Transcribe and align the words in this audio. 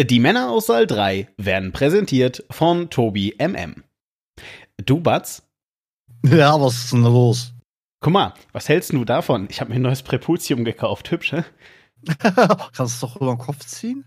Die 0.00 0.18
Männer 0.18 0.50
aus 0.50 0.66
Saal 0.66 0.88
3 0.88 1.28
werden 1.36 1.70
präsentiert 1.70 2.44
von 2.50 2.90
Tobi 2.90 3.36
MM. 3.38 3.84
Du, 4.84 4.98
Batz? 4.98 5.46
Ja, 6.24 6.60
was 6.60 6.74
ist 6.76 6.92
denn 6.92 7.04
los? 7.04 7.52
Guck 8.00 8.12
mal, 8.12 8.34
was 8.50 8.68
hältst 8.68 8.92
du 8.92 9.04
davon? 9.04 9.46
Ich 9.50 9.60
habe 9.60 9.70
mir 9.70 9.76
ein 9.76 9.82
neues 9.82 10.02
Präputium 10.02 10.64
gekauft. 10.64 11.12
Hübsch, 11.12 11.30
hä? 11.32 11.44
Kannst 12.76 13.00
du 13.00 13.06
doch 13.06 13.16
über 13.16 13.36
den 13.36 13.38
Kopf 13.38 13.64
ziehen? 13.66 14.04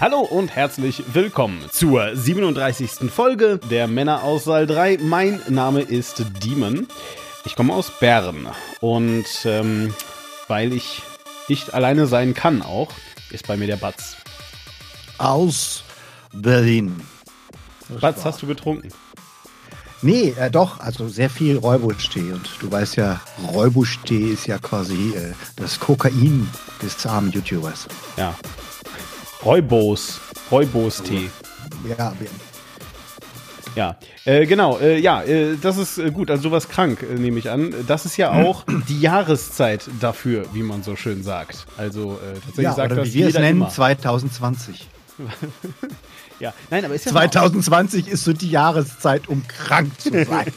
Hallo 0.00 0.20
und 0.20 0.54
herzlich 0.54 1.02
willkommen 1.12 1.60
zur 1.72 2.14
37. 2.14 3.10
Folge 3.10 3.58
der 3.68 3.88
Männer 3.88 4.22
aus 4.22 4.44
Saal 4.44 4.68
3. 4.68 4.98
Mein 5.02 5.40
Name 5.48 5.80
ist 5.80 6.24
Demon. 6.44 6.86
Ich 7.44 7.56
komme 7.56 7.74
aus 7.74 7.90
Bern 7.98 8.46
und 8.78 9.26
ähm, 9.44 9.92
weil 10.46 10.72
ich 10.72 11.02
nicht 11.48 11.74
alleine 11.74 12.06
sein 12.06 12.32
kann 12.32 12.62
auch, 12.62 12.92
ist 13.32 13.48
bei 13.48 13.56
mir 13.56 13.66
der 13.66 13.74
Batz. 13.74 14.16
Aus 15.18 15.82
Berlin. 16.32 17.00
Batz, 18.00 18.24
hast 18.24 18.40
du 18.40 18.46
getrunken? 18.46 18.90
Nee, 20.00 20.32
äh, 20.38 20.48
doch, 20.48 20.78
also 20.78 21.08
sehr 21.08 21.28
viel 21.28 21.56
Räubusch-Tee. 21.56 22.30
Und 22.30 22.48
du 22.60 22.70
weißt 22.70 22.94
ja, 22.94 23.20
Räubusch-Tee 23.52 24.32
ist 24.32 24.46
ja 24.46 24.58
quasi 24.58 25.12
äh, 25.16 25.32
das 25.56 25.80
Kokain 25.80 26.48
des 26.80 27.04
armen 27.04 27.32
YouTubers. 27.32 27.88
Ja, 28.16 28.36
Räubos. 29.44 30.20
Räubos-Tee. 30.50 31.30
Ja, 31.88 32.12
Ja, 33.76 33.96
äh, 34.24 34.46
genau, 34.46 34.78
äh, 34.78 34.98
ja, 34.98 35.22
äh, 35.22 35.56
das 35.60 35.76
ist 35.76 35.98
äh, 35.98 36.10
gut. 36.10 36.30
Also 36.30 36.44
sowas 36.44 36.68
krank, 36.68 37.02
äh, 37.02 37.14
nehme 37.14 37.38
ich 37.38 37.50
an. 37.50 37.72
Das 37.86 38.04
ist 38.06 38.16
ja 38.16 38.32
auch 38.32 38.64
die 38.88 39.00
Jahreszeit 39.00 39.88
dafür, 40.00 40.46
wie 40.52 40.62
man 40.62 40.82
so 40.82 40.96
schön 40.96 41.22
sagt. 41.22 41.66
Also 41.76 42.14
äh, 42.14 42.34
tatsächlich 42.34 42.64
ja 42.64 42.72
sagt 42.72 42.92
oder 42.92 43.02
das 43.02 43.14
wie 43.14 43.20
wir 43.20 43.28
es 43.28 43.34
nennen, 43.34 43.60
immer. 43.60 43.68
2020. 43.68 44.88
Ja, 46.40 46.54
nein, 46.70 46.84
aber 46.84 46.94
ist 46.94 47.04
ja 47.04 47.10
2020 47.10 48.06
ist 48.06 48.22
so 48.22 48.32
die 48.32 48.48
Jahreszeit, 48.48 49.28
um 49.28 49.42
krank 49.48 50.00
zu 50.00 50.24
sein. 50.24 50.46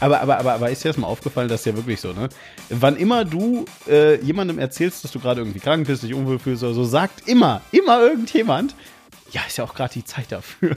Aber, 0.00 0.20
aber, 0.20 0.38
aber, 0.38 0.52
aber 0.54 0.70
ist 0.70 0.84
dir 0.84 0.88
das 0.88 0.96
mal 0.96 1.06
aufgefallen, 1.08 1.48
das 1.48 1.60
ist 1.60 1.66
ja 1.66 1.74
wirklich 1.76 2.00
so, 2.00 2.12
ne? 2.12 2.28
Wann 2.70 2.96
immer 2.96 3.24
du 3.24 3.64
äh, 3.88 4.20
jemandem 4.22 4.58
erzählst, 4.58 5.02
dass 5.04 5.10
du 5.10 5.18
gerade 5.18 5.40
irgendwie 5.40 5.58
krank 5.60 5.86
bist, 5.86 6.02
dich 6.04 6.14
unwohl 6.14 6.38
fühlst 6.38 6.62
oder 6.62 6.74
so, 6.74 6.84
sagt 6.84 7.28
immer, 7.28 7.62
immer 7.72 8.00
irgendjemand, 8.00 8.74
ja, 9.32 9.40
ist 9.46 9.58
ja 9.58 9.64
auch 9.64 9.74
gerade 9.74 9.92
die 9.94 10.04
Zeit 10.04 10.30
dafür. 10.30 10.76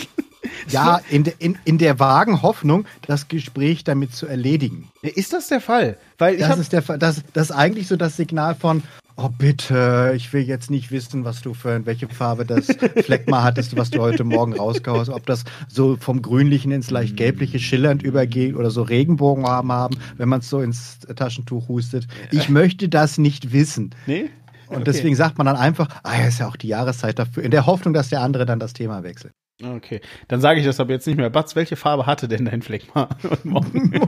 ja, 0.68 1.00
in, 1.08 1.24
de, 1.24 1.34
in, 1.38 1.58
in 1.64 1.78
der 1.78 1.98
vagen 1.98 2.42
Hoffnung, 2.42 2.84
das 3.06 3.28
Gespräch 3.28 3.84
damit 3.84 4.14
zu 4.14 4.26
erledigen. 4.26 4.90
Ist 5.02 5.32
das 5.32 5.48
der 5.48 5.60
Fall? 5.60 5.96
Weil 6.18 6.36
Das 6.36 6.48
hab, 6.48 6.58
ist, 6.58 6.72
der, 6.72 6.82
Fa- 6.82 6.98
das, 6.98 7.22
das 7.32 7.50
ist 7.50 7.56
eigentlich 7.56 7.86
so 7.88 7.96
das 7.96 8.16
Signal 8.16 8.54
von, 8.54 8.82
oh 9.18 9.28
bitte, 9.36 10.12
ich 10.14 10.32
will 10.32 10.42
jetzt 10.42 10.70
nicht 10.70 10.90
wissen, 10.92 11.24
was 11.24 11.42
du 11.42 11.52
für, 11.52 11.84
welche 11.86 12.08
Farbe 12.08 12.46
das 12.46 12.66
Fleckma 13.04 13.42
hattest, 13.42 13.76
was 13.76 13.90
du 13.90 14.00
heute 14.00 14.24
Morgen 14.24 14.54
rausgehaust, 14.54 15.10
ob 15.10 15.26
das 15.26 15.44
so 15.68 15.96
vom 15.96 16.22
Grünlichen 16.22 16.70
ins 16.70 16.90
leicht 16.90 17.16
Gelbliche 17.16 17.58
schillernd 17.58 18.02
übergeht 18.02 18.54
oder 18.54 18.70
so 18.70 18.82
Regenbogenfarben 18.82 19.72
haben, 19.72 19.96
wenn 20.16 20.28
man 20.28 20.40
es 20.40 20.48
so 20.48 20.60
ins 20.60 21.00
Taschentuch 21.00 21.68
hustet. 21.68 22.06
Ich 22.30 22.48
möchte 22.48 22.88
das 22.88 23.18
nicht 23.18 23.52
wissen. 23.52 23.94
nee? 24.06 24.30
Und 24.68 24.76
Okay. 24.76 24.84
deswegen 24.84 25.16
sagt 25.16 25.38
man 25.38 25.46
dann 25.46 25.56
einfach, 25.56 25.88
ah 26.02 26.18
ja, 26.20 26.26
ist 26.26 26.40
ja 26.40 26.46
auch 26.46 26.56
die 26.56 26.68
Jahreszeit 26.68 27.18
dafür, 27.18 27.42
in 27.42 27.50
der 27.50 27.64
Hoffnung, 27.64 27.94
dass 27.94 28.10
der 28.10 28.20
andere 28.20 28.44
dann 28.44 28.60
das 28.60 28.74
Thema 28.74 29.02
wechselt. 29.02 29.32
Okay, 29.64 30.02
dann 30.28 30.42
sage 30.42 30.60
ich 30.60 30.66
das 30.66 30.78
aber 30.78 30.92
jetzt 30.92 31.06
nicht 31.06 31.16
mehr. 31.16 31.30
Batz, 31.30 31.56
welche 31.56 31.74
Farbe 31.74 32.04
hatte 32.06 32.28
denn 32.28 32.44
dein 32.44 32.60
Fleckma? 32.60 33.08
heute 33.24 33.48
Morgen? 33.48 33.92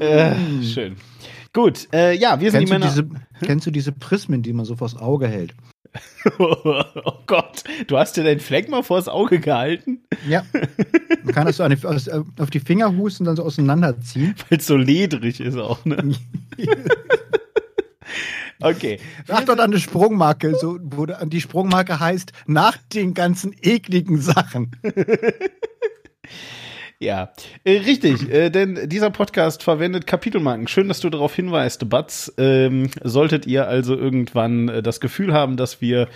äh, 0.00 0.34
schön. 0.62 0.96
Gut, 1.52 1.88
äh, 1.92 2.16
ja, 2.16 2.40
wir 2.40 2.50
sind 2.50 2.66
Kennst 2.66 2.72
die 2.72 2.78
Männer. 2.78 2.86
diese, 2.86 3.46
kennst 3.46 3.66
du 3.66 3.70
diese 3.70 3.92
Prismen, 3.92 4.42
die 4.42 4.52
man 4.52 4.64
so 4.64 4.76
vors 4.76 4.96
Auge 4.96 5.28
hält? 5.28 5.54
oh 6.38 6.84
Gott, 7.26 7.64
du 7.86 7.98
hast 7.98 8.16
dir 8.16 8.24
dein 8.24 8.40
Fleckma 8.40 8.82
vors 8.82 9.08
Auge 9.08 9.38
gehalten, 9.40 10.00
Ja. 10.26 10.42
Man 11.22 11.34
kann 11.34 11.46
das 11.46 11.58
so 11.58 11.64
aus, 11.64 12.08
auf 12.08 12.50
die 12.50 12.60
Finger 12.60 12.96
husten 12.96 13.24
und 13.24 13.26
dann 13.26 13.36
so 13.36 13.42
auseinanderziehen. 13.42 14.34
weil 14.48 14.58
es 14.58 14.66
so 14.66 14.76
ledrig 14.76 15.40
ist 15.40 15.56
auch, 15.56 15.84
ne? 15.84 16.14
Okay. 18.60 19.00
Sag 19.26 19.46
dort 19.46 19.58
an 19.58 19.72
eine 19.72 19.80
Sprungmarke, 19.80 20.54
so, 20.54 20.78
wo 20.80 21.06
die 21.06 21.40
Sprungmarke 21.40 21.98
heißt, 21.98 22.32
nach 22.46 22.76
den 22.76 23.12
ganzen 23.12 23.56
ekligen 23.60 24.20
Sachen. 24.20 24.70
Ja, 27.02 27.32
äh, 27.64 27.78
richtig, 27.78 28.30
äh, 28.32 28.48
denn 28.48 28.88
dieser 28.88 29.10
Podcast 29.10 29.64
verwendet 29.64 30.06
Kapitelmarken. 30.06 30.68
Schön, 30.68 30.86
dass 30.86 31.00
du 31.00 31.10
darauf 31.10 31.34
hinweist, 31.34 31.88
Batz. 31.88 32.32
Ähm, 32.38 32.90
solltet 33.02 33.44
ihr 33.44 33.66
also 33.66 33.96
irgendwann 33.96 34.68
äh, 34.68 34.82
das 34.84 35.00
Gefühl 35.00 35.32
haben, 35.32 35.56
dass 35.56 35.80
wir 35.80 36.08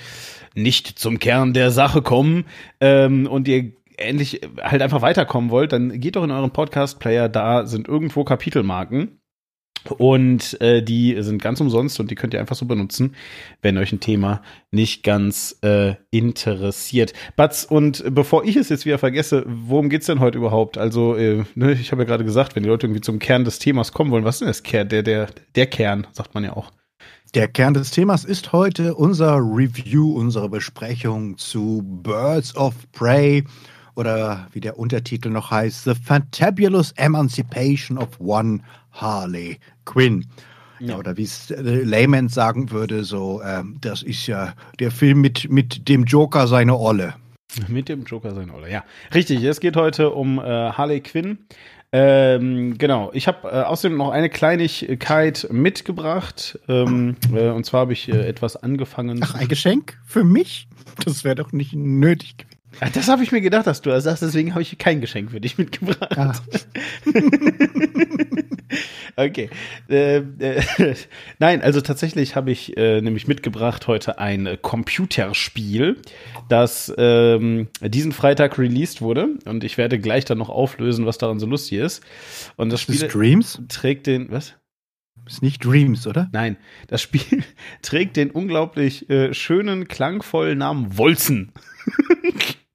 nicht 0.54 0.86
zum 0.96 1.19
Kern 1.19 1.54
der 1.54 1.72
Sache 1.72 2.02
kommen 2.02 2.44
ähm, 2.80 3.26
und 3.26 3.48
ihr 3.48 3.72
endlich 3.96 4.42
halt 4.62 4.80
einfach 4.80 5.02
weiterkommen 5.02 5.50
wollt, 5.50 5.72
dann 5.72 5.98
geht 5.98 6.14
doch 6.14 6.22
in 6.22 6.30
euren 6.30 6.52
Podcast-Player, 6.52 7.28
da 7.28 7.66
sind 7.66 7.88
irgendwo 7.88 8.22
Kapitelmarken. 8.22 9.19
Und 9.91 10.60
äh, 10.60 10.82
die 10.82 11.16
sind 11.22 11.42
ganz 11.42 11.60
umsonst 11.60 12.00
und 12.00 12.10
die 12.10 12.14
könnt 12.14 12.34
ihr 12.34 12.41
einfach 12.41 12.56
so 12.56 12.66
benutzen, 12.66 13.14
wenn 13.62 13.78
euch 13.78 13.92
ein 13.92 14.00
Thema 14.00 14.42
nicht 14.70 15.02
ganz 15.02 15.58
äh, 15.62 15.94
interessiert. 16.10 17.12
Batz, 17.36 17.64
und 17.64 18.04
bevor 18.14 18.44
ich 18.44 18.56
es 18.56 18.69
jetzt 18.69 18.86
wieder 18.86 18.98
vergesse, 18.98 19.44
worum 19.46 19.88
geht's 19.88 20.06
denn 20.06 20.20
heute 20.20 20.38
überhaupt? 20.38 20.78
Also, 20.78 21.16
äh, 21.16 21.44
ne, 21.54 21.72
ich 21.72 21.92
habe 21.92 22.02
ja 22.02 22.06
gerade 22.06 22.25
gesagt, 22.25 22.56
wenn 22.56 22.62
die 22.62 22.69
Leute 22.69 22.86
irgendwie 22.86 23.00
zum 23.00 23.19
Kern 23.19 23.44
des 23.44 23.58
Themas 23.58 23.92
kommen 23.92 24.10
wollen, 24.10 24.25
was 24.25 24.36
ist 24.36 24.41
denn 24.41 24.48
das 24.48 24.62
Kern? 24.62 24.88
Der, 24.88 25.02
der, 25.02 25.28
der 25.54 25.66
Kern, 25.66 26.06
sagt 26.12 26.34
man 26.34 26.44
ja 26.44 26.56
auch. 26.56 26.70
Der 27.34 27.48
Kern 27.48 27.75
des 27.75 27.91
Themas 27.91 28.25
ist 28.25 28.52
heute 28.52 28.94
unser 28.94 29.36
Review, 29.36 30.12
unsere 30.12 30.48
Besprechung 30.48 31.36
zu 31.36 31.82
Birds 31.84 32.56
of 32.56 32.75
Prey 32.92 33.44
oder 33.96 34.46
wie 34.52 34.60
der 34.60 34.78
Untertitel 34.78 35.30
noch 35.30 35.50
heißt, 35.50 35.84
The 35.84 35.94
Fantabulous 35.94 36.92
Emancipation 36.92 37.98
of 37.98 38.20
One 38.20 38.60
Harley 38.92 39.58
Quinn. 39.86 40.26
Ja, 40.78 40.98
oder 40.98 41.16
wie 41.16 41.22
es 41.22 41.50
äh, 41.50 41.62
Layman 41.62 42.28
sagen 42.28 42.70
würde, 42.70 43.04
so, 43.04 43.41
ähm, 43.42 43.78
das 43.80 44.02
ist 44.02 44.26
ja 44.26 44.52
der 44.78 44.91
Film 44.91 45.22
mit, 45.22 45.50
mit 45.50 45.88
dem 45.88 46.04
Joker 46.04 46.47
seine 46.47 46.78
Olle. 46.78 47.14
Mit 47.69 47.88
dem 47.88 48.04
Joker 48.04 48.34
sein, 48.34 48.50
oder? 48.50 48.69
Ja, 48.69 48.84
richtig. 49.14 49.42
Es 49.44 49.60
geht 49.60 49.76
heute 49.76 50.10
um 50.10 50.38
äh, 50.38 50.42
Harley 50.42 51.00
Quinn. 51.00 51.38
Ähm, 51.92 52.76
genau. 52.76 53.10
Ich 53.14 53.28
habe 53.28 53.48
äh, 53.48 53.62
außerdem 53.62 53.96
noch 53.96 54.10
eine 54.10 54.28
Kleinigkeit 54.28 55.46
mitgebracht. 55.50 56.58
Ähm, 56.69 57.16
äh, 57.32 57.48
und 57.48 57.64
zwar 57.64 57.82
habe 57.82 57.92
ich 57.92 58.08
äh, 58.08 58.26
etwas 58.26 58.56
angefangen. 58.56 59.20
Ach, 59.22 59.34
ein 59.34 59.48
Geschenk 59.48 59.98
für 60.04 60.25
mich? 60.25 60.69
Das 61.04 61.25
wäre 61.25 61.36
doch 61.36 61.52
nicht 61.52 61.72
nötig 61.75 62.38
gewesen. 62.38 62.56
Das 62.92 63.08
habe 63.08 63.22
ich 63.22 63.32
mir 63.32 63.41
gedacht, 63.41 63.66
dass 63.66 63.80
du 63.80 63.91
das 63.91 64.04
sagst. 64.04 64.22
Deswegen 64.22 64.50
habe 64.50 64.62
ich 64.62 64.76
kein 64.76 65.00
Geschenk 65.00 65.30
für 65.30 65.41
dich 65.41 65.56
mitgebracht. 65.56 66.19
Ah. 66.19 66.34
Okay. 69.19 69.49
Äh, 69.88 70.19
äh, 70.19 70.62
nein, 71.38 71.62
also 71.62 71.81
tatsächlich 71.81 72.37
habe 72.37 72.50
ich 72.50 72.77
äh, 72.77 73.00
nämlich 73.00 73.27
mitgebracht 73.27 73.87
heute 73.87 74.19
ein 74.19 74.47
äh, 74.47 74.59
Computerspiel, 74.60 75.97
das 76.50 76.93
ähm, 76.99 77.69
diesen 77.81 78.12
Freitag 78.12 78.59
released 78.59 79.00
wurde. 79.00 79.38
Und 79.47 79.65
ich 79.65 79.78
werde 79.78 79.99
gleich 79.99 80.26
dann 80.26 80.37
noch 80.37 80.50
auflösen, 80.50 81.06
was 81.06 81.16
daran 81.16 81.38
so 81.38 81.47
lustig 81.47 81.78
ist. 81.78 82.05
Und 82.56 82.71
das 82.71 82.82
Spiel 82.82 82.97
Ist 82.97 83.15
Dreams? 83.15 83.62
trägt 83.69 84.06
den, 84.06 84.31
was? 84.31 84.55
Ist 85.26 85.43
nicht 85.43 85.65
Dreams, 85.65 86.06
oder? 86.06 86.28
Nein, 86.32 86.59
das 86.87 87.00
Spiel 87.00 87.43
trägt 87.82 88.16
den 88.16 88.31
unglaublich 88.31 89.09
äh, 89.09 89.32
schönen, 89.32 89.88
klangvollen 89.88 90.59
Namen 90.59 90.99
Wolzen. 90.99 91.53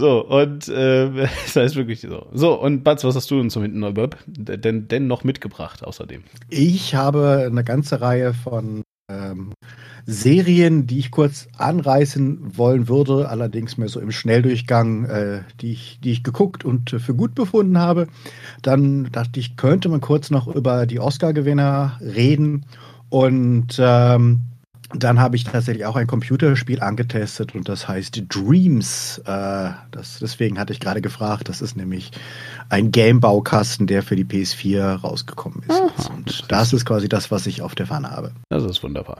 so, 0.00 0.26
und 0.26 0.68
äh, 0.68 1.10
das 1.44 1.56
heißt 1.56 1.76
wirklich 1.76 2.00
so. 2.00 2.26
So, 2.32 2.60
und 2.60 2.82
Batz, 2.82 3.04
was 3.04 3.14
hast 3.14 3.30
du 3.30 3.36
denn 3.36 3.50
zum 3.50 3.62
Hinten 3.62 3.84
denn, 4.26 4.88
denn 4.88 5.06
noch 5.06 5.24
mitgebracht 5.24 5.84
außerdem? 5.84 6.22
Ich 6.48 6.94
habe 6.94 7.46
eine 7.50 7.64
ganze 7.64 8.00
Reihe 8.00 8.32
von 8.32 8.82
ähm, 9.10 9.52
Serien, 10.06 10.86
die 10.86 10.98
ich 10.98 11.10
kurz 11.10 11.48
anreißen 11.58 12.56
wollen 12.56 12.88
würde, 12.88 13.28
allerdings 13.28 13.76
mehr 13.76 13.88
so 13.88 14.00
im 14.00 14.10
Schnelldurchgang, 14.10 15.04
äh, 15.04 15.42
die, 15.60 15.72
ich, 15.72 16.00
die 16.02 16.12
ich 16.12 16.24
geguckt 16.24 16.64
und 16.64 16.90
für 16.90 17.14
gut 17.14 17.34
befunden 17.34 17.78
habe. 17.78 18.08
Dann 18.62 19.10
dachte 19.12 19.38
ich, 19.38 19.56
könnte 19.56 19.90
man 19.90 20.00
kurz 20.00 20.30
noch 20.30 20.48
über 20.48 20.86
die 20.86 20.98
Oscar-Gewinner 20.98 22.00
reden. 22.00 22.64
Und 23.10 23.78
ähm, 23.78 24.40
dann 24.94 25.20
habe 25.20 25.36
ich 25.36 25.44
tatsächlich 25.44 25.86
auch 25.86 25.96
ein 25.96 26.06
Computerspiel 26.06 26.80
angetestet 26.80 27.54
und 27.54 27.68
das 27.68 27.86
heißt 27.86 28.24
Dreams. 28.28 29.18
Äh, 29.24 29.70
das, 29.90 30.18
deswegen 30.20 30.58
hatte 30.58 30.72
ich 30.72 30.80
gerade 30.80 31.00
gefragt. 31.00 31.48
Das 31.48 31.62
ist 31.62 31.76
nämlich 31.76 32.10
ein 32.68 32.90
Game-Baukasten, 32.90 33.86
der 33.86 34.02
für 34.02 34.16
die 34.16 34.24
PS4 34.24 35.00
rausgekommen 35.00 35.62
ist. 35.68 35.80
Aha, 35.80 36.14
und 36.14 36.50
das 36.50 36.72
ist 36.72 36.84
quasi 36.84 37.08
das, 37.08 37.30
was 37.30 37.46
ich 37.46 37.62
auf 37.62 37.74
der 37.74 37.86
Pfanne 37.86 38.10
habe. 38.10 38.32
Das 38.48 38.64
ist 38.64 38.82
wunderbar. 38.82 39.18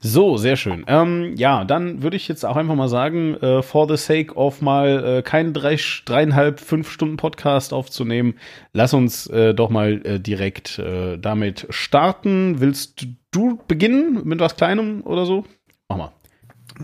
So, 0.00 0.38
sehr 0.38 0.56
schön. 0.56 0.84
Ähm, 0.86 1.34
ja, 1.36 1.64
dann 1.64 2.02
würde 2.02 2.16
ich 2.16 2.26
jetzt 2.28 2.44
auch 2.44 2.56
einfach 2.56 2.74
mal 2.74 2.88
sagen, 2.88 3.34
äh, 3.36 3.62
for 3.62 3.88
the 3.88 3.96
sake 3.96 4.34
of 4.34 4.62
mal 4.62 5.18
äh, 5.18 5.22
keinen 5.22 5.52
drei, 5.52 5.78
dreieinhalb, 6.04 6.60
fünf 6.60 6.90
Stunden 6.90 7.16
Podcast 7.18 7.72
aufzunehmen, 7.74 8.34
lass 8.72 8.94
uns 8.94 9.26
äh, 9.26 9.54
doch 9.54 9.68
mal 9.68 10.00
äh, 10.04 10.18
direkt 10.18 10.78
äh, 10.78 11.18
damit 11.18 11.66
starten. 11.70 12.60
Willst 12.60 13.06
du 13.30 13.58
beginnen 13.68 14.20
mit 14.24 14.40
was 14.40 14.56
Kleinem 14.56 15.02
oder 15.02 15.26
so? 15.26 15.44
Mach 15.88 15.96
mal. 15.96 16.12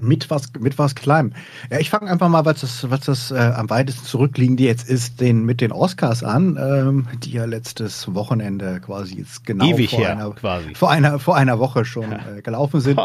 Mit 0.00 0.28
was, 0.30 0.52
mit 0.58 0.78
was 0.78 0.94
Kleinem. 0.94 1.32
Ja, 1.70 1.78
ich 1.78 1.88
fange 1.88 2.10
einfach 2.10 2.28
mal, 2.28 2.44
was 2.44 2.60
das, 2.60 2.90
was 2.90 3.00
das 3.00 3.30
äh, 3.30 3.36
am 3.36 3.70
weitesten 3.70 4.04
zurückliegende 4.04 4.64
jetzt 4.64 4.90
ist, 4.90 5.20
den, 5.20 5.44
mit 5.44 5.60
den 5.60 5.72
Oscars 5.72 6.22
an, 6.22 6.58
ähm, 6.60 7.06
die 7.22 7.32
ja 7.32 7.46
letztes 7.46 8.12
Wochenende 8.14 8.80
quasi 8.80 9.18
jetzt 9.18 9.46
genau 9.46 9.64
Ewig 9.64 9.90
vor, 9.90 10.00
her, 10.00 10.12
einer, 10.12 10.30
quasi. 10.32 10.74
vor, 10.74 10.90
einer, 10.90 11.18
vor 11.18 11.36
einer 11.36 11.58
Woche 11.58 11.84
schon 11.84 12.12
äh, 12.12 12.42
gelaufen 12.42 12.80
sind. 12.80 13.00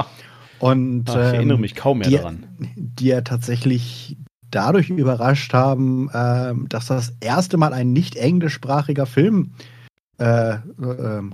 Und, 0.59 1.09
Ach, 1.09 1.15
ich 1.15 1.33
erinnere 1.33 1.59
mich 1.59 1.75
kaum 1.75 1.99
mehr 1.99 2.09
die, 2.09 2.17
daran. 2.17 2.47
Die 2.75 3.05
ja 3.07 3.21
tatsächlich 3.21 4.17
dadurch 4.49 4.89
überrascht 4.89 5.53
haben, 5.53 6.09
äh, 6.09 6.53
dass 6.67 6.87
das 6.87 7.13
erste 7.21 7.57
Mal 7.57 7.73
ein 7.73 7.93
nicht 7.93 8.15
englischsprachiger 8.17 9.05
Film 9.05 9.53
äh, 9.53 9.70
äh, 10.21 10.59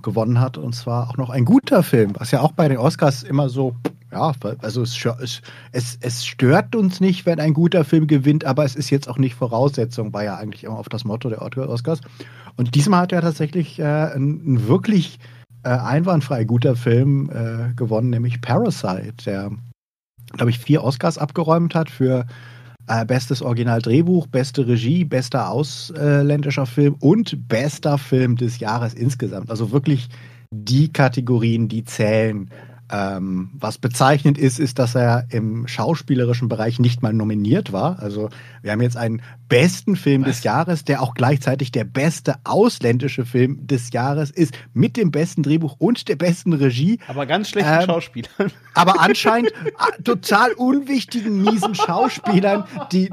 gewonnen 0.01 0.39
hat. 0.39 0.57
Und 0.57 0.73
zwar 0.73 1.09
auch 1.09 1.17
noch 1.17 1.29
ein 1.29 1.45
guter 1.45 1.83
Film, 1.83 2.13
was 2.17 2.31
ja 2.31 2.41
auch 2.41 2.53
bei 2.53 2.67
den 2.69 2.77
Oscars 2.77 3.23
immer 3.23 3.49
so, 3.49 3.75
ja, 4.11 4.31
also 4.61 4.81
es, 4.81 5.41
es, 5.73 5.97
es 5.99 6.25
stört 6.25 6.75
uns 6.75 7.01
nicht, 7.01 7.25
wenn 7.25 7.41
ein 7.41 7.53
guter 7.53 7.83
Film 7.83 8.07
gewinnt, 8.07 8.45
aber 8.45 8.63
es 8.63 8.75
ist 8.75 8.89
jetzt 8.89 9.09
auch 9.09 9.17
nicht 9.17 9.35
Voraussetzung, 9.35 10.13
war 10.13 10.23
ja 10.23 10.37
eigentlich 10.37 10.63
immer 10.63 10.79
auf 10.79 10.87
das 10.87 11.03
Motto 11.03 11.29
der 11.29 11.41
Oscars. 11.41 11.99
Und 12.55 12.75
diesmal 12.75 13.01
hat 13.01 13.11
er 13.11 13.21
tatsächlich 13.21 13.77
äh, 13.79 13.83
ein, 13.83 14.53
ein, 14.53 14.67
wirklich 14.67 15.19
äh, 15.63 15.69
einwandfrei 15.69 16.45
guter 16.45 16.77
Film 16.77 17.29
äh, 17.29 17.73
gewonnen, 17.75 18.09
nämlich 18.09 18.39
Parasite, 18.39 19.25
der, 19.25 19.51
glaube 20.31 20.49
ich, 20.49 20.59
vier 20.59 20.83
Oscars 20.83 21.17
abgeräumt 21.17 21.75
hat 21.75 21.89
für 21.89 22.25
äh, 22.87 23.05
bestes 23.05 23.41
Originaldrehbuch, 23.41 24.27
beste 24.27 24.67
Regie, 24.67 25.03
bester 25.03 25.49
ausländischer 25.49 26.65
Film 26.65 26.95
und 26.99 27.47
bester 27.47 27.97
Film 27.97 28.35
des 28.35 28.59
Jahres 28.59 28.93
insgesamt. 28.93 29.49
Also 29.49 29.71
wirklich 29.71 30.09
die 30.51 30.91
Kategorien, 30.91 31.67
die 31.67 31.83
zählen 31.83 32.49
ähm, 32.89 33.49
was 33.53 33.77
bezeichnend 33.77 34.37
ist, 34.37 34.59
ist, 34.59 34.79
dass 34.79 34.95
er 34.95 35.25
im 35.29 35.67
schauspielerischen 35.67 36.47
Bereich 36.47 36.79
nicht 36.79 37.01
mal 37.01 37.13
nominiert 37.13 37.73
war. 37.73 37.99
Also 37.99 38.29
wir 38.61 38.71
haben 38.71 38.81
jetzt 38.81 38.95
einen 38.95 39.21
besten 39.49 39.95
Film 39.95 40.21
was? 40.21 40.37
des 40.37 40.43
Jahres, 40.43 40.85
der 40.85 41.01
auch 41.01 41.13
gleichzeitig 41.13 41.71
der 41.71 41.83
beste 41.83 42.35
ausländische 42.45 43.25
Film 43.25 43.67
des 43.67 43.91
Jahres 43.91 44.31
ist, 44.31 44.57
mit 44.73 44.95
dem 44.95 45.11
besten 45.11 45.43
Drehbuch 45.43 45.75
und 45.79 46.07
der 46.07 46.15
besten 46.15 46.53
Regie. 46.53 46.99
Aber 47.07 47.25
ganz 47.25 47.49
schlechten 47.49 47.73
ähm, 47.73 47.85
Schauspielern. 47.85 48.51
Aber 48.73 49.01
anscheinend 49.01 49.51
äh, 49.51 50.01
total 50.03 50.53
unwichtigen, 50.53 51.43
miesen 51.43 51.75
Schauspielern, 51.75 52.63
die 52.91 53.09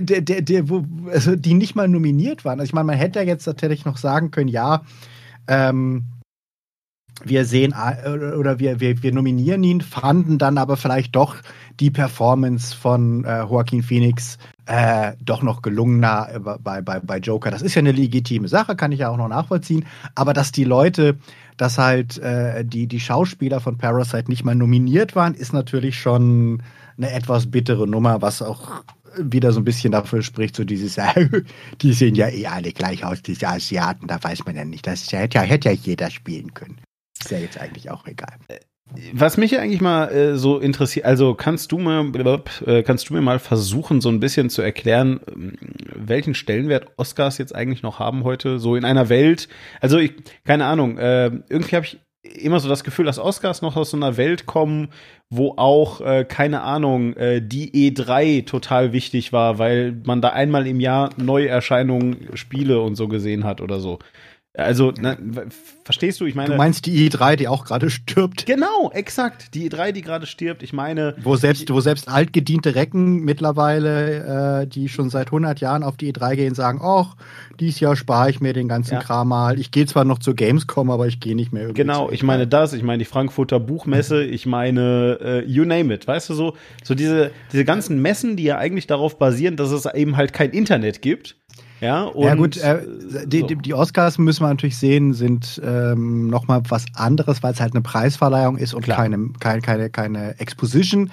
der, 0.00 0.20
der, 0.20 0.42
der, 0.42 0.68
wo, 0.68 0.84
also 1.10 1.36
die 1.36 1.54
nicht 1.54 1.74
mal 1.74 1.88
nominiert 1.88 2.44
waren. 2.44 2.60
Also 2.60 2.70
ich 2.70 2.72
meine, 2.72 2.86
man 2.86 2.96
hätte 2.96 3.18
ja 3.18 3.26
jetzt 3.26 3.46
natürlich 3.46 3.84
noch 3.84 3.96
sagen 3.96 4.30
können, 4.30 4.48
ja, 4.48 4.82
ähm, 5.48 6.04
wir 7.24 7.44
sehen 7.44 7.74
äh, 7.74 8.08
oder 8.10 8.58
wir, 8.58 8.80
wir, 8.80 9.02
wir 9.02 9.12
nominieren 9.12 9.62
ihn, 9.64 9.80
fanden 9.80 10.38
dann 10.38 10.58
aber 10.58 10.76
vielleicht 10.76 11.14
doch 11.14 11.36
die 11.80 11.90
Performance 11.90 12.74
von 12.74 13.24
äh, 13.24 13.40
Joaquin 13.40 13.82
Phoenix 13.82 14.38
äh, 14.66 15.12
doch 15.20 15.42
noch 15.42 15.62
gelungener 15.62 16.58
bei, 16.62 16.80
bei, 16.80 17.00
bei 17.00 17.18
Joker. 17.18 17.50
Das 17.50 17.62
ist 17.62 17.74
ja 17.74 17.80
eine 17.80 17.92
legitime 17.92 18.48
Sache, 18.48 18.76
kann 18.76 18.92
ich 18.92 19.00
ja 19.00 19.08
auch 19.08 19.16
noch 19.16 19.28
nachvollziehen. 19.28 19.84
Aber 20.14 20.32
dass 20.32 20.52
die 20.52 20.64
Leute, 20.64 21.16
dass 21.56 21.78
halt 21.78 22.18
äh, 22.18 22.64
die, 22.64 22.86
die 22.86 23.00
Schauspieler 23.00 23.60
von 23.60 23.78
Parasite 23.78 24.30
nicht 24.30 24.44
mal 24.44 24.54
nominiert 24.54 25.16
waren, 25.16 25.34
ist 25.34 25.52
natürlich 25.52 25.98
schon 25.98 26.62
eine 26.96 27.10
etwas 27.10 27.50
bittere 27.50 27.88
Nummer, 27.88 28.22
was 28.22 28.42
auch 28.42 28.82
wieder 29.18 29.52
so 29.52 29.60
ein 29.60 29.64
bisschen 29.64 29.92
dafür 29.92 30.22
spricht, 30.22 30.56
so 30.56 30.64
dieses, 30.64 30.98
die 31.82 31.92
sehen 31.92 32.14
ja 32.14 32.28
eh 32.28 32.46
alle 32.46 32.72
gleich 32.72 33.04
aus, 33.04 33.22
diese 33.22 33.48
Asiaten, 33.48 34.06
da 34.06 34.22
weiß 34.22 34.46
man 34.46 34.56
ja 34.56 34.64
nicht. 34.64 34.86
Das 34.86 35.10
hätte 35.12 35.38
ja, 35.38 35.44
hätte 35.44 35.70
ja 35.70 35.74
jeder 35.74 36.10
spielen 36.10 36.54
können. 36.54 36.78
Ist 37.24 37.30
ja 37.30 37.38
jetzt 37.38 37.58
eigentlich 37.58 37.90
auch 37.90 38.06
egal. 38.06 38.36
Was 39.12 39.36
mich 39.36 39.58
eigentlich 39.58 39.80
mal 39.80 40.08
äh, 40.08 40.36
so 40.36 40.58
interessiert, 40.58 41.06
also 41.06 41.34
kannst 41.34 41.72
du 41.72 41.78
mal, 41.78 42.12
äh, 42.66 42.82
kannst 42.82 43.08
du 43.08 43.14
mir 43.14 43.22
mal 43.22 43.38
versuchen, 43.38 44.00
so 44.00 44.10
ein 44.10 44.20
bisschen 44.20 44.50
zu 44.50 44.60
erklären, 44.60 45.20
ähm, 45.34 45.52
welchen 45.94 46.34
Stellenwert 46.34 46.88
Oscars 46.96 47.38
jetzt 47.38 47.54
eigentlich 47.54 47.82
noch 47.82 48.00
haben 48.00 48.24
heute, 48.24 48.58
so 48.58 48.76
in 48.76 48.84
einer 48.84 49.08
Welt. 49.08 49.48
Also 49.80 49.98
ich, 49.98 50.12
keine 50.44 50.66
Ahnung, 50.66 50.98
äh, 50.98 51.26
irgendwie 51.48 51.76
habe 51.76 51.86
ich 51.86 52.00
immer 52.22 52.60
so 52.60 52.68
das 52.68 52.84
Gefühl, 52.84 53.06
dass 53.06 53.18
Oscars 53.18 53.62
noch 53.62 53.76
aus 53.76 53.90
so 53.90 53.96
einer 53.96 54.16
Welt 54.16 54.46
kommen, 54.46 54.88
wo 55.30 55.54
auch, 55.56 56.00
äh, 56.00 56.24
keine 56.24 56.62
Ahnung, 56.62 57.14
äh, 57.14 57.40
die 57.40 57.90
E3 57.90 58.46
total 58.46 58.92
wichtig 58.92 59.32
war, 59.32 59.58
weil 59.58 60.00
man 60.04 60.20
da 60.20 60.30
einmal 60.30 60.66
im 60.66 60.80
Jahr 60.80 61.10
Neuerscheinungen, 61.16 62.28
Spiele 62.34 62.80
und 62.80 62.94
so 62.94 63.08
gesehen 63.08 63.44
hat 63.44 63.60
oder 63.60 63.80
so. 63.80 63.98
Also, 64.54 64.92
na, 65.00 65.16
verstehst 65.82 66.20
du? 66.20 66.26
Ich 66.26 66.34
meine. 66.34 66.50
Du 66.50 66.56
meinst 66.56 66.84
die 66.84 67.08
i3, 67.08 67.36
die 67.36 67.48
auch 67.48 67.64
gerade 67.64 67.88
stirbt? 67.88 68.44
Genau, 68.44 68.90
exakt. 68.92 69.54
Die 69.54 69.70
i3, 69.70 69.92
die 69.92 70.02
gerade 70.02 70.26
stirbt. 70.26 70.62
Ich 70.62 70.74
meine. 70.74 71.14
Wo 71.22 71.36
selbst, 71.36 71.72
wo 71.72 71.80
selbst 71.80 72.06
altgediente 72.06 72.74
Recken 72.74 73.20
mittlerweile, 73.20 74.62
äh, 74.62 74.66
die 74.66 74.90
schon 74.90 75.08
seit 75.08 75.28
100 75.28 75.60
Jahren 75.60 75.82
auf 75.82 75.96
die 75.96 76.12
i3 76.12 76.36
gehen, 76.36 76.54
sagen: 76.54 76.80
ach, 76.82 77.16
dies 77.60 77.80
Jahr 77.80 77.96
spare 77.96 78.28
ich 78.28 78.40
mir 78.40 78.52
den 78.52 78.68
ganzen 78.68 78.94
ja. 78.94 79.00
Kram 79.00 79.28
mal. 79.28 79.58
Ich 79.58 79.70
gehe 79.70 79.86
zwar 79.86 80.04
noch 80.04 80.18
zur 80.18 80.34
Gamescom, 80.34 80.90
aber 80.90 81.06
ich 81.06 81.18
gehe 81.18 81.34
nicht 81.34 81.54
mehr 81.54 81.62
irgendwie. 81.62 81.80
Genau, 81.80 82.10
ich 82.10 82.22
meine 82.22 82.46
das. 82.46 82.74
Ich 82.74 82.82
meine 82.82 82.98
die 82.98 83.06
Frankfurter 83.06 83.58
Buchmesse. 83.58 84.22
ich 84.22 84.44
meine, 84.44 85.18
äh, 85.22 85.44
you 85.46 85.64
name 85.64 85.94
it. 85.94 86.06
Weißt 86.06 86.28
du 86.28 86.34
so? 86.34 86.56
So 86.84 86.94
diese, 86.94 87.30
diese 87.52 87.64
ganzen 87.64 88.02
Messen, 88.02 88.36
die 88.36 88.44
ja 88.44 88.58
eigentlich 88.58 88.86
darauf 88.86 89.18
basieren, 89.18 89.56
dass 89.56 89.70
es 89.70 89.86
eben 89.86 90.18
halt 90.18 90.34
kein 90.34 90.50
Internet 90.50 91.00
gibt 91.00 91.36
ja, 91.82 92.04
und, 92.04 92.24
ja 92.24 92.34
gut, 92.36 92.56
äh, 92.58 92.78
die, 93.26 93.40
so. 93.40 93.46
die, 93.48 93.74
Oscars 93.74 94.16
müssen 94.16 94.44
wir 94.44 94.48
natürlich 94.48 94.78
sehen, 94.78 95.14
sind 95.14 95.60
ähm, 95.64 96.28
nochmal 96.28 96.62
was 96.68 96.86
anderes, 96.94 97.42
weil 97.42 97.54
es 97.54 97.60
halt 97.60 97.74
eine 97.74 97.82
Preisverleihung 97.82 98.56
ist 98.56 98.72
und 98.72 98.86
keine, 98.86 99.30
keine, 99.40 99.60
keine, 99.60 99.90
keine 99.90 100.38
Exposition. 100.38 101.10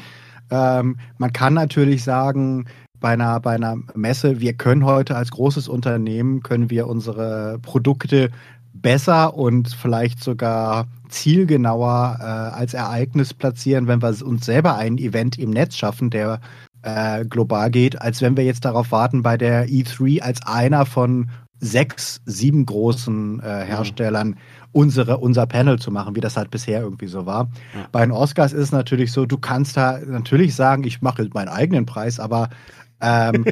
Ähm, 0.52 0.98
man 1.18 1.34
kann 1.34 1.56
natürlich 1.56 2.04
sagen, 2.04 2.66
bei 3.00 3.10
einer, 3.10 3.40
bei 3.40 3.56
einer 3.56 3.78
Messe, 3.96 4.42
wir 4.42 4.54
können 4.54 4.86
heute 4.86 5.16
als 5.16 5.32
großes 5.32 5.68
Unternehmen, 5.68 6.44
können 6.44 6.70
wir 6.70 6.88
unsere 6.88 7.58
Produkte 7.64 8.30
besser 8.72 9.34
und 9.34 9.70
vielleicht 9.70 10.24
sogar 10.24 10.88
zielgenauer 11.10 12.18
äh, 12.20 12.24
als 12.24 12.76
Ereignis 12.76 13.34
platzieren, 13.34 13.88
wenn 13.88 14.04
wir 14.04 14.16
uns 14.24 14.46
selber 14.46 14.76
ein 14.76 15.00
Event 15.00 15.40
im 15.40 15.50
Netz 15.50 15.78
schaffen, 15.78 16.12
der 16.12 16.40
äh, 16.82 17.26
global 17.26 17.70
geht, 17.72 18.02
als 18.02 18.22
wenn 18.22 18.38
wir 18.38 18.44
jetzt 18.44 18.66
darauf 18.66 18.92
warten, 18.92 19.24
bei 19.24 19.38
der 19.38 19.68
E3 19.68 20.22
als 20.22 20.46
einer 20.46 20.86
von 20.86 21.30
sechs, 21.60 22.22
sieben 22.26 22.66
großen 22.66 23.42
äh, 23.42 23.66
Herstellern 23.66 24.38
unsere, 24.72 25.18
unser 25.18 25.46
Panel 25.46 25.80
zu 25.80 25.92
machen, 25.92 26.16
wie 26.16 26.22
das 26.22 26.38
halt 26.38 26.52
bisher 26.52 26.82
irgendwie 26.82 27.08
so 27.08 27.26
war. 27.26 27.50
Ja. 27.76 27.88
Bei 27.92 28.02
den 28.02 28.12
Oscars 28.12 28.54
ist 28.54 28.66
es 28.66 28.72
natürlich 28.72 29.12
so, 29.12 29.26
du 29.26 29.38
kannst 29.38 29.76
da 29.76 30.00
natürlich 30.06 30.56
sagen, 30.56 30.84
ich 30.84 31.02
mache 31.02 31.28
meinen 31.34 31.50
eigenen 31.50 31.86
Preis, 31.86 32.20
aber 32.20 32.50
ähm, 33.02 33.46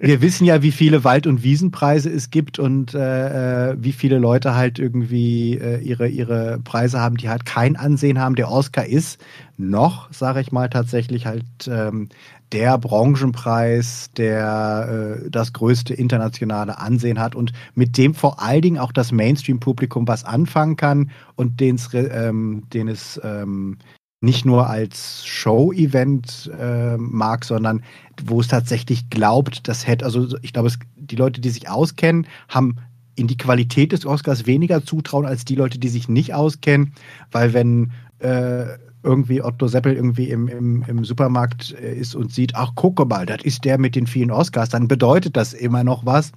wir 0.00 0.20
wissen 0.20 0.44
ja, 0.44 0.62
wie 0.62 0.72
viele 0.72 1.04
Wald- 1.04 1.26
und 1.26 1.42
Wiesenpreise 1.42 2.10
es 2.10 2.30
gibt 2.30 2.58
und 2.58 2.94
äh, 2.94 3.70
äh, 3.70 3.76
wie 3.78 3.92
viele 3.92 4.18
Leute 4.18 4.54
halt 4.54 4.78
irgendwie 4.78 5.58
äh, 5.58 5.80
ihre, 5.80 6.08
ihre 6.08 6.58
Preise 6.64 7.00
haben, 7.00 7.16
die 7.16 7.28
halt 7.28 7.44
kein 7.44 7.76
Ansehen 7.76 8.18
haben. 8.18 8.34
Der 8.34 8.50
Oscar 8.50 8.86
ist 8.86 9.20
noch, 9.56 10.12
sage 10.12 10.40
ich 10.40 10.50
mal, 10.50 10.68
tatsächlich 10.68 11.26
halt 11.26 11.44
ähm, 11.68 12.08
der 12.52 12.78
Branchenpreis, 12.78 14.10
der 14.16 15.20
äh, 15.24 15.30
das 15.30 15.52
größte 15.52 15.94
internationale 15.94 16.78
Ansehen 16.78 17.20
hat 17.20 17.34
und 17.34 17.52
mit 17.74 17.96
dem 17.96 18.14
vor 18.14 18.42
allen 18.42 18.62
Dingen 18.62 18.78
auch 18.78 18.92
das 18.92 19.12
Mainstream-Publikum 19.12 20.08
was 20.08 20.24
anfangen 20.24 20.76
kann 20.76 21.10
und 21.36 21.60
ähm, 21.60 22.62
den 22.72 22.88
es 22.88 23.20
ähm, 23.22 23.78
nicht 24.20 24.44
nur 24.44 24.68
als 24.68 25.24
Show-Event 25.26 26.50
äh, 26.58 26.96
mag, 26.96 27.44
sondern 27.44 27.84
wo 28.24 28.40
es 28.40 28.48
tatsächlich 28.48 29.10
glaubt, 29.10 29.68
das 29.68 29.86
hätte, 29.86 30.04
also 30.04 30.36
ich 30.42 30.52
glaube, 30.52 30.68
es, 30.68 30.78
die 30.96 31.16
Leute, 31.16 31.40
die 31.40 31.50
sich 31.50 31.68
auskennen, 31.68 32.26
haben 32.48 32.76
in 33.14 33.28
die 33.28 33.36
Qualität 33.36 33.92
des 33.92 34.06
Oscars 34.06 34.46
weniger 34.46 34.84
zutrauen 34.84 35.26
als 35.26 35.44
die 35.44 35.54
Leute, 35.54 35.78
die 35.78 35.88
sich 35.88 36.08
nicht 36.08 36.34
auskennen, 36.34 36.94
weil 37.30 37.52
wenn 37.52 37.92
äh, 38.18 38.66
irgendwie 39.02 39.42
Otto 39.42 39.68
Seppel 39.68 39.94
irgendwie 39.94 40.30
im, 40.30 40.48
im, 40.48 40.84
im 40.86 41.04
Supermarkt 41.04 41.74
äh, 41.80 41.94
ist 41.94 42.16
und 42.16 42.32
sieht, 42.32 42.56
ach 42.56 42.74
gucke 42.74 43.04
mal, 43.04 43.26
das 43.26 43.42
ist 43.42 43.64
der 43.64 43.78
mit 43.78 43.94
den 43.94 44.06
vielen 44.06 44.32
Oscars, 44.32 44.68
dann 44.70 44.88
bedeutet 44.88 45.36
das 45.36 45.52
immer 45.52 45.84
noch 45.84 46.04
was 46.04 46.32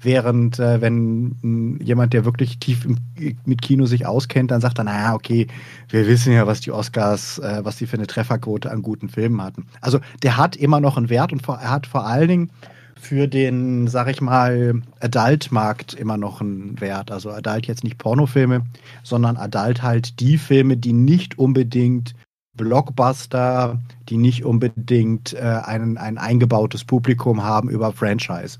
Während 0.00 0.58
äh, 0.58 0.80
wenn 0.80 1.36
mh, 1.42 1.84
jemand, 1.84 2.12
der 2.12 2.24
wirklich 2.24 2.58
tief 2.58 2.84
im, 2.84 2.98
mit 3.44 3.62
Kino 3.62 3.86
sich 3.86 4.06
auskennt, 4.06 4.50
dann 4.50 4.60
sagt 4.60 4.78
er, 4.78 4.84
naja, 4.84 5.14
okay, 5.14 5.48
wir 5.88 6.06
wissen 6.06 6.32
ja, 6.32 6.46
was 6.46 6.60
die 6.60 6.72
Oscars, 6.72 7.38
äh, 7.38 7.60
was 7.64 7.76
die 7.76 7.86
für 7.86 7.96
eine 7.96 8.06
Trefferquote 8.06 8.70
an 8.70 8.82
guten 8.82 9.08
Filmen 9.08 9.42
hatten. 9.42 9.66
Also 9.80 9.98
der 10.22 10.36
hat 10.36 10.56
immer 10.56 10.80
noch 10.80 10.96
einen 10.96 11.10
Wert 11.10 11.32
und 11.32 11.42
vor, 11.42 11.58
er 11.58 11.70
hat 11.70 11.86
vor 11.86 12.06
allen 12.06 12.28
Dingen 12.28 12.50
für 12.98 13.28
den, 13.28 13.86
sag 13.86 14.08
ich 14.08 14.20
mal, 14.20 14.82
Adult-Markt 15.00 15.94
immer 15.94 16.16
noch 16.16 16.40
einen 16.40 16.80
Wert. 16.80 17.10
Also 17.10 17.30
Adult 17.30 17.66
jetzt 17.66 17.84
nicht 17.84 17.98
Pornofilme, 17.98 18.62
sondern 19.02 19.36
Adult 19.36 19.82
halt 19.82 20.20
die 20.20 20.36
Filme, 20.36 20.76
die 20.76 20.92
nicht 20.92 21.38
unbedingt 21.38 22.14
Blockbuster, 22.56 23.80
die 24.08 24.16
nicht 24.16 24.44
unbedingt 24.44 25.32
äh, 25.32 25.60
ein, 25.64 25.96
ein 25.96 26.18
eingebautes 26.18 26.84
Publikum 26.84 27.42
haben 27.42 27.70
über 27.70 27.92
Franchise. 27.92 28.58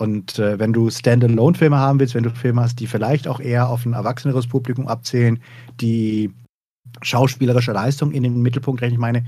Und 0.00 0.38
äh, 0.38 0.58
wenn 0.58 0.72
du 0.72 0.88
Standalone-Filme 0.88 1.76
haben 1.76 2.00
willst, 2.00 2.14
wenn 2.14 2.22
du 2.22 2.30
Filme 2.30 2.62
hast, 2.62 2.80
die 2.80 2.86
vielleicht 2.86 3.28
auch 3.28 3.38
eher 3.38 3.68
auf 3.68 3.84
ein 3.84 3.92
erwachseneres 3.92 4.46
Publikum 4.46 4.88
abzählen, 4.88 5.42
die 5.78 6.32
schauspielerische 7.02 7.72
Leistung 7.72 8.10
in 8.12 8.22
den 8.22 8.40
Mittelpunkt 8.40 8.80
rechnen, 8.80 8.94
ich 8.94 9.00
meine, 9.00 9.26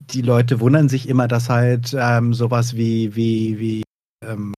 die 0.00 0.22
Leute 0.22 0.58
wundern 0.58 0.88
sich 0.88 1.08
immer, 1.08 1.28
dass 1.28 1.48
halt 1.48 1.94
ähm, 1.96 2.34
sowas 2.34 2.74
wie, 2.74 3.14
wie, 3.14 3.60
wie 3.60 3.82
ähm, 4.26 4.52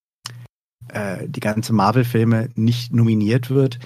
äh, 0.88 1.28
die 1.28 1.40
ganze 1.40 1.74
Marvel-Filme 1.74 2.48
nicht 2.54 2.94
nominiert 2.94 3.50
wird. 3.50 3.78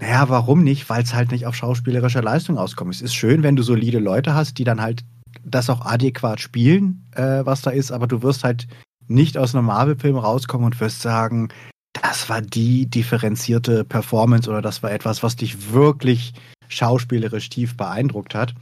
Naja, 0.00 0.28
warum 0.28 0.64
nicht? 0.64 0.90
Weil 0.90 1.04
es 1.04 1.14
halt 1.14 1.30
nicht 1.30 1.46
auf 1.46 1.54
schauspielerischer 1.54 2.22
Leistung 2.22 2.58
auskommt. 2.58 2.92
Es 2.92 3.02
ist 3.02 3.14
schön, 3.14 3.44
wenn 3.44 3.54
du 3.54 3.62
solide 3.62 4.00
Leute 4.00 4.34
hast, 4.34 4.58
die 4.58 4.64
dann 4.64 4.82
halt 4.82 5.04
das 5.44 5.70
auch 5.70 5.86
adäquat 5.86 6.40
spielen, 6.40 7.08
äh, 7.14 7.46
was 7.46 7.62
da 7.62 7.70
ist, 7.70 7.92
aber 7.92 8.08
du 8.08 8.22
wirst 8.22 8.42
halt 8.42 8.66
nicht 9.08 9.38
aus 9.38 9.54
einem 9.54 9.66
Marvel-Film 9.66 10.16
rauskommen 10.16 10.66
und 10.66 10.80
wirst 10.80 11.02
sagen, 11.02 11.48
das 11.92 12.28
war 12.28 12.42
die 12.42 12.86
differenzierte 12.86 13.84
Performance 13.84 14.48
oder 14.48 14.62
das 14.62 14.82
war 14.82 14.92
etwas, 14.92 15.22
was 15.22 15.36
dich 15.36 15.72
wirklich 15.72 16.34
schauspielerisch 16.68 17.48
tief 17.48 17.76
beeindruckt 17.76 18.34
hat. 18.34 18.54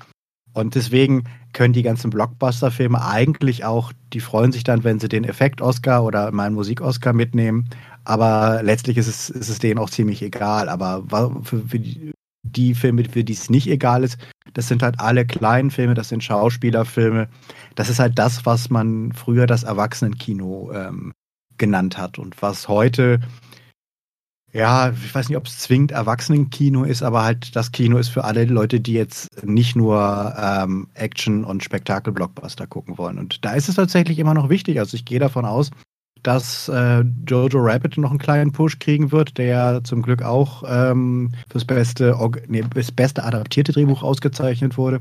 Und 0.53 0.77
deswegen 0.77 1.25
können 1.53 1.75
die 1.75 1.83
ganzen 1.83 2.11
Blockbuster-Filme 2.11 3.05
eigentlich 3.05 3.65
auch, 3.65 3.93
die 4.13 4.21
freuen 4.21 4.53
sich 4.53 4.63
dann, 4.63 4.85
wenn 4.85 5.01
sie 5.01 5.09
den 5.09 5.25
Effekt-Oscar 5.25 6.05
oder 6.05 6.31
meinen 6.31 6.55
Musik-Oscar 6.55 7.13
mitnehmen. 7.13 7.69
Aber 8.05 8.63
letztlich 8.63 8.97
ist 8.97 9.09
es, 9.09 9.31
ist 9.31 9.49
es 9.49 9.59
denen 9.59 9.81
auch 9.81 9.91
ziemlich 9.91 10.23
egal. 10.23 10.69
Aber 10.69 11.03
für, 11.43 11.67
für 11.67 11.81
die 11.81 12.13
Filme, 12.75 13.05
für 13.05 13.25
die 13.25 13.33
es 13.33 13.51
nicht 13.51 13.69
egal 13.69 14.05
ist, 14.05 14.19
das 14.53 14.69
sind 14.69 14.83
halt 14.83 15.01
alle 15.01 15.27
kleinen 15.27 15.71
Filme, 15.71 15.95
das 15.95 16.09
sind 16.09 16.23
Schauspielerfilme. 16.23 17.29
Das 17.75 17.89
ist 17.89 17.99
halt 17.99 18.19
das, 18.19 18.47
was 18.47 18.71
man 18.71 19.13
früher 19.13 19.47
das 19.47 19.65
Erwachsenenkino 19.65 20.71
ähm, 20.73 21.13
genannt 21.59 21.99
hat 21.99 22.19
und 22.19 22.41
was 22.43 22.69
heute 22.69 23.21
ja, 24.55 24.91
ich 24.91 25.13
weiß 25.13 25.29
nicht, 25.29 25.37
ob 25.37 25.49
es 25.49 25.59
zwingend 25.59 25.91
Erwachsenenkino 25.91 26.85
ist, 26.85 27.03
aber 27.03 27.25
halt 27.25 27.57
das 27.57 27.73
Kino 27.73 27.99
ist 27.99 28.09
für 28.09 28.23
alle 28.23 28.45
Leute, 28.45 28.81
die 28.81 28.93
jetzt 28.93 29.45
nicht 29.45 29.75
nur 29.75 30.33
ähm, 30.39 30.87
Action- 30.95 31.43
und 31.43 31.65
Spektakel-Blockbuster 31.65 32.69
gucken 32.69 32.97
wollen. 32.97 33.19
Und 33.19 33.45
da 33.45 33.55
ist 33.55 33.69
es 33.69 33.75
tatsächlich 33.75 34.21
immer 34.21 34.33
noch 34.33 34.51
wichtig. 34.51 34.79
Also 34.79 34.95
ich 34.95 35.05
gehe 35.05 35.19
davon 35.19 35.45
aus, 35.45 35.73
dass 36.25 36.69
äh, 36.69 37.05
Jojo 37.29 37.59
Rabbit 37.61 37.97
noch 37.99 38.11
einen 38.11 38.19
kleinen 38.19 38.51
Push 38.51 38.79
kriegen 38.81 39.13
wird, 39.13 39.39
der 39.39 39.85
zum 39.85 40.03
Glück 40.03 40.23
auch 40.23 40.65
ähm, 40.67 41.31
fürs 41.51 41.65
beste, 41.65 42.17
nee, 42.49 42.65
das 42.75 42.91
beste 42.91 43.23
adaptierte 43.23 43.73
Drehbuch 43.73 44.03
ausgezeichnet 44.03 44.77
wurde. 44.77 45.01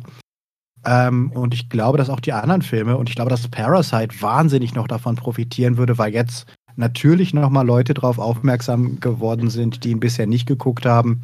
Ähm, 0.85 1.31
und 1.31 1.53
ich 1.53 1.69
glaube, 1.69 1.97
dass 1.97 2.09
auch 2.09 2.19
die 2.19 2.33
anderen 2.33 2.61
Filme 2.61 2.97
und 2.97 3.09
ich 3.09 3.15
glaube, 3.15 3.29
dass 3.29 3.47
Parasite 3.47 4.21
wahnsinnig 4.21 4.75
noch 4.75 4.87
davon 4.87 5.15
profitieren 5.15 5.77
würde, 5.77 5.97
weil 5.97 6.13
jetzt 6.13 6.45
natürlich 6.75 7.33
nochmal 7.33 7.65
Leute 7.65 7.93
darauf 7.93 8.19
aufmerksam 8.19 8.99
geworden 8.99 9.49
sind, 9.49 9.83
die 9.83 9.91
ihn 9.91 9.99
bisher 9.99 10.27
nicht 10.27 10.45
geguckt 10.45 10.85
haben, 10.85 11.21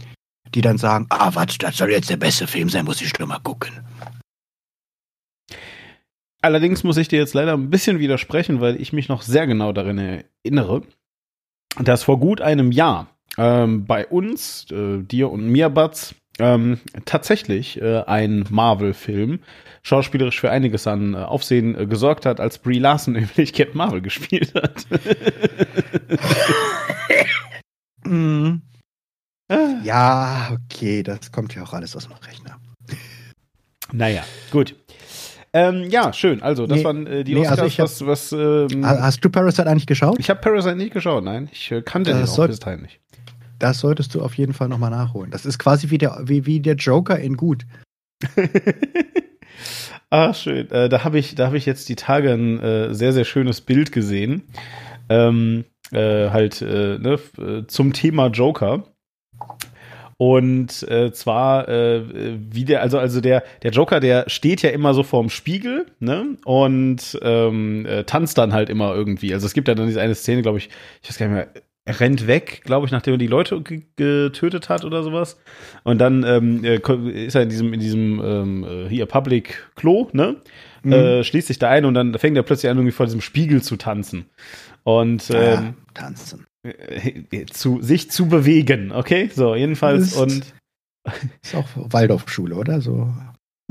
die 0.55 0.61
dann 0.61 0.77
sagen, 0.77 1.07
ah, 1.09 1.31
was, 1.33 1.57
das 1.57 1.77
soll 1.77 1.91
jetzt 1.91 2.09
der 2.09 2.17
beste 2.17 2.47
Film 2.47 2.69
sein, 2.69 2.85
muss 2.85 3.01
ich 3.01 3.09
schon 3.09 3.27
mal 3.27 3.39
gucken. 3.39 3.71
Allerdings 6.41 6.83
muss 6.83 6.97
ich 6.97 7.09
dir 7.09 7.19
jetzt 7.19 7.33
leider 7.33 7.53
ein 7.53 7.69
bisschen 7.69 7.99
widersprechen, 7.99 8.61
weil 8.61 8.79
ich 8.81 8.93
mich 8.93 9.09
noch 9.09 9.21
sehr 9.21 9.45
genau 9.45 9.73
darin 9.73 10.23
erinnere, 10.45 10.83
dass 11.81 12.03
vor 12.03 12.19
gut 12.19 12.39
einem 12.41 12.71
Jahr 12.71 13.07
ähm, 13.37 13.85
bei 13.85 14.07
uns, 14.07 14.65
äh, 14.71 15.03
dir 15.03 15.29
und 15.31 15.47
mir, 15.47 15.69
Batz, 15.69 16.15
ähm, 16.39 16.79
tatsächlich 17.05 17.81
äh, 17.81 18.03
ein 18.03 18.45
Marvel-Film 18.49 19.39
schauspielerisch 19.83 20.39
für 20.39 20.49
einiges 20.51 20.87
an 20.87 21.13
äh, 21.13 21.17
Aufsehen 21.17 21.77
äh, 21.77 21.85
gesorgt 21.85 22.25
hat, 22.25 22.39
als 22.39 22.57
Brie 22.59 22.79
Larson 22.79 23.13
nämlich 23.15 23.53
Captain 23.53 23.77
Marvel 23.77 24.01
gespielt 24.01 24.53
hat. 24.55 24.85
mm. 28.05 28.61
Ja, 29.83 30.51
okay, 30.51 31.01
das 31.01 31.31
kommt 31.31 31.55
ja 31.55 31.63
auch 31.63 31.73
alles 31.73 31.95
aus 31.95 32.07
dem 32.07 32.13
Rechner. 32.13 32.59
Naja, 33.91 34.23
gut. 34.51 34.75
Ähm, 35.53 35.89
ja, 35.89 36.13
schön. 36.13 36.43
Also, 36.43 36.67
das 36.67 36.79
nee, 36.79 36.83
waren 36.83 37.07
äh, 37.07 37.23
die 37.23 37.33
nee, 37.33 37.41
Oscars, 37.41 37.59
also 37.59 38.05
hab, 38.05 38.09
was, 38.09 38.31
was 38.31 38.71
ähm, 38.71 38.85
Hast 38.85 39.23
du 39.23 39.29
Parasite 39.29 39.67
eigentlich 39.67 39.87
geschaut? 39.87 40.17
Ich 40.19 40.29
habe 40.29 40.39
Parasite 40.39 40.75
nicht 40.75 40.93
geschaut, 40.93 41.23
nein. 41.23 41.49
Ich 41.51 41.71
äh, 41.71 41.81
kannte 41.81 42.11
das 42.11 42.35
den 42.35 42.43
auch 42.43 42.47
bis 42.47 42.59
dahin 42.59 42.81
nicht. 42.81 42.99
Das 43.57 43.79
solltest 43.79 44.15
du 44.15 44.21
auf 44.21 44.35
jeden 44.35 44.53
Fall 44.53 44.69
nochmal 44.69 44.91
nachholen. 44.91 45.31
Das 45.31 45.45
ist 45.45 45.59
quasi 45.59 45.89
wie 45.89 45.97
der, 45.97 46.21
wie, 46.23 46.45
wie 46.45 46.59
der 46.59 46.75
Joker 46.75 47.19
in 47.19 47.35
gut. 47.35 47.65
Ah, 50.11 50.33
schön. 50.33 50.69
Äh, 50.71 50.89
da 50.89 51.03
habe 51.03 51.19
ich, 51.19 51.35
da 51.35 51.45
habe 51.45 51.57
ich 51.57 51.65
jetzt 51.65 51.87
die 51.87 51.95
Tage 51.95 52.33
ein 52.33 52.59
äh, 52.59 52.93
sehr, 52.93 53.13
sehr 53.13 53.25
schönes 53.25 53.61
Bild 53.61 53.91
gesehen. 53.91 54.43
Ähm, 55.07 55.65
äh, 55.91 56.29
halt 56.29 56.61
äh, 56.61 56.97
ne, 56.97 57.19
äh, 57.37 57.67
zum 57.67 57.93
Thema 57.93 58.27
Joker. 58.27 58.85
Und 60.21 60.83
äh, 60.89 61.13
zwar, 61.13 61.69
äh, 61.69 62.03
wie 62.51 62.65
der, 62.65 62.81
also, 62.81 62.99
also 62.99 63.21
der, 63.21 63.41
der 63.63 63.71
Joker, 63.71 64.01
der 64.01 64.25
steht 64.29 64.61
ja 64.61 64.69
immer 64.69 64.93
so 64.93 65.03
vorm 65.03 65.29
Spiegel, 65.29 65.85
ne? 66.01 66.35
Und 66.43 67.17
ähm, 67.21 67.85
äh, 67.85 68.03
tanzt 68.03 68.37
dann 68.37 68.51
halt 68.51 68.69
immer 68.69 68.93
irgendwie. 68.93 69.33
Also 69.33 69.45
es 69.45 69.53
gibt 69.53 69.69
ja 69.69 69.75
dann 69.75 69.87
diese 69.87 70.01
eine 70.01 70.15
Szene, 70.15 70.41
glaube 70.41 70.57
ich, 70.57 70.69
ich 71.01 71.09
weiß 71.09 71.19
gar 71.19 71.27
nicht 71.27 71.35
mehr, 71.35 71.47
er 71.85 71.99
rennt 72.01 72.27
weg, 72.27 72.63
glaube 72.65 72.85
ich, 72.85 72.91
nachdem 72.91 73.13
er 73.13 73.17
die 73.17 73.27
Leute 73.27 73.63
getötet 73.95 74.67
hat 74.67 74.83
oder 74.83 75.03
sowas. 75.03 75.39
Und 75.85 75.99
dann 75.99 76.25
ähm, 76.25 76.65
äh, 76.65 76.81
ist 77.25 77.35
er 77.35 77.43
in 77.43 77.49
diesem, 77.49 77.73
in 77.73 77.79
diesem 77.79 78.21
ähm, 78.21 78.63
äh, 78.65 78.89
hier 78.89 79.05
Public 79.05 79.69
Klo, 79.75 80.09
ne? 80.11 80.35
Mhm. 80.83 80.91
Äh, 80.91 81.23
schließt 81.23 81.47
sich 81.47 81.59
da 81.59 81.69
ein 81.69 81.85
und 81.85 81.93
dann 81.93 82.13
fängt 82.17 82.35
er 82.35 82.43
plötzlich 82.43 82.69
an, 82.69 82.75
irgendwie 82.75 82.91
vor 82.91 83.05
diesem 83.05 83.21
Spiegel 83.21 83.61
zu 83.61 83.77
tanzen. 83.77 84.25
Und 84.83 85.29
ähm, 85.29 85.37
ja, 85.37 85.73
tanzen. 85.93 86.45
Äh, 86.69 87.45
zu, 87.47 87.81
sich 87.81 88.11
zu 88.11 88.27
bewegen, 88.27 88.91
okay? 88.91 89.29
So, 89.33 89.55
jedenfalls 89.55 90.07
ist, 90.07 90.17
und. 90.17 90.53
Ist 91.41 91.55
auch 91.55 91.67
Waldorfschule, 91.75 92.55
oder? 92.55 92.81
So 92.81 93.11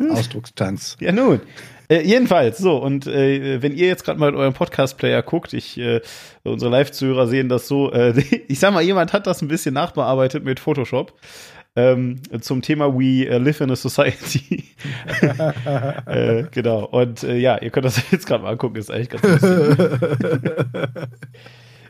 hm? 0.01 0.11
Ausdruckstanz. 0.11 0.97
Ja, 1.01 1.13
nun. 1.13 1.41
Äh, 1.89 2.03
jedenfalls, 2.03 2.59
so, 2.59 2.77
und 2.77 3.07
äh, 3.07 3.63
wenn 3.63 3.75
ihr 3.75 3.87
jetzt 3.87 4.05
gerade 4.05 4.21
mal 4.21 4.29
in 4.29 4.35
eurem 4.35 4.53
Podcast-Player 4.53 5.23
guckt, 5.23 5.55
ich, 5.55 5.79
äh, 5.79 6.01
unsere 6.45 6.71
Live-Zuhörer 6.71 7.27
sehen 7.27 7.49
das 7.49 7.67
so, 7.67 7.91
äh, 7.93 8.13
ich 8.49 8.59
sag 8.61 8.75
mal, 8.75 8.83
jemand 8.83 9.13
hat 9.13 9.27
das 9.27 9.43
ein 9.43 9.49
bisschen 9.49 9.75
nachbearbeitet 9.75 10.45
mit 10.45 10.61
Photoshop. 10.61 11.15
Ähm, 11.77 12.21
zum 12.41 12.61
Thema 12.61 12.93
We 12.93 13.29
äh, 13.29 13.39
Live 13.39 13.61
in 13.61 13.71
a 13.71 13.77
Society. 13.77 14.65
äh, 16.07 16.45
genau. 16.51 16.85
Und 16.87 17.23
äh, 17.23 17.37
ja, 17.37 17.59
ihr 17.59 17.71
könnt 17.71 17.87
das 17.87 18.03
jetzt 18.11 18.27
gerade 18.27 18.43
mal 18.43 18.51
angucken, 18.51 18.77
ist 18.77 18.91
eigentlich 18.91 19.11
ganz 19.11 19.43
lustig. 19.43 19.89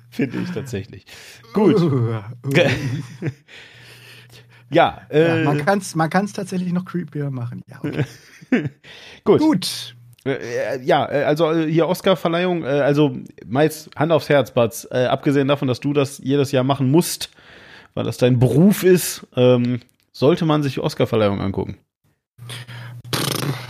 Finde 0.10 0.38
ich 0.38 0.50
tatsächlich. 0.50 1.04
Gut. 1.52 1.80
ja, 4.70 5.02
äh, 5.10 5.40
ja, 5.40 5.44
man 5.44 5.58
kann 5.64 5.78
es 5.78 5.94
man 5.94 6.10
kann's 6.10 6.32
tatsächlich 6.32 6.72
noch 6.72 6.84
creepier 6.84 7.30
machen. 7.30 7.62
Ja, 7.68 7.78
okay. 7.82 8.04
Gut. 9.24 9.40
Gut. 9.40 9.94
Äh, 10.24 10.82
ja, 10.82 11.10
äh, 11.10 11.24
also 11.24 11.52
äh, 11.52 11.70
hier 11.70 11.88
Oscar-Verleihung, 11.88 12.64
also 12.64 13.16
meist 13.46 13.90
Hand 13.96 14.12
aufs 14.12 14.28
Herz, 14.28 14.52
Batz, 14.52 14.84
abgesehen 14.86 15.48
davon, 15.48 15.68
dass 15.68 15.80
du 15.80 15.92
das 15.92 16.18
jedes 16.18 16.52
Jahr 16.52 16.64
machen 16.64 16.90
musst, 16.90 17.30
weil 17.94 18.04
das 18.04 18.18
dein 18.18 18.38
Beruf 18.38 18.82
ist, 18.82 19.26
ähm, 19.36 19.80
sollte 20.12 20.44
man 20.44 20.62
sich 20.62 20.80
Oscar-Verleihung 20.80 21.40
angucken. 21.40 21.78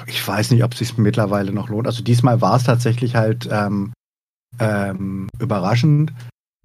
Ich 0.07 0.26
weiß 0.26 0.50
nicht, 0.50 0.64
ob 0.64 0.73
es 0.73 0.78
sich 0.78 0.97
mittlerweile 0.97 1.52
noch 1.52 1.68
lohnt. 1.68 1.87
Also 1.87 2.02
diesmal 2.02 2.40
war 2.40 2.57
es 2.57 2.64
tatsächlich 2.64 3.14
halt 3.14 3.49
ähm, 3.50 3.92
ähm, 4.59 5.28
überraschend, 5.38 6.12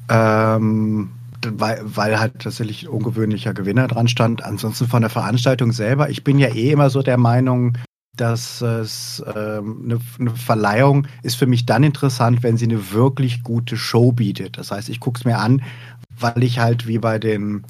ähm, 0.10 1.12
weil, 1.46 1.82
weil 1.84 2.20
halt 2.20 2.40
tatsächlich 2.40 2.88
ungewöhnlicher 2.88 3.54
Gewinner 3.54 3.88
dran 3.88 4.08
stand. 4.08 4.44
Ansonsten 4.44 4.88
von 4.88 5.02
der 5.02 5.10
Veranstaltung 5.10 5.72
selber, 5.72 6.10
ich 6.10 6.24
bin 6.24 6.40
ja 6.40 6.50
eh 6.50 6.72
immer 6.72 6.90
so 6.90 7.02
der 7.02 7.18
Meinung, 7.18 7.78
dass 8.16 8.62
es 8.62 9.24
ähm, 9.36 9.82
eine, 9.86 10.00
eine, 10.20 10.30
Verleihung 10.32 11.08
ist 11.24 11.36
für 11.36 11.48
mich 11.48 11.66
dann 11.66 11.84
interessant, 11.84 12.44
wenn 12.44 12.58
sie 12.58 12.66
eine 12.66 12.92
wirklich 12.92 13.42
gute 13.42 13.76
Show 13.76 14.12
bietet. 14.12 14.58
Das 14.58 14.72
heißt, 14.72 14.90
ich 14.90 15.00
gucke 15.00 15.20
es 15.20 15.26
mir 15.26 15.40
an, 15.40 15.64
weil 16.20 16.44
ich 16.44 16.60
halt 16.60 16.88
wie 16.88 17.00
bei 17.00 17.18
den 17.18 17.66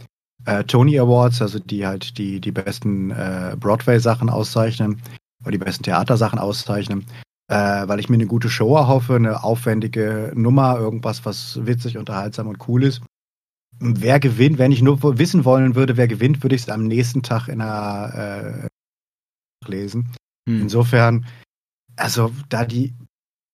äh, 0.45 0.65
Tony 0.65 0.99
Awards, 0.99 1.41
also 1.41 1.59
die 1.59 1.87
halt 1.87 2.17
die, 2.17 2.41
die 2.41 2.51
besten 2.51 3.11
äh, 3.11 3.55
Broadway-Sachen 3.57 4.29
auszeichnen 4.29 5.01
oder 5.41 5.51
die 5.51 5.57
besten 5.57 5.83
Theatersachen 5.83 6.39
auszeichnen, 6.39 7.05
äh, 7.53 7.87
weil 7.87 7.99
ich 7.99 8.09
mir 8.09 8.15
eine 8.15 8.25
gute 8.25 8.49
Show 8.49 8.75
erhoffe, 8.75 9.15
eine 9.15 9.43
aufwendige 9.43 10.31
Nummer, 10.33 10.79
irgendwas, 10.79 11.23
was 11.23 11.63
witzig, 11.65 11.97
unterhaltsam 11.97 12.47
und 12.47 12.67
cool 12.67 12.83
ist. 12.83 13.01
Wer 13.79 14.19
gewinnt, 14.19 14.57
wenn 14.57 14.71
ich 14.71 14.81
nur 14.81 15.03
wissen 15.19 15.45
wollen 15.45 15.75
würde, 15.75 15.95
wer 15.95 16.07
gewinnt, 16.07 16.41
würde 16.41 16.55
ich 16.55 16.63
es 16.63 16.69
am 16.69 16.87
nächsten 16.87 17.21
Tag 17.21 17.47
in 17.49 17.61
einer 17.61 18.63
äh, 18.63 19.69
lesen. 19.69 20.09
Hm. 20.49 20.61
Insofern, 20.61 21.25
also 21.95 22.31
da 22.49 22.65
die, 22.65 22.95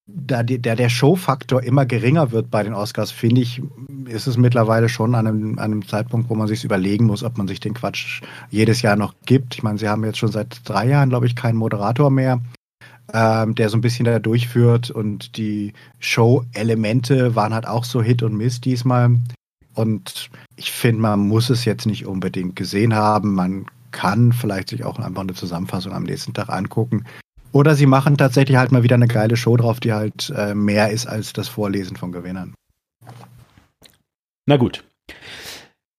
da 0.08 0.44
die, 0.44 0.62
der, 0.62 0.78
der 0.78 0.90
Showfaktor 0.90 1.62
immer 1.64 1.86
geringer 1.86 2.32
wird 2.32 2.50
bei 2.50 2.64
den 2.64 2.74
Oscars, 2.74 3.12
finde 3.12 3.42
ich, 3.42 3.62
ist 4.06 4.28
es 4.28 4.38
mittlerweile 4.38 4.88
schon 4.88 5.14
an 5.14 5.28
einem, 5.28 5.60
an 5.60 5.72
einem 5.72 5.88
Zeitpunkt, 5.88 6.30
wo 6.30 6.36
man 6.36 6.48
sich 6.48 6.64
überlegen 6.64 7.06
muss, 7.06 7.24
ob 7.24 7.38
man 7.38 7.50
sich 7.50 7.60
den 7.60 7.74
Quatsch 7.74 8.22
jedes 8.50 8.82
Jahr 8.82 8.96
noch 8.96 9.14
gibt. 9.26 9.56
Ich 9.56 9.64
meine, 9.64 9.78
sie 9.78 9.90
haben 9.90 10.06
jetzt 10.06 10.20
schon 10.20 10.32
seit 10.32 10.62
drei 10.64 10.88
Jahren, 10.88 11.10
glaube 11.10 11.26
ich, 11.26 11.36
keinen 11.36 11.58
Moderator 11.58 12.10
mehr 12.10 12.40
ähm, 13.14 13.56
der 13.56 13.70
so 13.70 13.78
ein 13.78 13.82
bisschen 13.82 14.06
da 14.06 14.20
durchführt 14.20 14.92
und 14.92 15.38
die 15.38 15.74
Show-Elemente 16.00 17.36
waren 17.36 17.54
halt 17.54 17.68
auch 17.68 17.84
so 17.84 18.02
Hit 18.02 18.24
und 18.24 18.36
Miss 18.36 18.62
diesmal. 18.62 19.18
Und 19.76 20.30
ich 20.56 20.72
finde, 20.72 21.02
man 21.02 21.20
muss 21.20 21.50
es 21.50 21.66
jetzt 21.66 21.86
nicht 21.86 22.06
unbedingt 22.06 22.56
gesehen 22.56 22.96
haben. 22.96 23.34
Man 23.34 23.66
kann 23.92 24.34
vielleicht 24.34 24.70
sich 24.70 24.84
auch 24.84 25.00
einfach 25.00 25.22
eine 25.22 25.34
Zusammenfassung 25.34 25.94
am 25.94 26.04
nächsten 26.04 26.34
Tag 26.34 26.50
angucken. 26.50 27.06
Oder 27.52 27.76
sie 27.76 27.88
machen 27.88 28.18
tatsächlich 28.18 28.58
halt 28.58 28.72
mal 28.72 28.84
wieder 28.84 28.96
eine 28.96 29.08
geile 29.08 29.36
Show 29.36 29.58
drauf, 29.58 29.80
die 29.80 29.94
halt 29.94 30.32
äh, 30.36 30.54
mehr 30.54 30.92
ist 30.92 31.08
als 31.08 31.34
das 31.34 31.48
Vorlesen 31.48 31.96
von 31.96 32.12
Gewinnern. 32.12 32.54
Na 34.46 34.58
gut. 34.58 34.84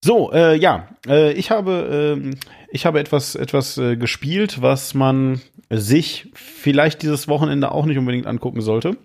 So, 0.04 0.32
äh, 0.32 0.56
ja, 0.56 0.88
äh, 1.06 1.32
ich 1.32 1.50
habe, 1.50 2.18
äh, 2.20 2.30
ich 2.70 2.86
habe 2.86 3.00
etwas, 3.00 3.34
etwas 3.34 3.76
äh, 3.78 3.96
gespielt, 3.96 4.62
was 4.62 4.94
man 4.94 5.40
sich 5.70 6.30
vielleicht 6.34 7.02
dieses 7.02 7.28
Wochenende 7.28 7.72
auch 7.72 7.84
nicht 7.84 7.98
unbedingt 7.98 8.26
angucken 8.26 8.60
sollte, 8.60 8.96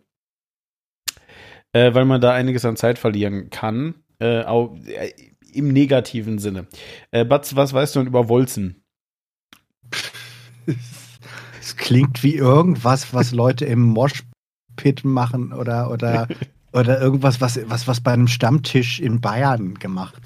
äh, 1.74 1.94
weil 1.94 2.06
man 2.06 2.22
da 2.22 2.34
einiges 2.34 2.66
an 2.66 2.78
Zeit 2.78 3.00
verlieren 3.00 3.50
kann, 3.50 3.96
äh, 4.20 4.44
auch, 4.44 4.76
im 5.54 5.70
negativen 5.70 6.38
Sinne. 6.38 6.68
Batz, 7.12 7.56
was 7.56 7.72
weißt 7.72 7.96
du 7.96 8.00
denn 8.00 8.08
über 8.08 8.28
Wolzen? 8.30 8.84
Es 11.62 11.78
klingt 11.78 12.22
wie 12.22 12.36
irgendwas, 12.36 13.12
was 13.16 13.32
Leute 13.32 13.66
im 13.66 13.82
Moshpit 13.82 15.04
machen 15.04 15.52
oder, 15.52 15.90
oder, 15.90 16.28
oder 16.74 17.02
irgendwas, 17.02 17.42
was, 17.42 17.60
was, 17.68 17.88
was 17.88 18.02
bei 18.02 18.12
einem 18.12 18.28
Stammtisch 18.28 19.00
in 19.00 19.20
Bayern 19.20 19.74
gemacht 19.74 20.22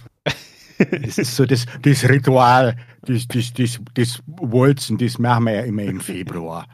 das 0.79 1.17
ist 1.17 1.35
so 1.35 1.45
das, 1.45 1.65
das 1.81 2.07
Ritual, 2.07 2.75
das, 3.01 3.27
das, 3.27 3.53
das, 3.53 3.79
das 3.93 4.21
Walzen, 4.25 4.97
das 4.97 5.19
machen 5.19 5.45
wir 5.45 5.53
ja 5.53 5.61
immer 5.61 5.83
im 5.83 5.99
Februar. 5.99 6.65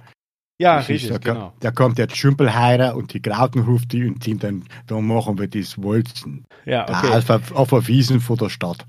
Ja, 0.57 0.77
das 0.77 0.88
richtig, 0.88 1.12
da, 1.12 1.17
genau. 1.17 1.53
Da 1.59 1.71
kommt 1.71 1.97
der 1.97 2.07
Schümpelheider 2.09 2.95
und 2.95 3.13
die 3.13 3.21
Krautenhufti 3.21 4.07
und 4.07 4.24
sind 4.24 4.41
dann, 4.41 4.63
da 4.88 5.01
machen 5.01 5.38
wir 5.38 5.50
das 5.50 5.77
Walzen. 5.77 6.45
Ja, 6.65 6.83
okay. 6.83 7.21
Da 7.27 7.35
auf, 7.35 7.51
auf 7.51 7.69
der 7.71 7.88
Wiesen 7.88 8.21
vor 8.21 8.38
der 8.38 8.47
Stadt. 8.47 8.85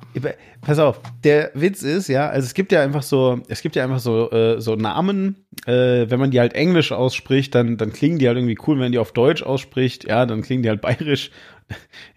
Pass 0.61 0.79
auf, 0.79 1.01
der 1.25 1.51
Witz 1.55 1.83
ist, 1.83 2.07
ja, 2.07 2.29
also 2.29 2.47
es 2.47 2.55
gibt 2.55 2.71
ja 2.71 2.83
einfach 2.83 3.03
so, 3.03 3.41
es 3.49 3.63
gibt 3.63 3.75
ja 3.75 3.83
einfach 3.83 3.99
so, 3.99 4.31
äh, 4.31 4.61
so 4.61 4.77
Namen, 4.77 5.45
äh, 5.67 6.09
wenn 6.09 6.21
man 6.21 6.31
die 6.31 6.39
halt 6.39 6.53
Englisch 6.53 6.93
ausspricht, 6.93 7.53
dann, 7.57 7.77
dann 7.77 7.93
klingen 7.93 8.21
die 8.21 8.29
halt 8.29 8.39
irgendwie 8.39 8.59
cool, 8.67 8.77
wenn 8.77 8.85
man 8.85 8.93
die 8.93 8.99
auf 8.99 9.11
Deutsch 9.11 9.43
ausspricht, 9.43 10.05
ja, 10.05 10.25
dann 10.25 10.43
klingen 10.43 10.63
die 10.63 10.69
halt 10.69 10.81
bayerisch. 10.83 11.33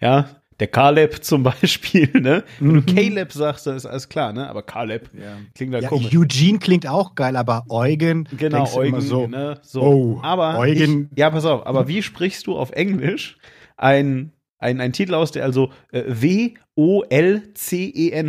Ja, 0.00 0.28
der 0.60 0.68
Caleb 0.68 1.24
zum 1.24 1.42
Beispiel, 1.42 2.08
ne? 2.12 2.44
Wenn 2.60 2.68
mhm. 2.68 2.86
du 2.86 2.94
Caleb 2.94 3.32
sagst, 3.32 3.66
dann 3.66 3.76
ist 3.76 3.86
alles 3.86 4.08
klar, 4.08 4.32
ne? 4.32 4.48
Aber 4.48 4.62
Caleb 4.62 5.10
ja. 5.14 5.38
klingt 5.54 5.74
halt 5.74 5.82
ja, 5.84 5.88
komisch. 5.88 6.14
Eugene 6.14 6.58
klingt 6.58 6.86
auch 6.86 7.14
geil, 7.16 7.34
aber 7.36 7.64
Eugen. 7.68 8.28
Genau, 8.36 8.72
Eugen, 8.74 9.00
so, 9.00 9.26
ne? 9.26 9.58
So. 9.62 9.82
Oh, 9.82 10.20
aber 10.22 10.58
Eugen. 10.58 11.08
Ich, 11.10 11.18
ja, 11.18 11.30
pass 11.30 11.44
auf, 11.44 11.66
aber 11.66 11.88
wie 11.88 12.02
sprichst 12.02 12.46
du 12.46 12.56
auf 12.56 12.70
Englisch 12.70 13.38
ein, 13.76 14.32
ein, 14.58 14.80
ein 14.80 14.92
Titel 14.92 15.14
aus, 15.14 15.32
der 15.32 15.44
also 15.44 15.72
äh, 15.90 16.04
W-O-L-C-E-N 16.06 16.76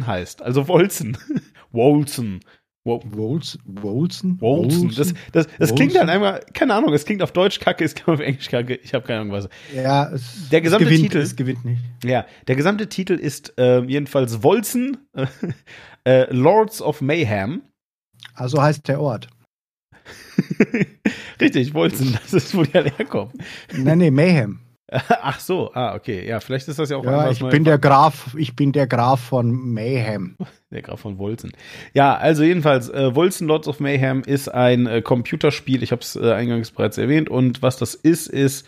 heißt? 0.08 0.42
Also 0.42 0.68
Wolzen. 0.68 1.18
Wolzen. 1.72 2.40
Wolzen? 2.84 3.62
Wolzen? 3.66 4.42
Wolzen. 4.42 4.94
Das, 4.96 5.14
das, 5.32 5.48
das 5.60 5.76
klingt 5.76 5.96
dann 5.96 6.10
einmal, 6.10 6.44
keine 6.54 6.74
Ahnung, 6.74 6.94
es 6.94 7.06
klingt 7.06 7.22
auf 7.22 7.32
Deutsch 7.32 7.60
kacke, 7.60 7.84
es 7.84 7.94
klingt 7.94 8.10
auf 8.10 8.20
Englisch 8.20 8.50
kacke, 8.50 8.76
ich 8.76 8.94
habe 8.96 9.06
keine 9.06 9.22
Ahnung 9.22 9.34
was. 9.34 9.50
Ja, 9.74 10.12
es, 10.12 10.50
der 10.50 10.62
gesamte 10.62 10.86
es 10.86 10.90
gewinnt, 10.90 11.04
Titel, 11.04 11.18
es 11.20 11.36
gewinnt 11.36 11.64
nicht. 11.64 11.82
Ja, 12.04 12.26
der 12.48 12.56
gesamte 12.56 12.90
Titel 12.90 13.14
ist 13.14 13.54
äh, 13.60 13.82
jedenfalls 13.82 14.42
Wolzen, 14.42 14.98
äh, 16.06 16.34
Lords 16.34 16.82
of 16.82 17.02
Mayhem. 17.02 17.62
Also 18.34 18.62
heißt 18.62 18.88
der 18.88 19.00
Ort. 19.00 19.28
Richtig, 21.40 21.76
Wolzen, 21.76 22.14
das 22.14 22.34
ist, 22.34 22.56
wo 22.56 22.64
die 22.64 22.74
alle 22.74 22.92
herkommen. 22.98 23.34
Nein, 23.78 24.00
nee, 24.00 24.12
Mayhem. 24.12 24.60
Ach 24.92 25.40
so, 25.40 25.72
ah, 25.74 25.96
okay. 25.96 26.28
Ja, 26.28 26.40
vielleicht 26.40 26.68
ist 26.68 26.80
das 26.80 26.90
ja 26.90 26.98
auch 26.98 27.06
ja, 27.06 27.32
ich 27.32 27.40
bin 27.40 27.64
der 27.64 27.78
Graf, 27.78 28.36
ich 28.38 28.56
bin 28.56 28.72
der 28.72 28.88
Graf 28.88 29.22
von 29.22 29.52
Mayhem. 29.52 30.38
Der 30.72 30.82
Graf 30.82 31.02
von 31.02 31.18
Wolzen. 31.18 31.52
Ja, 31.94 32.16
also 32.16 32.44
jedenfalls, 32.44 32.88
äh, 32.88 33.14
Wolzen 33.14 33.46
Lords 33.46 33.68
of 33.68 33.82
Mayhem 33.82 34.22
ist 34.26 34.48
ein 34.48 34.88
äh, 34.88 35.02
Computerspiel, 35.02 35.84
ich 35.84 35.92
habe 35.92 36.02
es 36.02 36.16
äh, 36.16 36.32
eingangs 36.32 36.72
bereits 36.72 36.98
erwähnt, 36.98 37.30
und 37.30 37.62
was 37.62 37.76
das 37.76 37.94
ist, 37.94 38.28
ist 38.28 38.66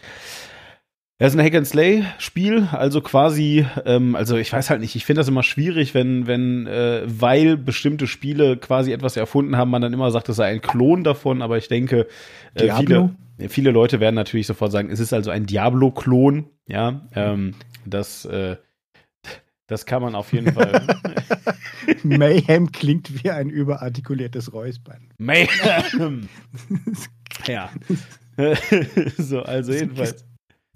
er 1.23 1.27
ist 1.27 1.37
ein 1.37 1.45
Hack 1.45 1.55
and 1.55 1.65
Slay 1.65 2.03
Spiel, 2.17 2.67
also 2.73 2.99
quasi, 2.99 3.65
ähm, 3.85 4.13
also 4.13 4.35
ich 4.35 4.51
weiß 4.51 4.69
halt 4.69 4.81
nicht, 4.81 4.97
ich 4.97 5.05
finde 5.05 5.21
das 5.21 5.29
immer 5.29 5.41
schwierig, 5.41 5.93
wenn, 5.93 6.27
wenn, 6.27 6.67
äh, 6.67 7.03
weil 7.05 7.55
bestimmte 7.55 8.07
Spiele 8.07 8.57
quasi 8.57 8.91
etwas 8.91 9.15
erfunden 9.15 9.55
haben, 9.55 9.71
man 9.71 9.81
dann 9.81 9.93
immer 9.93 10.11
sagt, 10.11 10.27
es 10.27 10.35
sei 10.35 10.47
ein 10.47 10.59
Klon 10.59 11.05
davon, 11.05 11.41
aber 11.41 11.57
ich 11.57 11.69
denke, 11.69 12.07
äh, 12.55 12.69
viele, 12.75 13.15
viele 13.47 13.71
Leute 13.71 14.01
werden 14.01 14.15
natürlich 14.15 14.47
sofort 14.47 14.73
sagen, 14.73 14.89
es 14.89 14.99
ist 14.99 15.13
also 15.13 15.31
ein 15.31 15.45
Diablo-Klon, 15.45 16.49
ja, 16.67 17.07
ähm, 17.15 17.53
das, 17.85 18.25
äh, 18.25 18.57
das 19.67 19.85
kann 19.85 20.01
man 20.01 20.15
auf 20.15 20.33
jeden 20.33 20.51
Fall. 20.51 20.85
Mayhem 22.03 22.73
klingt 22.73 23.23
wie 23.23 23.31
ein 23.31 23.49
überartikuliertes 23.49 24.51
Räuspern. 24.51 25.13
Mayhem! 25.19 26.27
ja. 27.47 27.69
so, 29.17 29.41
also 29.41 29.71
jedenfalls. 29.71 30.25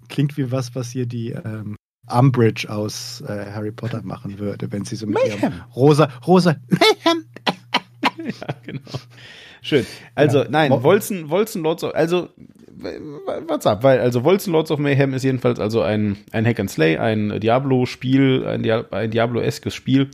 Klingt 0.08 0.36
wie 0.36 0.50
was, 0.50 0.74
was 0.74 0.90
hier 0.90 1.06
die 1.06 1.30
ähm, 1.30 1.76
Umbridge 2.10 2.68
aus 2.68 3.22
äh, 3.26 3.46
Harry 3.52 3.72
Potter 3.72 4.02
machen 4.02 4.38
würde, 4.38 4.70
wenn 4.72 4.84
sie 4.84 4.96
so 4.96 5.06
mit 5.06 5.14
Mayhem. 5.14 5.38
ihrem 5.40 5.62
rosa, 5.74 6.08
rosa 6.26 6.56
Mayhem. 6.68 7.24
ja, 8.40 8.54
genau. 8.64 8.80
Schön. 9.62 9.86
Also, 10.14 10.42
ja. 10.44 10.46
nein, 10.48 10.70
Wolzen, 10.82 11.30
Wolzen 11.30 11.62
Lords 11.62 11.84
of, 11.84 11.94
also, 11.94 12.28
what's 13.46 13.66
up? 13.66 13.82
Weil, 13.82 14.00
also, 14.00 14.24
Wolzen 14.24 14.52
Lords 14.52 14.70
of 14.70 14.78
Mayhem 14.78 15.14
ist 15.14 15.24
jedenfalls 15.24 15.58
also 15.58 15.82
ein, 15.82 16.16
ein 16.32 16.46
Hack 16.46 16.60
and 16.60 16.70
Slay, 16.70 16.96
ein 16.96 17.40
Diablo-Spiel, 17.40 18.46
ein, 18.46 18.62
Dia 18.62 18.84
ein 18.90 19.10
Diablo-eskes 19.10 19.74
Spiel, 19.74 20.10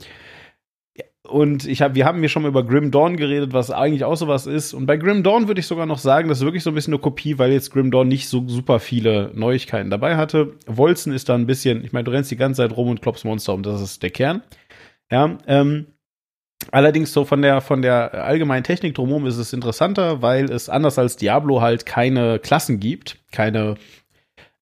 und 1.27 1.65
ich 1.65 1.81
hab, 1.81 1.95
wir 1.95 2.05
haben 2.05 2.19
hier 2.19 2.29
schon 2.29 2.43
mal 2.43 2.49
über 2.49 2.63
Grim 2.63 2.91
Dawn 2.91 3.17
geredet, 3.17 3.51
was 3.53 3.71
eigentlich 3.71 4.03
auch 4.03 4.15
sowas 4.15 4.45
ist. 4.45 4.73
Und 4.73 4.85
bei 4.85 4.97
Grim 4.97 5.23
Dawn 5.23 5.47
würde 5.47 5.59
ich 5.59 5.67
sogar 5.67 5.85
noch 5.85 5.97
sagen, 5.97 6.29
das 6.29 6.39
ist 6.39 6.45
wirklich 6.45 6.63
so 6.63 6.71
ein 6.71 6.75
bisschen 6.75 6.93
eine 6.93 7.01
Kopie, 7.01 7.37
weil 7.39 7.51
jetzt 7.51 7.71
Grim 7.71 7.91
Dawn 7.91 8.07
nicht 8.07 8.29
so 8.29 8.47
super 8.47 8.79
viele 8.79 9.31
Neuigkeiten 9.33 9.89
dabei 9.89 10.17
hatte. 10.17 10.53
Wolzen 10.67 11.13
ist 11.13 11.29
da 11.29 11.35
ein 11.35 11.47
bisschen, 11.47 11.83
ich 11.83 11.93
meine, 11.93 12.03
du 12.03 12.11
rennst 12.11 12.31
die 12.31 12.37
ganze 12.37 12.61
Zeit 12.61 12.77
rum 12.77 12.89
und 12.89 13.01
klopfst 13.01 13.25
Monster 13.25 13.53
um, 13.53 13.63
das 13.63 13.81
ist 13.81 14.03
der 14.03 14.11
Kern. 14.11 14.43
Ja, 15.11 15.37
ähm, 15.47 15.87
allerdings 16.71 17.11
so 17.11 17.25
von 17.25 17.41
der, 17.41 17.61
von 17.61 17.81
der 17.81 18.25
allgemeinen 18.25 18.63
Technik 18.63 18.95
drumherum 18.95 19.25
ist 19.25 19.37
es 19.37 19.51
interessanter, 19.51 20.21
weil 20.21 20.45
es 20.51 20.69
anders 20.69 20.99
als 20.99 21.17
Diablo 21.17 21.61
halt 21.61 21.85
keine 21.85 22.39
Klassen 22.39 22.79
gibt, 22.79 23.17
keine 23.31 23.75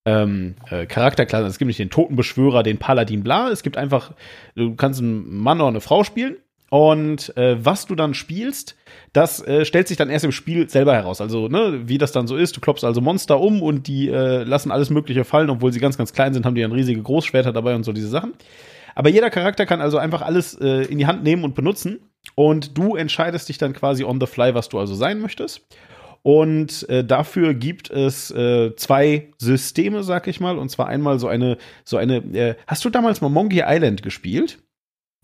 ähm, 0.05 0.55
äh, 0.69 0.85
Charakterklassen. 0.85 1.47
Es 1.47 1.57
gibt 1.57 1.67
nicht 1.67 1.79
den 1.79 1.89
Totenbeschwörer, 1.89 2.63
den 2.63 2.77
Paladin, 2.77 3.23
bla. 3.23 3.49
Es 3.49 3.63
gibt 3.63 3.77
einfach, 3.77 4.13
du 4.55 4.75
kannst 4.75 5.01
einen 5.01 5.37
Mann 5.37 5.59
oder 5.59 5.69
eine 5.69 5.81
Frau 5.81 6.03
spielen 6.03 6.37
und 6.73 7.37
äh, 7.37 7.63
was 7.63 7.85
du 7.85 7.93
dann 7.93 8.15
spielst, 8.15 8.75
das 9.11 9.45
äh, 9.45 9.63
stellt 9.63 9.87
sich 9.87 9.95
dann 9.95 10.09
erst 10.09 10.25
im 10.25 10.31
Spiel 10.31 10.67
selber 10.67 10.95
heraus. 10.95 11.21
Also, 11.21 11.47
ne, 11.47 11.83
wie 11.85 11.99
das 11.99 12.13
dann 12.13 12.25
so 12.25 12.35
ist. 12.35 12.57
Du 12.57 12.61
klopfst 12.61 12.83
also 12.83 12.99
Monster 12.99 13.39
um 13.39 13.61
und 13.61 13.85
die 13.85 14.09
äh, 14.09 14.41
lassen 14.41 14.71
alles 14.71 14.89
Mögliche 14.89 15.23
fallen, 15.23 15.51
obwohl 15.51 15.71
sie 15.71 15.79
ganz, 15.79 15.99
ganz 15.99 16.13
klein 16.13 16.33
sind, 16.33 16.47
haben 16.47 16.55
die 16.55 16.63
dann 16.63 16.71
riesige 16.71 16.99
Großschwerter 16.99 17.53
dabei 17.53 17.75
und 17.75 17.83
so 17.83 17.93
diese 17.93 18.07
Sachen. 18.07 18.33
Aber 18.95 19.09
jeder 19.09 19.29
Charakter 19.29 19.67
kann 19.67 19.81
also 19.81 19.99
einfach 19.99 20.23
alles 20.23 20.55
äh, 20.55 20.85
in 20.85 20.97
die 20.97 21.05
Hand 21.05 21.21
nehmen 21.21 21.43
und 21.43 21.53
benutzen. 21.53 22.09
Und 22.33 22.75
du 22.75 22.95
entscheidest 22.95 23.49
dich 23.49 23.59
dann 23.59 23.73
quasi 23.73 24.03
on 24.03 24.19
the 24.19 24.25
fly, 24.25 24.55
was 24.55 24.67
du 24.67 24.79
also 24.79 24.95
sein 24.95 25.21
möchtest. 25.21 25.67
Und 26.23 26.89
äh, 26.89 27.05
dafür 27.05 27.53
gibt 27.53 27.91
es 27.91 28.31
äh, 28.31 28.75
zwei 28.77 29.29
Systeme, 29.37 30.01
sag 30.01 30.25
ich 30.27 30.39
mal. 30.39 30.57
Und 30.57 30.69
zwar 30.69 30.87
einmal 30.87 31.19
so 31.19 31.27
eine, 31.27 31.59
so 31.83 31.97
eine. 31.97 32.15
Äh, 32.33 32.55
hast 32.65 32.83
du 32.83 32.89
damals 32.89 33.21
mal 33.21 33.29
Monkey 33.29 33.61
Island 33.63 34.01
gespielt? 34.01 34.57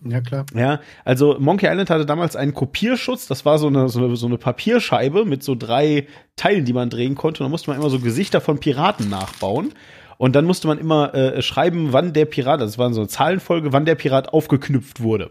Ja, 0.04 0.22
klar. 0.22 0.46
Ja, 0.54 0.80
also 1.04 1.38
Monkey 1.40 1.68
Island 1.68 1.90
hatte 1.90 2.06
damals 2.06 2.36
einen 2.36 2.54
Kopierschutz. 2.54 3.28
Das 3.28 3.46
war 3.46 3.58
so 3.58 3.68
eine, 3.68 3.90
so 3.90 4.04
eine, 4.04 4.16
so 4.16 4.28
eine 4.28 4.38
Papierscheibe 4.38 5.26
mit 5.26 5.44
so 5.44 5.56
drei 5.56 6.08
Teilen, 6.36 6.66
die 6.66 6.74
man 6.74 6.90
drehen 6.90 7.16
konnte. 7.16 7.44
Und 7.44 7.50
da 7.50 7.50
musste 7.50 7.70
man 7.70 7.80
immer 7.80 7.90
so 7.90 8.00
Gesichter 8.00 8.40
von 8.40 8.60
Piraten 8.60 9.10
nachbauen. 9.10 9.74
Und 10.18 10.36
dann 10.36 10.46
musste 10.46 10.68
man 10.68 10.78
immer 10.78 11.14
äh, 11.14 11.42
schreiben, 11.42 11.92
wann 11.92 12.14
der 12.14 12.26
Pirat, 12.26 12.62
das 12.62 12.78
war 12.78 12.94
so 12.94 13.02
eine 13.02 13.08
Zahlenfolge, 13.08 13.72
wann 13.72 13.86
der 13.86 13.96
Pirat 13.96 14.34
aufgeknüpft 14.34 15.02
wurde. 15.02 15.30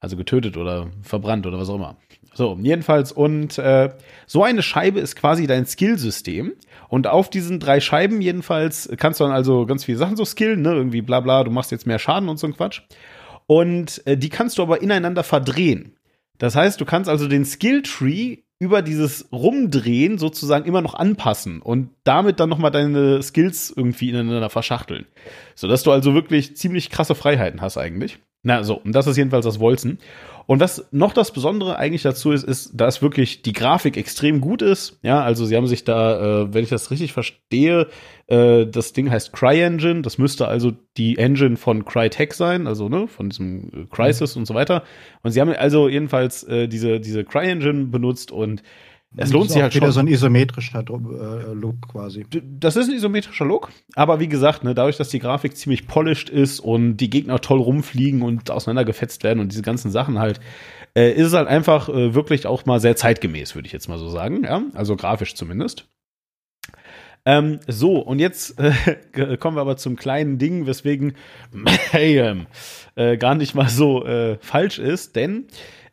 Also 0.00 0.16
getötet 0.16 0.56
oder 0.56 0.88
verbrannt 1.02 1.46
oder 1.46 1.58
was 1.58 1.68
auch 1.68 1.76
immer. 1.76 1.96
So, 2.34 2.58
jedenfalls, 2.60 3.12
und 3.12 3.58
äh, 3.58 3.90
so 4.26 4.42
eine 4.42 4.62
Scheibe 4.62 4.98
ist 4.98 5.14
quasi 5.14 5.46
dein 5.46 5.66
Skillsystem. 5.66 6.52
Und 6.88 7.06
auf 7.06 7.30
diesen 7.30 7.60
drei 7.60 7.80
Scheiben 7.80 8.20
jedenfalls 8.20 8.90
kannst 8.96 9.20
du 9.20 9.24
dann 9.24 9.32
also 9.32 9.66
ganz 9.66 9.84
viele 9.84 9.98
Sachen 9.98 10.16
so 10.16 10.24
skillen, 10.24 10.62
ne? 10.62 10.74
Irgendwie 10.74 11.02
bla 11.02 11.20
bla, 11.20 11.44
du 11.44 11.50
machst 11.50 11.70
jetzt 11.70 11.86
mehr 11.86 11.98
Schaden 11.98 12.28
und 12.28 12.38
so 12.38 12.46
ein 12.46 12.56
Quatsch. 12.56 12.82
Und 13.46 14.06
äh, 14.06 14.16
die 14.16 14.28
kannst 14.30 14.58
du 14.58 14.62
aber 14.62 14.82
ineinander 14.82 15.22
verdrehen. 15.22 15.96
Das 16.38 16.56
heißt, 16.56 16.80
du 16.80 16.84
kannst 16.84 17.08
also 17.08 17.28
den 17.28 17.44
Skilltree 17.44 18.38
über 18.58 18.82
dieses 18.82 19.28
Rumdrehen 19.32 20.18
sozusagen 20.18 20.64
immer 20.64 20.80
noch 20.80 20.94
anpassen 20.94 21.60
und 21.60 21.90
damit 22.04 22.40
dann 22.40 22.48
nochmal 22.48 22.70
deine 22.70 23.22
Skills 23.22 23.72
irgendwie 23.74 24.10
ineinander 24.10 24.48
verschachteln. 24.48 25.06
Sodass 25.54 25.82
du 25.82 25.90
also 25.90 26.14
wirklich 26.14 26.56
ziemlich 26.56 26.90
krasse 26.90 27.14
Freiheiten 27.14 27.60
hast 27.60 27.76
eigentlich. 27.76 28.18
Na, 28.42 28.62
so, 28.62 28.76
und 28.76 28.92
das 28.92 29.06
ist 29.06 29.16
jedenfalls 29.16 29.44
das 29.44 29.58
Wolzen. 29.58 29.98
Und 30.46 30.60
was 30.60 30.86
noch 30.90 31.12
das 31.12 31.32
Besondere 31.32 31.76
eigentlich 31.76 32.02
dazu 32.02 32.32
ist, 32.32 32.44
ist, 32.44 32.72
dass 32.74 33.02
wirklich 33.02 33.42
die 33.42 33.52
Grafik 33.52 33.96
extrem 33.96 34.40
gut 34.40 34.62
ist. 34.62 34.98
Ja, 35.02 35.22
also 35.22 35.46
sie 35.46 35.56
haben 35.56 35.66
sich 35.66 35.84
da, 35.84 36.42
äh, 36.42 36.54
wenn 36.54 36.64
ich 36.64 36.70
das 36.70 36.90
richtig 36.90 37.12
verstehe, 37.12 37.88
äh, 38.26 38.66
das 38.66 38.92
Ding 38.92 39.10
heißt 39.10 39.32
CryEngine. 39.32 40.02
Das 40.02 40.18
müsste 40.18 40.46
also 40.48 40.72
die 40.96 41.18
Engine 41.18 41.56
von 41.56 41.84
Crytek 41.84 42.34
sein, 42.34 42.66
also 42.66 42.88
ne, 42.88 43.08
von 43.08 43.30
diesem 43.30 43.68
äh, 43.68 43.86
Crisis 43.90 44.34
mhm. 44.34 44.42
und 44.42 44.46
so 44.46 44.54
weiter. 44.54 44.82
Und 45.22 45.32
sie 45.32 45.40
haben 45.40 45.50
also 45.50 45.88
jedenfalls 45.88 46.44
äh, 46.44 46.68
diese, 46.68 47.00
diese 47.00 47.24
CryEngine 47.24 47.86
benutzt 47.86 48.30
und 48.30 48.62
es 49.16 49.32
lohnt 49.32 49.50
sich 49.50 49.62
halt 49.62 49.74
wieder 49.74 49.86
schon. 49.86 49.92
so 49.92 50.00
ein 50.00 50.08
isometrischer 50.08 50.80
äh, 50.80 51.52
Look 51.52 51.88
quasi. 51.88 52.26
Das 52.42 52.76
ist 52.76 52.88
ein 52.88 52.94
isometrischer 52.94 53.44
Look, 53.44 53.70
aber 53.94 54.20
wie 54.20 54.28
gesagt, 54.28 54.64
ne, 54.64 54.74
dadurch, 54.74 54.96
dass 54.96 55.08
die 55.08 55.18
Grafik 55.20 55.56
ziemlich 55.56 55.86
polished 55.86 56.30
ist 56.30 56.60
und 56.60 56.96
die 56.96 57.10
Gegner 57.10 57.40
toll 57.40 57.60
rumfliegen 57.60 58.22
und 58.22 58.50
auseinandergefetzt 58.50 59.22
werden 59.22 59.40
und 59.40 59.52
diese 59.52 59.62
ganzen 59.62 59.90
Sachen 59.90 60.18
halt, 60.18 60.40
äh, 60.96 61.12
ist 61.12 61.28
es 61.28 61.32
halt 61.32 61.48
einfach 61.48 61.88
äh, 61.88 62.14
wirklich 62.14 62.46
auch 62.46 62.66
mal 62.66 62.80
sehr 62.80 62.96
zeitgemäß, 62.96 63.54
würde 63.54 63.66
ich 63.66 63.72
jetzt 63.72 63.88
mal 63.88 63.98
so 63.98 64.08
sagen. 64.08 64.44
Ja? 64.44 64.62
Also 64.74 64.96
grafisch 64.96 65.34
zumindest. 65.34 65.86
Ähm, 67.26 67.60
so, 67.66 67.98
und 67.98 68.18
jetzt 68.18 68.58
äh, 68.58 69.36
kommen 69.38 69.56
wir 69.56 69.62
aber 69.62 69.76
zum 69.76 69.96
kleinen 69.96 70.38
Ding, 70.38 70.66
weswegen 70.66 71.14
Mayhem 71.52 72.46
äh, 72.96 73.16
gar 73.16 73.34
nicht 73.34 73.54
mal 73.54 73.68
so 73.68 74.04
äh, 74.04 74.38
falsch 74.40 74.78
ist, 74.78 75.16
denn 75.16 75.46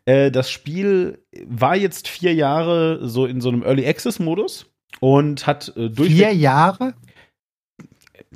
äh, 0.06 0.32
das 0.32 0.50
Spiel 0.50 1.20
war 1.46 1.76
jetzt 1.76 2.08
vier 2.08 2.34
Jahre 2.34 3.08
so 3.08 3.26
in 3.26 3.42
so 3.42 3.50
einem 3.50 3.64
Early 3.64 3.88
Access 3.88 4.20
Modus 4.20 4.72
und 5.00 5.48
hat 5.48 5.74
äh, 5.76 5.90
durch. 5.90 6.10
Vier 6.10 6.34
Jahre? 6.34 6.94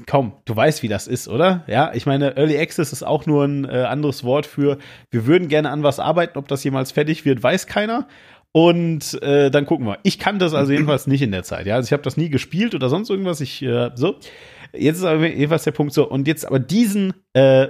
Kaum, 0.05 0.33
du 0.43 0.53
weißt, 0.53 0.83
wie 0.83 0.89
das 0.89 1.07
ist, 1.07 1.29
oder? 1.29 1.63
Ja, 1.67 1.93
ich 1.93 2.05
meine, 2.05 2.35
Early 2.35 2.57
Access 2.59 2.91
ist 2.91 3.03
auch 3.03 3.25
nur 3.25 3.45
ein 3.45 3.63
äh, 3.63 3.83
anderes 3.83 4.25
Wort 4.25 4.45
für, 4.45 4.77
wir 5.09 5.25
würden 5.25 5.47
gerne 5.47 5.69
an 5.69 5.83
was 5.83 5.99
arbeiten, 5.99 6.37
ob 6.37 6.49
das 6.49 6.65
jemals 6.65 6.91
fertig 6.91 7.23
wird, 7.23 7.41
weiß 7.41 7.65
keiner. 7.65 8.07
Und 8.51 9.21
äh, 9.21 9.51
dann 9.51 9.65
gucken 9.65 9.85
wir. 9.85 9.99
Ich 10.03 10.19
kann 10.19 10.39
das 10.39 10.53
also 10.53 10.71
jedenfalls 10.73 11.07
nicht 11.07 11.21
in 11.21 11.31
der 11.31 11.43
Zeit. 11.43 11.65
Ja, 11.65 11.75
also 11.75 11.87
ich 11.87 11.93
habe 11.93 12.03
das 12.03 12.17
nie 12.17 12.29
gespielt 12.29 12.75
oder 12.75 12.89
sonst 12.89 13.09
irgendwas. 13.09 13.41
Ich 13.41 13.61
äh, 13.61 13.91
so. 13.95 14.15
Jetzt 14.73 14.97
ist 14.97 15.03
aber 15.03 15.27
jedenfalls 15.27 15.63
der 15.63 15.71
Punkt 15.71 15.93
so. 15.93 16.09
Und 16.09 16.27
jetzt 16.27 16.45
aber 16.45 16.59
diesen 16.59 17.13
äh, 17.33 17.67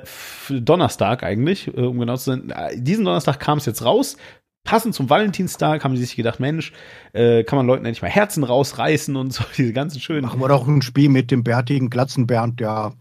Donnerstag 0.49 1.23
eigentlich, 1.23 1.67
äh, 1.67 1.81
um 1.81 1.99
genau 1.99 2.17
zu 2.17 2.31
sein, 2.31 2.49
äh, 2.49 2.79
diesen 2.79 3.05
Donnerstag 3.05 3.39
kam 3.39 3.58
es 3.58 3.65
jetzt 3.65 3.84
raus. 3.84 4.17
Passend 4.63 4.95
zum 4.95 5.10
Valentinstag 5.10 5.84
haben 5.84 5.95
sie 5.95 6.03
sich 6.03 6.15
gedacht, 6.15 6.39
Mensch, 6.39 6.73
äh, 7.13 7.43
kann 7.43 7.58
man 7.58 7.67
Leuten 7.67 7.86
endlich 7.86 8.01
mal 8.01 8.10
Herzen 8.10 8.43
rausreißen 8.43 9.15
und 9.15 9.34
so 9.34 9.43
diese 9.58 9.73
ganzen 9.73 9.99
schönen. 9.99 10.23
Machen 10.23 10.39
wir 10.39 10.47
doch 10.47 10.67
ein 10.67 10.81
Spiel 10.81 11.10
mit 11.10 11.31
dem 11.31 11.43
bärtigen 11.43 11.89
Glatzenbernd, 11.89 12.60
der, 12.60 12.93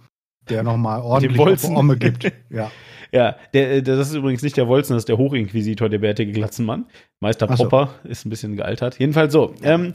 der 0.48 0.62
nochmal 0.62 1.00
ordentlich 1.00 1.40
auf 1.40 1.64
Omme 1.64 1.96
gibt. 1.96 2.32
Ja. 2.50 2.70
Ja, 3.14 3.36
der, 3.52 3.80
der, 3.80 3.96
das 3.96 4.08
ist 4.08 4.16
übrigens 4.16 4.42
nicht 4.42 4.56
der 4.56 4.66
Wolzen, 4.66 4.94
das 4.94 5.02
ist 5.02 5.08
der 5.08 5.18
Hochinquisitor, 5.18 5.88
der 5.88 6.00
bärtige 6.00 6.32
Glatzenmann. 6.32 6.86
Meister 7.20 7.46
Popper 7.46 7.90
so. 8.02 8.08
ist 8.08 8.26
ein 8.26 8.30
bisschen 8.30 8.56
gealtert. 8.56 8.98
Jedenfalls 8.98 9.32
so. 9.32 9.54
Ähm, 9.62 9.94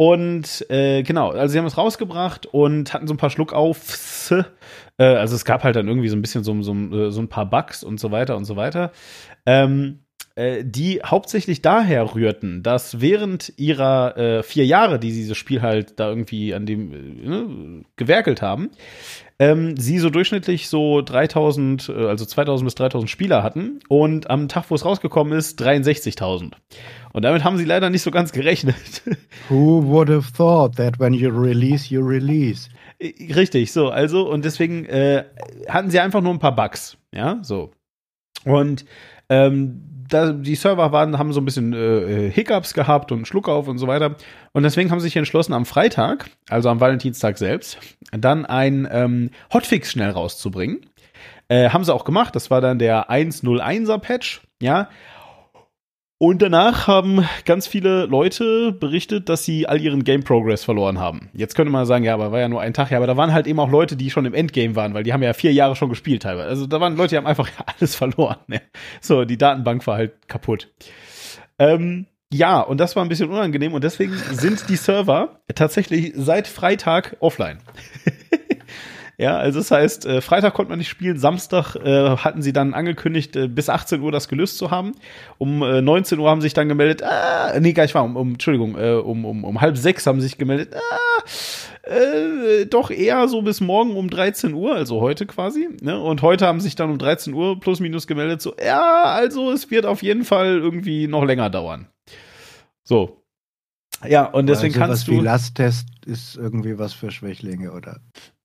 und 0.00 0.64
äh, 0.70 1.02
genau, 1.02 1.32
also 1.32 1.52
sie 1.52 1.58
haben 1.58 1.66
es 1.66 1.76
rausgebracht 1.76 2.46
und 2.46 2.94
hatten 2.94 3.06
so 3.06 3.12
ein 3.12 3.18
paar 3.18 3.28
Schluckaufs. 3.28 4.32
Äh, 4.96 5.04
also 5.04 5.34
es 5.34 5.44
gab 5.44 5.62
halt 5.62 5.76
dann 5.76 5.88
irgendwie 5.88 6.08
so 6.08 6.16
ein 6.16 6.22
bisschen 6.22 6.42
so, 6.42 6.60
so, 6.62 7.10
so 7.10 7.20
ein 7.20 7.28
paar 7.28 7.44
Bugs 7.48 7.84
und 7.84 8.00
so 8.00 8.10
weiter 8.10 8.34
und 8.36 8.46
so 8.46 8.56
weiter. 8.56 8.92
Ähm, 9.44 10.00
äh, 10.36 10.64
die 10.64 11.00
hauptsächlich 11.04 11.60
daher 11.60 12.14
rührten, 12.14 12.62
dass 12.62 13.00
während 13.00 13.52
ihrer 13.56 14.16
äh, 14.16 14.42
vier 14.42 14.64
Jahre, 14.64 14.98
die 14.98 15.10
sie 15.10 15.20
dieses 15.20 15.36
Spiel 15.36 15.60
halt 15.60 15.98
da 15.98 16.08
irgendwie 16.08 16.54
an 16.54 16.66
dem 16.66 16.92
äh, 16.92 17.28
ne, 17.28 17.84
gewerkelt 17.96 18.40
haben, 18.40 18.70
ähm, 19.40 19.76
sie 19.76 19.98
so 19.98 20.08
durchschnittlich 20.08 20.68
so 20.68 21.00
3000, 21.00 21.88
äh, 21.88 22.06
also 22.06 22.24
2000 22.24 22.66
bis 22.66 22.74
3000 22.76 23.10
Spieler 23.10 23.42
hatten 23.42 23.80
und 23.88 24.30
am 24.30 24.48
Tag, 24.48 24.66
wo 24.68 24.74
es 24.74 24.84
rausgekommen 24.84 25.32
ist, 25.32 25.60
63.000. 25.60 26.52
Und 27.12 27.24
damit 27.24 27.42
haben 27.42 27.56
sie 27.56 27.64
leider 27.64 27.90
nicht 27.90 28.02
so 28.02 28.10
ganz 28.10 28.32
gerechnet. 28.32 29.02
Who 29.48 29.82
would 29.86 30.10
have 30.10 30.32
thought 30.32 30.76
that 30.76 31.00
when 31.00 31.12
you 31.12 31.30
release, 31.30 31.92
you 31.92 32.02
release? 32.02 32.68
Äh, 32.98 33.32
richtig, 33.32 33.72
so, 33.72 33.88
also, 33.88 34.30
und 34.30 34.44
deswegen 34.44 34.84
äh, 34.84 35.24
hatten 35.68 35.90
sie 35.90 35.98
einfach 35.98 36.20
nur 36.20 36.32
ein 36.32 36.38
paar 36.38 36.54
Bugs, 36.54 36.98
ja, 37.12 37.38
so. 37.42 37.72
Und 38.44 38.84
ähm, 39.28 39.89
da, 40.10 40.32
die 40.32 40.54
Server 40.54 40.92
waren, 40.92 41.18
haben 41.18 41.32
so 41.32 41.40
ein 41.40 41.44
bisschen 41.44 41.72
äh, 41.72 42.26
äh 42.26 42.30
Hiccups 42.30 42.74
gehabt 42.74 43.12
und 43.12 43.26
Schluck 43.26 43.48
auf 43.48 43.68
und 43.68 43.78
so 43.78 43.86
weiter. 43.86 44.16
Und 44.52 44.62
deswegen 44.62 44.90
haben 44.90 45.00
sie 45.00 45.04
sich 45.04 45.16
entschlossen, 45.16 45.52
am 45.52 45.66
Freitag, 45.66 46.30
also 46.48 46.68
am 46.68 46.80
Valentinstag 46.80 47.38
selbst, 47.38 47.78
dann 48.12 48.44
ein 48.44 48.88
ähm, 48.90 49.30
Hotfix 49.52 49.92
schnell 49.92 50.10
rauszubringen. 50.10 50.80
Äh, 51.48 51.70
haben 51.70 51.84
sie 51.84 51.94
auch 51.94 52.04
gemacht. 52.04 52.36
Das 52.36 52.50
war 52.50 52.60
dann 52.60 52.78
der 52.78 53.10
1.01er 53.10 53.98
Patch, 53.98 54.42
ja. 54.60 54.88
Und 56.22 56.42
danach 56.42 56.86
haben 56.86 57.26
ganz 57.46 57.66
viele 57.66 58.04
Leute 58.04 58.72
berichtet, 58.72 59.30
dass 59.30 59.46
sie 59.46 59.66
all 59.66 59.80
ihren 59.80 60.04
Game 60.04 60.22
Progress 60.22 60.62
verloren 60.62 60.98
haben. 60.98 61.30
Jetzt 61.32 61.54
könnte 61.54 61.72
man 61.72 61.86
sagen, 61.86 62.04
ja, 62.04 62.12
aber 62.12 62.30
war 62.30 62.40
ja 62.40 62.48
nur 62.50 62.60
ein 62.60 62.74
Tag, 62.74 62.90
ja, 62.90 62.98
aber 62.98 63.06
da 63.06 63.16
waren 63.16 63.32
halt 63.32 63.46
eben 63.46 63.58
auch 63.58 63.70
Leute, 63.70 63.96
die 63.96 64.10
schon 64.10 64.26
im 64.26 64.34
Endgame 64.34 64.76
waren, 64.76 64.92
weil 64.92 65.02
die 65.02 65.14
haben 65.14 65.22
ja 65.22 65.32
vier 65.32 65.54
Jahre 65.54 65.76
schon 65.76 65.88
gespielt 65.88 66.24
teilweise. 66.24 66.50
Also 66.50 66.66
da 66.66 66.78
waren 66.78 66.94
Leute, 66.94 67.14
die 67.14 67.16
haben 67.16 67.26
einfach 67.26 67.48
alles 67.78 67.94
verloren. 67.96 68.36
Ne? 68.48 68.60
So, 69.00 69.24
die 69.24 69.38
Datenbank 69.38 69.86
war 69.86 69.96
halt 69.96 70.28
kaputt. 70.28 70.70
Ähm, 71.58 72.04
ja, 72.30 72.60
und 72.60 72.78
das 72.78 72.96
war 72.96 73.02
ein 73.02 73.08
bisschen 73.08 73.30
unangenehm 73.30 73.72
und 73.72 73.82
deswegen 73.82 74.12
sind 74.12 74.68
die 74.68 74.76
Server 74.76 75.40
tatsächlich 75.54 76.12
seit 76.16 76.48
Freitag 76.48 77.16
offline. 77.20 77.60
Ja, 79.20 79.36
also 79.36 79.58
das 79.58 79.70
heißt, 79.70 80.06
äh, 80.06 80.22
Freitag 80.22 80.54
konnte 80.54 80.70
man 80.70 80.78
nicht 80.78 80.88
spielen, 80.88 81.18
Samstag 81.18 81.76
äh, 81.76 82.16
hatten 82.16 82.40
sie 82.40 82.54
dann 82.54 82.72
angekündigt, 82.72 83.36
äh, 83.36 83.48
bis 83.48 83.68
18 83.68 84.00
Uhr 84.00 84.10
das 84.10 84.28
gelöst 84.28 84.56
zu 84.56 84.70
haben. 84.70 84.92
Um 85.36 85.62
äh, 85.62 85.82
19 85.82 86.18
Uhr 86.18 86.30
haben 86.30 86.40
sich 86.40 86.54
dann 86.54 86.70
gemeldet, 86.70 87.02
ah, 87.02 87.52
nee, 87.60 87.74
gar 87.74 87.82
nicht 87.82 87.94
wahr, 87.94 88.04
um, 88.04 88.16
um 88.16 88.30
Entschuldigung, 88.30 88.78
äh, 88.78 88.92
um, 88.92 89.26
um, 89.26 89.44
um 89.44 89.60
halb 89.60 89.76
sechs 89.76 90.06
haben 90.06 90.22
sich 90.22 90.38
gemeldet, 90.38 90.74
ah, 90.74 91.22
äh, 91.82 92.64
doch 92.64 92.90
eher 92.90 93.28
so 93.28 93.42
bis 93.42 93.60
morgen 93.60 93.94
um 93.94 94.08
13 94.08 94.54
Uhr, 94.54 94.74
also 94.74 95.02
heute 95.02 95.26
quasi. 95.26 95.68
Ne? 95.82 96.00
Und 96.00 96.22
heute 96.22 96.46
haben 96.46 96.60
sich 96.60 96.74
dann 96.74 96.88
um 96.88 96.96
13 96.96 97.34
Uhr 97.34 97.60
plus 97.60 97.78
minus 97.80 98.06
gemeldet, 98.06 98.40
so, 98.40 98.54
ja, 98.58 99.02
also 99.02 99.52
es 99.52 99.70
wird 99.70 99.84
auf 99.84 100.02
jeden 100.02 100.24
Fall 100.24 100.56
irgendwie 100.56 101.08
noch 101.08 101.26
länger 101.26 101.50
dauern. 101.50 101.88
So, 102.84 103.22
ja, 104.08 104.24
und 104.24 104.46
deswegen 104.46 104.72
also 104.76 104.86
kannst 104.86 105.08
du. 105.08 105.12
Wie 105.12 105.20
Lasttest 105.20 105.88
ist 106.06 106.36
irgendwie 106.36 106.78
was 106.78 106.94
für 106.94 107.10
Schwächlinge, 107.10 107.72
oder? 107.72 108.00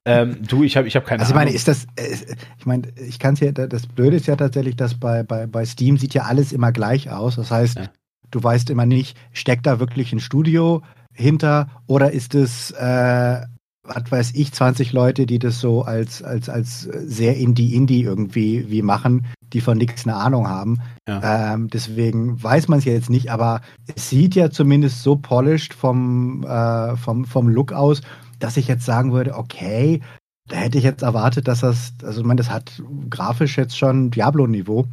Ähm, 0.06 0.38
du, 0.48 0.63
ich 0.63 0.78
habe 0.78 0.88
ich 0.88 0.96
hab 0.96 1.06
keine 1.06 1.22
also, 1.22 1.34
Ahnung. 1.34 1.48
Also 1.48 1.58
ich 1.58 1.65
meine, 1.65 1.78
ist 1.78 1.96
das, 1.98 2.32
äh, 2.32 2.36
ich 2.60 2.65
meine, 2.65 2.88
ich 2.96 3.18
kann 3.18 3.34
es 3.34 3.39
ja, 3.39 3.52
das 3.52 3.88
Blöde 3.88 4.18
ist 4.18 4.28
ja 4.28 4.36
tatsächlich, 4.36 4.76
dass 4.76 4.94
bei, 4.94 5.24
bei, 5.24 5.48
bei 5.48 5.65
Steam 5.65 5.98
sieht 5.98 6.13
ja 6.13 6.24
alles 6.24 6.54
immer 6.54 6.72
gleich 6.72 7.10
aus. 7.10 7.36
Das 7.36 7.50
heißt, 7.50 7.78
ja. 7.78 7.89
du 8.30 8.44
weißt 8.44 8.70
immer 8.70 8.86
nicht, 8.86 9.18
steckt 9.34 9.65
da 9.65 9.80
wirklich 9.80 10.13
ein 10.13 10.20
Studio 10.20 10.84
hinter 11.12 11.70
oder 11.88 12.12
ist 12.12 12.36
es, 12.36 12.72
äh, 12.72 13.41
was 13.84 14.12
weiß 14.12 14.32
ich, 14.36 14.52
20 14.52 14.94
Leute, 14.94 15.26
die 15.26 15.39
das 15.39 15.60
so 15.60 15.84
als, 15.84 16.22
als, 16.22 16.50
als 16.50 16.82
sehr 16.82 17.38
Indie-Indie 17.38 18.04
irgendwie 18.04 18.70
wie 18.70 18.82
machen, 18.82 19.26
die 19.54 19.62
von 19.62 19.78
nichts 19.78 20.06
eine 20.06 20.18
Ahnung 20.18 20.48
haben. 20.48 20.82
Ja. 21.08 21.54
Ähm, 21.54 21.70
deswegen 21.70 22.41
weiß 22.41 22.68
man 22.68 22.80
es 22.80 22.86
ja 22.86 22.94
jetzt 22.94 23.10
nicht, 23.10 23.32
aber 23.32 23.62
es 23.96 24.10
sieht 24.10 24.36
ja 24.36 24.50
zumindest 24.50 25.02
so 25.02 25.15
polished 25.15 25.74
vom, 25.74 26.44
äh, 26.44 26.96
vom, 26.98 27.26
vom 27.26 27.48
Look 27.48 27.72
aus, 27.72 28.02
dass 28.39 28.58
ich 28.58 28.67
jetzt 28.67 28.86
sagen 28.86 29.13
würde, 29.13 29.36
okay, 29.36 30.02
da 30.48 30.58
hätte 30.58 30.78
ich 30.78 30.84
jetzt 30.84 31.02
erwartet, 31.02 31.48
dass 31.48 31.62
das, 31.62 31.93
also 32.04 32.21
ich 32.21 32.28
meine, 32.28 32.38
das 32.38 32.50
hat 32.50 32.82
grafisch 33.10 33.58
jetzt 33.58 33.78
schon 33.78 34.12
Diablo-Niveau. 34.12 34.86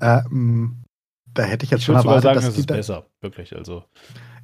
Ähm, 0.00 0.82
da 1.34 1.42
hätte 1.42 1.64
ich 1.64 1.70
jetzt 1.70 1.80
ich 1.80 1.86
schon 1.86 1.96
erwartet, 1.96 2.22
sagen, 2.22 2.36
dass 2.36 2.48
es 2.48 2.58
ist 2.58 2.66
besser, 2.66 3.06
wirklich. 3.20 3.56
Also. 3.56 3.84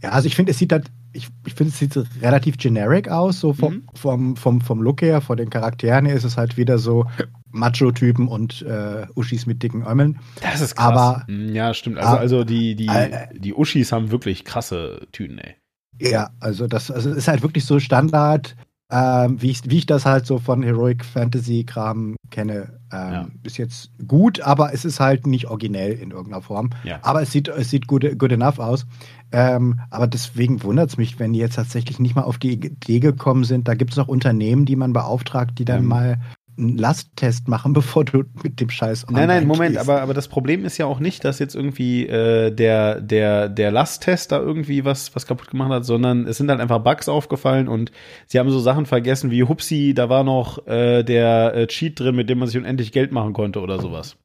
Ja, 0.02 0.10
also 0.10 0.26
ich 0.26 0.36
finde, 0.36 0.52
es 0.52 0.58
sieht 0.58 0.72
halt, 0.72 0.90
ich, 1.12 1.28
ich 1.46 1.54
finde, 1.54 1.72
es 1.72 1.78
sieht 1.78 1.96
relativ 2.22 2.56
generic 2.56 3.08
aus, 3.08 3.40
so 3.40 3.52
vom, 3.52 3.74
mhm. 3.74 3.86
vom, 3.94 4.36
vom, 4.36 4.60
vom 4.60 4.82
Look 4.82 5.02
her, 5.02 5.20
von 5.20 5.36
den 5.36 5.50
Charakteren 5.50 6.06
her 6.06 6.14
ist 6.14 6.24
es 6.24 6.36
halt 6.36 6.56
wieder 6.56 6.78
so 6.78 7.06
Macho-Typen 7.50 8.28
und 8.28 8.62
äh, 8.62 9.06
Uschis 9.14 9.46
mit 9.46 9.62
dicken 9.62 9.84
Ämmeln. 9.84 10.18
Das 10.40 10.60
ist 10.60 10.76
krass. 10.76 10.86
Aber, 10.86 11.24
hm, 11.26 11.54
ja, 11.54 11.74
stimmt. 11.74 11.98
Also, 11.98 12.16
also 12.16 12.44
die, 12.44 12.74
die, 12.74 12.88
äh, 12.88 13.28
die 13.32 13.54
Uschis 13.54 13.92
haben 13.92 14.10
wirklich 14.10 14.44
krasse 14.44 15.06
Tüten, 15.12 15.38
ey. 15.38 15.56
Ja, 16.00 16.30
also 16.40 16.66
das 16.66 16.90
also 16.90 17.10
ist 17.10 17.28
halt 17.28 17.42
wirklich 17.42 17.64
so 17.64 17.78
Standard 17.80 18.56
ähm, 18.90 19.40
wie, 19.42 19.50
ich, 19.50 19.60
wie 19.68 19.78
ich 19.78 19.86
das 19.86 20.06
halt 20.06 20.26
so 20.26 20.38
von 20.38 20.62
Heroic 20.62 21.04
Fantasy 21.04 21.64
Kram 21.64 22.16
kenne, 22.30 22.80
ähm, 22.90 23.12
ja. 23.12 23.28
ist 23.42 23.58
jetzt 23.58 23.90
gut, 24.06 24.40
aber 24.40 24.72
es 24.72 24.86
ist 24.86 24.98
halt 24.98 25.26
nicht 25.26 25.48
originell 25.48 25.92
in 25.92 26.10
irgendeiner 26.10 26.40
Form. 26.40 26.70
Ja. 26.84 26.98
Aber 27.02 27.20
es 27.20 27.30
sieht, 27.30 27.48
es 27.48 27.68
sieht 27.68 27.86
good, 27.86 28.18
good 28.18 28.32
enough 28.32 28.58
aus. 28.58 28.86
Ähm, 29.30 29.80
aber 29.90 30.06
deswegen 30.06 30.62
wundert 30.62 30.88
es 30.88 30.96
mich, 30.96 31.18
wenn 31.18 31.34
die 31.34 31.38
jetzt 31.38 31.56
tatsächlich 31.56 31.98
nicht 31.98 32.14
mal 32.16 32.22
auf 32.22 32.38
die 32.38 32.52
Idee 32.52 33.00
gekommen 33.00 33.44
sind. 33.44 33.68
Da 33.68 33.74
gibt 33.74 33.90
es 33.90 33.98
noch 33.98 34.08
Unternehmen, 34.08 34.64
die 34.64 34.76
man 34.76 34.94
beauftragt, 34.94 35.58
die 35.58 35.66
dann 35.66 35.80
ähm. 35.80 35.88
mal 35.88 36.18
einen 36.58 36.76
Lasttest 36.76 37.48
machen, 37.48 37.72
bevor 37.74 38.04
du 38.04 38.24
mit 38.42 38.60
dem 38.60 38.70
Scheiß 38.70 39.06
Nein, 39.10 39.28
nein, 39.28 39.46
Moment, 39.46 39.76
aber, 39.78 40.02
aber 40.02 40.14
das 40.14 40.28
Problem 40.28 40.64
ist 40.64 40.78
ja 40.78 40.86
auch 40.86 41.00
nicht, 41.00 41.24
dass 41.24 41.38
jetzt 41.38 41.54
irgendwie 41.54 42.06
äh, 42.06 42.50
der, 42.50 43.00
der, 43.00 43.48
der 43.48 43.70
Lasttest 43.70 44.32
da 44.32 44.38
irgendwie 44.38 44.84
was, 44.84 45.14
was 45.14 45.26
kaputt 45.26 45.50
gemacht 45.50 45.70
hat, 45.70 45.84
sondern 45.84 46.26
es 46.26 46.36
sind 46.36 46.50
halt 46.50 46.60
einfach 46.60 46.80
Bugs 46.80 47.08
aufgefallen 47.08 47.68
und 47.68 47.92
sie 48.26 48.38
haben 48.38 48.50
so 48.50 48.58
Sachen 48.58 48.86
vergessen 48.86 49.30
wie 49.30 49.44
Hupsi, 49.44 49.94
da 49.94 50.08
war 50.08 50.24
noch 50.24 50.66
äh, 50.66 51.02
der 51.02 51.54
äh, 51.54 51.66
Cheat 51.66 52.00
drin, 52.00 52.16
mit 52.16 52.28
dem 52.28 52.38
man 52.38 52.48
sich 52.48 52.58
unendlich 52.58 52.92
Geld 52.92 53.12
machen 53.12 53.32
konnte 53.32 53.60
oder 53.60 53.80
sowas. 53.80 54.16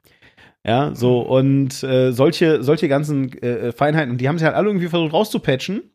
Ja, 0.66 0.96
so 0.96 1.20
und 1.20 1.84
äh, 1.84 2.12
solche, 2.14 2.64
solche 2.64 2.88
ganzen 2.88 3.34
äh, 3.42 3.74
Feinheiten, 3.74 4.12
und 4.12 4.22
die 4.22 4.30
haben 4.30 4.40
sie 4.40 4.46
halt 4.46 4.56
alle 4.56 4.70
irgendwie 4.70 4.88
versucht 4.88 5.14
rauszupatchen. 5.14 5.93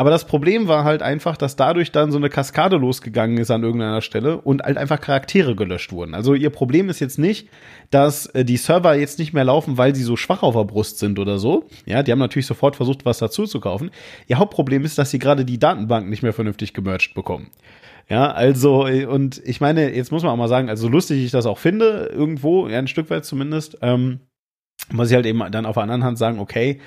Aber 0.00 0.08
das 0.08 0.24
Problem 0.24 0.66
war 0.66 0.84
halt 0.84 1.02
einfach, 1.02 1.36
dass 1.36 1.56
dadurch 1.56 1.92
dann 1.92 2.10
so 2.10 2.16
eine 2.16 2.30
Kaskade 2.30 2.78
losgegangen 2.78 3.36
ist 3.36 3.50
an 3.50 3.62
irgendeiner 3.62 4.00
Stelle 4.00 4.40
und 4.40 4.62
halt 4.62 4.78
einfach 4.78 4.98
Charaktere 4.98 5.54
gelöscht 5.54 5.92
wurden. 5.92 6.14
Also 6.14 6.32
ihr 6.32 6.48
Problem 6.48 6.88
ist 6.88 7.00
jetzt 7.00 7.18
nicht, 7.18 7.50
dass 7.90 8.24
äh, 8.28 8.42
die 8.42 8.56
Server 8.56 8.94
jetzt 8.94 9.18
nicht 9.18 9.34
mehr 9.34 9.44
laufen, 9.44 9.76
weil 9.76 9.94
sie 9.94 10.02
so 10.02 10.16
schwach 10.16 10.42
auf 10.42 10.54
der 10.54 10.64
Brust 10.64 11.00
sind 11.00 11.18
oder 11.18 11.36
so. 11.36 11.66
Ja, 11.84 12.02
die 12.02 12.12
haben 12.12 12.18
natürlich 12.18 12.46
sofort 12.46 12.76
versucht, 12.76 13.04
was 13.04 13.18
dazu 13.18 13.44
zu 13.44 13.60
kaufen. 13.60 13.90
Ihr 14.26 14.38
Hauptproblem 14.38 14.86
ist, 14.86 14.96
dass 14.96 15.10
sie 15.10 15.18
gerade 15.18 15.44
die 15.44 15.58
Datenbank 15.58 16.08
nicht 16.08 16.22
mehr 16.22 16.32
vernünftig 16.32 16.72
gemerged 16.72 17.12
bekommen. 17.12 17.50
Ja, 18.08 18.30
also, 18.30 18.86
äh, 18.86 19.04
und 19.04 19.42
ich 19.44 19.60
meine, 19.60 19.94
jetzt 19.94 20.12
muss 20.12 20.22
man 20.22 20.32
auch 20.32 20.38
mal 20.38 20.48
sagen, 20.48 20.70
also 20.70 20.88
lustig 20.88 21.22
ich 21.22 21.30
das 21.30 21.44
auch 21.44 21.58
finde, 21.58 22.10
irgendwo, 22.10 22.68
ja, 22.68 22.78
ein 22.78 22.88
Stück 22.88 23.10
weit 23.10 23.26
zumindest, 23.26 23.76
ähm, 23.82 24.20
muss 24.90 25.10
ich 25.10 25.14
halt 25.14 25.26
eben 25.26 25.44
dann 25.50 25.66
auf 25.66 25.74
der 25.74 25.82
anderen 25.82 26.04
Hand 26.04 26.16
sagen, 26.16 26.38
okay, 26.38 26.80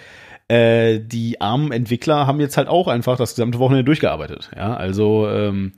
äh, 0.48 1.00
die 1.00 1.42
armen 1.42 1.72
Entwickler 1.72 2.28
haben 2.28 2.40
jetzt 2.40 2.58
halt 2.58 2.68
auch 2.68 2.88
einfach 2.88 3.18
das 3.18 3.36
gesamte 3.36 3.60
Wochenende 3.60 3.86
durchgearbeitet. 3.86 4.52
Ja, 4.56 4.76
also 4.76 5.28
ähm, 5.30 5.74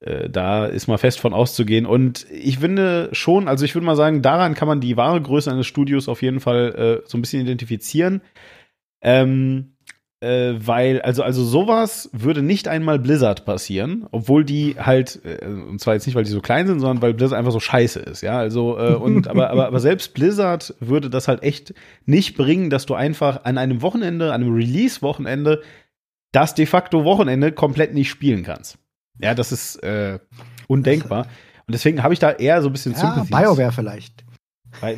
äh, 0.00 0.28
da 0.28 0.66
ist 0.66 0.88
mal 0.88 0.98
fest 0.98 1.20
von 1.20 1.32
auszugehen. 1.32 1.86
Und 1.86 2.26
ich 2.30 2.58
finde 2.58 3.08
schon, 3.12 3.48
also 3.48 3.64
ich 3.64 3.74
würde 3.74 3.86
mal 3.86 3.96
sagen, 3.96 4.22
daran 4.22 4.54
kann 4.54 4.68
man 4.68 4.80
die 4.80 4.96
wahre 4.96 5.20
Größe 5.20 5.50
eines 5.50 5.66
Studios 5.66 6.08
auf 6.08 6.22
jeden 6.22 6.40
Fall 6.40 7.02
äh, 7.04 7.08
so 7.08 7.18
ein 7.18 7.20
bisschen 7.20 7.42
identifizieren. 7.42 8.22
Ähm, 9.02 9.75
äh, 10.20 10.54
weil, 10.58 11.02
also, 11.02 11.22
also 11.22 11.44
sowas 11.44 12.08
würde 12.12 12.42
nicht 12.42 12.68
einmal 12.68 12.98
Blizzard 12.98 13.44
passieren, 13.44 14.06
obwohl 14.12 14.44
die 14.44 14.76
halt, 14.78 15.20
äh, 15.24 15.44
und 15.46 15.80
zwar 15.80 15.94
jetzt 15.94 16.06
nicht, 16.06 16.14
weil 16.14 16.24
die 16.24 16.30
so 16.30 16.40
klein 16.40 16.66
sind, 16.66 16.80
sondern 16.80 17.02
weil 17.02 17.14
Blizzard 17.14 17.38
einfach 17.38 17.52
so 17.52 17.60
scheiße 17.60 18.00
ist, 18.00 18.22
ja, 18.22 18.38
also, 18.38 18.78
äh, 18.78 18.94
und, 18.94 19.28
aber, 19.28 19.50
aber, 19.50 19.66
aber 19.66 19.80
selbst 19.80 20.14
Blizzard 20.14 20.74
würde 20.80 21.10
das 21.10 21.28
halt 21.28 21.42
echt 21.42 21.74
nicht 22.06 22.36
bringen, 22.36 22.70
dass 22.70 22.86
du 22.86 22.94
einfach 22.94 23.44
an 23.44 23.58
einem 23.58 23.82
Wochenende, 23.82 24.32
an 24.32 24.42
einem 24.42 24.54
Release-Wochenende, 24.54 25.62
das 26.32 26.54
de 26.54 26.66
facto 26.66 27.04
Wochenende 27.04 27.52
komplett 27.52 27.94
nicht 27.94 28.08
spielen 28.08 28.42
kannst. 28.42 28.78
Ja, 29.18 29.34
das 29.34 29.52
ist 29.52 29.76
äh, 29.82 30.18
undenkbar. 30.66 31.26
Und 31.66 31.74
deswegen 31.74 32.02
habe 32.02 32.14
ich 32.14 32.20
da 32.20 32.32
eher 32.32 32.62
so 32.62 32.68
ein 32.68 32.72
bisschen 32.72 32.92
ja, 32.92 32.98
Sympathie. 32.98 33.34
BioWare 33.34 33.72
vielleicht. 33.72 34.24
Bei, 34.80 34.96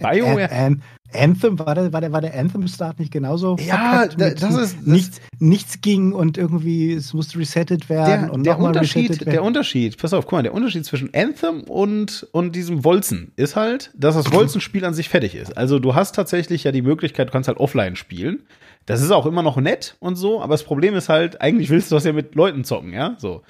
bei 0.00 0.14
BioWare. 0.20 0.76
An, 1.16 1.30
Anthem, 1.30 1.58
war 1.58 1.74
der, 1.74 1.92
war 1.92 2.00
der, 2.00 2.12
war 2.12 2.20
der 2.20 2.38
Anthem-Start 2.38 2.98
nicht 2.98 3.12
genauso? 3.12 3.56
Ja, 3.58 4.06
das 4.06 4.32
ist. 4.32 4.42
Das 4.42 4.76
nichts, 4.82 5.20
nichts 5.38 5.80
ging 5.80 6.12
und 6.12 6.38
irgendwie 6.38 6.92
es 6.92 7.12
musste 7.14 7.38
resettet 7.38 7.88
werden 7.88 8.26
der, 8.26 8.32
und 8.32 8.44
der 8.44 8.58
Unterschied. 8.58 9.26
Der 9.26 9.42
Unterschied, 9.42 9.98
pass 9.98 10.12
auf, 10.12 10.24
guck 10.24 10.32
mal, 10.32 10.42
der 10.42 10.54
Unterschied 10.54 10.84
zwischen 10.84 11.12
Anthem 11.14 11.62
und, 11.62 12.26
und 12.32 12.54
diesem 12.56 12.84
Wolzen 12.84 13.32
ist 13.36 13.56
halt, 13.56 13.90
dass 13.94 14.14
das 14.14 14.32
Wolzenspiel 14.32 14.84
an 14.84 14.94
sich 14.94 15.08
fertig 15.08 15.34
ist. 15.34 15.56
Also 15.56 15.78
du 15.78 15.94
hast 15.94 16.14
tatsächlich 16.14 16.64
ja 16.64 16.72
die 16.72 16.82
Möglichkeit, 16.82 17.28
du 17.28 17.32
kannst 17.32 17.48
halt 17.48 17.58
offline 17.58 17.96
spielen. 17.96 18.44
Das 18.86 19.02
ist 19.02 19.10
auch 19.10 19.26
immer 19.26 19.42
noch 19.42 19.56
nett 19.56 19.96
und 19.98 20.14
so, 20.14 20.40
aber 20.40 20.54
das 20.54 20.62
Problem 20.62 20.94
ist 20.94 21.08
halt, 21.08 21.40
eigentlich 21.40 21.70
willst 21.70 21.90
du 21.90 21.96
das 21.96 22.04
ja 22.04 22.12
mit 22.12 22.36
Leuten 22.36 22.62
zocken, 22.62 22.92
ja, 22.92 23.16
so. 23.18 23.42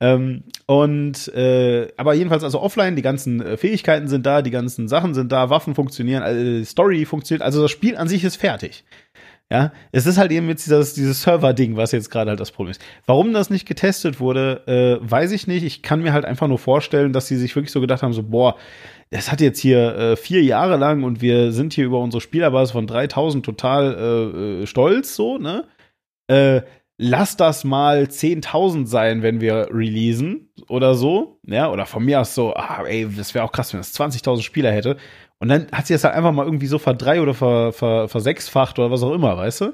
Ähm, 0.00 0.44
und 0.66 1.28
äh, 1.34 1.88
aber 1.96 2.14
jedenfalls 2.14 2.44
also 2.44 2.60
offline, 2.60 2.94
die 2.94 3.02
ganzen 3.02 3.40
äh, 3.42 3.56
Fähigkeiten 3.56 4.06
sind 4.06 4.24
da, 4.26 4.42
die 4.42 4.52
ganzen 4.52 4.86
Sachen 4.86 5.12
sind 5.12 5.32
da, 5.32 5.50
Waffen 5.50 5.74
funktionieren, 5.74 6.22
äh, 6.22 6.64
Story 6.64 7.04
funktioniert, 7.04 7.42
also 7.42 7.62
das 7.62 7.70
Spiel 7.72 7.96
an 7.96 8.08
sich 8.08 8.22
ist 8.22 8.36
fertig. 8.36 8.84
Ja, 9.50 9.72
es 9.92 10.04
ist 10.06 10.18
halt 10.18 10.30
eben 10.30 10.46
jetzt 10.48 10.66
dieses, 10.66 10.92
dieses 10.92 11.22
Server-Ding, 11.22 11.76
was 11.76 11.92
jetzt 11.92 12.10
gerade 12.10 12.28
halt 12.30 12.38
das 12.38 12.52
Problem 12.52 12.70
ist. 12.70 12.84
Warum 13.06 13.32
das 13.32 13.48
nicht 13.48 13.66
getestet 13.66 14.20
wurde, 14.20 14.62
äh, 14.66 15.10
weiß 15.10 15.32
ich 15.32 15.46
nicht. 15.46 15.64
Ich 15.64 15.82
kann 15.82 16.02
mir 16.02 16.12
halt 16.12 16.26
einfach 16.26 16.48
nur 16.48 16.58
vorstellen, 16.58 17.14
dass 17.14 17.28
sie 17.28 17.36
sich 17.36 17.56
wirklich 17.56 17.72
so 17.72 17.80
gedacht 17.80 18.02
haben, 18.02 18.12
so, 18.12 18.22
boah, 18.22 18.56
das 19.08 19.32
hat 19.32 19.40
jetzt 19.40 19.58
hier 19.58 19.96
äh, 19.96 20.16
vier 20.16 20.42
Jahre 20.42 20.76
lang 20.76 21.02
und 21.02 21.22
wir 21.22 21.52
sind 21.52 21.72
hier 21.72 21.86
über 21.86 21.98
unsere 21.98 22.20
Spielerbasis 22.20 22.72
von 22.72 22.86
3000 22.86 23.42
total 23.42 23.94
äh, 23.94 24.62
äh, 24.62 24.66
stolz, 24.66 25.16
so, 25.16 25.38
ne? 25.38 25.64
Lass 27.00 27.36
das 27.36 27.62
mal 27.62 28.08
10.000 28.08 28.86
sein, 28.86 29.22
wenn 29.22 29.40
wir 29.40 29.68
releasen 29.70 30.50
oder 30.68 30.94
so, 30.96 31.38
ja, 31.46 31.70
oder 31.70 31.86
von 31.86 32.04
mir 32.04 32.20
aus 32.20 32.34
so, 32.34 32.54
ah, 32.54 32.84
ey, 32.86 33.08
das 33.08 33.34
wäre 33.34 33.44
auch 33.44 33.52
krass, 33.52 33.72
wenn 33.72 33.78
es 33.78 33.94
20.000 33.98 34.42
Spieler 34.42 34.72
hätte. 34.72 34.96
Und 35.38 35.48
dann 35.48 35.70
hat 35.70 35.86
sie 35.86 35.92
das 35.94 36.02
halt 36.02 36.16
einfach 36.16 36.32
mal 36.32 36.44
irgendwie 36.44 36.66
so 36.66 36.80
verdrei 36.80 37.20
oder 37.22 37.34
ver, 37.34 37.72
ver, 37.72 38.08
versechsfacht 38.08 38.80
oder 38.80 38.90
was 38.90 39.04
auch 39.04 39.12
immer, 39.12 39.36
weißt 39.36 39.60
du? 39.60 39.72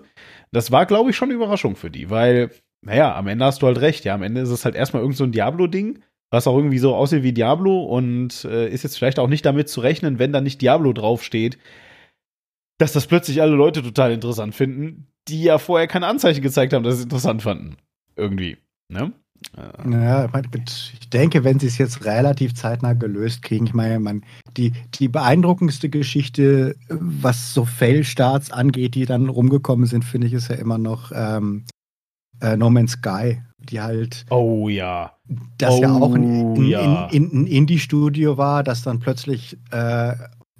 Das 0.52 0.70
war, 0.70 0.84
glaube 0.84 1.10
ich, 1.10 1.16
schon 1.16 1.30
eine 1.30 1.36
Überraschung 1.36 1.76
für 1.76 1.90
die, 1.90 2.10
weil, 2.10 2.50
naja, 2.82 3.16
am 3.16 3.26
Ende 3.26 3.46
hast 3.46 3.62
du 3.62 3.66
halt 3.68 3.80
recht, 3.80 4.04
ja, 4.04 4.14
am 4.14 4.22
Ende 4.22 4.42
ist 4.42 4.50
es 4.50 4.66
halt 4.66 4.74
erstmal 4.74 5.02
irgend 5.02 5.16
so 5.16 5.24
ein 5.24 5.32
Diablo-Ding, 5.32 6.00
was 6.30 6.46
auch 6.46 6.56
irgendwie 6.56 6.78
so 6.78 6.94
aussieht 6.94 7.22
wie 7.22 7.32
Diablo 7.32 7.84
und 7.84 8.44
äh, 8.44 8.68
ist 8.68 8.82
jetzt 8.82 8.98
vielleicht 8.98 9.18
auch 9.18 9.28
nicht 9.28 9.46
damit 9.46 9.70
zu 9.70 9.80
rechnen, 9.80 10.18
wenn 10.18 10.32
da 10.32 10.42
nicht 10.42 10.60
Diablo 10.60 10.92
draufsteht, 10.92 11.56
dass 12.76 12.92
das 12.92 13.06
plötzlich 13.06 13.40
alle 13.40 13.54
Leute 13.54 13.82
total 13.82 14.12
interessant 14.12 14.54
finden, 14.54 15.06
die 15.28 15.42
ja 15.42 15.58
vorher 15.58 15.86
keine 15.86 16.06
Anzeichen 16.06 16.42
gezeigt 16.42 16.72
haben, 16.72 16.82
dass 16.82 16.94
sie 16.94 17.00
es 17.00 17.04
interessant 17.04 17.42
fanden. 17.42 17.76
Irgendwie. 18.16 18.58
Ne? 18.88 19.12
Ja, 19.90 20.28
ich 20.32 21.10
denke, 21.10 21.44
wenn 21.44 21.58
sie 21.58 21.66
es 21.66 21.78
jetzt 21.78 22.04
relativ 22.04 22.54
zeitnah 22.54 22.94
gelöst 22.94 23.42
kriegen, 23.42 23.66
ich 23.66 23.74
meine, 23.74 24.00
man, 24.00 24.24
die, 24.56 24.72
die 24.94 25.08
beeindruckendste 25.08 25.88
Geschichte, 25.88 26.76
was 26.88 27.52
so 27.52 27.64
Fail-Starts 27.64 28.50
angeht, 28.50 28.94
die 28.94 29.06
dann 29.06 29.28
rumgekommen 29.28 29.86
sind, 29.86 30.04
finde 30.04 30.26
ich, 30.26 30.32
ist 30.32 30.48
ja 30.48 30.56
immer 30.56 30.78
noch 30.78 31.12
ähm, 31.14 31.64
äh, 32.40 32.56
No 32.56 32.70
Man's 32.70 32.92
Sky, 32.92 33.42
die 33.58 33.80
halt. 33.80 34.24
Oh 34.30 34.68
ja. 34.68 35.12
Das 35.58 35.74
oh, 35.74 35.82
ja 35.82 35.92
auch 35.92 36.14
ein, 36.14 36.54
ein, 36.54 36.64
ja. 36.64 37.06
ein, 37.08 37.30
ein 37.32 37.46
Indie-Studio 37.46 38.38
war, 38.38 38.62
das 38.62 38.82
dann 38.82 39.00
plötzlich 39.00 39.58
äh, 39.70 40.14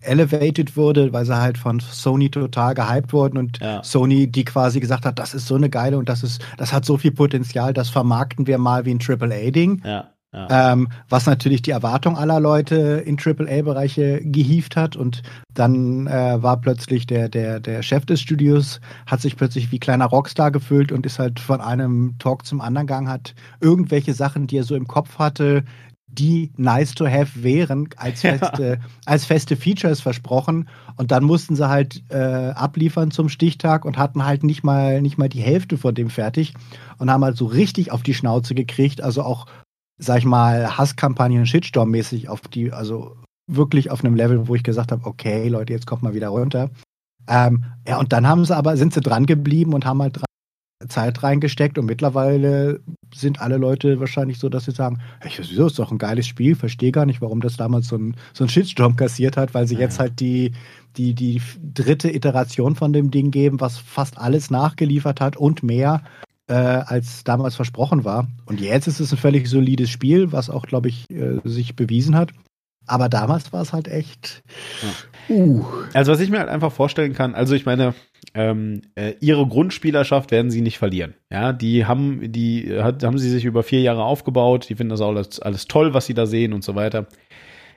elevated 0.05 0.77
wurde, 0.77 1.13
weil 1.13 1.25
sie 1.25 1.37
halt 1.37 1.59
von 1.59 1.81
Sony 1.81 2.31
total 2.31 2.75
gehypt 2.75 3.13
wurden 3.13 3.39
und 3.39 3.59
ja. 3.61 3.83
Sony, 3.83 4.27
die 4.27 4.45
quasi 4.45 4.81
gesagt 4.81 5.05
hat, 5.05 5.19
das 5.19 5.35
ist 5.35 5.47
so 5.47 5.55
eine 5.55 5.71
geile 5.71 5.99
und 5.99 6.09
das 6.09 6.23
ist, 6.23 6.43
das 6.57 6.73
hat 6.73 6.85
so 6.85 6.97
viel 6.97 7.13
Potenzial, 7.13 7.73
das 7.73 7.91
vermarkten 7.91 8.47
wir 8.47 8.59
mal 8.59 8.85
wie 8.85 8.95
ein 8.95 9.01
AAA-Ding. 9.01 9.83
Ja. 9.85 10.11
Ja. 10.35 10.73
Ähm, 10.73 10.89
was 11.09 11.27
natürlich 11.27 11.63
die 11.63 11.71
Erwartung 11.71 12.17
aller 12.17 12.41
Leute 12.41 13.05
in 13.07 13.17
AAA-Bereiche 13.17 14.21
gehievt 14.25 14.75
hat. 14.75 14.97
Und 14.97 15.23
dann 15.53 16.09
äh, 16.09 16.43
war 16.43 16.61
plötzlich 16.61 17.07
der, 17.07 17.29
der, 17.29 17.61
der 17.61 17.83
Chef 17.83 18.05
des 18.05 18.21
Studios, 18.21 18.81
hat 19.07 19.21
sich 19.21 19.37
plötzlich 19.37 19.71
wie 19.71 19.79
kleiner 19.79 20.07
Rockstar 20.07 20.51
gefühlt 20.51 20.91
und 20.91 21.07
ist 21.07 21.21
halt 21.21 21.39
von 21.39 21.61
einem 21.61 22.17
Talk 22.19 22.45
zum 22.45 22.61
anderen 22.61 22.89
gegangen, 22.89 23.09
hat 23.09 23.35
irgendwelche 23.61 24.13
Sachen, 24.13 24.49
die 24.49 24.57
er 24.57 24.65
so 24.65 24.75
im 24.75 24.89
Kopf 24.89 25.21
hatte, 25.21 25.63
die 26.15 26.53
nice 26.57 26.95
to 26.95 27.07
have 27.07 27.43
wären, 27.43 27.89
als 27.97 28.23
feste, 28.23 28.79
ja. 28.81 28.89
als 29.07 29.25
feste 29.25 29.57
Features 29.57 30.01
versprochen. 30.01 30.69
Und 30.97 31.11
dann 31.11 31.25
mussten 31.25 31.57
sie 31.57 31.69
halt 31.69 32.03
äh, 32.11 32.17
abliefern 32.17 33.11
zum 33.11 33.29
Stichtag 33.29 33.85
und 33.85 33.99
hatten 33.99 34.25
halt 34.25 34.45
nicht 34.45 34.65
mal, 34.65 35.03
nicht 35.03 35.19
mal 35.19 35.29
die 35.29 35.43
Hälfte 35.43 35.77
von 35.77 35.95
dem 35.95 36.11
fertig 36.11 36.55
und 36.99 37.11
haben 37.11 37.25
halt 37.25 37.37
so 37.37 37.47
richtig 37.47 37.93
auf 37.93 38.03
die 38.03 38.15
Schnauze 38.15 38.55
gekriegt. 38.55 39.01
Also 39.03 39.23
auch, 39.23 39.47
sag 39.99 40.19
ich 40.19 40.25
mal, 40.25 40.77
Hasskampagnen 40.79 41.47
Shitstorm-mäßig 41.47 42.29
auf 42.29 42.43
die, 42.43 42.73
also 42.73 43.17
wirklich 43.47 43.91
auf 43.91 44.05
einem 44.05 44.15
Level, 44.15 44.49
wo 44.49 44.55
ich 44.55 44.63
gesagt 44.63 44.93
habe, 44.93 45.05
okay, 45.07 45.49
Leute, 45.49 45.73
jetzt 45.73 45.87
kommt 45.87 46.03
mal 46.03 46.15
wieder 46.15 46.29
runter. 46.29 46.71
Ähm, 47.29 47.65
ja, 47.87 47.99
und 47.99 48.13
dann 48.13 48.27
haben 48.27 48.45
sie 48.45 48.57
aber, 48.57 48.77
sind 48.77 48.95
sie 48.95 49.01
dran 49.01 49.27
geblieben 49.27 49.75
und 49.75 49.85
haben 49.85 50.03
halt 50.03 50.17
dran 50.17 50.25
Zeit 50.89 51.23
reingesteckt 51.23 51.79
und 51.79 51.87
mittlerweile 51.87 52.81
sind 53.15 53.41
alle 53.41 53.57
Leute 53.57 54.01
wahrscheinlich 54.01 54.39
so, 54.39 54.49
dass 54.49 54.65
sie 54.65 54.73
sagen, 54.73 55.01
hey, 55.21 55.31
wieso 55.37 55.67
ist 55.67 55.79
doch 55.79 55.91
ein 55.91 55.99
geiles 55.99 56.27
Spiel, 56.27 56.55
verstehe 56.55 56.93
gar 56.93 57.07
nicht, 57.07 57.21
warum 57.21 57.41
das 57.41 57.57
damals 57.57 57.89
so 57.89 57.97
ein, 57.97 58.17
so 58.33 58.45
ein 58.45 58.49
Shitstorm 58.49 58.97
kassiert 58.97 59.37
hat, 59.37 59.55
weil 59.55 59.67
sie 59.67 59.75
ja. 59.75 59.81
jetzt 59.81 59.99
halt 59.99 60.21
die, 60.21 60.53
die, 60.97 61.15
die 61.15 61.41
dritte 61.75 62.15
Iteration 62.15 62.75
von 62.77 62.93
dem 62.93 63.11
Ding 63.11 63.31
geben, 63.31 63.61
was 63.61 63.79
fast 63.79 64.19
alles 64.19 64.51
nachgeliefert 64.51 65.21
hat 65.21 65.37
und 65.37 65.63
mehr, 65.63 66.03
äh, 66.49 66.55
als 66.55 67.25
damals 67.25 67.55
versprochen 67.55 68.05
war. 68.05 68.29
Und 68.47 68.61
jetzt 68.61 68.87
ist 68.87 69.01
es 69.01 69.13
ein 69.13 69.19
völlig 69.19 69.49
solides 69.49 69.91
Spiel, 69.91 70.33
was 70.33 70.51
auch, 70.51 70.67
glaube 70.67 70.89
ich, 70.89 71.11
äh, 71.11 71.41
sich 71.45 71.77
bewiesen 71.77 72.17
hat. 72.17 72.33
Aber 72.87 73.09
damals 73.09 73.53
war 73.53 73.63
es 73.63 73.73
halt 73.73 73.89
echt. 73.89 74.43
Ja. 74.83 75.35
Uh. 75.35 75.65
Also, 75.95 76.13
was 76.13 76.21
ich 76.21 76.31
mir 76.31 76.39
halt 76.39 76.51
einfach 76.51 76.71
vorstellen 76.71 77.15
kann, 77.15 77.35
also 77.35 77.55
ich 77.55 77.65
meine, 77.65 77.95
ähm, 78.35 78.83
äh, 78.95 79.15
ihre 79.21 79.47
Grundspielerschaft 79.47 80.31
werden 80.31 80.51
sie 80.51 80.61
nicht 80.61 80.79
verlieren. 80.79 81.15
Ja, 81.31 81.53
die 81.53 81.87
haben, 81.87 82.33
die 82.33 82.81
hat, 82.81 83.03
haben 83.03 83.19
sie 83.19 83.31
sich 83.31 83.45
über 83.45 83.63
vier 83.63 83.81
Jahre 83.81 84.05
aufgebaut, 84.05 84.69
die 84.69 84.77
finden 84.77 84.91
das 84.91 85.01
alles, 85.01 85.41
alles 85.41 85.67
toll, 85.67 85.95
was 85.95 86.07
sie 86.07 86.15
da 86.15 86.27
sehen 86.27 86.53
und 86.53 86.65
so 86.65 86.75
weiter. 86.75 87.07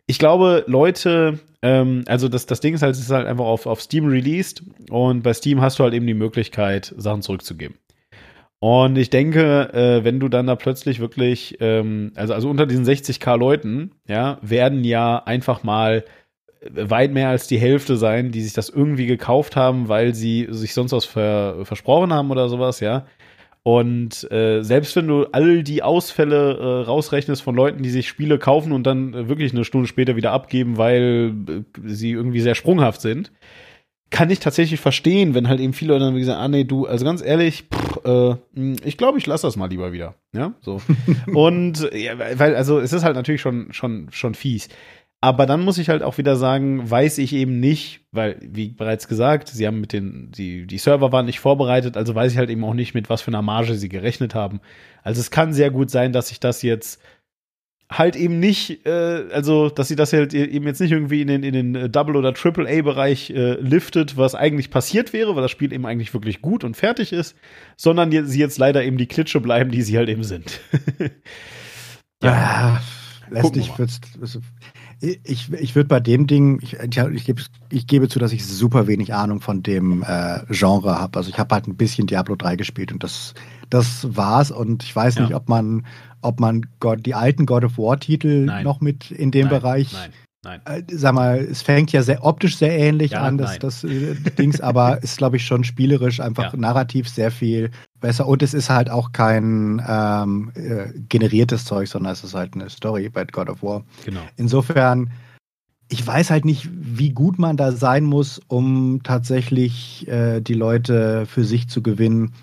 Ich 0.06 0.20
glaube, 0.20 0.64
Leute, 0.68 1.40
ähm, 1.62 2.04
also 2.08 2.30
das, 2.30 2.46
das 2.46 2.62
Ding 2.62 2.74
ist 2.74 2.82
halt, 2.82 2.96
es 2.96 3.02
ist 3.02 3.12
halt 3.12 3.28
einfach 3.28 3.46
auf, 3.46 3.66
auf 3.66 3.82
Steam 3.82 4.08
released 4.08 4.64
und 4.90 5.24
bei 5.24 5.34
Steam 5.34 5.62
hast 5.62 5.80
du 5.80 5.84
halt 5.84 5.94
eben 5.94 6.08
die 6.08 6.14
Möglichkeit, 6.14 6.94
Sachen 6.98 7.22
zurückzugeben. 7.22 7.76
Und 8.60 8.98
ich 8.98 9.12
denke, 9.12 9.72
äh, 9.74 10.04
wenn 10.04 10.20
du 10.20 10.30
dann 10.30 10.48
da 10.48 10.56
plötzlich 10.56 11.00
wirklich, 11.00 11.58
ähm, 11.60 12.12
also, 12.16 12.34
also 12.34 12.50
unter 12.50 12.66
diesen 12.66 12.86
60k 12.86 13.38
Leuten, 13.38 13.92
ja, 14.08 14.40
werden 14.42 14.84
ja 14.84 15.22
einfach 15.24 15.64
mal 15.64 16.06
weit 16.72 17.12
mehr 17.12 17.30
als 17.30 17.48
die 17.48 17.60
Hälfte 17.60 17.98
sein, 17.98 18.32
die 18.32 18.42
sich 18.42 18.54
das 18.54 18.70
irgendwie 18.70 19.06
gekauft 19.06 19.56
haben, 19.56 19.88
weil 19.90 20.14
sie 20.14 20.48
sich 20.50 20.74
sonst 20.74 20.92
was 20.92 21.06
ver 21.06 21.66
versprochen 21.66 22.14
haben 22.14 22.32
oder 22.32 22.50
sowas, 22.50 22.80
ja. 22.80 23.06
Und 23.64 24.32
äh, 24.32 24.64
selbst 24.64 24.96
wenn 24.96 25.08
du 25.08 25.26
all 25.34 25.62
die 25.62 25.84
Ausfälle 25.84 26.58
äh, 26.58 26.86
rausrechnest 26.86 27.42
von 27.42 27.54
Leuten, 27.54 27.84
die 27.84 27.90
sich 27.90 28.08
Spiele 28.08 28.40
kaufen 28.40 28.72
und 28.72 28.88
dann 28.88 29.14
äh, 29.14 29.28
wirklich 29.28 29.52
eine 29.52 29.66
Stunde 29.66 29.90
später 29.90 30.16
wieder 30.16 30.32
abgeben, 30.32 30.78
weil 30.78 31.34
äh, 31.50 31.64
sie 31.84 32.12
irgendwie 32.12 32.40
sehr 32.40 32.56
sprunghaft 32.56 33.02
sind, 33.02 33.34
kann 34.10 34.30
ich 34.30 34.40
tatsächlich 34.40 34.80
verstehen, 34.80 35.34
wenn 35.34 35.50
halt 35.50 35.60
eben 35.60 35.74
viele 35.74 35.94
Leute 35.94 36.06
dann 36.06 36.24
sagen, 36.24 36.40
ah 36.40 36.48
nee, 36.48 36.64
du, 36.64 36.86
also 36.86 37.04
ganz 37.04 37.22
ehrlich, 37.22 37.66
pff, 37.70 38.06
äh, 38.06 38.36
hm, 38.54 38.78
ich 38.86 38.98
glaube, 38.98 39.18
ich 39.18 39.26
lasse 39.26 39.46
das 39.46 39.58
mal 39.58 39.70
lieber 39.70 39.92
wieder. 39.92 40.16
Ja, 40.34 40.54
so. 40.62 40.82
und 41.34 41.90
ja, 41.94 42.18
weil, 42.18 42.56
also 42.56 42.80
es 42.80 42.94
ist 42.94 43.04
halt 43.04 43.16
natürlich 43.16 43.42
schon, 43.42 43.74
schon, 43.74 44.08
schon 44.12 44.34
fies. 44.34 44.70
Aber 45.20 45.48
dann 45.48 45.62
muss 45.62 45.80
ich 45.80 45.90
halt 45.90 46.04
auch 46.04 46.20
wieder 46.20 46.36
sagen, 46.36 46.90
weiß 46.90 47.18
ich 47.18 47.34
eben 47.34 47.60
nicht, 47.60 48.02
weil, 48.12 48.38
wie 48.42 48.70
bereits 48.70 49.08
gesagt, 49.08 49.50
sie 49.50 49.66
haben 49.66 49.82
mit 49.82 49.92
den, 49.92 50.32
die, 50.32 50.68
die 50.68 50.78
Server 50.78 51.12
waren 51.12 51.26
nicht 51.26 51.40
vorbereitet, 51.40 51.98
also 51.98 52.14
weiß 52.14 52.32
ich 52.32 52.38
halt 52.38 52.52
eben 52.52 52.64
auch 52.64 52.76
nicht, 52.76 52.94
mit 52.94 53.10
was 53.10 53.24
für 53.24 53.32
einer 53.32 53.42
Marge 53.42 53.74
sie 53.74 53.90
gerechnet 53.90 54.36
haben. 54.36 54.62
Also 55.02 55.20
es 55.20 55.32
kann 55.32 55.54
sehr 55.54 55.72
gut 55.72 55.90
sein, 55.90 56.14
dass 56.14 56.28
sich 56.28 56.40
das 56.40 56.62
jetzt 56.62 57.02
halt 57.90 58.16
eben 58.16 58.40
nicht, 58.40 58.86
äh, 58.86 59.26
also 59.32 59.70
dass 59.70 59.88
sie 59.88 59.96
das 59.96 60.14
halt 60.14 60.36
e-, 60.36 60.44
eben 60.44 60.68
jetzt 60.68 60.82
nicht 60.82 60.92
irgendwie 60.92 61.22
in 61.22 61.30
den, 61.30 61.44
in 61.44 61.54
den 61.54 61.76
äh, 61.76 61.90
Double- 61.90 62.18
oder 62.18 62.34
Triple-A-Bereich 62.34 63.32
äh, 63.32 63.54
liftet, 63.54 64.18
was 64.18 64.36
eigentlich 64.36 64.70
passiert 64.70 65.14
wäre, 65.14 65.36
weil 65.36 65.42
das 65.42 65.52
Spiel 65.52 65.74
eben 65.74 65.86
eigentlich 65.88 66.14
wirklich 66.14 66.42
gut 66.42 66.64
und 66.64 66.76
fertig 66.78 67.12
ist, 67.12 67.36
sondern 67.76 68.12
sie 68.12 68.40
jetzt 68.40 68.60
leider 68.60 68.84
eben 68.84 68.98
die 68.98 69.08
Klitsche 69.08 69.40
bleiben, 69.40 69.72
die 69.72 69.82
sie 69.82 69.98
halt 69.98 70.10
eben 70.10 70.24
sind. 70.24 70.60
ja, 72.22 72.30
ja 72.30 72.82
letztlich 73.30 73.78
wird's, 73.78 74.00
ich, 75.02 75.52
ich 75.54 75.76
würde 75.76 75.88
bei 75.88 76.00
dem 76.00 76.28
Ding, 76.28 76.60
ich, 76.62 76.74
ich, 76.74 77.26
gebe, 77.26 77.42
ich 77.70 77.88
gebe 77.88 78.10
zu, 78.10 78.20
dass 78.20 78.32
ich 78.32 78.46
super 78.46 78.88
wenig 78.88 79.14
Ahnung 79.14 79.42
von 79.42 79.62
dem 79.62 80.04
äh, 80.04 80.40
Genre 80.50 81.00
habe. 81.00 81.18
Also 81.18 81.30
ich 81.30 81.38
habe 81.38 81.54
halt 81.54 81.68
ein 81.68 81.76
bisschen 81.76 82.08
Diablo 82.08 82.36
3 82.36 82.56
gespielt 82.56 82.92
und 82.92 83.04
das, 83.04 83.34
das 83.70 84.16
war's. 84.16 84.52
Und 84.52 84.84
ich 84.84 84.96
weiß 84.96 85.16
ja. 85.16 85.22
nicht, 85.24 85.36
ob 85.36 85.50
man, 85.50 85.86
ob 86.22 86.40
man 86.40 86.66
God, 86.80 87.06
die 87.06 87.14
alten 87.14 87.46
God 87.46 87.64
of 87.64 87.78
War-Titel 87.78 88.46
noch 88.64 88.82
mit 88.82 89.12
in 89.12 89.32
dem 89.32 89.48
nein, 89.48 89.60
Bereich 89.60 89.94
nein. 89.94 90.12
Nein. 90.48 90.62
Äh, 90.64 90.84
sag 90.90 91.14
mal, 91.14 91.40
es 91.40 91.62
fängt 91.62 91.92
ja 91.92 92.02
sehr 92.04 92.24
optisch 92.24 92.56
sehr 92.58 92.72
ähnlich 92.72 93.12
ja, 93.12 93.22
an, 93.22 93.38
das, 93.38 93.60
das 93.60 93.84
äh, 93.84 94.16
Dings, 94.38 94.62
aber 94.62 94.98
ist, 95.04 95.18
glaube 95.18 95.36
ich, 95.36 95.46
schon 95.46 95.66
spielerisch 95.66 96.22
einfach 96.22 96.54
ja. 96.54 96.60
narrativ 96.60 97.10
sehr 97.10 97.32
viel 97.32 97.70
besser. 98.00 98.28
Und 98.28 98.42
es 98.42 98.54
ist 98.54 98.70
halt 98.70 98.90
auch 98.90 99.12
kein 99.12 99.82
ähm, 99.86 100.52
äh, 100.56 100.88
generiertes 101.10 101.66
Zeug, 101.66 101.90
sondern 101.90 102.14
es 102.14 102.24
ist 102.24 102.34
halt 102.34 102.54
eine 102.56 102.70
Story 102.70 103.10
bei 103.10 103.26
God 103.26 103.50
of 103.50 103.62
War. 103.62 103.84
Genau. 104.06 104.22
Insofern, 104.38 105.12
ich 105.90 106.08
weiß 106.08 106.30
halt 106.30 106.46
nicht, 106.46 106.70
wie 106.72 107.10
gut 107.10 107.40
man 107.40 107.58
da 107.58 107.74
sein 107.74 108.06
muss, 108.06 108.40
um 108.48 109.02
tatsächlich 109.04 110.08
äh, 110.08 110.40
die 110.40 110.54
Leute 110.54 111.26
für 111.26 111.44
sich 111.44 111.68
zu 111.68 111.84
gewinnen. 111.84 112.34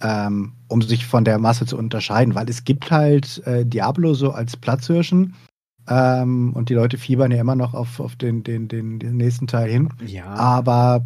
Ähm, 0.00 0.52
um 0.68 0.80
sich 0.80 1.06
von 1.06 1.24
der 1.24 1.40
Masse 1.40 1.66
zu 1.66 1.76
unterscheiden, 1.76 2.36
weil 2.36 2.48
es 2.48 2.62
gibt 2.62 2.88
halt 2.92 3.44
äh, 3.46 3.66
Diablo 3.66 4.14
so 4.14 4.30
als 4.30 4.56
Platzhirschen, 4.56 5.34
ähm, 5.88 6.52
und 6.52 6.68
die 6.68 6.74
Leute 6.74 6.98
fiebern 6.98 7.30
ja 7.30 7.40
immer 7.40 7.56
noch 7.56 7.74
auf, 7.74 8.00
auf 8.00 8.16
den, 8.16 8.42
den, 8.42 8.68
den, 8.68 8.98
den 8.98 9.16
nächsten 9.16 9.46
Teil 9.46 9.70
hin. 9.70 9.88
Ja. 10.06 10.26
Aber 10.26 11.04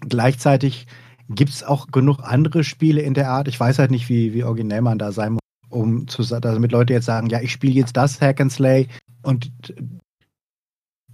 gleichzeitig 0.00 0.86
gibt 1.28 1.50
es 1.50 1.62
auch 1.62 1.86
genug 1.88 2.20
andere 2.22 2.64
Spiele 2.64 3.02
in 3.02 3.14
der 3.14 3.30
Art. 3.30 3.48
Ich 3.48 3.58
weiß 3.58 3.78
halt 3.78 3.90
nicht, 3.90 4.08
wie, 4.08 4.32
wie 4.32 4.44
originell 4.44 4.82
man 4.82 4.98
da 4.98 5.12
sein 5.12 5.34
muss, 5.34 5.40
um 5.68 6.08
zu, 6.08 6.22
damit 6.22 6.72
Leute 6.72 6.92
jetzt 6.92 7.06
sagen, 7.06 7.28
ja, 7.28 7.40
ich 7.40 7.52
spiele 7.52 7.74
jetzt 7.74 7.96
das 7.96 8.20
Hack 8.20 8.40
and 8.40 8.52
Slay 8.52 8.88
und 9.22 9.52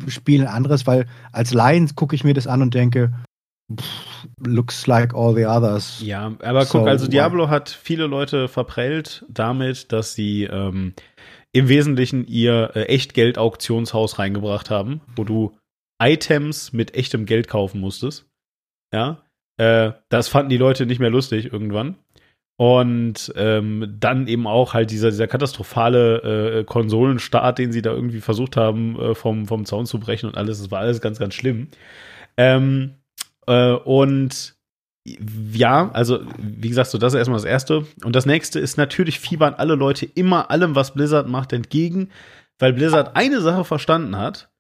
spiele 0.09 0.49
ein 0.49 0.55
anderes, 0.55 0.87
weil 0.87 1.07
als 1.33 1.53
Lions 1.53 1.95
gucke 1.95 2.15
ich 2.15 2.25
mir 2.25 2.35
das 2.35 2.47
an 2.47 2.63
und 2.63 2.75
denke, 2.75 3.13
pff, 3.75 4.27
looks 4.45 4.87
like 4.87 5.15
all 5.15 5.35
the 5.35 5.47
others. 5.47 6.01
Ja, 6.01 6.33
aber 6.43 6.65
so, 6.65 6.79
guck, 6.79 6.89
also 6.89 7.07
Diablo 7.07 7.49
hat 7.49 7.69
viele 7.69 8.07
Leute 8.07 8.49
verprellt 8.49 9.25
damit, 9.29 9.93
dass 9.93 10.15
sie 10.15 10.45
ähm, 10.45 10.95
im 11.55 11.69
Wesentlichen 11.69 12.27
ihr 12.27 12.73
äh, 12.75 12.83
Echtgeld-Auktionshaus 12.87 14.19
reingebracht 14.19 14.71
haben, 14.71 15.01
wo 15.15 15.25
du 15.25 15.57
Items 16.03 16.73
mit 16.73 16.95
echtem 16.95 17.27
Geld 17.27 17.47
kaufen 17.49 17.81
musstest. 17.81 18.27
Ja, 18.93 19.23
äh, 19.57 19.93
das 20.09 20.29
fanden 20.29 20.51
die 20.51 20.57
Leute 20.57 20.85
nicht 20.85 20.99
mehr 20.99 21.11
lustig 21.11 21.53
irgendwann. 21.53 21.97
Und 22.57 23.33
ähm, 23.37 23.97
dann 23.99 24.27
eben 24.27 24.47
auch 24.47 24.75
halt 24.75 24.91
dieser, 24.91 25.11
dieser 25.11 25.27
katastrophale 25.27 26.61
äh, 26.61 26.65
Konsolenstart, 26.65 27.59
den 27.59 27.73
sie 27.73 27.83
da 27.83 27.93
irgendwie 27.93 28.21
versucht 28.21 28.57
haben, 28.57 28.99
äh, 29.01 29.15
vom, 29.15 29.47
vom 29.47 29.65
Zaun 29.65 29.87
zu 29.87 29.99
brechen 29.99 30.29
und 30.29 30.37
alles. 30.37 30.59
Das 30.59 30.71
war 30.71 30.81
alles 30.81 31.01
ganz, 31.01 31.19
ganz 31.19 31.35
schlimm. 31.35 31.69
Ähm, 32.37 32.95
äh, 33.47 33.73
und 33.73 34.57
ja, 35.05 35.91
also 35.93 36.21
wie 36.39 36.69
gesagt, 36.69 36.91
so 36.91 36.99
das 36.99 37.13
ist 37.13 37.19
erstmal 37.19 37.39
das 37.39 37.45
Erste. 37.45 37.87
Und 38.05 38.17
das 38.17 38.27
Nächste 38.27 38.59
ist 38.59 38.79
natürlich 38.79 39.21
fiebern 39.21 39.55
alle 39.55 39.75
Leute 39.75 40.07
immer 40.07 40.51
allem, 40.51 40.75
was 40.75 40.95
Blizzard 40.95 41.29
macht, 41.29 41.53
entgegen, 41.53 42.11
weil 42.59 42.73
Blizzard 42.73 43.17
eine 43.17 43.41
Sache 43.41 43.65
verstanden 43.65 44.17
hat, 44.17 44.51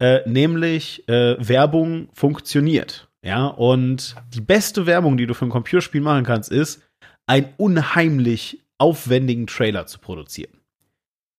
äh, 0.00 0.20
nämlich 0.28 1.08
äh, 1.08 1.36
Werbung 1.38 2.08
funktioniert. 2.12 3.08
Ja, 3.22 3.46
und 3.46 4.14
die 4.32 4.40
beste 4.40 4.86
Werbung, 4.86 5.16
die 5.16 5.26
du 5.26 5.34
für 5.34 5.46
ein 5.46 5.50
Computerspiel 5.50 6.00
machen 6.00 6.24
kannst, 6.24 6.52
ist, 6.52 6.82
einen 7.26 7.48
unheimlich 7.56 8.62
aufwendigen 8.78 9.48
Trailer 9.48 9.86
zu 9.86 9.98
produzieren. 9.98 10.57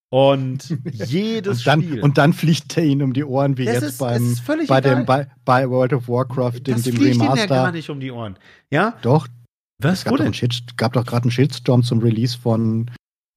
Und 0.11 0.75
jedes 0.91 1.59
und 1.59 1.67
dann, 1.67 1.83
Spiel. 1.83 2.01
Und 2.01 2.17
dann 2.17 2.33
fliegt 2.33 2.75
er 2.77 2.83
ihnen 2.83 3.03
um 3.03 3.13
die 3.13 3.23
Ohren, 3.23 3.59
wie 3.59 3.65
das 3.65 3.75
jetzt 3.75 3.83
ist, 3.83 3.97
beim, 3.99 4.35
bei, 4.67 4.81
dem, 4.81 5.05
bei, 5.05 5.27
bei, 5.45 5.69
World 5.69 5.93
of 5.93 6.09
Warcraft, 6.09 6.61
dem, 6.65 6.73
das 6.75 6.81
dem 6.83 6.95
fliegt 6.95 7.21
Remaster. 7.21 7.35
Das 7.35 7.49
ja 7.49 7.63
gar 7.63 7.71
nicht 7.71 7.89
um 7.91 7.99
die 7.99 8.09
Ohren. 8.09 8.35
Ja? 8.71 8.95
Doch. 9.03 9.27
Was? 9.81 9.99
Es 9.99 10.05
gab, 10.05 10.17
doch, 10.17 10.25
einen 10.25 10.33
Shit, 10.33 10.77
gab 10.77 10.93
doch 10.93 11.05
gerade 11.05 11.25
einen 11.25 11.31
Shitstorm 11.31 11.83
zum 11.83 11.99
Release 11.99 12.35
von 12.37 12.89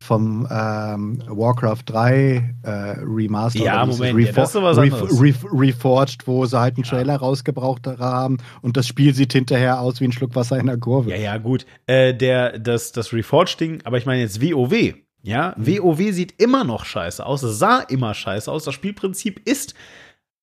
vom 0.03 0.49
ähm, 0.51 1.23
Warcraft 1.29 1.83
3 1.87 2.55
äh, 2.63 2.71
Remaster. 3.03 3.61
Ja, 3.61 3.87
Moment, 3.87 4.17
Refor 4.17 4.27
ja, 4.27 4.33
das 4.33 4.55
ist 4.55 4.63
was 4.63 4.79
anderes. 4.79 5.21
Re 5.21 5.35
Reforged, 5.53 6.27
wo 6.27 6.45
sie 6.45 6.59
halt 6.59 6.77
einen 6.77 6.85
Trailer 6.85 7.15
ja. 7.15 7.19
rausgebraucht 7.19 7.87
haben 7.87 8.39
und 8.63 8.77
das 8.77 8.89
Spiel 8.89 9.15
sieht 9.15 9.33
hinterher 9.33 9.81
aus 9.81 10.01
wie 10.01 10.05
ein 10.05 10.13
Schluck 10.13 10.35
Wasser 10.35 10.59
in 10.59 10.67
der 10.67 10.79
Kurve. 10.79 11.11
Ja, 11.11 11.17
ja, 11.17 11.39
gut. 11.39 11.67
Äh, 11.87 12.15
der, 12.15 12.59
das, 12.59 12.93
das 12.93 13.13
Reforged-Ding, 13.13 13.83
aber 13.85 13.99
ich 13.99 14.07
meine 14.07 14.23
jetzt 14.23 14.43
WoW. 14.43 14.95
Ja, 15.23 15.55
mhm. 15.57 15.79
WoW 15.79 16.13
sieht 16.13 16.41
immer 16.41 16.65
noch 16.65 16.85
scheiße 16.85 17.25
aus, 17.25 17.41
sah 17.41 17.81
immer 17.81 18.15
scheiße 18.15 18.51
aus. 18.51 18.65
Das 18.65 18.75
Spielprinzip 18.75 19.49
ist 19.49 19.75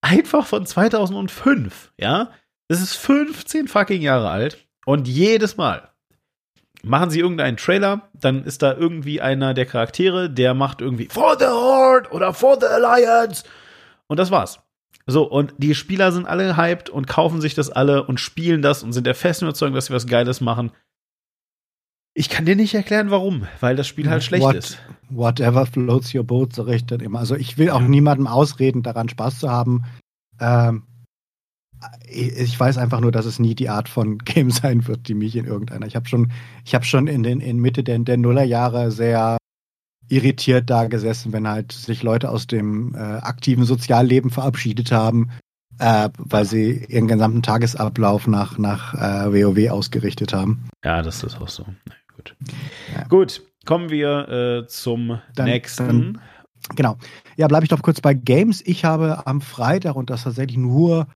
einfach 0.02 0.46
von 0.46 0.66
2005, 0.66 1.92
ja. 1.98 2.32
Es 2.68 2.82
ist 2.82 2.96
15 2.96 3.68
fucking 3.68 4.02
Jahre 4.02 4.30
alt 4.30 4.66
und 4.86 5.08
jedes 5.08 5.58
Mal 5.58 5.90
machen 6.84 7.10
sie 7.10 7.20
irgendeinen 7.20 7.58
Trailer, 7.58 8.10
dann 8.14 8.44
ist 8.44 8.62
da 8.62 8.74
irgendwie 8.74 9.22
einer 9.22 9.54
der 9.54 9.66
Charaktere, 9.66 10.30
der 10.30 10.54
macht 10.54 10.82
irgendwie 10.82 11.10
For 11.10 11.38
the 11.38 11.46
Horde 11.46 12.10
oder 12.12 12.34
For 12.34 12.58
the 12.60 12.68
Alliance 12.68 13.44
und 14.08 14.18
das 14.18 14.32
war's. 14.32 14.60
So, 15.06 15.24
und 15.24 15.56
die 15.58 15.74
Spieler 15.74 16.12
sind 16.12 16.28
alle 16.28 16.56
hyped 16.56 16.90
und 16.90 17.08
kaufen 17.08 17.42
sich 17.42 17.56
das 17.56 17.72
alle 17.72 18.04
und 18.04 18.20
spielen 18.20 18.62
das 18.62 18.84
und 18.84 18.94
sind 18.94 19.08
der 19.08 19.16
festen 19.16 19.46
Überzeugung, 19.46 19.74
dass 19.76 19.88
sie 19.88 19.94
was 19.94 20.06
Geiles 20.06 20.40
machen. 20.40 20.72
Ich 22.20 22.28
kann 22.28 22.44
dir 22.44 22.58
nicht 22.58 22.76
erklären, 22.76 23.12
warum, 23.12 23.48
weil 23.62 23.78
das 23.78 23.88
Spiel 23.88 24.10
halt 24.10 24.26
schlecht 24.26 24.44
What, 24.44 24.56
ist. 24.56 24.78
Whatever 25.10 25.66
floats 25.66 26.14
your 26.14 26.26
boat, 26.26 26.54
so 26.54 26.64
recht 26.64 26.92
dann 26.92 27.00
immer. 27.00 27.20
Also 27.20 27.38
ich 27.38 27.58
will 27.58 27.70
auch 27.70 27.80
ja. 27.80 27.88
niemandem 27.88 28.28
ausreden, 28.28 28.84
daran 28.84 29.08
Spaß 29.08 29.40
zu 29.40 29.50
haben. 29.50 29.86
Ähm, 30.38 30.84
ich 32.10 32.60
weiß 32.60 32.78
einfach 32.78 33.00
nur, 33.00 33.14
dass 33.14 33.26
es 33.26 33.40
nie 33.40 33.56
die 33.56 33.70
Art 33.70 33.88
von 33.88 34.18
Game 34.26 34.52
sein 34.52 34.86
wird, 34.86 35.08
die 35.08 35.14
mich 35.14 35.38
in 35.38 35.46
irgendeiner. 35.46 35.88
Ich 35.88 35.96
habe 35.96 36.10
schon, 36.10 36.34
ich 36.66 36.76
habe 36.76 36.84
schon 36.84 37.08
in 37.08 37.24
den 37.24 37.40
in 37.40 37.58
Mitte 37.58 37.86
der, 37.86 37.98
der 38.00 38.18
Nullerjahre 38.18 38.92
sehr 38.92 39.38
irritiert 40.10 40.70
da 40.70 40.88
gesessen, 40.88 41.32
wenn 41.32 41.48
halt 41.48 41.72
sich 41.72 42.04
Leute 42.04 42.32
aus 42.32 42.48
dem 42.48 42.96
äh, 42.96 42.98
aktiven 42.98 43.64
Sozialleben 43.64 44.30
verabschiedet 44.30 44.92
haben, 44.92 45.30
äh, 45.78 46.10
weil 46.18 46.44
sie 46.44 46.84
ihren 46.90 47.08
gesamten 47.08 47.44
Tagesablauf 47.44 48.28
nach, 48.28 48.58
nach 48.58 48.94
äh, 48.94 49.32
WoW 49.32 49.72
ausgerichtet 49.72 50.34
haben. 50.34 50.68
Ja, 50.84 51.02
das 51.02 51.24
ist 51.24 51.40
auch 51.40 51.48
so. 51.48 51.66
Gut. 52.20 52.36
Ja. 52.96 53.08
Gut, 53.08 53.42
kommen 53.66 53.90
wir 53.90 54.64
äh, 54.64 54.68
zum 54.68 55.20
dann, 55.36 55.46
nächsten. 55.46 55.88
Dann 55.88 56.22
Genau. 56.76 56.98
Ja, 57.38 57.48
bleibe 57.48 57.64
ich 57.64 57.70
doch 57.70 57.82
kurz 57.82 58.02
bei 58.02 58.14
Games. 58.14 58.62
Ich 58.66 58.84
habe 58.84 59.26
am 59.26 59.42
Freitag 59.42 59.96
und 59.96 60.10
das 60.10 60.24
tatsächlich 60.24 60.58
nur 60.58 61.08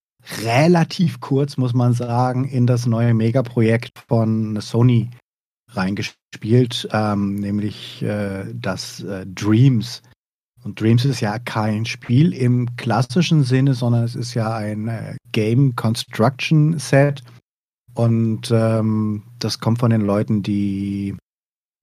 relativ 0.42 1.20
kurz, 1.20 1.58
muss 1.58 1.74
man 1.74 1.94
sagen, 1.94 2.46
in 2.46 2.66
das 2.66 2.86
neue 2.86 3.14
Megaprojekt 3.14 3.92
von 4.08 4.60
Sony 4.62 5.10
reingespielt, 5.70 6.88
ähm, 6.92 7.36
nämlich 7.36 8.02
äh, 8.04 8.46
das 8.54 9.04
äh, 9.04 9.26
Dreams. 9.26 10.02
Und 10.64 10.80
Dreams 10.80 11.04
ist 11.04 11.20
ja 11.20 11.40
kein 11.40 11.86
Spiel 11.86 12.34
im 12.34 12.74
klassischen 12.78 13.44
Sinne, 13.44 13.74
sondern 13.74 14.06
es 14.06 14.16
ist 14.16 14.34
ja 14.34 14.56
ein 14.56 14.88
äh, 14.88 15.18
Game 15.34 15.76
Construction 15.76 16.80
Set. 16.80 17.22
Und 17.94 18.52
ähm, 18.52 19.24
das 19.40 19.60
kommt 19.60 19.80
von 19.80 19.92
den 19.92 20.02
Leuten, 20.02 20.42
die 20.44 21.16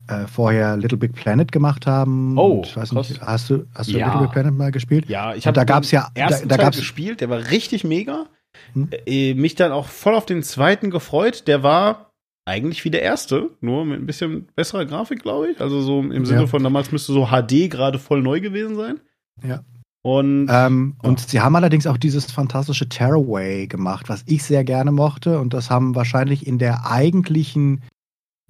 äh, 0.09 0.27
vorher 0.27 0.77
Little 0.77 0.99
Big 0.99 1.13
Planet 1.13 1.53
gemacht 1.53 1.87
haben. 1.87 2.37
Oh, 2.37 2.63
ich 2.65 2.77
weiß 2.77 2.93
nicht, 2.93 3.21
hast 3.21 3.51
du, 3.51 3.67
hast 3.75 3.91
du 3.91 3.99
ja. 3.99 4.07
Little 4.07 4.23
Big 4.23 4.33
Planet 4.33 4.55
mal 4.55 4.73
gespielt? 4.73 5.09
Ja, 5.09 5.35
ich 5.35 5.47
habe 5.47 5.55
da 5.55 5.65
gab's 5.65 5.91
ja 5.91 6.11
ersten 6.15 6.49
da, 6.49 6.57
da 6.57 6.65
gab's, 6.65 6.79
gespielt, 6.79 7.21
der 7.21 7.31
war 7.31 7.51
richtig 7.51 7.85
mega. 7.85 8.27
Hm? 8.73 8.89
Äh, 9.07 9.35
mich 9.35 9.55
dann 9.55 9.71
auch 9.73 9.87
voll 9.87 10.15
auf 10.15 10.27
den 10.27 10.43
zweiten 10.43 10.91
gefreut. 10.91 11.47
Der 11.47 11.63
war 11.63 12.11
eigentlich 12.45 12.85
wie 12.85 12.91
der 12.91 13.03
erste, 13.03 13.51
nur 13.61 13.85
mit 13.85 14.01
ein 14.01 14.07
bisschen 14.07 14.49
besserer 14.57 14.87
Grafik, 14.87 15.23
glaube 15.23 15.53
ich. 15.53 15.61
Also 15.61 15.81
so 15.83 16.01
im 16.01 16.27
Sinne 16.27 16.41
Ja. 16.41 16.47
von 16.47 16.63
damals 16.65 16.91
müsste 16.91 17.13
so 17.13 17.27
HD 17.27 17.71
gerade 17.71 17.99
voll 17.99 18.23
neu 18.23 18.41
gewesen 18.41 18.75
sein. 18.75 18.99
Ja. 19.45 19.61
Und 20.03 20.47
Ähm, 20.51 20.95
Ja. 21.03 21.09
Und 21.09 21.21
sie 21.29 21.41
haben 21.41 21.57
allerdings 21.57 21.87
auch 21.87 21.99
dieses 21.99 22.31
fantastische 22.33 22.89
Tearaway 22.89 23.67
gemacht, 23.67 24.09
was 24.09 24.23
ich 24.27 24.43
sehr 24.45 24.65
gerne 24.65 24.93
mochte. 24.93 25.39
Und 25.39 25.53
das 25.53 25.71
haben 25.71 25.95
wahrscheinlich 25.95 26.47
in 26.47 26.59
der 26.59 26.87
eigentlichen 26.91 27.83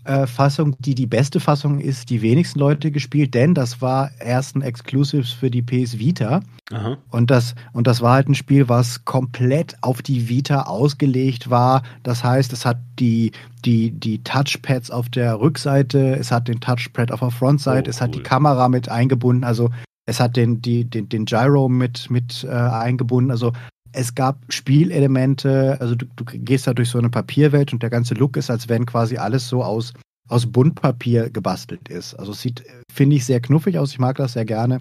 äh, 0.04 0.26
Fassung, 0.26 0.76
die 0.78 0.94
die 0.94 1.06
beste 1.06 1.40
Fassung 1.40 1.78
ist, 1.78 2.08
die 2.08 2.22
wenigsten 2.22 2.58
Leute 2.58 2.90
gespielt, 2.90 3.34
denn 3.34 3.52
das 3.54 3.82
war 3.82 4.10
erst 4.18 4.56
ein 4.56 4.62
Exclusives 4.62 5.30
für 5.30 5.50
die 5.50 5.60
PS 5.60 5.98
Vita. 5.98 6.40
aha. 6.72 6.96
Und 7.10 7.30
das, 7.30 7.54
und 7.74 7.86
das 7.86 8.00
war 8.00 8.14
halt 8.14 8.28
ein 8.28 8.34
Spiel, 8.34 8.70
was 8.70 9.04
komplett 9.04 9.76
auf 9.82 10.00
die 10.00 10.28
Vita 10.30 10.62
ausgelegt 10.62 11.50
war. 11.50 11.82
Das 12.02 12.24
heißt, 12.24 12.50
es 12.54 12.64
hat 12.64 12.78
die, 12.98 13.32
die, 13.66 13.90
die 13.90 14.22
Touchpads 14.24 14.90
auf 14.90 15.10
der 15.10 15.38
Rückseite, 15.38 16.14
es 16.16 16.32
hat 16.32 16.48
den 16.48 16.60
Touchpad 16.60 17.12
auf 17.12 17.20
der 17.20 17.30
Frontseite, 17.30 17.88
Oh, 17.88 17.90
es 17.90 18.00
hat 18.00 18.14
die 18.14 18.18
cool. 18.20 18.24
Kamera 18.24 18.68
mit 18.70 18.88
eingebunden, 18.88 19.44
also 19.44 19.68
es 20.10 20.20
hat 20.20 20.36
den, 20.36 20.60
die, 20.60 20.84
den, 20.84 21.08
den 21.08 21.24
Gyro 21.24 21.68
mit, 21.68 22.10
mit 22.10 22.44
äh, 22.44 22.48
eingebunden. 22.50 23.30
Also 23.30 23.52
es 23.92 24.14
gab 24.14 24.52
Spielelemente, 24.52 25.80
also 25.80 25.94
du, 25.94 26.06
du 26.16 26.24
gehst 26.24 26.66
da 26.66 26.74
durch 26.74 26.90
so 26.90 26.98
eine 26.98 27.10
Papierwelt 27.10 27.72
und 27.72 27.82
der 27.82 27.90
ganze 27.90 28.14
Look 28.14 28.36
ist, 28.36 28.50
als 28.50 28.68
wenn 28.68 28.86
quasi 28.86 29.16
alles 29.16 29.48
so 29.48 29.64
aus, 29.64 29.94
aus 30.28 30.46
Buntpapier 30.46 31.30
gebastelt 31.30 31.88
ist. 31.88 32.14
Also 32.14 32.32
es 32.32 32.40
sieht, 32.40 32.60
äh, 32.60 32.82
finde 32.92 33.16
ich, 33.16 33.24
sehr 33.24 33.40
knuffig 33.40 33.78
aus. 33.78 33.92
Ich 33.92 33.98
mag 33.98 34.16
das 34.16 34.34
sehr 34.34 34.44
gerne 34.44 34.80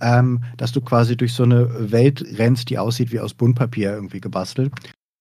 ähm, 0.00 0.40
dass 0.56 0.72
du 0.72 0.80
quasi 0.80 1.16
durch 1.16 1.32
so 1.32 1.42
eine 1.42 1.92
Welt 1.92 2.24
rennst, 2.38 2.70
die 2.70 2.78
aussieht 2.78 3.12
wie 3.12 3.20
aus 3.20 3.34
Buntpapier 3.34 3.92
irgendwie 3.92 4.20
gebastelt. 4.20 4.72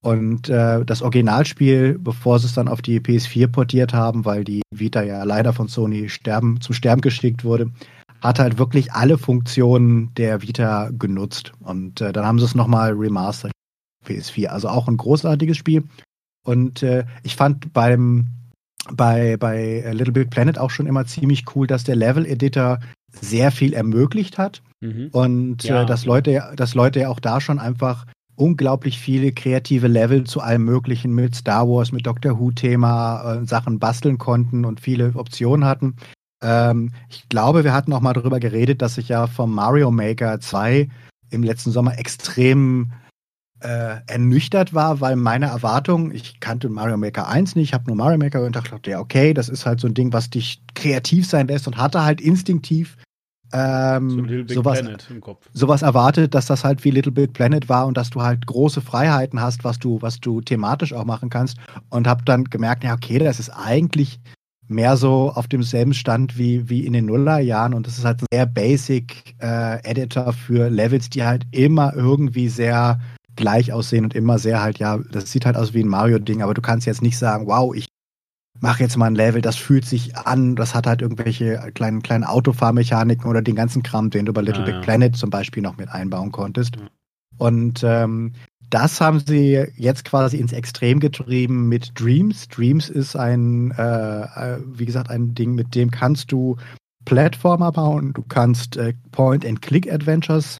Und 0.01 0.47
äh, 0.47 0.85
das 0.85 1.01
Originalspiel, 1.01 1.99
bevor 1.99 2.39
sie 2.39 2.45
es 2.47 2.53
dann 2.53 2.69
auf 2.69 2.81
die 2.81 3.01
PS4 3.01 3.47
portiert 3.47 3.93
haben, 3.93 4.23
weil 4.23 4.45
die 4.45 4.61
Vita 4.73 5.03
ja 5.03 5.23
leider 5.23 5.51
von 5.51 5.67
Sony 5.67 6.07
sterben, 6.07 6.61
zum 6.61 6.73
Sterben 6.73 7.01
geschickt 7.01 7.43
wurde, 7.43 7.71
hat 8.21 8.39
halt 8.39 8.57
wirklich 8.57 8.91
alle 8.93 9.17
Funktionen 9.17 10.13
der 10.15 10.41
Vita 10.41 10.89
genutzt. 10.97 11.53
Und 11.59 12.01
äh, 12.01 12.11
dann 12.13 12.25
haben 12.25 12.39
sie 12.39 12.45
es 12.45 12.55
nochmal 12.55 12.91
remastert 12.93 13.51
PS4. 14.05 14.47
Also 14.47 14.69
auch 14.69 14.87
ein 14.87 14.97
großartiges 14.97 15.57
Spiel. 15.57 15.83
Und 16.45 16.83
äh, 16.83 17.05
ich 17.23 17.35
fand 17.35 17.71
beim 17.73 18.27
bei, 18.91 19.37
bei 19.37 19.83
Little 19.91 20.13
Big 20.13 20.29
Planet 20.31 20.57
auch 20.57 20.71
schon 20.71 20.87
immer 20.87 21.05
ziemlich 21.05 21.45
cool, 21.55 21.67
dass 21.67 21.83
der 21.83 21.95
Level-Editor 21.95 22.79
sehr 23.11 23.51
viel 23.51 23.73
ermöglicht 23.73 24.37
hat. 24.37 24.61
Mhm. 24.81 25.09
Und 25.11 25.63
Ja. 25.63 25.83
äh, 25.83 25.85
dass, 25.85 26.05
Leute, 26.05 26.53
dass 26.55 26.73
Leute 26.75 27.01
ja 27.01 27.09
auch 27.09 27.19
da 27.19 27.41
schon 27.41 27.59
einfach 27.59 28.05
unglaublich 28.35 28.97
viele 28.99 29.31
kreative 29.33 29.87
Level 29.87 30.23
zu 30.23 30.39
allem 30.39 30.63
Möglichen 30.63 31.13
mit 31.13 31.35
Star 31.35 31.67
Wars, 31.67 31.91
mit 31.91 32.07
Doctor 32.07 32.39
Who-Thema 32.39 33.41
äh, 33.41 33.45
Sachen 33.45 33.79
basteln 33.79 34.17
konnten 34.17 34.63
und 34.65 34.79
viele 34.79 35.11
Optionen 35.15 35.65
hatten. 35.65 35.95
Ähm, 36.41 36.91
ich 37.09 37.27
glaube, 37.29 37.63
wir 37.63 37.73
hatten 37.73 37.93
auch 37.93 38.01
mal 38.01 38.13
darüber 38.13 38.39
geredet, 38.39 38.81
dass 38.81 38.97
ich 38.97 39.09
ja 39.09 39.27
vom 39.27 39.53
Mario 39.53 39.91
Maker 39.91 40.39
2 40.39 40.89
im 41.31 41.43
letzten 41.43 41.71
Sommer 41.71 41.97
extrem 41.97 42.91
äh, 43.61 43.97
ernüchtert 44.07 44.73
war, 44.73 45.01
weil 45.01 45.15
meine 45.15 45.47
Erwartung, 45.47 46.11
ich 46.11 46.39
kannte 46.39 46.69
Mario 46.69 46.97
Maker 46.97 47.27
1 47.27 47.55
nicht, 47.55 47.73
habe 47.73 47.85
nur 47.87 47.95
Mario 47.95 48.17
Maker 48.17 48.43
und 48.45 48.55
dachte, 48.55 48.89
ja, 48.89 48.99
okay, 48.99 49.33
das 49.33 49.49
ist 49.49 49.65
halt 49.65 49.79
so 49.79 49.87
ein 49.87 49.93
Ding, 49.93 50.13
was 50.13 50.29
dich 50.29 50.61
kreativ 50.75 51.27
sein 51.27 51.47
lässt 51.47 51.67
und 51.67 51.77
hatte 51.77 52.03
halt 52.03 52.21
instinktiv 52.21 52.95
ähm, 53.51 54.45
So 54.47 54.53
sowas, 54.55 54.79
Planet 54.79 55.07
im 55.09 55.21
Kopf. 55.21 55.47
sowas 55.53 55.81
erwartet, 55.81 56.35
dass 56.35 56.45
das 56.45 56.63
halt 56.63 56.83
wie 56.83 56.91
Little 56.91 57.11
Big 57.11 57.33
Planet 57.33 57.67
war 57.67 57.87
und 57.87 57.97
dass 57.97 58.09
du 58.11 58.21
halt 58.21 58.45
große 58.45 58.81
Freiheiten 58.81 59.41
hast, 59.41 59.63
was 59.63 59.79
du, 59.79 60.01
was 60.01 60.19
du 60.19 60.41
thematisch 60.41 60.93
auch 60.93 61.05
machen 61.05 61.29
kannst. 61.29 61.57
Und 61.89 62.07
habe 62.07 62.23
dann 62.25 62.45
gemerkt, 62.45 62.83
ja, 62.83 62.93
okay, 62.93 63.17
das 63.17 63.39
ist 63.39 63.49
eigentlich 63.49 64.19
mehr 64.69 64.97
so 64.97 65.31
auf 65.33 65.47
demselben 65.47 65.93
Stand 65.93 66.37
wie, 66.37 66.69
wie 66.69 66.85
in 66.85 66.93
den 66.93 67.07
Nullerjahren 67.07 67.73
und 67.73 67.87
das 67.87 67.97
ist 67.97 68.05
halt 68.05 68.21
ein 68.21 68.27
sehr 68.31 68.45
basic 68.45 69.35
äh, 69.41 69.83
Editor 69.83 70.31
für 70.31 70.69
Levels, 70.69 71.09
die 71.09 71.23
halt 71.23 71.45
immer 71.51 71.93
irgendwie 71.95 72.49
sehr 72.49 72.99
gleich 73.35 73.73
aussehen 73.73 74.03
und 74.03 74.15
immer 74.15 74.37
sehr 74.37 74.61
halt, 74.61 74.79
ja, 74.79 74.99
das 75.11 75.31
sieht 75.31 75.45
halt 75.45 75.57
aus 75.57 75.73
wie 75.73 75.83
ein 75.83 75.87
Mario-Ding, 75.87 76.41
aber 76.41 76.53
du 76.53 76.61
kannst 76.61 76.85
jetzt 76.85 77.01
nicht 77.01 77.17
sagen, 77.17 77.47
wow, 77.47 77.73
ich 77.73 77.87
mache 78.59 78.83
jetzt 78.83 78.97
mal 78.97 79.07
ein 79.07 79.15
Level, 79.15 79.41
das 79.41 79.55
fühlt 79.55 79.85
sich 79.85 80.15
an, 80.17 80.55
das 80.55 80.75
hat 80.75 80.85
halt 80.85 81.01
irgendwelche 81.01 81.71
kleinen, 81.73 82.03
kleinen 82.03 82.25
Autofahrmechaniken 82.25 83.29
oder 83.29 83.41
den 83.41 83.55
ganzen 83.55 83.81
Kram, 83.83 84.09
den 84.09 84.25
du 84.25 84.33
bei 84.33 84.41
Little 84.41 84.61
Ja, 84.61 84.65
Big 84.65 84.75
ja. 84.75 84.81
Planet 84.81 85.15
zum 85.15 85.29
Beispiel 85.29 85.63
noch 85.63 85.77
mit 85.77 85.89
einbauen 85.89 86.31
konntest. 86.31 86.75
Ja. 86.75 86.87
Und 87.37 87.81
ähm, 87.83 88.33
das 88.69 89.01
haben 89.01 89.19
sie 89.19 89.65
jetzt 89.75 90.05
quasi 90.05 90.37
ins 90.37 90.53
Extrem 90.53 90.99
getrieben 90.99 91.67
mit 91.67 91.91
Dreams. 91.99 92.47
Dreams 92.47 92.89
ist 92.89 93.15
ein, 93.15 93.71
äh, 93.71 94.21
äh, 94.21 94.59
wie 94.65 94.85
gesagt, 94.85 95.09
ein 95.09 95.33
Ding, 95.33 95.55
mit 95.55 95.75
dem 95.75 95.91
kannst 95.91 96.31
du 96.31 96.57
Plattformer 97.05 97.71
bauen, 97.71 98.13
du 98.13 98.23
kannst 98.27 98.77
äh, 98.77 98.93
Point-and-Click-Adventures 99.11 100.57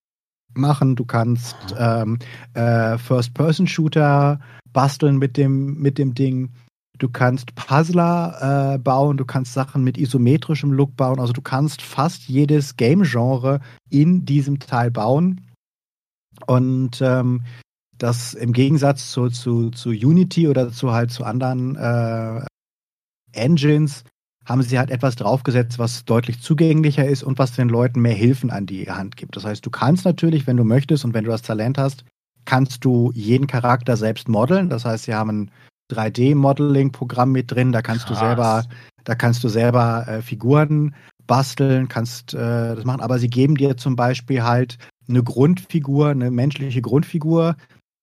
machen, 0.56 0.96
du 0.96 1.06
kannst 1.06 1.56
ähm, 1.78 2.18
äh, 2.54 2.98
First-Person-Shooter 2.98 4.40
basteln 4.74 5.18
mit 5.18 5.38
dem, 5.38 5.80
mit 5.80 5.98
dem 5.98 6.16
Ding. 6.16 6.52
Du 6.98 7.08
kannst 7.08 7.56
Puzzler 7.56 8.74
äh, 8.74 8.78
bauen, 8.78 9.18
du 9.18 9.26
kannst 9.26 9.54
Sachen 9.54 9.84
mit 9.84 9.98
isometrischem 9.98 10.72
Look 10.72 10.98
bauen. 10.98 11.20
Also 11.20 11.34
du 11.34 11.42
kannst 11.42 11.82
fast 11.82 12.28
jedes 12.28 12.76
Game-Genre 12.76 13.62
in 13.90 14.26
diesem 14.26 14.60
Teil 14.60 14.92
bauen. 14.92 15.42
Und 16.46 17.02
ähm, 17.02 17.44
das 18.00 18.34
im 18.34 18.54
Gegensatz 18.54 19.12
zu, 19.12 19.30
zu, 19.30 19.70
zu 19.70 19.90
Unity 19.90 20.48
oder 20.48 20.72
zu 20.72 20.92
halt 20.92 21.12
zu 21.12 21.24
anderen 21.24 21.76
äh, 21.76 22.42
Engines 23.34 24.04
haben 24.46 24.64
sie 24.64 24.80
halt 24.80 24.90
etwas 24.90 25.16
draufgesetzt, 25.16 25.78
was 25.78 26.06
deutlich 26.06 26.42
zugänglicher 26.42 27.06
ist 27.06 27.22
und 27.22 27.38
was 27.38 27.52
den 27.52 27.70
Leuten 27.70 28.02
mehr 28.02 28.16
Hilfen 28.16 28.50
an 28.50 28.66
die 28.66 28.90
Hand 28.90 29.16
gibt. 29.16 29.36
Das 29.36 29.46
heißt, 29.46 29.64
du 29.64 29.70
kannst 29.70 30.06
natürlich, 30.06 30.48
wenn 30.48 30.58
du 30.58 30.64
möchtest 30.64 31.06
und 31.06 31.14
wenn 31.14 31.26
du 31.26 31.30
das 31.30 31.44
Talent 31.44 31.78
hast, 31.78 32.04
kannst 32.46 32.84
du 32.84 33.12
jeden 33.14 33.46
Charakter 33.46 33.96
selbst 33.96 34.28
modeln. 34.28 34.70
Das 34.70 34.86
heißt, 34.86 35.06
sie 35.06 35.14
haben 35.14 35.30
ein 35.30 35.52
3D-Modeling-Programm 35.92 37.32
mit 37.32 37.52
drin, 37.52 37.72
da 37.72 37.84
kannst 37.84 38.08
Krass. 38.08 38.20
du 38.20 38.26
selber, 38.26 38.66
da 39.04 39.16
kannst 39.16 39.44
du 39.44 39.50
selber 39.50 40.08
äh, 40.08 40.22
Figuren 40.24 40.96
basteln, 41.28 41.88
kannst 41.88 42.34
äh, 42.34 42.76
das 42.76 42.86
machen, 42.86 43.02
aber 43.02 43.20
sie 43.20 43.30
geben 43.30 43.56
dir 43.56 43.78
zum 43.78 43.96
Beispiel 43.96 44.44
halt 44.44 44.78
eine 45.08 45.22
Grundfigur, 45.24 46.10
eine 46.10 46.32
menschliche 46.32 46.82
Grundfigur, 46.82 47.56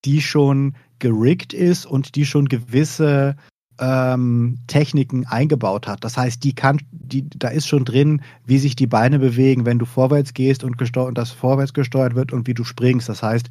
die 0.04 0.20
schon 0.20 0.76
geriggt 0.98 1.52
ist 1.52 1.86
und 1.86 2.14
die 2.14 2.26
schon 2.26 2.46
gewisse 2.46 3.36
ähm, 3.78 4.58
Techniken 4.66 5.26
eingebaut 5.26 5.86
hat. 5.86 6.04
Das 6.04 6.16
heißt, 6.16 6.42
die 6.44 6.54
kann, 6.54 6.80
die, 6.90 7.28
da 7.28 7.48
ist 7.48 7.66
schon 7.66 7.84
drin, 7.84 8.22
wie 8.44 8.58
sich 8.58 8.76
die 8.76 8.86
Beine 8.86 9.18
bewegen, 9.18 9.66
wenn 9.66 9.78
du 9.78 9.84
vorwärts 9.84 10.34
gehst 10.34 10.64
und, 10.64 10.80
und 10.96 11.18
das 11.18 11.30
vorwärts 11.30 11.74
gesteuert 11.74 12.14
wird 12.14 12.32
und 12.32 12.46
wie 12.46 12.54
du 12.54 12.64
springst. 12.64 13.08
Das 13.08 13.22
heißt, 13.22 13.48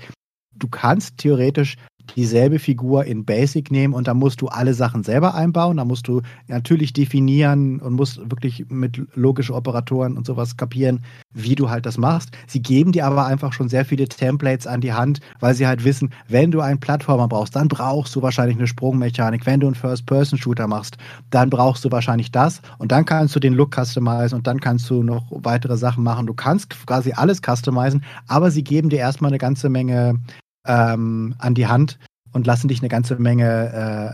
du 0.55 0.67
kannst 0.67 1.17
theoretisch 1.17 1.75
dieselbe 2.15 2.59
Figur 2.59 3.05
in 3.05 3.25
Basic 3.25 3.71
nehmen 3.71 3.93
und 3.93 4.07
da 4.07 4.13
musst 4.13 4.41
du 4.41 4.47
alle 4.47 4.73
Sachen 4.73 5.03
selber 5.03 5.35
einbauen. 5.35 5.77
Da 5.77 5.85
musst 5.85 6.07
du 6.07 6.21
natürlich 6.47 6.93
definieren 6.93 7.79
und 7.79 7.93
musst 7.93 8.19
wirklich 8.29 8.65
mit 8.69 9.01
logischen 9.15 9.55
Operatoren 9.55 10.17
und 10.17 10.25
sowas 10.25 10.57
kapieren, 10.57 11.03
wie 11.33 11.55
du 11.55 11.69
halt 11.69 11.85
das 11.85 11.97
machst. 11.97 12.31
Sie 12.47 12.61
geben 12.61 12.91
dir 12.91 13.05
aber 13.05 13.25
einfach 13.25 13.53
schon 13.53 13.69
sehr 13.69 13.85
viele 13.85 14.07
Templates 14.07 14.67
an 14.67 14.81
die 14.81 14.93
Hand, 14.93 15.19
weil 15.39 15.53
sie 15.53 15.67
halt 15.67 15.83
wissen, 15.83 16.11
wenn 16.27 16.51
du 16.51 16.61
einen 16.61 16.79
Plattformer 16.79 17.27
brauchst, 17.27 17.55
dann 17.55 17.67
brauchst 17.67 18.15
du 18.15 18.21
wahrscheinlich 18.21 18.57
eine 18.57 18.67
Sprungmechanik. 18.67 19.45
Wenn 19.45 19.59
du 19.59 19.67
einen 19.67 19.75
First-Person-Shooter 19.75 20.67
machst, 20.67 20.97
dann 21.29 21.49
brauchst 21.49 21.85
du 21.85 21.91
wahrscheinlich 21.91 22.31
das 22.31 22.61
und 22.77 22.91
dann 22.91 23.05
kannst 23.05 23.35
du 23.35 23.39
den 23.39 23.53
Look 23.53 23.75
customizen 23.75 24.37
und 24.37 24.47
dann 24.47 24.59
kannst 24.59 24.89
du 24.89 25.03
noch 25.03 25.25
weitere 25.31 25.77
Sachen 25.77 26.03
machen. 26.03 26.27
Du 26.27 26.33
kannst 26.33 26.85
quasi 26.85 27.13
alles 27.13 27.41
customizen, 27.41 28.03
aber 28.27 28.51
sie 28.51 28.63
geben 28.63 28.89
dir 28.89 28.99
erstmal 28.99 29.29
eine 29.29 29.37
ganze 29.37 29.69
Menge 29.69 30.19
ähm, 30.65 31.35
an 31.37 31.55
die 31.55 31.67
Hand 31.67 31.99
und 32.31 32.45
lassen 32.45 32.67
dich 32.67 32.79
eine 32.79 32.89
ganze 32.89 33.15
Menge 33.15 33.47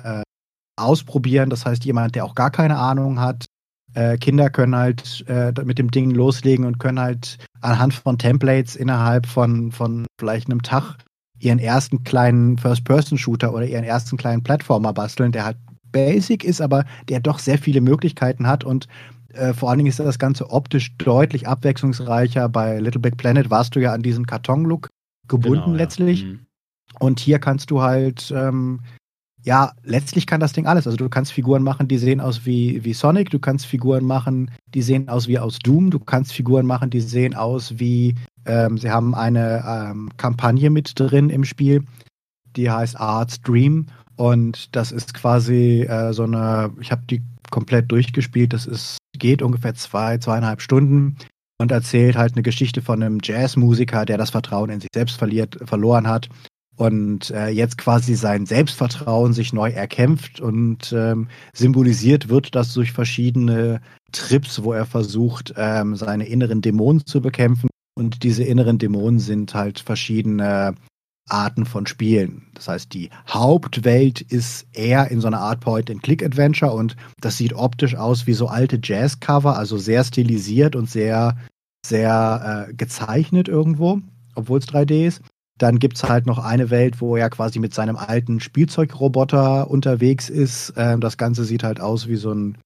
äh, 0.06 0.20
äh, 0.20 0.24
ausprobieren. 0.78 1.50
Das 1.50 1.66
heißt, 1.66 1.86
jemand, 1.86 2.16
der 2.16 2.26
auch 2.26 2.36
gar 2.36 2.52
keine 2.52 2.78
Ahnung 2.78 3.20
hat, 3.20 3.46
äh, 3.94 4.18
Kinder 4.18 4.50
können 4.50 4.76
halt 4.76 5.26
äh, 5.28 5.54
mit 5.66 5.78
dem 5.78 5.92
Ding 5.92 6.12
loslegen 6.12 6.66
und 6.66 6.80
können 6.80 7.00
halt 7.00 7.38
anhand 7.62 7.94
von 7.94 8.18
Templates 8.18 8.76
innerhalb 8.76 9.26
von, 9.26 9.72
von 9.72 10.06
vielleicht 10.20 10.50
einem 10.50 10.62
Tag 10.62 10.98
ihren 11.40 11.60
ersten 11.60 12.04
kleinen 12.04 12.58
First-Person-Shooter 12.58 13.54
oder 13.54 13.66
ihren 13.66 13.84
ersten 13.84 14.16
kleinen 14.18 14.44
Plattformer 14.44 14.94
basteln, 14.94 15.32
der 15.32 15.46
halt 15.46 15.58
basic 15.92 16.44
ist, 16.44 16.62
aber 16.62 16.86
der 17.10 17.20
doch 17.20 17.40
sehr 17.40 17.58
viele 17.58 17.82
Möglichkeiten 17.82 18.48
hat 18.48 18.64
und 18.64 18.88
äh, 19.34 19.54
vor 19.54 19.70
allen 19.70 19.80
Dingen 19.80 19.90
ist 19.90 20.00
das 20.00 20.20
Ganze 20.20 20.50
optisch 20.52 20.96
deutlich 20.98 21.48
abwechslungsreicher. 21.48 22.50
Bei 22.50 22.80
Little 22.80 23.02
Big 23.02 23.18
Planet 23.18 23.50
warst 23.50 23.76
du 23.76 23.80
ja 23.80 23.94
an 23.94 24.02
diesen 24.02 24.26
Karton-Look 24.26 24.90
gebunden 25.32 25.66
genau, 25.66 25.78
letztlich. 25.78 26.22
Ja. 26.22 26.28
Mhm. 26.28 26.40
Und 27.00 27.20
hier 27.20 27.40
kannst 27.40 27.72
du 27.72 27.82
halt, 27.82 28.32
ähm, 28.36 28.82
ja, 29.44 29.72
letztlich 29.82 30.28
kann 30.28 30.40
das 30.40 30.54
Ding 30.54 30.68
alles. 30.68 30.86
Also 30.86 30.98
du 30.98 31.10
kannst 31.10 31.32
Figuren 31.32 31.64
machen, 31.64 31.88
die 31.88 31.98
sehen 31.98 32.22
aus 32.22 32.46
wie, 32.46 32.84
wie 32.84 32.94
Sonic, 32.94 33.32
du 33.32 33.40
kannst 33.40 33.66
Figuren 33.66 34.06
machen, 34.06 34.52
die 34.68 34.84
sehen 34.84 35.10
aus 35.10 35.28
wie 35.28 35.40
aus 35.40 35.58
Doom, 35.60 35.90
du 35.90 36.00
kannst 36.00 36.34
Figuren 36.34 36.68
machen, 36.68 36.92
die 36.92 37.02
sehen 37.02 37.34
aus 37.34 37.80
wie, 37.80 38.14
ähm, 38.46 38.78
sie 38.78 38.92
haben 38.92 39.16
eine 39.16 39.64
ähm, 39.66 40.10
Kampagne 40.18 40.70
mit 40.70 41.00
drin 41.00 41.30
im 41.30 41.44
Spiel, 41.44 41.84
die 42.56 42.70
heißt 42.70 43.00
Art's 43.00 43.42
Dream. 43.42 43.88
Und 44.18 44.76
das 44.76 44.92
ist 44.92 45.14
quasi 45.16 45.84
äh, 45.84 46.14
so 46.14 46.24
eine, 46.24 46.72
ich 46.80 46.92
habe 46.92 47.02
die 47.10 47.24
komplett 47.50 47.92
durchgespielt, 47.92 48.54
das 48.54 48.68
ist, 48.68 48.98
geht 49.18 49.42
ungefähr 49.42 49.74
zwei, 49.74 50.20
zweieinhalb 50.20 50.62
Stunden 50.62 51.18
und 51.62 51.72
erzählt 51.72 52.18
halt 52.18 52.34
eine 52.34 52.44
Geschichte 52.44 52.82
von 52.82 53.02
einem 53.02 53.20
Jazzmusiker, 53.24 54.06
der 54.06 54.18
das 54.18 54.32
Vertrauen 54.32 54.70
in 54.70 54.82
sich 54.82 54.90
selbst 54.94 55.18
verliert, 55.18 55.58
verloren 55.64 56.08
hat 56.08 56.30
und 56.76 57.30
äh, 57.30 57.50
jetzt 57.50 57.78
quasi 57.78 58.16
sein 58.16 58.46
Selbstvertrauen 58.48 59.34
sich 59.34 59.54
neu 59.54 59.70
erkämpft 59.70 60.42
und 60.42 60.92
ähm, 60.94 61.28
symbolisiert 61.54 62.30
wird 62.30 62.56
das 62.56 62.74
durch 62.74 62.92
verschiedene 62.92 63.82
Trips, 64.12 64.64
wo 64.64 64.74
er 64.74 64.86
versucht, 64.86 65.54
ähm, 65.58 65.96
seine 65.96 66.28
inneren 66.28 66.62
Dämonen 66.62 67.06
zu 67.06 67.22
bekämpfen. 67.22 67.70
Und 67.94 68.24
diese 68.24 68.44
inneren 68.44 68.80
Dämonen 68.80 69.20
sind 69.20 69.54
halt 69.54 69.80
verschiedene 69.80 70.76
Arten 71.30 71.66
von 71.66 71.86
Spielen. 71.86 72.48
Das 72.56 72.68
heißt, 72.68 72.94
die 72.94 73.10
Hauptwelt 73.30 74.22
ist 74.22 74.66
eher 74.74 75.12
in 75.12 75.22
so 75.22 75.28
einer 75.28 75.40
Art 75.40 75.60
Point-and-Click-Adventure 75.62 76.74
und 76.74 76.96
das 77.20 77.38
sieht 77.38 77.54
optisch 77.54 77.96
aus 77.96 78.28
wie 78.28 78.34
so 78.34 78.48
alte 78.48 78.80
Jazz-Cover, 78.82 79.58
also 79.58 79.78
sehr 79.78 80.04
stilisiert 80.04 80.76
und 80.76 80.90
sehr, 80.90 81.38
sehr 81.86 82.68
äh, 82.70 82.74
gezeichnet 82.74 83.48
irgendwo, 83.48 84.00
obwohl 84.36 84.60
es 84.60 84.68
3D 84.68 85.08
ist. 85.08 85.22
Dann 85.58 85.80
gibt 85.80 85.98
es 85.98 86.04
halt 86.04 86.26
noch 86.26 86.40
eine 86.40 86.70
Welt, 86.70 87.02
wo 87.02 87.16
er 87.16 87.30
quasi 87.30 87.60
mit 87.60 87.74
seinem 87.74 87.96
alten 87.96 88.40
Spielzeugroboter 88.40 89.70
unterwegs 89.70 90.30
ist. 90.30 90.74
Ähm, 90.76 91.02
das 91.02 91.18
Ganze 91.18 91.44
sieht 91.44 91.64
halt 91.64 91.80
aus 91.80 92.08
wie 92.08 92.16
so 92.16 92.34
ein, 92.34 92.58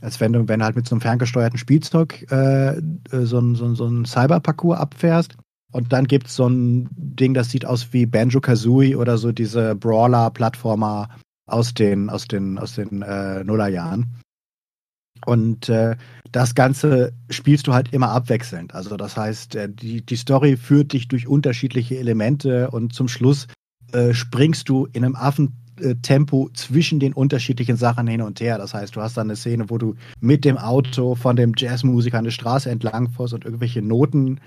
als 0.00 0.20
wenn 0.20 0.32
du, 0.32 0.48
wenn 0.48 0.64
halt 0.64 0.74
mit 0.74 0.88
so 0.88 0.94
einem 0.94 1.00
ferngesteuerten 1.00 1.58
Spielzeug 1.58 2.26
äh, 2.30 2.78
äh 2.78 2.80
so, 3.10 3.38
ein, 3.38 3.54
so, 3.54 3.74
so 3.74 3.86
ein 3.86 4.04
Cyberparcours 4.04 4.78
abfährst. 4.78 5.36
Und 5.72 5.92
dann 5.92 6.06
gibt 6.06 6.26
es 6.26 6.36
so 6.36 6.48
ein 6.48 6.88
Ding, 6.92 7.32
das 7.32 7.50
sieht 7.50 7.64
aus 7.64 7.92
wie 7.92 8.06
Banjo 8.06 8.40
Kazooie 8.40 8.96
oder 8.96 9.16
so 9.16 9.32
diese 9.32 9.74
Brawler-Plattformer 9.74 11.08
aus 11.46 11.74
den, 11.74 12.10
aus 12.10 12.26
den, 12.26 12.58
aus 12.58 12.74
den 12.74 13.02
äh, 13.02 13.42
Nullerjahren. 13.44 14.21
Und 15.26 15.68
äh, 15.68 15.96
das 16.32 16.54
Ganze 16.54 17.12
spielst 17.30 17.66
du 17.66 17.74
halt 17.74 17.92
immer 17.92 18.10
abwechselnd. 18.10 18.74
Also 18.74 18.96
das 18.96 19.16
heißt, 19.16 19.54
äh, 19.54 19.68
die, 19.68 20.04
die 20.04 20.16
Story 20.16 20.56
führt 20.56 20.92
dich 20.92 21.08
durch 21.08 21.26
unterschiedliche 21.26 21.98
Elemente 21.98 22.70
und 22.70 22.92
zum 22.92 23.08
Schluss 23.08 23.46
äh, 23.92 24.14
springst 24.14 24.68
du 24.68 24.86
in 24.92 25.04
einem 25.04 25.16
Affentempo 25.16 26.48
zwischen 26.54 27.00
den 27.00 27.12
unterschiedlichen 27.12 27.76
Sachen 27.76 28.06
hin 28.06 28.22
und 28.22 28.40
her. 28.40 28.58
Das 28.58 28.74
heißt, 28.74 28.96
du 28.96 29.02
hast 29.02 29.16
dann 29.16 29.28
eine 29.28 29.36
Szene, 29.36 29.68
wo 29.68 29.78
du 29.78 29.94
mit 30.20 30.44
dem 30.44 30.58
Auto 30.58 31.14
von 31.14 31.36
dem 31.36 31.52
Jazzmusiker 31.56 32.18
eine 32.18 32.30
Straße 32.30 32.70
entlang 32.70 33.10
fährst 33.10 33.34
und 33.34 33.44
irgendwelche 33.44 33.82
Noten 33.82 34.40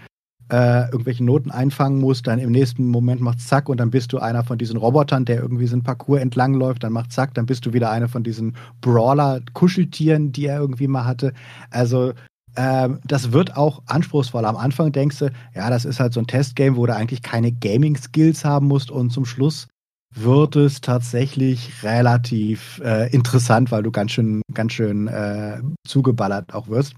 äh, 0.50 0.90
irgendwelche 0.92 1.24
Noten 1.24 1.52
einfangen 1.52 2.00
musst, 2.00 2.28
dann 2.28 2.40
im 2.40 2.52
nächsten 2.52 2.88
Moment 2.88 3.22
macht 3.22 3.42
zack 3.42 3.68
und 3.70 3.80
dann 3.80 3.90
bist 3.90 4.14
du 4.14 4.20
einer 4.20 4.44
von 4.44 4.58
diesen 4.58 4.78
Robotern, 4.78 5.26
der 5.26 5.42
irgendwie 5.42 5.68
so 5.68 5.76
ein 5.76 5.84
Parcours 5.84 6.22
entlang 6.22 6.54
läuft, 6.54 6.84
dann 6.84 6.94
macht 6.94 7.12
zack, 7.12 7.34
dann 7.34 7.46
bist 7.46 7.66
du 7.66 7.74
wieder 7.74 7.90
einer 7.90 8.08
von 8.08 8.24
diesen 8.24 8.56
Brawler-Kuscheltieren, 8.82 10.32
die 10.32 10.46
er 10.46 10.60
irgendwie 10.60 10.88
mal 10.88 11.06
hatte. 11.06 11.34
Also 11.72 12.14
ähm, 12.58 13.00
das 13.04 13.32
wird 13.32 13.58
auch 13.58 13.82
anspruchsvoll. 13.88 14.46
Am 14.46 14.56
Anfang 14.56 14.92
denkst 14.92 15.20
du, 15.20 15.32
ja, 15.54 15.70
das 15.70 15.86
ist 15.86 16.00
halt 16.00 16.14
so 16.14 16.20
ein 16.20 16.28
Testgame, 16.28 16.78
wo 16.78 16.86
du 16.86 16.96
eigentlich 16.96 17.22
keine 17.22 17.52
Gaming-Skills 17.52 18.46
haben 18.46 18.68
musst 18.68 18.92
und 18.92 19.12
zum 19.12 19.26
Schluss 19.26 19.68
wird 20.16 20.56
es 20.56 20.80
tatsächlich 20.80 21.84
relativ 21.84 22.82
äh, 22.84 23.12
interessant, 23.14 23.72
weil 23.72 23.84
du 23.84 23.92
ganz 23.92 24.12
schön, 24.12 24.42
ganz 24.54 24.72
schön 24.72 25.08
äh, 25.08 25.60
zugeballert 25.86 26.54
auch 26.54 26.70
wirst. 26.70 26.94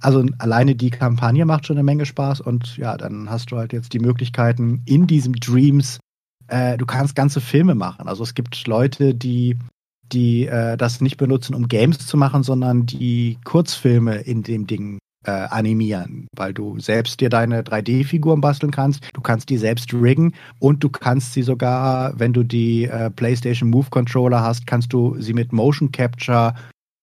Also 0.00 0.24
alleine 0.38 0.74
die 0.74 0.90
Kampagne 0.90 1.44
macht 1.44 1.66
schon 1.66 1.76
eine 1.76 1.84
Menge 1.84 2.06
Spaß 2.06 2.40
und 2.40 2.76
ja, 2.76 2.96
dann 2.96 3.30
hast 3.30 3.50
du 3.50 3.56
halt 3.56 3.72
jetzt 3.72 3.92
die 3.92 3.98
Möglichkeiten 3.98 4.82
in 4.84 5.06
diesem 5.06 5.34
Dreams, 5.34 5.98
äh, 6.48 6.76
du 6.76 6.86
kannst 6.86 7.14
ganze 7.14 7.40
Filme 7.40 7.74
machen. 7.74 8.08
Also 8.08 8.22
es 8.22 8.34
gibt 8.34 8.66
Leute, 8.66 9.14
die 9.14 9.56
die 10.12 10.46
äh, 10.46 10.76
das 10.76 11.00
nicht 11.00 11.16
benutzen, 11.16 11.54
um 11.54 11.68
Games 11.68 11.98
zu 12.06 12.16
machen, 12.16 12.42
sondern 12.42 12.86
die 12.86 13.38
Kurzfilme 13.44 14.16
in 14.16 14.42
dem 14.42 14.66
Ding 14.66 14.98
äh, 15.24 15.30
animieren, 15.30 16.28
weil 16.36 16.54
du 16.54 16.78
selbst 16.78 17.20
dir 17.20 17.28
deine 17.28 17.62
3D-Figuren 17.62 18.40
basteln 18.40 18.70
kannst, 18.70 19.08
du 19.12 19.20
kannst 19.20 19.50
die 19.50 19.56
selbst 19.56 19.92
riggen 19.92 20.34
und 20.60 20.84
du 20.84 20.88
kannst 20.88 21.32
sie 21.32 21.42
sogar, 21.42 22.18
wenn 22.18 22.32
du 22.32 22.44
die 22.44 22.84
äh, 22.84 23.10
PlayStation 23.10 23.70
Move 23.70 23.88
Controller 23.90 24.40
hast, 24.40 24.66
kannst 24.66 24.92
du 24.92 25.16
sie 25.18 25.34
mit 25.34 25.52
Motion 25.52 25.90
Capture 25.90 26.54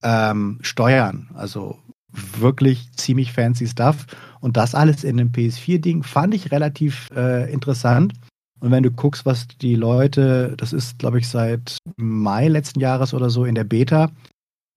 ähm, 0.03 0.59
steuern. 0.61 1.29
Also 1.33 1.77
wirklich 2.13 2.91
ziemlich 2.93 3.33
fancy 3.33 3.67
Stuff. 3.67 4.05
Und 4.39 4.57
das 4.57 4.75
alles 4.75 5.03
in 5.03 5.19
einem 5.19 5.31
PS4-Ding 5.31 6.03
fand 6.03 6.33
ich 6.33 6.51
relativ 6.51 7.09
äh, 7.15 7.51
interessant. 7.51 8.13
Und 8.59 8.71
wenn 8.71 8.83
du 8.83 8.91
guckst, 8.91 9.25
was 9.25 9.47
die 9.47 9.75
Leute, 9.75 10.55
das 10.57 10.71
ist, 10.71 10.99
glaube 10.99 11.19
ich, 11.19 11.27
seit 11.27 11.77
Mai 11.97 12.47
letzten 12.47 12.79
Jahres 12.79 13.13
oder 13.13 13.29
so 13.29 13.45
in 13.45 13.55
der 13.55 13.65
Beta, 13.65 14.09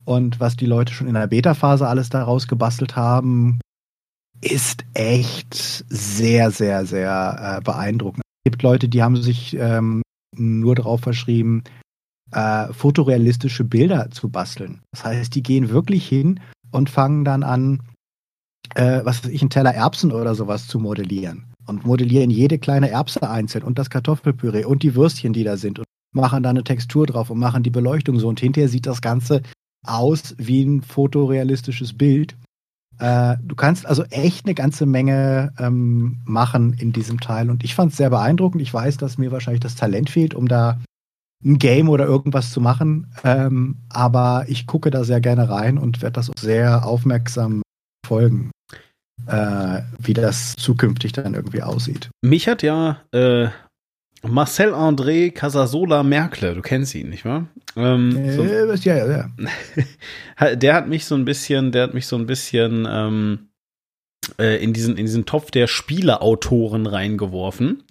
und 0.07 0.39
was 0.41 0.57
die 0.57 0.67
Leute 0.67 0.95
schon 0.95 1.09
in 1.09 1.15
der 1.15 1.27
Beta-Phase 1.27 1.87
alles 1.87 2.09
daraus 2.09 2.47
gebastelt 2.47 2.97
haben, 2.97 3.61
ist 4.41 4.85
echt 4.95 5.85
sehr, 5.89 6.51
sehr, 6.51 6.87
sehr 6.87 7.59
äh, 7.59 7.61
beeindruckend. 7.63 8.23
Es 8.45 8.53
gibt 8.53 8.63
Leute, 8.63 8.89
die 8.89 9.03
haben 9.03 9.17
sich 9.17 9.57
ähm, 9.59 10.03
nur 10.37 10.77
darauf 10.77 11.01
verschrieben, 11.01 11.65
äh, 12.31 12.73
fotorealistische 12.73 13.65
Bilder 13.65 14.11
zu 14.11 14.29
basteln. 14.29 14.81
Das 14.93 15.05
heißt, 15.05 15.35
die 15.35 15.43
gehen 15.43 15.71
wirklich 15.71 16.09
hin 16.09 16.41
und 16.77 16.91
fangen 16.91 17.25
dann 17.25 17.43
an, 17.43 17.81
äh, 18.75 19.01
was 19.05 19.25
weiß 19.25 19.31
ich, 19.31 19.41
einen 19.41 19.51
Teller 19.51 19.75
Erbsen 19.75 20.13
oder 20.13 20.35
sowas 20.35 20.69
zu 20.69 20.79
modellieren. 20.79 21.53
Und 21.67 21.85
modellieren 21.85 22.31
jede 22.31 22.59
kleine 22.59 22.91
Erbse 22.91 23.29
einzeln 23.29 23.65
und 23.65 23.79
das 23.79 23.91
Kartoffelpüree 23.91 24.65
und 24.65 24.83
die 24.85 24.95
Würstchen, 24.95 25.33
die 25.33 25.43
da 25.43 25.57
sind 25.57 25.81
und 25.81 25.87
machen 26.13 26.43
da 26.43 26.51
eine 26.51 26.63
Textur 26.63 27.07
drauf 27.07 27.31
und 27.31 27.39
machen 27.39 27.63
die 27.63 27.71
Beleuchtung 27.71 28.19
so. 28.21 28.29
Und 28.29 28.39
hinterher 28.39 28.69
sieht 28.69 28.87
das 28.87 29.03
Ganze 29.03 29.43
aus 29.85 30.35
wie 30.39 30.63
ein 30.65 30.83
fotorealistisches 30.83 31.97
Bild. 31.97 32.37
Äh, 32.99 33.37
du 33.43 33.57
kannst 33.57 33.85
also 33.87 34.05
echt 34.05 34.47
eine 34.47 34.55
ganze 34.55 34.87
Menge 34.87 35.53
ähm, 35.59 36.21
machen 36.25 36.73
in 36.73 36.93
diesem 36.93 37.21
Teil. 37.21 37.51
Und 37.51 37.65
ich 37.65 37.75
fand 37.75 37.93
es 37.93 37.99
sehr 37.99 38.11
beeindruckend. 38.11 38.63
Ich 38.63 38.73
weiß, 38.73 38.97
dass 38.97 39.19
mir 39.19 39.33
wahrscheinlich 39.33 39.61
das 39.61 39.75
Talent 39.75 40.09
fehlt, 40.09 40.35
um 40.35 40.49
da 40.49 40.79
ein 41.45 41.59
Game 41.59 41.89
oder 41.89 42.07
irgendwas 42.07 42.51
zu 42.51 42.61
machen. 42.61 43.13
Ähm, 43.25 43.79
aber 43.89 44.45
ich 44.49 44.67
gucke 44.67 44.91
da 44.91 45.05
sehr 45.05 45.21
gerne 45.21 45.49
rein 45.49 45.79
und 45.79 46.03
werde 46.03 46.15
das 46.15 46.31
auch 46.31 46.39
sehr 46.39 46.87
aufmerksam 46.87 47.63
folgen, 48.07 48.51
äh, 49.27 49.83
wie 49.99 50.15
das 50.15 50.55
zukünftig 50.57 51.13
dann 51.13 51.35
irgendwie 51.35 51.63
aussieht. 51.63 52.11
Mich 52.23 52.49
hat 52.49 52.63
ja 52.63 53.03
äh, 53.13 53.49
Marcel 54.23 54.73
André 54.73 55.31
Casasola 55.31 56.03
Merkle, 56.03 56.55
du 56.55 56.63
kennst 56.63 56.95
ihn, 56.95 57.11
nicht 57.11 57.25
wahr? 57.25 57.47
Ähm, 57.77 58.17
äh, 58.17 58.33
so, 58.33 58.45
ja, 58.45 58.97
ja, 58.97 59.07
ja. 60.39 60.55
der 60.55 60.75
hat 60.75 60.89
mich 60.89 61.05
so 61.05 61.15
ein 61.15 61.25
bisschen, 61.25 61.73
der 61.73 61.85
hat 61.85 61.95
mich 61.95 62.07
so 62.07 62.17
ein 62.17 62.27
bisschen 62.27 62.87
ähm, 62.89 63.49
äh, 64.39 64.63
in 64.63 64.73
diesen 64.73 64.97
in 64.97 65.07
diesen 65.07 65.27
Topf 65.27 65.51
der 65.51 65.67
Spieleautoren 65.67 66.87
reingeworfen. 66.87 67.85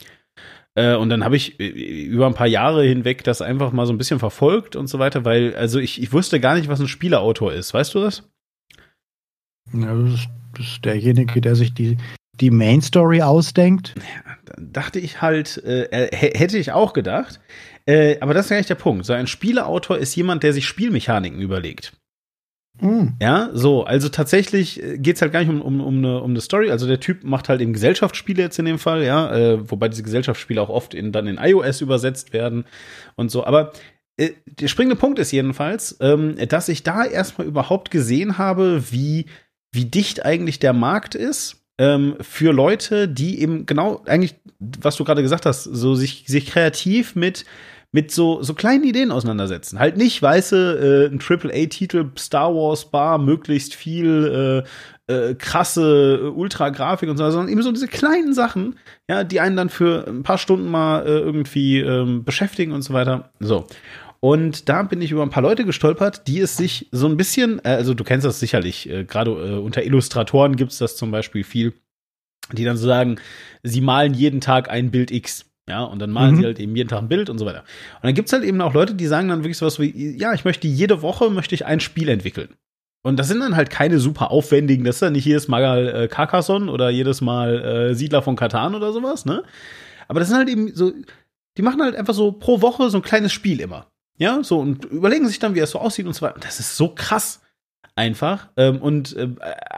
Äh, 0.75 0.95
und 0.95 1.09
dann 1.09 1.23
habe 1.23 1.35
ich 1.35 1.59
äh, 1.59 1.67
über 1.67 2.27
ein 2.27 2.33
paar 2.33 2.47
Jahre 2.47 2.83
hinweg 2.83 3.23
das 3.23 3.41
einfach 3.41 3.71
mal 3.71 3.85
so 3.85 3.93
ein 3.93 3.97
bisschen 3.97 4.19
verfolgt 4.19 4.75
und 4.75 4.87
so 4.87 4.99
weiter, 4.99 5.25
weil, 5.25 5.55
also 5.55 5.79
ich, 5.79 6.01
ich 6.01 6.11
wusste 6.13 6.39
gar 6.39 6.55
nicht, 6.55 6.67
was 6.67 6.79
ein 6.79 6.87
Spieleautor 6.87 7.53
ist. 7.53 7.73
Weißt 7.73 7.95
du 7.95 8.01
das? 8.01 8.23
Ja, 9.73 9.95
das 9.95 10.13
ist, 10.13 10.29
das 10.57 10.65
ist 10.67 10.85
derjenige, 10.85 11.41
der 11.41 11.55
sich 11.55 11.73
die, 11.73 11.97
die 12.39 12.51
Main 12.51 12.81
Story 12.81 13.21
ausdenkt. 13.21 13.95
Ja, 13.97 14.35
dann 14.45 14.73
dachte 14.73 14.99
ich 14.99 15.21
halt, 15.21 15.63
äh, 15.63 16.09
hätte 16.11 16.57
ich 16.57 16.71
auch 16.71 16.93
gedacht. 16.93 17.39
Äh, 17.85 18.19
aber 18.19 18.33
das 18.33 18.47
ist 18.47 18.49
ja 18.49 18.57
nicht 18.57 18.69
der 18.69 18.75
Punkt. 18.75 19.05
So 19.05 19.13
ein 19.13 19.27
Spieleautor 19.27 19.97
ist 19.97 20.15
jemand, 20.15 20.43
der 20.43 20.53
sich 20.53 20.67
Spielmechaniken 20.67 21.39
überlegt. 21.41 21.93
Mhm. 22.81 23.13
Ja, 23.21 23.49
so, 23.53 23.83
also 23.83 24.09
tatsächlich 24.09 24.81
äh, 24.83 24.97
geht's 24.97 25.21
halt 25.21 25.31
gar 25.31 25.39
nicht 25.39 25.49
um, 25.49 25.61
um, 25.61 25.81
um, 25.81 25.97
eine, 25.97 26.21
um 26.21 26.31
eine 26.31 26.41
Story. 26.41 26.71
Also 26.71 26.87
der 26.87 26.99
Typ 26.99 27.23
macht 27.23 27.49
halt 27.49 27.61
eben 27.61 27.73
Gesellschaftsspiele 27.73 28.41
jetzt 28.41 28.59
in 28.59 28.65
dem 28.65 28.79
Fall, 28.79 29.03
ja, 29.03 29.33
äh, 29.33 29.71
wobei 29.71 29.87
diese 29.87 30.03
Gesellschaftsspiele 30.03 30.61
auch 30.61 30.69
oft 30.69 30.93
in, 30.93 31.11
dann 31.11 31.27
in 31.27 31.37
iOS 31.37 31.81
übersetzt 31.81 32.33
werden 32.33 32.65
und 33.15 33.31
so. 33.31 33.45
Aber 33.45 33.71
äh, 34.17 34.31
der 34.45 34.67
springende 34.67 34.95
Punkt 34.95 35.19
ist 35.19 35.31
jedenfalls, 35.31 35.97
ähm, 36.01 36.35
dass 36.49 36.69
ich 36.69 36.83
da 36.83 37.05
erstmal 37.05 37.47
überhaupt 37.47 37.91
gesehen 37.91 38.37
habe, 38.37 38.91
wie, 38.91 39.25
wie 39.71 39.85
dicht 39.85 40.25
eigentlich 40.25 40.59
der 40.59 40.73
Markt 40.73 41.15
ist 41.15 41.65
ähm, 41.77 42.15
für 42.21 42.53
Leute, 42.53 43.07
die 43.07 43.41
eben 43.41 43.65
genau 43.65 44.01
eigentlich, 44.05 44.35
was 44.59 44.95
du 44.95 45.03
gerade 45.03 45.21
gesagt 45.21 45.45
hast, 45.45 45.63
so 45.63 45.95
sich, 45.95 46.25
sich 46.27 46.45
kreativ 46.47 47.15
mit 47.15 47.45
mit 47.95 48.11
so, 48.11 48.43
so 48.43 48.53
kleinen 48.53 48.83
Ideen 48.83 49.09
auseinandersetzen. 49.09 49.79
Halt 49.79 49.95
nicht 49.95 50.21
weiße, 50.21 51.07
äh, 51.09 51.13
ein 51.13 51.21
AAA-Titel, 51.21 52.11
Star 52.17 52.53
Wars 52.53 52.91
Bar, 52.91 53.19
möglichst 53.19 53.73
viel 53.73 54.65
äh, 55.07 55.13
äh, 55.13 55.35
krasse 55.35 56.19
äh, 56.21 56.27
Ultra-Grafik 56.27 57.09
und 57.09 57.15
so, 57.15 57.31
sondern 57.31 57.49
eben 57.49 57.61
so 57.61 57.71
diese 57.71 57.87
kleinen 57.87 58.33
Sachen, 58.33 58.77
ja, 59.09 59.23
die 59.23 59.39
einen 59.39 59.55
dann 59.55 59.69
für 59.69 60.05
ein 60.09 60.23
paar 60.23 60.37
Stunden 60.37 60.69
mal 60.69 61.05
äh, 61.05 61.19
irgendwie 61.19 61.79
ähm, 61.79 62.25
beschäftigen 62.25 62.73
und 62.73 62.81
so 62.81 62.93
weiter. 62.93 63.31
So. 63.39 63.65
Und 64.19 64.67
da 64.67 64.83
bin 64.83 65.01
ich 65.01 65.13
über 65.13 65.23
ein 65.23 65.29
paar 65.29 65.43
Leute 65.43 65.63
gestolpert, 65.63 66.27
die 66.27 66.41
es 66.41 66.57
sich 66.57 66.89
so 66.91 67.07
ein 67.07 67.15
bisschen, 67.15 67.59
äh, 67.63 67.69
also 67.69 67.93
du 67.93 68.03
kennst 68.03 68.25
das 68.25 68.41
sicherlich, 68.41 68.89
äh, 68.89 69.05
gerade 69.05 69.61
unter 69.61 69.85
Illustratoren 69.85 70.57
gibt's 70.57 70.79
das 70.79 70.97
zum 70.97 71.11
Beispiel 71.11 71.45
viel, 71.45 71.71
die 72.51 72.65
dann 72.65 72.75
so 72.75 72.87
sagen, 72.87 73.21
sie 73.63 73.79
malen 73.79 74.13
jeden 74.13 74.41
Tag 74.41 74.69
ein 74.69 74.91
Bild 74.91 75.11
X. 75.11 75.45
Ja, 75.67 75.83
und 75.83 75.99
dann 75.99 76.11
malen 76.11 76.35
mhm. 76.35 76.39
sie 76.39 76.45
halt 76.45 76.59
eben 76.59 76.75
jeden 76.75 76.89
Tag 76.89 76.99
ein 76.99 77.07
Bild 77.07 77.29
und 77.29 77.39
so 77.39 77.45
weiter. 77.45 77.61
Und 77.95 78.03
dann 78.03 78.13
gibt's 78.13 78.33
halt 78.33 78.43
eben 78.43 78.61
auch 78.61 78.73
Leute, 78.73 78.93
die 78.93 79.07
sagen 79.07 79.29
dann 79.29 79.39
wirklich 79.39 79.57
sowas 79.57 79.79
wie, 79.79 80.15
ja, 80.15 80.33
ich 80.33 80.45
möchte 80.45 80.67
jede 80.67 81.01
Woche 81.01 81.29
möchte 81.31 81.55
ich 81.55 81.65
ein 81.65 81.79
Spiel 81.79 82.09
entwickeln. 82.09 82.49
Und 83.01 83.17
das 83.17 83.27
sind 83.27 83.39
dann 83.39 83.55
halt 83.55 83.69
keine 83.69 83.99
super 83.99 84.31
aufwendigen, 84.31 84.83
das 84.83 84.95
ist 84.95 85.01
ja 85.01 85.09
nicht 85.09 85.25
jedes 85.25 85.47
Mal 85.47 85.87
äh, 85.87 86.07
Carcassonne 86.07 86.71
oder 86.71 86.89
jedes 86.89 87.21
Mal 87.21 87.63
äh, 87.63 87.95
Siedler 87.95 88.21
von 88.21 88.35
Katan 88.35 88.73
oder 88.73 88.93
sowas, 88.93 89.25
ne? 89.25 89.43
Aber 90.07 90.19
das 90.19 90.29
sind 90.29 90.37
halt 90.37 90.49
eben 90.49 90.73
so, 90.73 90.91
die 91.57 91.61
machen 91.61 91.81
halt 91.81 91.95
einfach 91.95 92.13
so 92.13 92.31
pro 92.31 92.61
Woche 92.61 92.89
so 92.89 92.97
ein 92.97 93.03
kleines 93.03 93.31
Spiel 93.31 93.59
immer. 93.59 93.87
Ja, 94.17 94.43
so 94.43 94.59
und 94.59 94.85
überlegen 94.85 95.27
sich 95.27 95.39
dann, 95.39 95.55
wie 95.55 95.59
es 95.59 95.71
so 95.71 95.79
aussieht 95.79 96.05
und 96.05 96.13
so 96.13 96.21
weiter. 96.21 96.35
Und 96.35 96.45
das 96.45 96.59
ist 96.59 96.77
so 96.77 96.89
krass 96.89 97.41
einfach. 97.95 98.49
Ähm, 98.57 98.81
und 98.81 99.15
äh, 99.15 99.29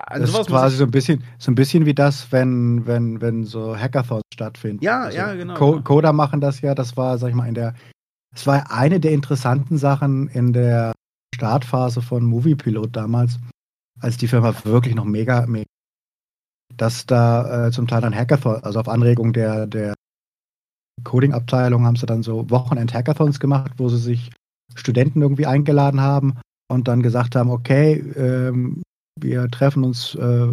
das 0.09 0.29
ist 0.29 0.47
quasi 0.47 0.77
so 0.77 0.83
ein 0.83 0.91
bisschen, 0.91 1.23
so 1.37 1.51
ein 1.51 1.55
bisschen 1.55 1.85
wie 1.85 1.93
das, 1.93 2.31
wenn, 2.31 2.85
wenn, 2.85 3.21
wenn 3.21 3.45
so 3.45 3.77
Hackathons 3.77 4.23
stattfinden. 4.33 4.83
Ja, 4.83 5.03
also 5.03 5.17
ja, 5.17 5.33
genau. 5.33 5.55
Co 5.55 5.81
Coder 5.81 6.13
machen 6.13 6.41
das 6.41 6.61
ja. 6.61 6.75
Das 6.75 6.97
war, 6.97 7.17
sag 7.17 7.29
ich 7.29 7.35
mal, 7.35 7.47
in 7.47 7.53
der, 7.53 7.75
es 8.35 8.45
war 8.47 8.71
eine 8.71 8.99
der 8.99 9.11
interessanten 9.11 9.77
Sachen 9.77 10.27
in 10.29 10.53
der 10.53 10.93
Startphase 11.35 12.01
von 12.01 12.25
Moviepilot 12.25 12.95
damals, 12.95 13.39
als 13.99 14.17
die 14.17 14.27
Firma 14.27 14.53
wirklich 14.63 14.95
noch 14.95 15.05
mega, 15.05 15.45
mega 15.45 15.67
dass 16.75 17.05
da 17.05 17.67
äh, 17.67 17.71
zum 17.71 17.87
Teil 17.87 18.01
dann 18.01 18.15
Hackathon, 18.15 18.63
also 18.63 18.79
auf 18.79 18.89
Anregung 18.89 19.33
der, 19.33 19.67
der 19.67 19.93
Coding-Abteilung 21.03 21.85
haben 21.85 21.95
sie 21.95 22.05
dann 22.05 22.23
so 22.23 22.49
Wochenend-Hackathons 22.49 23.39
gemacht, 23.39 23.73
wo 23.77 23.89
sie 23.89 23.97
sich 23.97 24.31
Studenten 24.75 25.21
irgendwie 25.21 25.45
eingeladen 25.45 26.01
haben 26.01 26.39
und 26.67 26.87
dann 26.87 27.01
gesagt 27.01 27.35
haben, 27.35 27.49
okay, 27.49 28.03
ähm, 28.15 28.81
wir 29.19 29.47
treffen 29.49 29.83
uns 29.83 30.15
äh, 30.15 30.47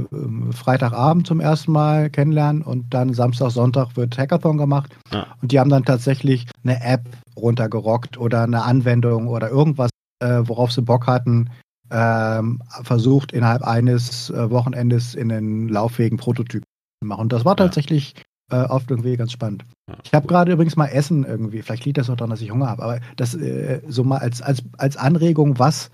Freitagabend 0.53 1.27
zum 1.27 1.41
ersten 1.41 1.73
Mal 1.73 2.09
kennenlernen 2.11 2.63
und 2.63 2.93
dann 2.95 3.13
Samstag, 3.13 3.51
Sonntag 3.51 3.97
wird 3.97 4.17
Hackathon 4.17 4.57
gemacht. 4.57 4.97
Ja. 5.13 5.27
Und 5.43 5.53
die 5.53 5.61
haben 5.61 5.71
dann 5.71 5.85
tatsächlich 5.85 6.47
eine 6.63 6.83
App 6.83 7.03
runtergerockt 7.37 8.17
oder 8.17 8.43
eine 8.43 8.63
Anwendung 8.63 9.29
oder 9.29 9.51
irgendwas, 9.51 9.91
äh, 10.23 10.41
worauf 10.45 10.73
sie 10.73 10.83
Bock 10.83 11.07
hatten, 11.07 11.51
ähm, 11.91 12.63
versucht 12.83 13.33
innerhalb 13.33 13.63
eines 13.63 14.31
äh, 14.31 14.51
Wochenendes 14.51 15.15
in 15.15 15.29
den 15.29 15.69
lauffähigen 15.69 16.17
Prototyp 16.17 16.63
zu 16.63 17.07
machen. 17.07 17.23
Und 17.23 17.33
das 17.33 17.45
war 17.45 17.57
tatsächlich 17.57 18.15
äh, 18.55 18.67
oft 18.67 18.91
irgendwie 18.91 19.17
ganz 19.17 19.33
spannend. 19.33 19.65
Ja, 19.89 19.97
ich 20.05 20.15
habe 20.15 20.27
gerade 20.27 20.53
übrigens 20.53 20.77
mal 20.77 20.87
Essen 20.87 21.25
irgendwie, 21.25 21.63
vielleicht 21.63 21.85
liegt 21.85 21.99
das 21.99 22.09
auch 22.09 22.17
daran, 22.17 22.31
dass 22.31 22.41
ich 22.41 22.51
Hunger 22.51 22.69
habe, 22.69 22.83
aber 22.83 23.01
das 23.17 23.35
äh, 23.35 23.81
so 23.89 24.05
mal 24.05 24.19
als, 24.19 24.41
als, 24.43 24.63
als 24.79 24.97
Anregung, 24.97 25.59
was, 25.59 25.91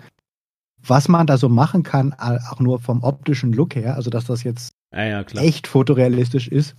was 0.87 1.09
man 1.09 1.27
da 1.27 1.39
so 1.39 1.49
machen 1.49 1.83
kann, 1.83 2.13
auch 2.15 2.61
nur 2.61 2.79
vom 2.81 3.03
optischen 3.03 3.53
Look 3.53 3.75
her, 3.75 3.97
also 3.97 4.11
dass 4.11 4.27
das 4.27 4.45
jetzt 4.45 4.73
ja, 4.93 5.05
ja, 5.05 5.21
echt 5.21 5.67
fotorealistisch 5.67 6.49
ist. 6.49 6.75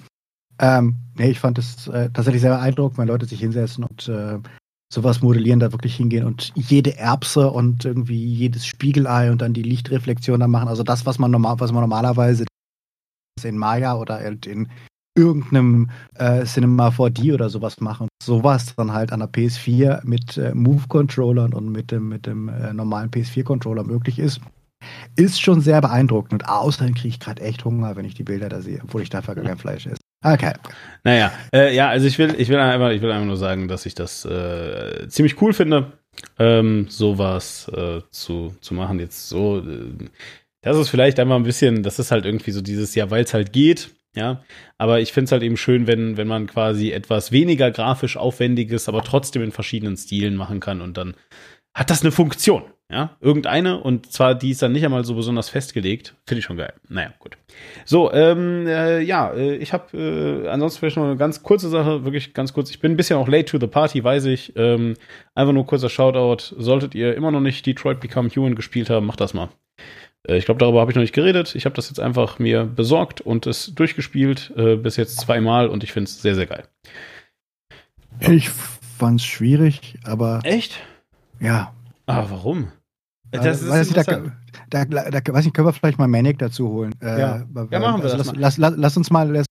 Ähm, 0.60 0.98
nee, 1.18 1.32
ich 1.32 1.40
fand 1.40 1.58
es 1.58 1.88
äh, 1.88 2.10
tatsächlich 2.12 2.42
sehr 2.42 2.56
beeindruckend, 2.56 2.98
wenn 2.98 3.08
Leute 3.08 3.26
sich 3.26 3.40
hinsetzen 3.40 3.84
und 3.84 4.08
äh, 4.08 4.38
sowas 4.94 5.22
modellieren, 5.22 5.60
da 5.60 5.72
wirklich 5.72 5.96
hingehen 5.96 6.26
und 6.26 6.52
jede 6.56 6.98
Erbse 6.98 7.50
und 7.50 7.86
irgendwie 7.86 8.24
jedes 8.24 8.66
Spiegelei 8.66 9.32
und 9.32 9.42
dann 9.42 9.54
die 9.54 9.64
Lichtreflexion 9.64 10.40
da 10.40 10.48
machen. 10.48 10.68
Also 10.68 10.84
das, 10.84 11.06
was 11.06 11.18
man 11.18 11.32
normal, 11.32 11.60
was 11.60 11.72
man 11.72 11.82
normalerweise 11.82 12.46
in 13.42 13.58
Maya 13.58 13.96
oder 13.96 14.22
in 14.22 14.68
irgendeinem 15.16 15.90
äh, 16.16 16.46
Cinema 16.46 16.90
4D 16.90 17.34
oder 17.34 17.50
sowas 17.50 17.82
machen. 17.82 18.08
Sowas 18.24 18.74
dann 18.76 18.94
halt 18.94 19.12
an 19.12 19.20
der 19.20 19.30
PS4 19.30 20.02
mit 20.04 20.38
äh, 20.38 20.54
Move-Controllern 20.54 21.54
und 21.54 21.72
mit 21.72 21.92
dem, 21.92 22.10
mit 22.10 22.26
dem 22.26 22.50
äh, 22.50 22.74
normalen 22.74 23.10
PS4-Controller 23.10 23.84
möglich 23.84 24.20
ist, 24.20 24.40
ist 25.16 25.42
schon 25.42 25.62
sehr 25.62 25.82
beeindruckend. 25.82 26.34
Und 26.34 26.50
außerdem 26.50 26.96
kriege 26.96 27.10
ich 27.10 27.20
gerade 27.20 27.42
echt 27.42 27.66
Hunger, 27.66 27.96
wenn 27.96 28.06
ich 28.06 28.16
die 28.16 28.24
Bilder 28.24 28.50
da 28.50 28.62
sehe, 28.62 28.80
obwohl 28.84 29.02
ich 29.02 29.10
dafür 29.10 29.36
gar 29.36 29.44
kein 29.44 29.58
Fleisch 29.58 29.86
esse. 29.86 30.02
Okay. 30.24 30.54
Naja, 31.04 31.32
äh, 31.54 31.76
ja, 31.76 31.90
also 31.90 32.06
ich 32.06 32.18
will, 32.20 32.36
ich 32.38 32.48
will 32.50 32.58
einfach, 32.58 32.92
ich 32.92 33.02
will 33.02 33.12
einfach 33.12 33.26
nur 33.26 33.38
sagen, 33.38 33.68
dass 33.68 33.86
ich 33.86 33.96
das 33.96 34.24
äh, 34.24 35.08
ziemlich 35.10 35.42
cool 35.42 35.54
finde, 35.54 35.94
ähm, 36.38 36.86
sowas 36.90 37.70
äh, 37.76 38.02
zu, 38.12 38.56
zu 38.62 38.74
machen. 38.76 39.00
Jetzt 39.00 39.30
so, 39.30 39.60
äh, 39.60 40.10
das 40.62 40.78
ist 40.78 40.90
vielleicht 40.90 41.20
einmal 41.20 41.38
ein 41.38 41.44
bisschen, 41.44 41.82
das 41.82 41.98
ist 41.98 42.12
halt 42.12 42.26
irgendwie 42.26 42.52
so 42.52 42.62
dieses 42.62 42.94
Jahr, 42.94 43.10
weil 43.10 43.24
es 43.24 43.34
halt 43.34 43.52
geht 43.52 43.90
ja, 44.16 44.44
aber 44.78 45.00
ich 45.00 45.14
finde 45.14 45.26
es 45.26 45.32
halt 45.32 45.44
eben 45.44 45.58
schön, 45.58 45.88
wenn, 45.88 46.18
wenn 46.18 46.28
man 46.28 46.48
quasi 46.48 46.92
etwas 46.92 47.32
weniger 47.32 47.72
grafisch 47.72 48.18
aufwendiges, 48.18 48.90
aber 48.90 49.04
trotzdem 49.04 49.42
in 49.42 49.52
verschiedenen 49.52 49.98
Stilen 49.98 50.36
machen 50.36 50.60
kann 50.60 50.82
und 50.82 50.98
dann 50.98 51.16
hat 51.74 51.90
das 51.90 52.02
eine 52.02 52.12
Funktion. 52.12 52.64
Ja, 52.92 53.16
irgendeine 53.22 53.80
und 53.82 54.12
zwar 54.12 54.36
die 54.36 54.52
ist 54.52 54.62
dann 54.62 54.74
nicht 54.74 54.84
einmal 54.84 55.06
so 55.06 55.16
besonders 55.16 55.48
festgelegt. 55.48 56.14
Finde 56.28 56.40
ich 56.40 56.46
schon 56.46 56.58
geil. 56.58 56.74
Naja, 56.90 57.14
gut. 57.20 57.38
So, 57.86 58.12
ähm, 58.12 58.68
äh, 58.68 59.00
ja, 59.00 59.32
äh, 59.32 59.56
ich 59.56 59.72
habe 59.72 59.98
äh, 59.98 60.50
ansonsten 60.50 60.80
vielleicht 60.82 60.98
noch 60.98 61.06
eine 61.06 61.16
ganz 61.16 61.42
kurze 61.42 61.70
Sache, 61.70 62.04
wirklich 62.04 62.34
ganz 62.34 62.52
kurz. 62.52 62.70
Ich 62.70 62.82
bin 62.82 62.92
ein 62.92 62.98
bisschen 62.98 63.18
auch 63.18 63.30
late 63.30 63.46
to 63.46 63.60
the 63.60 63.68
party, 63.68 64.04
weiß 64.04 64.26
ich. 64.26 64.52
Ähm, 64.58 64.96
einfach 65.36 65.54
nur 65.54 65.66
kurzer 65.66 65.88
Shoutout. 65.88 66.54
Solltet 66.58 66.94
ihr 66.94 67.16
immer 67.16 67.32
noch 67.32 67.40
nicht 67.40 67.66
Detroit 67.66 68.02
Become 68.02 68.28
Human 68.28 68.56
gespielt 68.56 68.90
haben, 68.90 69.06
macht 69.06 69.22
das 69.22 69.34
mal. 69.34 69.48
Äh, 70.28 70.38
ich 70.38 70.46
glaube, 70.46 70.60
darüber 70.60 70.82
habe 70.82 70.92
ich 70.92 70.96
noch 70.96 71.02
nicht 71.02 71.14
geredet. 71.14 71.56
Ich 71.56 71.66
habe 71.66 71.76
das 71.76 71.90
jetzt 71.90 72.00
einfach 72.00 72.40
mir 72.40 72.66
besorgt 72.66 73.22
und 73.22 73.48
es 73.48 73.74
durchgespielt, 73.74 74.54
äh, 74.56 74.76
bis 74.76 74.98
jetzt 74.98 75.20
zweimal 75.20 75.68
und 75.68 75.84
ich 75.84 75.92
finde 75.92 76.10
es 76.10 76.22
sehr, 76.22 76.36
sehr 76.36 76.48
geil. 76.48 76.64
Ja. 78.20 78.30
Ich 78.30 78.50
fand 78.50 79.20
es 79.20 79.26
schwierig, 79.26 79.98
aber. 80.04 80.42
Echt? 80.44 80.80
Ja. 81.40 81.74
Ah, 82.06 82.26
warum? 82.30 82.72
Das 83.32 83.62
ist 83.62 83.70
weiß 83.70 83.88
ich, 83.88 83.94
da, 83.94 84.04
da, 84.70 84.86
da, 84.86 85.34
weiß 85.34 85.46
ich, 85.46 85.54
können 85.54 85.68
wir 85.68 85.74
vielleicht 85.74 85.98
mal 85.98 86.08
Manic 86.08 86.38
dazu 86.38 86.68
holen. 86.68 86.94
Äh, 87.02 87.20
ja. 87.20 87.38
ja, 87.38 87.80
machen 87.80 88.04
wir 88.04 88.12
also 88.12 88.18
das. 88.18 88.34
Lass, 88.36 88.58
lass, 88.58 88.74
lass, 88.76 88.98
uns 88.98 89.10
mal 89.10 89.44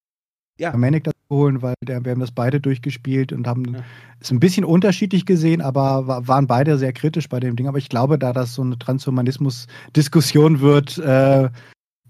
ja. 0.59 0.77
Manic 0.77 1.05
dazu 1.05 1.10
holen, 1.31 1.63
weil 1.63 1.75
der, 1.83 2.05
wir 2.05 2.13
haben 2.13 2.21
das 2.21 2.33
beide 2.33 2.61
durchgespielt 2.61 3.33
und 3.33 3.47
haben 3.47 3.75
ja. 3.75 3.81
es 4.21 4.31
ein 4.31 4.41
bisschen 4.41 4.65
unterschiedlich 4.65 5.25
gesehen, 5.25 5.61
aber 5.61 6.27
waren 6.27 6.47
beide 6.47 6.77
sehr 6.77 6.93
kritisch 6.93 7.29
bei 7.29 7.41
dem 7.41 7.57
Ding. 7.57 7.69
Aber 7.69 7.79
ich 7.79 7.89
glaube, 7.89 8.19
da 8.19 8.33
das 8.33 8.55
so 8.55 8.63
eine 8.63 8.79
Transhumanismus-Diskussion 8.79 10.61
wird, 10.61 10.99
äh, 10.99 11.49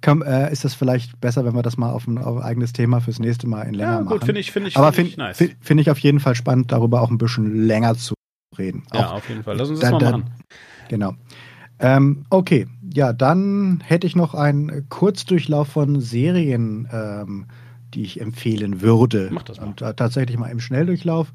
kann, 0.00 0.22
äh, 0.22 0.50
ist 0.50 0.64
das 0.64 0.74
vielleicht 0.74 1.20
besser, 1.20 1.44
wenn 1.44 1.54
wir 1.54 1.62
das 1.62 1.76
mal 1.76 1.90
auf 1.90 2.06
ein, 2.06 2.18
auf 2.18 2.38
ein, 2.38 2.42
eigenes 2.42 2.72
Thema 2.72 3.00
fürs 3.00 3.18
nächste 3.18 3.46
Mal 3.46 3.62
in 3.62 3.74
länger 3.74 3.92
ja, 3.92 4.00
gut, 4.00 4.24
finde 4.24 4.40
ich, 4.40 4.50
finde 4.50 4.70
ich, 4.70 4.76
aber 4.76 4.92
finde 4.92 5.10
find, 5.10 5.18
nice. 5.18 5.36
find, 5.36 5.56
find 5.60 5.80
ich 5.80 5.90
auf 5.90 5.98
jeden 5.98 6.20
Fall 6.20 6.34
spannend, 6.34 6.72
darüber 6.72 7.02
auch 7.02 7.10
ein 7.10 7.18
bisschen 7.18 7.66
länger 7.66 7.94
zu 7.94 8.14
reden. 8.58 8.84
Ja, 8.94 9.10
auf 9.10 9.28
jeden 9.28 9.42
Fall. 9.42 9.56
Lass 9.56 9.68
uns 9.68 9.80
das 9.80 9.90
da, 9.90 9.98
mal 9.98 10.10
machen. 10.12 10.30
genau. 10.88 11.14
Ähm, 11.78 12.24
okay, 12.28 12.66
ja, 12.92 13.12
dann 13.12 13.82
hätte 13.84 14.06
ich 14.06 14.14
noch 14.14 14.34
einen 14.34 14.88
Kurzdurchlauf 14.88 15.68
von 15.68 16.00
Serien 16.00 16.88
ähm, 16.92 17.46
die 17.94 18.02
ich 18.02 18.20
empfehlen 18.20 18.80
würde. 18.80 19.28
Mach 19.32 19.42
das 19.42 19.60
mal. 19.60 19.66
Und 19.66 19.82
äh, 19.82 19.94
tatsächlich 19.94 20.38
mal 20.38 20.50
im 20.50 20.60
Schnelldurchlauf. 20.60 21.32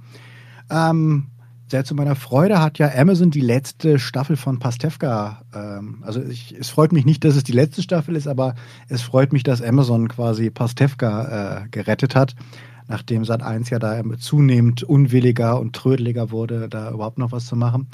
Ähm, 0.69 1.27
sehr 1.67 1.83
zu 1.83 1.95
meiner 1.95 2.15
Freude 2.15 2.61
hat 2.61 2.77
ja 2.77 2.91
Amazon 2.95 3.31
die 3.31 3.41
letzte 3.41 3.97
Staffel 3.97 4.37
von 4.37 4.59
Pastewka. 4.59 5.41
Ähm, 5.53 6.03
also 6.05 6.21
ich, 6.21 6.55
es 6.57 6.69
freut 6.69 6.91
mich 6.91 7.05
nicht, 7.05 7.23
dass 7.23 7.35
es 7.35 7.43
die 7.43 7.53
letzte 7.53 7.81
Staffel 7.81 8.15
ist, 8.15 8.27
aber 8.27 8.53
es 8.87 9.01
freut 9.01 9.33
mich, 9.33 9.43
dass 9.43 9.61
Amazon 9.61 10.07
quasi 10.07 10.51
Pastewka 10.51 11.63
äh, 11.63 11.69
gerettet 11.69 12.15
hat, 12.15 12.35
nachdem 12.87 13.23
Sat1 13.23 13.71
ja 13.71 13.79
da 13.79 13.99
zunehmend 14.17 14.83
unwilliger 14.83 15.59
und 15.59 15.75
trödeliger 15.75 16.29
wurde, 16.29 16.69
da 16.69 16.91
überhaupt 16.91 17.17
noch 17.17 17.31
was 17.31 17.47
zu 17.47 17.55
machen. 17.55 17.87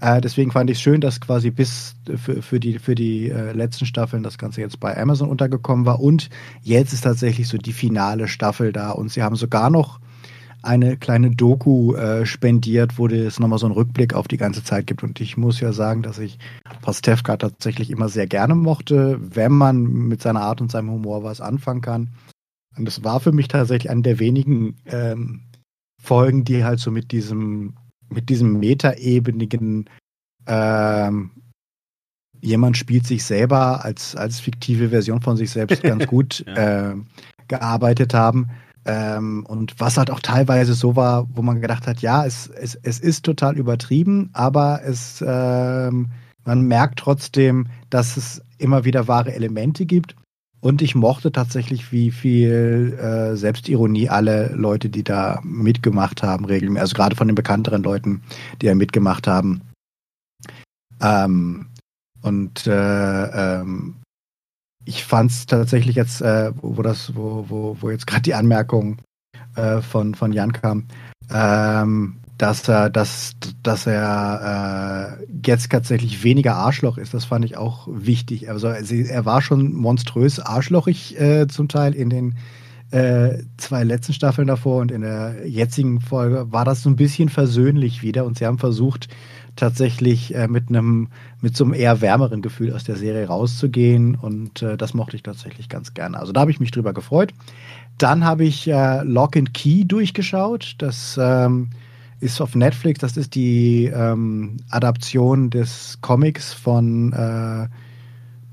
Äh, 0.00 0.20
deswegen 0.20 0.50
fand 0.50 0.70
ich 0.70 0.78
es 0.78 0.82
schön, 0.82 1.00
dass 1.00 1.20
quasi 1.20 1.50
bis 1.50 1.94
für, 2.16 2.42
für 2.42 2.58
die, 2.58 2.78
für 2.78 2.94
die 2.94 3.30
äh, 3.30 3.52
letzten 3.52 3.86
Staffeln 3.86 4.22
das 4.22 4.38
Ganze 4.38 4.60
jetzt 4.60 4.80
bei 4.80 4.96
Amazon 4.96 5.28
untergekommen 5.28 5.86
war. 5.86 6.00
Und 6.00 6.30
jetzt 6.62 6.92
ist 6.92 7.02
tatsächlich 7.02 7.48
so 7.48 7.58
die 7.58 7.72
finale 7.72 8.26
Staffel 8.28 8.72
da. 8.72 8.90
Und 8.90 9.10
sie 9.10 9.22
haben 9.22 9.36
sogar 9.36 9.70
noch 9.70 10.00
eine 10.62 10.96
kleine 10.96 11.30
Doku 11.30 11.94
äh, 11.94 12.26
spendiert, 12.26 12.98
wo 12.98 13.06
es 13.06 13.38
nochmal 13.38 13.58
so 13.58 13.66
einen 13.66 13.74
Rückblick 13.74 14.14
auf 14.14 14.28
die 14.28 14.36
ganze 14.36 14.62
Zeit 14.62 14.86
gibt. 14.86 15.02
Und 15.02 15.20
ich 15.20 15.36
muss 15.36 15.60
ja 15.60 15.72
sagen, 15.72 16.02
dass 16.02 16.18
ich 16.18 16.38
Pastewka 16.82 17.36
tatsächlich 17.36 17.90
immer 17.90 18.08
sehr 18.08 18.26
gerne 18.26 18.54
mochte, 18.54 19.18
wenn 19.20 19.52
man 19.52 19.82
mit 19.82 20.22
seiner 20.22 20.42
Art 20.42 20.60
und 20.60 20.70
seinem 20.70 20.90
Humor 20.90 21.24
was 21.24 21.40
anfangen 21.40 21.80
kann. 21.80 22.08
Und 22.76 22.84
das 22.86 23.04
war 23.04 23.20
für 23.20 23.32
mich 23.32 23.48
tatsächlich 23.48 23.90
eine 23.90 24.02
der 24.02 24.18
wenigen 24.18 24.76
ähm, 24.86 25.42
Folgen, 26.00 26.44
die 26.44 26.64
halt 26.64 26.80
so 26.80 26.90
mit 26.90 27.12
diesem 27.12 27.74
mit 28.10 28.28
diesem 28.28 28.58
metaebenigen 28.58 29.88
ähm, 30.46 31.30
jemand 32.40 32.76
spielt 32.76 33.06
sich 33.06 33.24
selber 33.24 33.84
als, 33.84 34.16
als 34.16 34.40
fiktive 34.40 34.88
Version 34.90 35.20
von 35.20 35.36
sich 35.36 35.50
selbst 35.50 35.82
ganz 35.82 36.06
gut 36.08 36.44
ja. 36.46 36.90
äh, 36.90 36.96
gearbeitet 37.48 38.14
haben. 38.14 38.50
Ähm, 38.86 39.44
und 39.46 39.78
was 39.78 39.98
halt 39.98 40.10
auch 40.10 40.20
teilweise 40.20 40.72
so 40.72 40.96
war, 40.96 41.28
wo 41.34 41.42
man 41.42 41.60
gedacht 41.60 41.86
hat, 41.86 42.00
ja, 42.00 42.24
es, 42.24 42.48
es, 42.48 42.78
es 42.82 42.98
ist 42.98 43.24
total 43.24 43.58
übertrieben, 43.58 44.30
aber 44.32 44.80
es, 44.82 45.22
ähm, 45.26 46.08
man 46.44 46.62
merkt 46.62 46.98
trotzdem, 46.98 47.66
dass 47.90 48.16
es 48.16 48.42
immer 48.56 48.84
wieder 48.84 49.06
wahre 49.06 49.34
Elemente 49.34 49.84
gibt. 49.84 50.16
Und 50.60 50.82
ich 50.82 50.94
mochte 50.94 51.32
tatsächlich, 51.32 51.90
wie 51.90 52.10
viel 52.10 52.98
äh, 53.00 53.36
Selbstironie 53.36 54.10
alle 54.10 54.48
Leute, 54.54 54.90
die 54.90 55.02
da 55.02 55.40
mitgemacht 55.42 56.22
haben, 56.22 56.44
regelmäßig, 56.44 56.80
also 56.82 56.94
gerade 56.94 57.16
von 57.16 57.28
den 57.28 57.34
bekannteren 57.34 57.82
Leuten, 57.82 58.22
die 58.60 58.66
da 58.66 58.74
mitgemacht 58.74 59.26
haben. 59.26 59.62
Ähm, 61.00 61.66
und 62.20 62.66
äh, 62.66 63.60
ähm, 63.60 63.96
ich 64.84 65.04
fand 65.04 65.30
es 65.30 65.46
tatsächlich 65.46 65.96
jetzt, 65.96 66.20
äh, 66.20 66.52
wo 66.60 66.82
das, 66.82 67.14
wo, 67.14 67.46
wo, 67.48 67.76
wo 67.80 67.90
jetzt 67.90 68.06
gerade 68.06 68.22
die 68.22 68.34
Anmerkung 68.34 68.98
äh, 69.56 69.80
von, 69.80 70.14
von 70.14 70.32
Jan 70.32 70.52
kam, 70.52 70.86
ähm, 71.32 72.18
dass 72.40 72.66
er, 72.68 72.88
dass, 72.88 73.36
dass 73.62 73.86
er 73.86 75.18
äh, 75.20 75.26
jetzt 75.46 75.70
tatsächlich 75.70 76.24
weniger 76.24 76.54
Arschloch 76.54 76.96
ist. 76.96 77.12
Das 77.12 77.26
fand 77.26 77.44
ich 77.44 77.58
auch 77.58 77.86
wichtig. 77.90 78.48
Also 78.48 78.68
er 78.68 79.26
war 79.26 79.42
schon 79.42 79.74
monströs 79.74 80.40
arschlochig 80.40 81.20
äh, 81.20 81.48
zum 81.48 81.68
Teil 81.68 81.94
in 81.94 82.08
den 82.08 82.36
äh, 82.92 83.42
zwei 83.58 83.84
letzten 83.84 84.14
Staffeln 84.14 84.48
davor 84.48 84.80
und 84.80 84.90
in 84.90 85.02
der 85.02 85.46
jetzigen 85.46 86.00
Folge 86.00 86.46
war 86.50 86.64
das 86.64 86.82
so 86.82 86.88
ein 86.88 86.96
bisschen 86.96 87.28
versöhnlich 87.28 88.02
wieder 88.02 88.24
und 88.24 88.38
sie 88.38 88.46
haben 88.46 88.58
versucht, 88.58 89.08
tatsächlich 89.54 90.34
äh, 90.34 90.48
mit 90.48 90.70
einem 90.70 91.08
mit 91.42 91.54
so 91.54 91.64
einem 91.64 91.74
eher 91.74 92.00
wärmeren 92.00 92.40
Gefühl 92.40 92.72
aus 92.72 92.84
der 92.84 92.96
Serie 92.96 93.26
rauszugehen 93.26 94.14
und 94.14 94.62
äh, 94.62 94.78
das 94.78 94.94
mochte 94.94 95.14
ich 95.14 95.22
tatsächlich 95.22 95.68
ganz 95.68 95.92
gerne. 95.92 96.18
Also 96.18 96.32
da 96.32 96.40
habe 96.40 96.50
ich 96.50 96.60
mich 96.60 96.70
drüber 96.70 96.94
gefreut. 96.94 97.34
Dann 97.98 98.24
habe 98.24 98.44
ich 98.44 98.66
äh, 98.66 99.02
Lock 99.02 99.36
and 99.36 99.52
Key 99.52 99.84
durchgeschaut. 99.84 100.76
Das 100.78 101.18
ähm, 101.20 101.68
ist 102.20 102.40
auf 102.40 102.54
Netflix. 102.54 103.00
Das 103.00 103.16
ist 103.16 103.34
die 103.34 103.86
ähm, 103.86 104.58
Adaption 104.70 105.50
des 105.50 105.98
Comics 106.00 106.52
von 106.52 107.12
äh, 107.12 107.66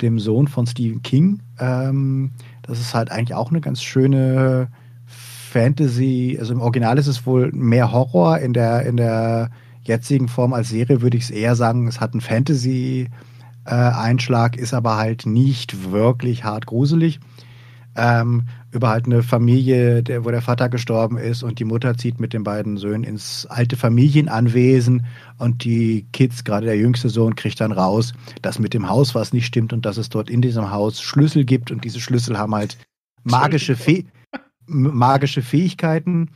dem 0.02 0.18
Sohn 0.20 0.48
von 0.48 0.66
Stephen 0.66 1.04
King. 1.04 1.42
Ähm, 1.60 2.32
das 2.64 2.80
ist 2.80 2.94
halt 2.94 3.12
eigentlich 3.12 3.36
auch 3.36 3.50
eine 3.50 3.60
ganz 3.62 3.84
schöne 3.84 4.70
Fantasy. 5.06 6.38
Also 6.40 6.54
im 6.54 6.62
Original 6.62 6.98
ist 6.98 7.08
es 7.08 7.26
wohl 7.26 7.52
mehr 7.52 7.92
Horror. 7.92 8.40
In 8.40 8.54
der 8.54 8.86
in 8.86 8.96
der 8.98 9.50
jetzigen 9.84 10.28
Form 10.28 10.54
als 10.54 10.70
Serie 10.70 11.02
würde 11.02 11.18
ich 11.18 11.24
es 11.24 11.30
eher 11.30 11.56
sagen, 11.56 11.88
es 11.88 12.00
hat 12.00 12.14
einen 12.14 12.22
Fantasy-Einschlag, 12.22 14.58
äh, 14.58 14.62
ist 14.62 14.74
aber 14.74 14.98
halt 14.98 15.26
nicht 15.26 15.92
wirklich 15.92 16.44
hart 16.44 16.66
gruselig. 16.66 17.20
Ähm, 17.98 18.44
über 18.72 18.90
halt 18.90 19.06
eine 19.06 19.24
Familie, 19.24 20.04
der, 20.04 20.24
wo 20.24 20.30
der 20.30 20.42
Vater 20.42 20.70
gestorben 20.70 21.18
ist 21.18 21.42
und 21.42 21.58
die 21.60 21.66
Mutter 21.66 21.98
zieht 21.98 22.20
mit 22.20 22.32
den 22.32 22.44
beiden 22.44 22.78
Söhnen 22.78 23.04
ins 23.04 23.48
alte 23.48 23.76
Familienanwesen 23.76 25.06
und 25.40 25.64
die 25.64 26.06
Kids, 26.14 26.44
gerade 26.44 26.68
der 26.68 26.78
jüngste 26.78 27.10
Sohn, 27.10 27.36
kriegt 27.36 27.60
dann 27.60 27.72
raus, 27.72 28.14
dass 28.44 28.60
mit 28.60 28.74
dem 28.76 28.88
Haus 28.88 29.16
was 29.16 29.34
nicht 29.34 29.48
stimmt 29.48 29.74
und 29.74 29.86
dass 29.86 29.98
es 29.98 30.10
dort 30.10 30.30
in 30.30 30.42
diesem 30.42 30.70
Haus 30.70 31.02
Schlüssel 31.02 31.44
gibt 31.44 31.72
und 31.72 31.84
diese 31.84 32.00
Schlüssel 32.00 32.38
haben 32.38 32.54
halt 32.54 32.78
magische, 33.24 33.76
Fäh 33.76 34.06
magische 34.68 35.42
Fähigkeiten 35.42 36.30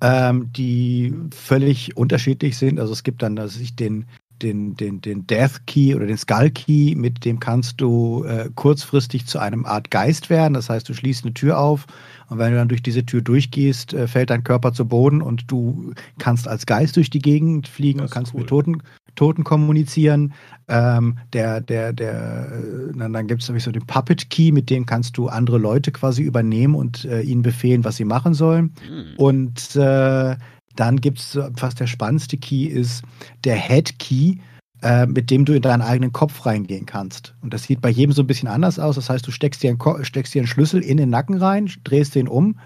ähm, 0.00 0.52
die 0.52 1.14
völlig 1.34 1.96
unterschiedlich 1.96 2.56
sind. 2.56 2.80
Also 2.80 2.92
es 2.92 3.02
gibt 3.02 3.22
dann 3.22 3.36
dass 3.36 3.56
ich 3.56 3.76
den, 3.76 4.06
den, 4.42 4.76
den, 4.76 5.00
den 5.00 5.26
Death 5.26 5.66
Key 5.66 5.94
oder 5.94 6.06
den 6.06 6.16
Skull 6.16 6.50
Key, 6.50 6.94
mit 6.94 7.24
dem 7.24 7.40
kannst 7.40 7.80
du 7.80 8.24
äh, 8.24 8.50
kurzfristig 8.54 9.26
zu 9.26 9.38
einem 9.38 9.66
Art 9.66 9.90
Geist 9.90 10.30
werden. 10.30 10.54
Das 10.54 10.70
heißt, 10.70 10.88
du 10.88 10.94
schließt 10.94 11.24
eine 11.24 11.34
Tür 11.34 11.58
auf 11.58 11.86
und 12.28 12.38
wenn 12.38 12.52
du 12.52 12.58
dann 12.58 12.68
durch 12.68 12.82
diese 12.82 13.04
Tür 13.04 13.20
durchgehst, 13.22 13.92
äh, 13.92 14.06
fällt 14.06 14.30
dein 14.30 14.44
Körper 14.44 14.72
zu 14.72 14.86
Boden 14.86 15.20
und 15.20 15.50
du 15.50 15.92
kannst 16.18 16.48
als 16.48 16.66
Geist 16.66 16.96
durch 16.96 17.10
die 17.10 17.18
Gegend 17.18 17.68
fliegen 17.68 18.00
und 18.00 18.10
kannst 18.10 18.34
cool. 18.34 18.40
mit 18.40 18.48
Toten, 18.48 18.82
Toten 19.16 19.44
kommunizieren. 19.44 20.32
Ähm, 20.68 21.18
der, 21.32 21.60
der, 21.60 21.92
der, 21.92 22.62
dann, 22.94 23.12
dann 23.12 23.26
gibt 23.26 23.42
es 23.42 23.48
nämlich 23.48 23.64
so 23.64 23.72
den 23.72 23.86
Puppet 23.86 24.30
Key, 24.30 24.52
mit 24.52 24.70
dem 24.70 24.86
kannst 24.86 25.16
du 25.18 25.28
andere 25.28 25.58
Leute 25.58 25.90
quasi 25.90 26.22
übernehmen 26.22 26.74
und 26.74 27.04
äh, 27.04 27.20
ihnen 27.22 27.42
befehlen, 27.42 27.84
was 27.84 27.96
sie 27.96 28.04
machen 28.04 28.34
sollen. 28.34 28.74
Mhm. 28.88 29.16
Und 29.16 29.76
äh, 29.76 30.36
dann 30.76 31.00
gibt 31.00 31.18
es, 31.18 31.36
was 31.36 31.74
der 31.74 31.86
spannendste 31.86 32.36
Key 32.36 32.64
ist, 32.64 33.02
der 33.44 33.56
Head 33.56 33.98
Key, 33.98 34.36
äh, 34.82 35.06
mit 35.06 35.30
dem 35.30 35.44
du 35.44 35.54
in 35.54 35.62
deinen 35.62 35.82
eigenen 35.82 36.12
Kopf 36.12 36.46
reingehen 36.46 36.86
kannst. 36.86 37.34
Und 37.42 37.52
das 37.52 37.64
sieht 37.64 37.80
bei 37.80 37.90
jedem 37.90 38.12
so 38.12 38.22
ein 38.22 38.26
bisschen 38.26 38.48
anders 38.48 38.78
aus. 38.78 38.94
Das 38.94 39.10
heißt, 39.10 39.26
du 39.26 39.30
steckst 39.30 39.62
dir 39.62 39.70
einen, 39.70 40.04
steckst 40.04 40.34
dir 40.34 40.40
einen 40.40 40.46
Schlüssel 40.46 40.82
in 40.82 40.96
den 40.96 41.10
Nacken 41.10 41.36
rein, 41.36 41.70
drehst 41.84 42.14
den 42.14 42.28
um 42.28 42.56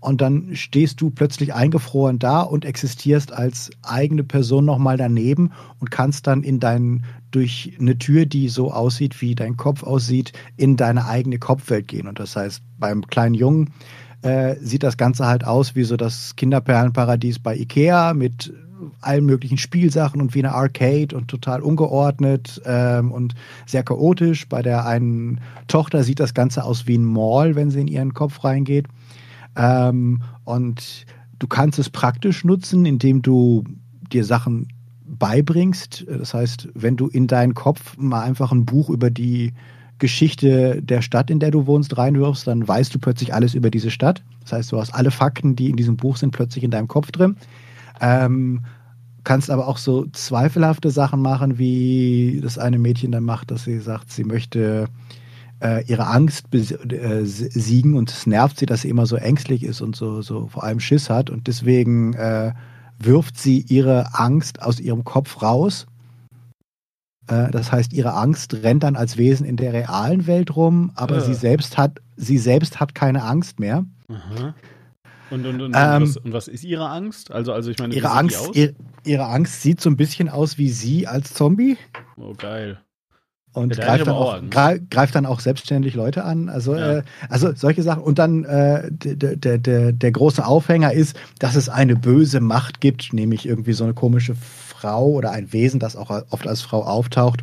und 0.00 0.20
dann 0.20 0.54
stehst 0.54 1.00
du 1.00 1.10
plötzlich 1.10 1.54
eingefroren 1.54 2.18
da 2.18 2.40
und 2.40 2.64
existierst 2.64 3.32
als 3.32 3.70
eigene 3.82 4.22
Person 4.22 4.64
nochmal 4.64 4.96
daneben 4.96 5.50
und 5.80 5.90
kannst 5.90 6.26
dann 6.26 6.42
in 6.42 6.60
deinen, 6.60 7.04
durch 7.32 7.76
eine 7.80 7.98
Tür, 7.98 8.24
die 8.24 8.48
so 8.48 8.72
aussieht, 8.72 9.20
wie 9.20 9.34
dein 9.34 9.56
Kopf 9.56 9.82
aussieht, 9.82 10.32
in 10.56 10.76
deine 10.76 11.06
eigene 11.06 11.38
Kopfwelt 11.38 11.88
gehen. 11.88 12.06
Und 12.06 12.20
das 12.20 12.36
heißt, 12.36 12.62
beim 12.78 13.06
kleinen 13.06 13.34
Jungen 13.34 13.70
äh, 14.22 14.56
sieht 14.60 14.82
das 14.82 14.96
Ganze 14.96 15.26
halt 15.26 15.44
aus 15.44 15.74
wie 15.74 15.84
so 15.84 15.96
das 15.96 16.36
Kinderperlenparadies 16.36 17.38
bei 17.38 17.56
Ikea 17.56 18.14
mit 18.14 18.52
allen 19.00 19.24
möglichen 19.26 19.58
Spielsachen 19.58 20.20
und 20.20 20.34
wie 20.34 20.40
eine 20.40 20.54
Arcade 20.54 21.16
und 21.16 21.28
total 21.28 21.62
ungeordnet 21.62 22.60
ähm, 22.64 23.12
und 23.12 23.34
sehr 23.66 23.82
chaotisch. 23.82 24.48
Bei 24.48 24.62
der 24.62 24.86
einen 24.86 25.40
Tochter 25.66 26.04
sieht 26.04 26.20
das 26.20 26.34
Ganze 26.34 26.64
aus 26.64 26.86
wie 26.86 26.96
ein 26.96 27.04
Mall, 27.04 27.54
wenn 27.54 27.70
sie 27.70 27.80
in 27.80 27.88
ihren 27.88 28.14
Kopf 28.14 28.44
reingeht. 28.44 28.86
Ähm, 29.56 30.22
und 30.44 31.06
du 31.38 31.46
kannst 31.46 31.78
es 31.78 31.90
praktisch 31.90 32.44
nutzen, 32.44 32.86
indem 32.86 33.22
du 33.22 33.64
dir 34.12 34.24
Sachen 34.24 34.68
beibringst. 35.06 36.06
Das 36.08 36.34
heißt, 36.34 36.68
wenn 36.74 36.96
du 36.96 37.08
in 37.08 37.26
deinen 37.26 37.54
Kopf 37.54 37.96
mal 37.96 38.22
einfach 38.22 38.52
ein 38.52 38.64
Buch 38.64 38.90
über 38.90 39.10
die 39.10 39.52
Geschichte 39.98 40.82
der 40.82 41.02
Stadt, 41.02 41.30
in 41.30 41.40
der 41.40 41.50
du 41.50 41.66
wohnst, 41.66 41.96
reinwirfst, 41.96 42.46
dann 42.46 42.66
weißt 42.66 42.94
du 42.94 42.98
plötzlich 42.98 43.34
alles 43.34 43.54
über 43.54 43.70
diese 43.70 43.90
Stadt. 43.90 44.22
Das 44.42 44.52
heißt, 44.52 44.72
du 44.72 44.78
hast 44.78 44.94
alle 44.94 45.10
Fakten, 45.10 45.56
die 45.56 45.70
in 45.70 45.76
diesem 45.76 45.96
Buch 45.96 46.16
sind, 46.16 46.30
plötzlich 46.30 46.64
in 46.64 46.70
deinem 46.70 46.88
Kopf 46.88 47.10
drin. 47.10 47.36
Ähm, 48.00 48.60
kannst 49.24 49.50
aber 49.50 49.68
auch 49.68 49.78
so 49.78 50.06
zweifelhafte 50.06 50.90
Sachen 50.90 51.20
machen, 51.20 51.58
wie 51.58 52.40
das 52.42 52.58
eine 52.58 52.78
Mädchen 52.78 53.12
dann 53.12 53.24
macht, 53.24 53.50
dass 53.50 53.64
sie 53.64 53.78
sagt, 53.80 54.10
sie 54.10 54.24
möchte 54.24 54.88
äh, 55.60 55.84
ihre 55.86 56.06
Angst 56.06 56.46
äh, 56.54 57.82
und 57.82 58.10
es 58.10 58.26
nervt 58.26 58.58
sie, 58.58 58.66
dass 58.66 58.82
sie 58.82 58.88
immer 58.88 59.06
so 59.06 59.16
ängstlich 59.16 59.64
ist 59.64 59.80
und 59.80 59.96
so, 59.96 60.22
so 60.22 60.46
vor 60.46 60.64
allem 60.64 60.80
Schiss 60.80 61.10
hat 61.10 61.30
und 61.30 61.46
deswegen 61.46 62.14
äh, 62.14 62.52
wirft 62.98 63.36
sie 63.36 63.64
ihre 63.68 64.14
Angst 64.14 64.62
aus 64.62 64.80
ihrem 64.80 65.04
Kopf 65.04 65.42
raus. 65.42 65.86
Äh, 67.28 67.50
das 67.50 67.70
heißt, 67.70 67.92
ihre 67.92 68.14
Angst 68.14 68.54
rennt 68.62 68.82
dann 68.82 68.96
als 68.96 69.16
Wesen 69.16 69.46
in 69.46 69.56
der 69.56 69.72
realen 69.72 70.26
Welt 70.26 70.56
rum, 70.56 70.92
aber 70.94 71.20
sie 71.20 71.34
selbst 71.34 71.76
hat, 71.76 72.00
sie 72.16 72.38
selbst 72.38 72.80
hat 72.80 72.94
keine 72.94 73.22
Angst 73.22 73.60
mehr. 73.60 73.84
Aha. 74.08 74.54
Und, 75.30 75.44
und, 75.44 75.60
und, 75.60 75.74
ähm, 75.76 76.02
was, 76.02 76.16
und, 76.16 76.32
was, 76.32 76.48
ist 76.48 76.64
ihre 76.64 76.88
Angst? 76.88 77.30
Also, 77.30 77.52
also 77.52 77.70
ich 77.70 77.78
meine, 77.78 77.94
ihre 77.94 78.10
Angst, 78.10 78.50
ihre, 78.54 78.74
ihre 79.04 79.26
Angst 79.26 79.60
sieht 79.60 79.80
so 79.80 79.90
ein 79.90 79.96
bisschen 79.96 80.30
aus 80.30 80.56
wie 80.56 80.70
sie 80.70 81.06
als 81.06 81.34
Zombie. 81.34 81.76
Oh, 82.16 82.32
geil. 82.36 82.78
Und 83.52 83.76
ja, 83.76 83.84
greift, 83.84 84.06
dann 84.06 84.14
auch, 84.14 84.40
greift, 84.90 85.14
dann 85.14 85.26
auch, 85.26 85.40
selbstständig 85.40 85.94
Leute 85.94 86.24
an. 86.24 86.48
Also, 86.48 86.76
ja. 86.76 86.98
äh, 86.98 87.02
also 87.28 87.52
solche 87.54 87.82
Sachen. 87.82 88.02
Und 88.02 88.18
dann 88.18 88.44
äh, 88.44 88.88
der, 88.90 89.36
der, 89.36 89.58
der, 89.58 89.92
der 89.92 90.12
große 90.12 90.44
Aufhänger 90.44 90.92
ist, 90.92 91.16
dass 91.38 91.56
es 91.56 91.68
eine 91.68 91.96
böse 91.96 92.40
Macht 92.40 92.80
gibt, 92.80 93.12
nämlich 93.12 93.46
irgendwie 93.46 93.72
so 93.72 93.84
eine 93.84 93.94
komische 93.94 94.34
Frau 94.78 95.06
oder 95.08 95.32
ein 95.32 95.52
Wesen, 95.52 95.80
das 95.80 95.96
auch 95.96 96.10
oft 96.30 96.46
als 96.46 96.62
Frau 96.62 96.84
auftaucht, 96.84 97.42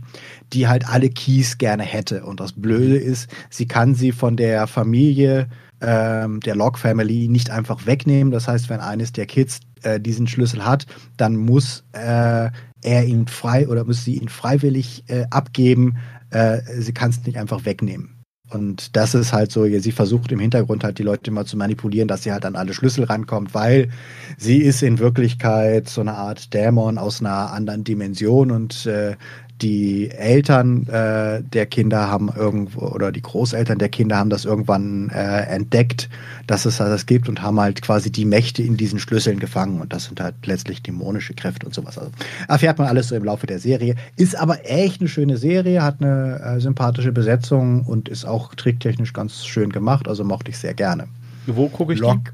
die 0.54 0.68
halt 0.68 0.88
alle 0.88 1.10
Keys 1.10 1.58
gerne 1.58 1.84
hätte. 1.84 2.26
Und 2.26 2.40
das 2.40 2.54
Blöde 2.54 2.98
ist, 2.98 3.30
sie 3.50 3.68
kann 3.68 3.94
sie 3.94 4.12
von 4.12 4.38
der 4.38 4.68
Familie 4.68 5.50
ähm, 5.82 6.40
der 6.40 6.56
Log 6.56 6.78
Family 6.78 7.28
nicht 7.28 7.50
einfach 7.50 7.86
wegnehmen. 7.86 8.32
Das 8.32 8.48
heißt, 8.48 8.70
wenn 8.70 8.80
eines 8.80 9.12
der 9.12 9.26
Kids 9.26 9.60
äh, 9.84 10.00
diesen 10.00 10.28
Schlüssel 10.28 10.66
hat, 10.66 10.86
dann 11.18 11.36
muss 11.36 11.84
äh, 11.92 12.50
er 12.82 13.06
ihn 13.06 13.28
frei 13.28 13.68
oder 13.68 13.84
muss 13.84 14.06
sie 14.06 14.16
ihn 14.16 14.30
freiwillig 14.30 15.04
äh, 15.08 15.26
abgeben. 15.30 15.98
Äh, 16.30 16.62
sie 16.78 16.94
kann 16.94 17.10
es 17.10 17.26
nicht 17.26 17.38
einfach 17.38 17.66
wegnehmen. 17.66 18.15
Und 18.56 18.96
das 18.96 19.14
ist 19.14 19.34
halt 19.34 19.52
so, 19.52 19.66
sie 19.66 19.92
versucht 19.92 20.32
im 20.32 20.40
Hintergrund 20.40 20.84
halt 20.84 20.98
die 20.98 21.04
Leute 21.04 21.30
mal 21.30 21.46
zu 21.46 21.58
manipulieren, 21.58 22.08
dass 22.08 22.24
sie 22.24 22.32
halt 22.32 22.46
an 22.46 22.56
alle 22.56 22.74
Schlüssel 22.74 23.04
rankommt, 23.04 23.54
weil 23.54 23.90
sie 24.38 24.60
ist 24.60 24.82
in 24.82 25.00
Wirklichkeit 25.00 25.90
so 25.90 26.02
eine 26.02 26.14
Art 26.14 26.54
Dämon 26.54 26.98
aus 26.98 27.20
einer 27.20 27.52
anderen 27.52 27.84
Dimension 27.84 28.52
und 28.52 28.86
äh, 28.86 29.16
die 29.62 30.12
Eltern 30.12 30.86
äh, 30.88 31.42
der 31.42 31.66
Kinder 31.66 32.10
haben 32.10 32.30
irgendwo 32.36 32.88
oder 32.88 33.12
die 33.12 33.22
Großeltern 33.22 33.78
der 33.78 33.88
Kinder 33.88 34.18
haben 34.18 34.30
das 34.30 34.44
irgendwann 34.44 35.10
äh, 35.10 35.44
entdeckt, 35.44 36.10
dass 36.46 36.66
es 36.66 36.78
das 36.78 37.06
gibt 37.06 37.30
und 37.30 37.42
haben 37.42 37.60
halt 37.60 37.82
quasi 37.82 38.12
die 38.12 38.26
Mächte 38.26 38.62
in 38.62 38.76
diesen 38.76 39.00
Schlüsseln 39.00 39.40
gefangen 39.40 39.80
und 39.80 39.94
das 39.94 40.06
sind 40.06 40.20
halt 40.20 40.36
letztlich 40.46 40.84
dämonische 40.84 41.34
Kräfte 41.34 41.66
und 41.66 41.74
sowas. 41.74 41.98
Also 41.98 42.12
erfährt 42.50 42.78
man 42.80 42.88
alles 42.88 43.08
so 43.08 43.16
im 43.16 43.24
Laufe 43.24 43.48
der 43.48 43.60
Serie. 43.60 43.96
Ist 44.18 44.38
aber 44.38 44.70
echt 44.70 45.00
eine 45.00 45.08
schöne 45.08 45.38
Serie, 45.38 45.82
hat 45.82 46.02
eine 46.02 46.42
äh, 46.42 46.60
sympathische 46.60 47.14
Besetzung 47.14 47.84
und 47.84 48.10
ist 48.10 48.26
auch 48.26 48.56
tricktechnisch 48.56 49.14
ganz 49.14 49.46
schön 49.46 49.72
gemacht, 49.72 50.08
also 50.08 50.26
mochte 50.26 50.52
ich 50.52 50.58
sehr 50.58 50.74
gerne. 50.74 51.08
Wo 51.48 51.70
gucke 51.70 51.94
ich 51.94 52.00
Lock, 52.00 52.26
die? 52.26 52.32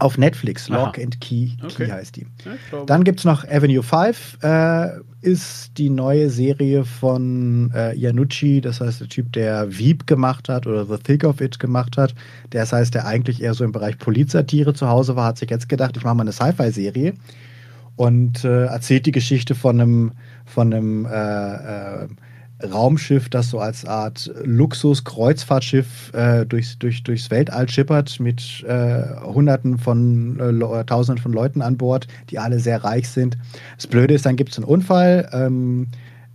Auf 0.00 0.18
Netflix, 0.18 0.68
Lock 0.68 0.98
Aha. 0.98 1.02
and 1.04 1.20
Key, 1.20 1.50
okay. 1.62 1.86
Key 1.86 1.92
heißt 1.92 2.16
die. 2.16 2.26
Ja, 2.44 2.84
Dann 2.86 3.04
gibt 3.04 3.20
es 3.20 3.24
noch 3.24 3.44
Avenue 3.44 3.84
5, 3.84 4.38
äh, 4.42 4.88
ist 5.22 5.78
die 5.78 5.88
neue 5.88 6.28
Serie 6.30 6.84
von 6.84 7.70
äh, 7.74 7.94
Yanucci, 7.94 8.60
das 8.60 8.80
heißt 8.80 9.00
der 9.00 9.08
Typ, 9.08 9.32
der 9.32 9.78
Veep 9.78 10.06
gemacht 10.06 10.48
hat 10.48 10.66
oder 10.66 10.84
The 10.84 10.96
Thick 10.96 11.24
of 11.24 11.40
It 11.40 11.58
gemacht 11.60 11.96
hat. 11.96 12.14
Das 12.50 12.72
heißt, 12.72 12.94
der 12.94 13.06
eigentlich 13.06 13.40
eher 13.40 13.54
so 13.54 13.64
im 13.64 13.72
Bereich 13.72 13.98
Polizatire 13.98 14.74
zu 14.74 14.88
Hause 14.88 15.14
war, 15.14 15.26
hat 15.26 15.38
sich 15.38 15.48
jetzt 15.48 15.68
gedacht, 15.68 15.96
ich 15.96 16.04
mache 16.04 16.16
mal 16.16 16.22
eine 16.22 16.32
Sci-Fi-Serie 16.32 17.14
und 17.96 18.44
äh, 18.44 18.64
erzählt 18.64 19.06
die 19.06 19.12
Geschichte 19.12 19.54
von 19.54 19.80
einem, 19.80 20.12
von 20.44 20.74
einem 20.74 21.06
äh, 21.06 21.14
äh 22.04 22.08
Raumschiff, 22.70 23.28
das 23.28 23.50
so 23.50 23.58
als 23.58 23.84
Art 23.84 24.30
Luxus-Kreuzfahrtschiff 24.44 26.12
äh, 26.14 26.46
durchs, 26.46 26.78
durch, 26.78 27.02
durchs 27.02 27.30
Weltall 27.30 27.68
schippert 27.68 28.20
mit 28.20 28.64
äh, 28.66 29.02
Hunderten 29.22 29.78
von 29.78 30.38
äh, 30.40 30.84
Tausenden 30.84 31.22
von 31.22 31.32
Leuten 31.32 31.62
an 31.62 31.76
Bord, 31.76 32.06
die 32.30 32.38
alle 32.38 32.58
sehr 32.58 32.82
reich 32.84 33.08
sind. 33.08 33.38
Das 33.76 33.86
Blöde 33.86 34.14
ist, 34.14 34.26
dann 34.26 34.36
gibt 34.36 34.52
es 34.52 34.58
einen 34.58 34.66
Unfall. 34.66 35.28
Ähm, 35.32 35.88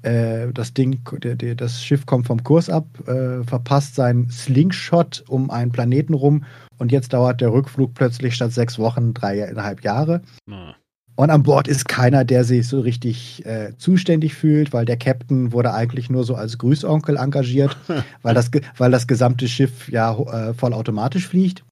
äh, 0.03 0.53
das 0.53 0.73
Ding, 0.73 0.99
der, 1.23 1.36
der, 1.36 1.55
das 1.55 1.84
Schiff 1.84 2.05
kommt 2.05 2.28
vom 2.28 2.43
Kurs 2.43 2.69
ab, 2.69 2.86
äh, 3.07 3.43
verpasst 3.43 3.95
seinen 3.95 4.30
Slingshot 4.30 5.23
um 5.28 5.49
einen 5.49 5.71
Planeten 5.71 6.13
rum 6.13 6.45
und 6.78 6.91
jetzt 6.91 7.13
dauert 7.13 7.41
der 7.41 7.51
Rückflug 7.51 7.93
plötzlich 7.93 8.36
statt 8.36 8.53
sechs 8.53 8.80
Wochen 8.80 9.13
dreieinhalb 9.13 9.84
Jahre. 9.84 10.21
Ah. 10.49 10.75
Und 11.18 11.32
an 11.32 11.41
Bord 11.41 11.68
ist 11.68 11.88
keiner, 11.88 12.24
der 12.24 12.43
sich 12.43 12.68
so 12.68 12.80
richtig 12.80 13.43
äh, 13.43 13.76
zuständig 13.78 14.36
fühlt, 14.36 14.72
weil 14.72 14.86
der 14.86 14.97
Captain 14.97 15.51
wurde 15.51 15.74
eigentlich 15.74 16.11
nur 16.11 16.24
so 16.24 16.36
als 16.36 16.59
Grüßonkel 16.59 17.18
engagiert, 17.18 17.76
weil, 18.22 18.36
das, 18.36 18.51
weil 18.78 18.91
das 18.91 19.07
gesamte 19.07 19.47
Schiff 19.47 19.89
ja 19.89 20.15
äh, 20.15 20.53
vollautomatisch 20.53 21.28
fliegt. 21.28 21.63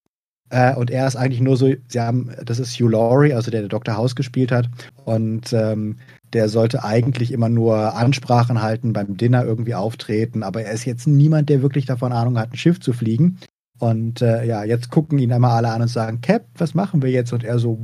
Äh, 0.49 0.73
und 0.75 0.89
er 0.89 1.05
ist 1.05 1.15
eigentlich 1.15 1.41
nur 1.41 1.57
so, 1.57 1.71
sie 1.87 1.99
haben, 1.99 2.31
das 2.43 2.57
ist 2.57 2.79
Hugh 2.79 2.89
Laurie, 2.89 3.33
also 3.33 3.51
der, 3.51 3.61
der 3.61 3.69
Dr. 3.69 3.95
House 3.95 4.15
gespielt 4.15 4.51
hat. 4.51 4.67
Und 5.03 5.53
ähm, 5.53 5.97
der 6.33 6.49
sollte 6.49 6.83
eigentlich 6.83 7.31
immer 7.31 7.49
nur 7.49 7.93
Ansprachen 7.93 8.63
halten, 8.63 8.93
beim 8.93 9.15
Dinner 9.15 9.45
irgendwie 9.45 9.75
auftreten, 9.75 10.41
aber 10.41 10.63
er 10.63 10.71
ist 10.71 10.85
jetzt 10.85 11.05
niemand, 11.05 11.49
der 11.49 11.61
wirklich 11.61 11.85
davon 11.85 12.11
Ahnung 12.11 12.39
hat, 12.39 12.51
ein 12.51 12.57
Schiff 12.57 12.79
zu 12.79 12.93
fliegen. 12.93 13.37
Und 13.77 14.23
äh, 14.23 14.43
ja, 14.43 14.63
jetzt 14.63 14.89
gucken 14.89 15.19
ihn 15.19 15.31
einmal 15.31 15.51
alle 15.51 15.69
an 15.69 15.83
und 15.83 15.87
sagen, 15.87 16.21
Cap, 16.21 16.45
was 16.57 16.73
machen 16.73 17.03
wir 17.03 17.11
jetzt? 17.11 17.31
Und 17.31 17.43
er 17.43 17.59
so, 17.59 17.79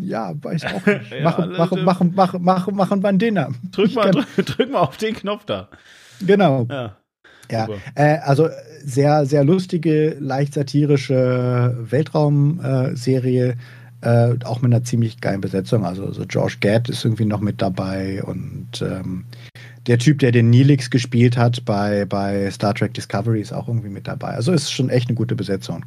ja, 0.00 0.32
weiß 0.42 0.64
auch 0.66 0.86
nicht. 0.86 1.10
ja, 1.10 1.22
machen, 1.22 1.52
machen, 1.52 1.84
machen, 1.84 2.14
machen, 2.14 2.42
machen, 2.42 2.76
machen 2.76 3.02
wir 3.02 3.08
ein 3.08 3.18
Dinner. 3.18 3.50
Drück 3.70 3.94
mal, 3.94 4.10
drück, 4.10 4.46
drück, 4.46 4.70
mal 4.70 4.80
auf 4.80 4.96
den 4.96 5.14
Knopf 5.14 5.44
da. 5.44 5.68
Genau. 6.20 6.66
Ja. 6.70 6.96
Ja, 7.50 7.68
äh, 7.94 8.18
also 8.18 8.48
sehr, 8.82 9.26
sehr 9.26 9.44
lustige, 9.44 10.16
leicht 10.18 10.54
satirische 10.54 11.76
Weltraumserie, 11.78 13.56
äh, 14.02 14.30
äh, 14.30 14.38
auch 14.44 14.62
mit 14.62 14.72
einer 14.72 14.84
ziemlich 14.84 15.20
geilen 15.20 15.40
Besetzung. 15.40 15.84
Also, 15.84 16.06
also 16.06 16.24
George 16.26 16.56
Gad 16.60 16.88
ist 16.88 17.04
irgendwie 17.04 17.26
noch 17.26 17.40
mit 17.40 17.60
dabei 17.60 18.22
und 18.22 18.82
ähm, 18.82 19.26
der 19.86 19.98
Typ, 19.98 20.20
der 20.20 20.32
den 20.32 20.50
Neelix 20.50 20.90
gespielt 20.90 21.36
hat 21.36 21.64
bei, 21.64 22.06
bei 22.06 22.50
Star 22.50 22.74
Trek 22.74 22.94
Discovery, 22.94 23.40
ist 23.40 23.52
auch 23.52 23.68
irgendwie 23.68 23.90
mit 23.90 24.08
dabei. 24.08 24.28
Also 24.28 24.52
ist 24.52 24.70
schon 24.70 24.88
echt 24.88 25.08
eine 25.08 25.16
gute 25.16 25.34
Besetzung. 25.34 25.84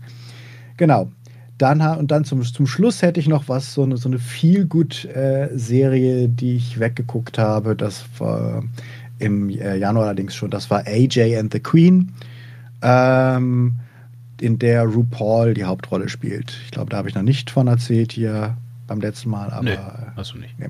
Genau. 0.78 1.12
Dann, 1.58 1.82
und 1.82 2.12
dann 2.12 2.24
zum, 2.24 2.44
zum 2.44 2.68
Schluss 2.68 3.02
hätte 3.02 3.20
ich 3.20 3.28
noch 3.28 3.50
was, 3.50 3.74
so 3.74 3.82
eine, 3.84 3.98
so 3.98 4.10
eine 4.10 4.20
Feel-Good-Serie, 4.20 6.30
die 6.30 6.56
ich 6.56 6.80
weggeguckt 6.80 7.40
habe. 7.40 7.76
Das 7.76 8.06
war 8.20 8.64
im 9.20 9.50
äh, 9.50 9.76
Januar 9.78 10.06
allerdings 10.06 10.36
schon. 10.36 10.52
Das 10.52 10.70
war 10.70 10.86
AJ 10.86 11.36
and 11.38 11.52
the 11.52 11.60
Queen, 11.60 12.14
ähm, 12.84 13.74
in 14.40 14.60
der 14.60 14.84
RuPaul 14.84 15.56
die 15.56 15.64
Hauptrolle 15.64 16.10
spielt. 16.10 16.56
Ich 16.66 16.72
glaube, 16.72 16.92
da 16.92 16.98
habe 16.98 17.10
ich 17.10 17.16
noch 17.16 17.24
nicht 17.24 17.50
von 17.50 17.66
erzählt 17.68 18.12
hier 18.12 18.56
beim 18.86 19.02
letzten 19.02 19.32
Mal. 19.32 19.50
Aber, 19.50 19.64
nee, 19.64 19.80
hast 20.16 20.34
du 20.34 20.38
nicht. 20.38 20.60
Nee. 20.60 20.68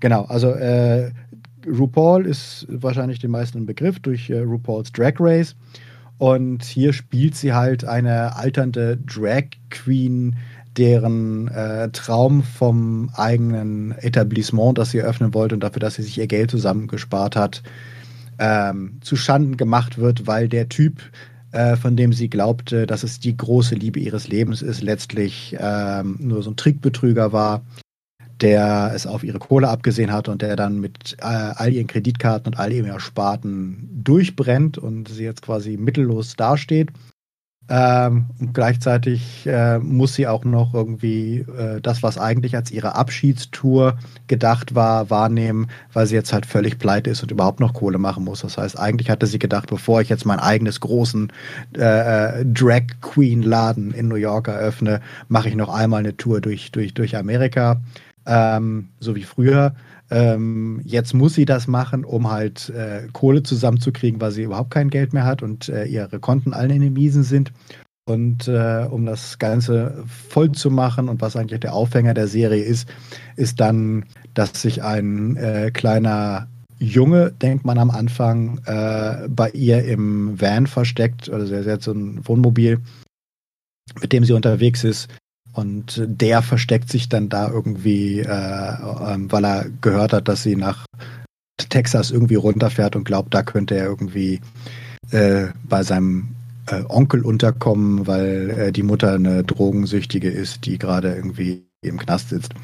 Genau, 0.00 0.24
also 0.24 0.48
äh, 0.50 1.10
RuPaul 1.66 2.26
ist 2.26 2.66
wahrscheinlich 2.68 3.18
den 3.18 3.30
meisten 3.30 3.58
ein 3.58 3.66
Begriff 3.66 4.00
durch 4.00 4.30
äh, 4.30 4.38
RuPaul's 4.38 4.92
Drag 4.92 5.14
Race. 5.20 5.54
Und 6.22 6.62
hier 6.62 6.92
spielt 6.92 7.34
sie 7.34 7.52
halt 7.52 7.84
eine 7.84 8.36
alternde 8.36 8.96
Drag 8.96 9.46
Queen, 9.70 10.36
deren 10.76 11.48
äh, 11.48 11.88
Traum 11.90 12.44
vom 12.44 13.10
eigenen 13.14 13.90
Etablissement, 13.98 14.78
das 14.78 14.92
sie 14.92 14.98
eröffnen 14.98 15.34
wollte 15.34 15.56
und 15.56 15.64
dafür, 15.64 15.80
dass 15.80 15.96
sie 15.96 16.04
sich 16.04 16.16
ihr 16.18 16.28
Geld 16.28 16.52
zusammengespart 16.52 17.34
hat, 17.34 17.64
ähm, 18.38 18.98
zu 19.00 19.16
Schanden 19.16 19.56
gemacht 19.56 19.98
wird, 19.98 20.28
weil 20.28 20.48
der 20.48 20.68
Typ, 20.68 21.00
äh, 21.50 21.74
von 21.74 21.96
dem 21.96 22.12
sie 22.12 22.30
glaubte, 22.30 22.86
dass 22.86 23.02
es 23.02 23.18
die 23.18 23.36
große 23.36 23.74
Liebe 23.74 23.98
ihres 23.98 24.28
Lebens 24.28 24.62
ist, 24.62 24.80
letztlich 24.80 25.56
ähm, 25.58 26.18
nur 26.20 26.44
so 26.44 26.52
ein 26.52 26.56
Trickbetrüger 26.56 27.32
war 27.32 27.62
der 28.42 28.92
es 28.94 29.06
auf 29.06 29.24
ihre 29.24 29.38
Kohle 29.38 29.68
abgesehen 29.68 30.12
hat 30.12 30.28
und 30.28 30.42
der 30.42 30.56
dann 30.56 30.80
mit 30.80 31.16
äh, 31.20 31.24
all 31.24 31.72
ihren 31.72 31.86
Kreditkarten 31.86 32.52
und 32.52 32.58
all 32.58 32.72
ihrem 32.72 32.86
Ersparten 32.86 33.88
durchbrennt 34.04 34.78
und 34.78 35.08
sie 35.08 35.24
jetzt 35.24 35.42
quasi 35.42 35.76
mittellos 35.76 36.34
dasteht. 36.36 36.90
Ähm, 37.68 38.26
und 38.40 38.54
gleichzeitig 38.54 39.46
äh, 39.46 39.78
muss 39.78 40.14
sie 40.14 40.26
auch 40.26 40.44
noch 40.44 40.74
irgendwie 40.74 41.38
äh, 41.56 41.80
das, 41.80 42.02
was 42.02 42.18
eigentlich 42.18 42.56
als 42.56 42.72
ihre 42.72 42.96
Abschiedstour 42.96 43.98
gedacht 44.26 44.74
war, 44.74 45.10
wahrnehmen, 45.10 45.68
weil 45.92 46.06
sie 46.06 46.16
jetzt 46.16 46.32
halt 46.32 46.44
völlig 46.44 46.80
pleite 46.80 47.10
ist 47.10 47.22
und 47.22 47.30
überhaupt 47.30 47.60
noch 47.60 47.72
Kohle 47.72 47.98
machen 47.98 48.24
muss. 48.24 48.40
Das 48.40 48.58
heißt, 48.58 48.76
eigentlich 48.78 49.10
hatte 49.10 49.26
sie 49.26 49.38
gedacht, 49.38 49.70
bevor 49.70 50.00
ich 50.00 50.08
jetzt 50.08 50.26
mein 50.26 50.40
eigenes 50.40 50.80
großen 50.80 51.32
äh, 51.76 52.40
äh 52.40 52.44
Drag 52.44 52.82
Queen 53.00 53.42
Laden 53.42 53.92
in 53.92 54.08
New 54.08 54.16
York 54.16 54.48
eröffne, 54.48 55.00
mache 55.28 55.48
ich 55.48 55.54
noch 55.54 55.72
einmal 55.72 56.00
eine 56.00 56.16
Tour 56.16 56.40
durch, 56.40 56.72
durch, 56.72 56.94
durch 56.94 57.16
Amerika 57.16 57.80
ähm, 58.26 58.88
so 59.00 59.14
wie 59.16 59.24
früher. 59.24 59.74
Ähm, 60.10 60.80
jetzt 60.84 61.14
muss 61.14 61.34
sie 61.34 61.44
das 61.44 61.66
machen, 61.66 62.04
um 62.04 62.30
halt 62.30 62.68
äh, 62.70 63.08
Kohle 63.12 63.42
zusammenzukriegen, 63.42 64.20
weil 64.20 64.32
sie 64.32 64.42
überhaupt 64.42 64.70
kein 64.70 64.90
Geld 64.90 65.12
mehr 65.12 65.24
hat 65.24 65.42
und 65.42 65.68
äh, 65.68 65.84
ihre 65.84 66.20
Konten 66.20 66.52
allen 66.52 66.70
in 66.70 66.82
den 66.82 66.92
Miesen 66.92 67.22
sind. 67.22 67.52
Und 68.04 68.48
äh, 68.48 68.86
um 68.90 69.06
das 69.06 69.38
Ganze 69.38 70.04
voll 70.06 70.52
zu 70.52 70.70
machen 70.70 71.08
und 71.08 71.20
was 71.20 71.36
eigentlich 71.36 71.60
der 71.60 71.72
Aufhänger 71.72 72.14
der 72.14 72.26
Serie 72.26 72.64
ist, 72.64 72.88
ist 73.36 73.60
dann, 73.60 74.04
dass 74.34 74.60
sich 74.60 74.82
ein 74.82 75.36
äh, 75.36 75.70
kleiner 75.72 76.48
Junge, 76.78 77.30
denkt 77.30 77.64
man 77.64 77.78
am 77.78 77.90
Anfang, 77.90 78.58
äh, 78.66 79.28
bei 79.28 79.50
ihr 79.50 79.84
im 79.84 80.40
Van 80.40 80.66
versteckt, 80.66 81.28
oder 81.28 81.46
sie 81.46 81.70
hat 81.70 81.82
so 81.82 81.92
ein 81.92 82.26
Wohnmobil, 82.26 82.80
mit 84.00 84.12
dem 84.12 84.24
sie 84.24 84.32
unterwegs 84.32 84.82
ist, 84.82 85.08
und 85.52 86.02
der 86.06 86.42
versteckt 86.42 86.90
sich 86.90 87.08
dann 87.08 87.28
da 87.28 87.50
irgendwie, 87.50 88.20
äh, 88.20 88.24
äh, 88.24 89.18
weil 89.30 89.44
er 89.44 89.66
gehört 89.80 90.12
hat, 90.12 90.28
dass 90.28 90.42
sie 90.42 90.56
nach 90.56 90.86
Texas 91.68 92.10
irgendwie 92.10 92.36
runterfährt 92.36 92.96
und 92.96 93.04
glaubt, 93.04 93.34
da 93.34 93.42
könnte 93.42 93.76
er 93.76 93.86
irgendwie 93.86 94.40
äh, 95.10 95.48
bei 95.64 95.82
seinem 95.82 96.28
äh, 96.66 96.82
Onkel 96.88 97.22
unterkommen, 97.22 98.06
weil 98.06 98.50
äh, 98.50 98.72
die 98.72 98.82
Mutter 98.82 99.14
eine 99.14 99.44
Drogensüchtige 99.44 100.30
ist, 100.30 100.64
die 100.66 100.78
gerade 100.78 101.14
irgendwie 101.14 101.66
im 101.82 101.98
Knast 101.98 102.30
sitzt. 102.30 102.54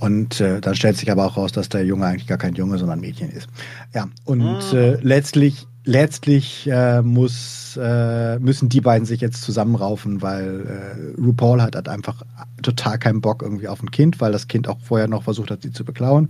Und 0.00 0.40
äh, 0.40 0.60
dann 0.60 0.74
stellt 0.74 0.96
sich 0.96 1.10
aber 1.10 1.26
auch 1.26 1.36
raus, 1.36 1.52
dass 1.52 1.68
der 1.68 1.84
Junge 1.84 2.06
eigentlich 2.06 2.26
gar 2.26 2.38
kein 2.38 2.54
Junge, 2.54 2.78
sondern 2.78 2.98
ein 2.98 3.02
Mädchen 3.02 3.30
ist. 3.30 3.48
Ja, 3.94 4.08
und 4.24 4.72
äh, 4.72 4.96
letztlich, 5.02 5.66
letztlich 5.84 6.68
äh, 6.70 7.02
muss, 7.02 7.78
äh, 7.80 8.38
müssen 8.38 8.68
die 8.68 8.80
beiden 8.80 9.06
sich 9.06 9.20
jetzt 9.20 9.42
zusammenraufen, 9.42 10.22
weil 10.22 11.14
äh, 11.16 11.20
RuPaul 11.20 11.62
hat, 11.62 11.76
hat 11.76 11.88
einfach 11.88 12.22
total 12.62 12.98
keinen 12.98 13.20
Bock 13.20 13.42
irgendwie 13.42 13.68
auf 13.68 13.82
ein 13.82 13.90
Kind, 13.90 14.20
weil 14.20 14.32
das 14.32 14.48
Kind 14.48 14.68
auch 14.68 14.78
vorher 14.80 15.08
noch 15.08 15.22
versucht 15.22 15.50
hat, 15.50 15.62
sie 15.62 15.72
zu 15.72 15.84
beklauen. 15.84 16.28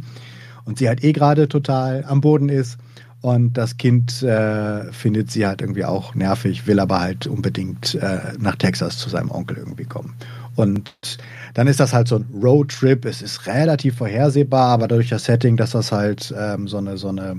Und 0.64 0.78
sie 0.78 0.88
halt 0.88 1.03
eh 1.03 1.12
gerade 1.12 1.48
total 1.48 2.05
am 2.07 2.20
Boden 2.20 2.48
ist. 2.48 2.78
Und 3.22 3.55
das 3.55 3.76
Kind 3.76 4.22
äh, 4.22 4.92
findet 4.92 5.30
sie 5.30 5.46
halt 5.46 5.61
irgendwie 5.61 5.84
auch 5.84 6.14
nervig, 6.14 6.66
will 6.66 6.80
aber 6.80 7.01
halt 7.01 7.26
unbedingt 7.26 7.94
äh, 7.96 8.18
nach 8.38 8.57
Texas 8.57 8.96
zu 8.96 9.11
seinem 9.11 9.30
Onkel 9.30 9.59
irgendwie 9.59 9.84
kommen. 9.84 10.14
Und 10.57 11.18
dann 11.55 11.66
ist 11.66 11.80
das 11.80 11.92
halt 11.92 12.09
so 12.09 12.16
ein 12.16 12.26
Roadtrip. 12.42 13.05
Es 13.05 13.20
ist 13.20 13.46
relativ 13.46 13.96
vorhersehbar, 13.96 14.68
aber 14.68 14.88
durch 14.88 15.09
das 15.09 15.24
Setting, 15.24 15.57
dass 15.57 15.72
das 15.72 15.92
halt 15.92 16.34
ähm, 16.36 16.66
so 16.66 16.78
eine, 16.78 16.96
so 16.96 17.09
eine 17.09 17.36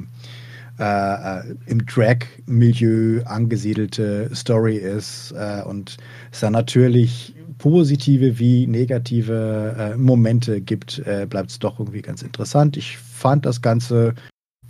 äh, 0.79 0.83
äh, 0.83 1.55
im 1.65 1.85
Drag-Milieu 1.85 3.23
angesiedelte 3.25 4.29
Story 4.33 4.77
ist 4.77 5.33
äh, 5.37 5.61
und 5.63 5.97
es 6.31 6.39
dann 6.39 6.53
natürlich 6.53 7.35
positive 7.57 8.39
wie 8.39 8.65
negative 8.65 9.75
äh, 9.77 9.97
Momente 9.97 10.61
gibt, 10.61 10.99
äh, 11.05 11.27
bleibt 11.29 11.51
es 11.51 11.59
doch 11.59 11.79
irgendwie 11.79 12.01
ganz 12.01 12.23
interessant. 12.23 12.75
Ich 12.77 12.97
fand 12.97 13.45
das 13.45 13.61
Ganze 13.61 14.15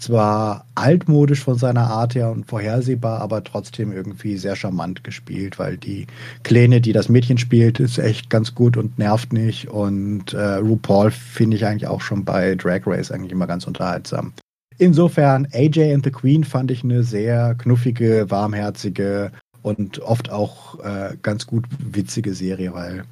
zwar 0.02 0.66
altmodisch 0.76 1.42
von 1.42 1.58
seiner 1.58 1.88
Art 1.88 2.16
her 2.16 2.32
und 2.32 2.46
vorhersehbar, 2.46 3.22
aber 3.22 3.44
trotzdem 3.44 3.92
irgendwie 3.92 4.36
sehr 4.36 4.56
charmant 4.56 5.04
gespielt, 5.04 5.60
weil 5.60 5.78
die 5.78 6.08
Kleine, 6.44 6.82
die 6.82 6.92
das 6.92 7.08
Mädchen 7.08 7.38
spielt, 7.38 7.80
ist 7.80 8.00
echt 8.00 8.30
ganz 8.30 8.56
gut 8.56 8.78
und 8.78 8.98
nervt 8.98 9.32
nicht. 9.32 9.70
Und 9.70 10.34
äh, 10.34 10.56
RuPaul 10.56 11.12
finde 11.12 11.56
ich 11.56 11.66
eigentlich 11.66 11.88
auch 11.88 12.02
schon 12.02 12.26
bei 12.26 12.56
Drag 12.56 12.82
Race 12.86 13.12
eigentlich 13.12 13.32
immer 13.32 13.48
ganz 13.48 13.68
unterhaltsam. 13.68 14.34
Insofern, 14.82 15.48
AJ 15.54 15.94
and 15.94 16.04
the 16.04 16.10
Queen 16.10 16.44
fand 16.44 16.72
ich 16.72 16.84
eine 16.84 17.04
sehr 17.04 17.54
knuffige, 17.54 18.26
warmherzige 18.32 19.32
und 19.62 20.00
oft 20.00 20.32
auch 20.32 20.80
äh, 20.80 21.16
ganz 21.22 21.46
gut 21.46 21.66
witzige 21.78 22.34
Serie, 22.34 22.74
weil 22.74 23.04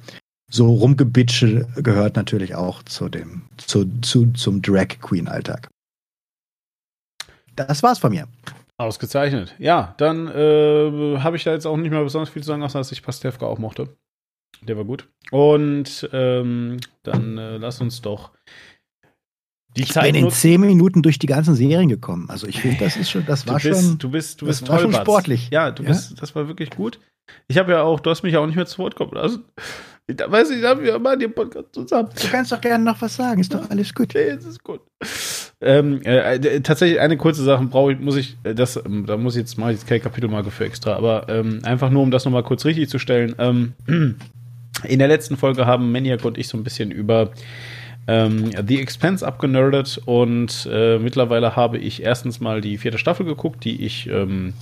so 0.50 0.68
Rumgebitsche 0.68 1.68
gehört 1.76 2.16
natürlich 2.16 2.56
auch 2.56 2.82
zu 2.82 3.08
dem, 3.08 3.42
zu, 3.56 3.84
zu, 4.00 4.32
zum 4.32 4.60
Drag 4.62 4.98
Queen 5.00 5.28
Alltag. 5.28 5.68
Das 7.54 7.84
war's 7.84 8.00
von 8.00 8.10
mir. 8.10 8.26
Ausgezeichnet. 8.76 9.54
Ja, 9.60 9.94
dann 9.98 10.26
äh, 10.26 11.18
habe 11.18 11.36
ich 11.36 11.44
da 11.44 11.52
jetzt 11.52 11.66
auch 11.66 11.76
nicht 11.76 11.92
mehr 11.92 12.02
besonders 12.02 12.30
viel 12.30 12.42
zu 12.42 12.48
sagen, 12.48 12.64
außer 12.64 12.80
dass 12.80 12.90
ich 12.90 13.04
Pastewka 13.04 13.46
auch 13.46 13.60
mochte. 13.60 13.96
Der 14.62 14.76
war 14.76 14.84
gut. 14.84 15.08
Und 15.30 16.10
ähm, 16.12 16.78
dann 17.04 17.38
äh, 17.38 17.58
lass 17.58 17.80
uns 17.80 18.02
doch 18.02 18.32
die 19.76 19.82
ich 19.82 19.92
Zeit 19.92 20.12
bin 20.12 20.26
in 20.26 20.30
zehn 20.30 20.60
Minuten 20.60 21.02
durch 21.02 21.18
die 21.18 21.26
ganzen 21.26 21.54
Serien 21.54 21.88
gekommen. 21.88 22.28
Also 22.28 22.46
ich 22.46 22.60
finde, 22.60 22.78
das 22.78 22.96
ist 22.96 23.10
schon, 23.10 23.24
das 23.26 23.46
war 23.46 23.58
du 23.58 23.68
bist, 23.68 23.82
schon, 23.82 23.98
du 23.98 24.10
bist, 24.10 24.42
du 24.42 24.46
bist 24.46 24.66
toll, 24.66 24.80
schon 24.80 24.92
sportlich. 24.92 25.48
Ja, 25.50 25.70
du 25.70 25.82
ja? 25.82 25.90
bist, 25.90 26.20
das 26.20 26.34
war 26.34 26.48
wirklich 26.48 26.70
gut. 26.70 26.98
Ich 27.46 27.58
habe 27.58 27.72
ja 27.72 27.82
auch, 27.82 28.00
du 28.00 28.10
hast 28.10 28.22
mich 28.22 28.32
ja 28.32 28.40
auch 28.40 28.46
nicht 28.46 28.56
mehr 28.56 28.66
zu 28.66 28.78
Wort 28.78 28.96
kommen 28.96 29.12
lassen. 29.12 29.44
Da 30.06 30.30
weiß 30.30 30.50
ich, 30.50 30.60
da 30.60 30.70
haben 30.70 30.82
wir 30.82 30.98
mal 30.98 31.16
den 31.16 31.32
Podcast 31.32 31.66
zusammen. 31.72 32.08
Du 32.20 32.28
kannst 32.28 32.50
doch 32.50 32.60
gerne 32.60 32.82
noch 32.82 33.00
was 33.00 33.14
sagen, 33.14 33.40
ist 33.40 33.54
doch 33.54 33.70
alles 33.70 33.94
gut. 33.94 34.12
Nee, 34.14 34.22
es 34.22 34.44
ist 34.44 34.64
gut. 34.64 34.80
Ähm, 35.60 36.00
äh, 36.02 36.36
äh, 36.36 36.60
tatsächlich 36.62 37.00
eine 37.00 37.16
kurze 37.16 37.44
Sache 37.44 37.64
brauche 37.64 37.92
ich, 37.92 38.00
muss 38.00 38.16
ich, 38.16 38.36
äh, 38.42 38.54
das, 38.54 38.76
ähm, 38.76 39.06
da 39.06 39.16
muss 39.16 39.36
ich 39.36 39.40
jetzt 39.40 39.58
mal 39.58 39.70
jetzt 39.70 39.86
keine 39.86 40.00
Kapitelmarke 40.00 40.50
für 40.50 40.64
extra, 40.64 40.94
aber 40.94 41.28
ähm, 41.28 41.60
einfach 41.64 41.90
nur, 41.90 42.02
um 42.02 42.10
das 42.10 42.24
nochmal 42.24 42.42
kurz 42.42 42.64
richtig 42.64 42.88
zu 42.88 42.98
stellen. 42.98 43.34
Ähm, 43.38 43.74
in 44.84 44.98
der 44.98 45.08
letzten 45.08 45.36
Folge 45.36 45.66
haben 45.66 45.92
Maniac 45.92 46.24
und 46.24 46.38
ich 46.38 46.48
so 46.48 46.56
ein 46.56 46.64
bisschen 46.64 46.90
über 46.90 47.30
ähm, 48.06 48.50
The 48.66 48.80
Expense 48.80 49.26
abgenerdet 49.26 50.00
und 50.04 50.68
äh, 50.70 50.98
mittlerweile 50.98 51.56
habe 51.56 51.78
ich 51.78 52.02
erstens 52.02 52.40
mal 52.40 52.60
die 52.60 52.78
vierte 52.78 52.98
Staffel 52.98 53.26
geguckt, 53.26 53.64
die 53.64 53.84
ich 53.84 54.08
ähm, 54.08 54.54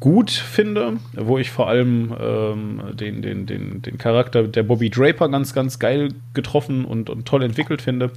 gut 0.00 0.30
finde, 0.30 0.98
wo 1.14 1.38
ich 1.38 1.50
vor 1.50 1.68
allem 1.68 2.14
ähm, 2.20 2.82
den, 2.92 3.20
den, 3.20 3.46
den, 3.46 3.82
den 3.82 3.98
Charakter 3.98 4.44
der 4.44 4.62
Bobby 4.62 4.90
Draper 4.90 5.28
ganz, 5.28 5.52
ganz 5.52 5.80
geil 5.80 6.10
getroffen 6.34 6.84
und, 6.84 7.10
und 7.10 7.26
toll 7.26 7.42
entwickelt 7.42 7.82
finde. 7.82 8.12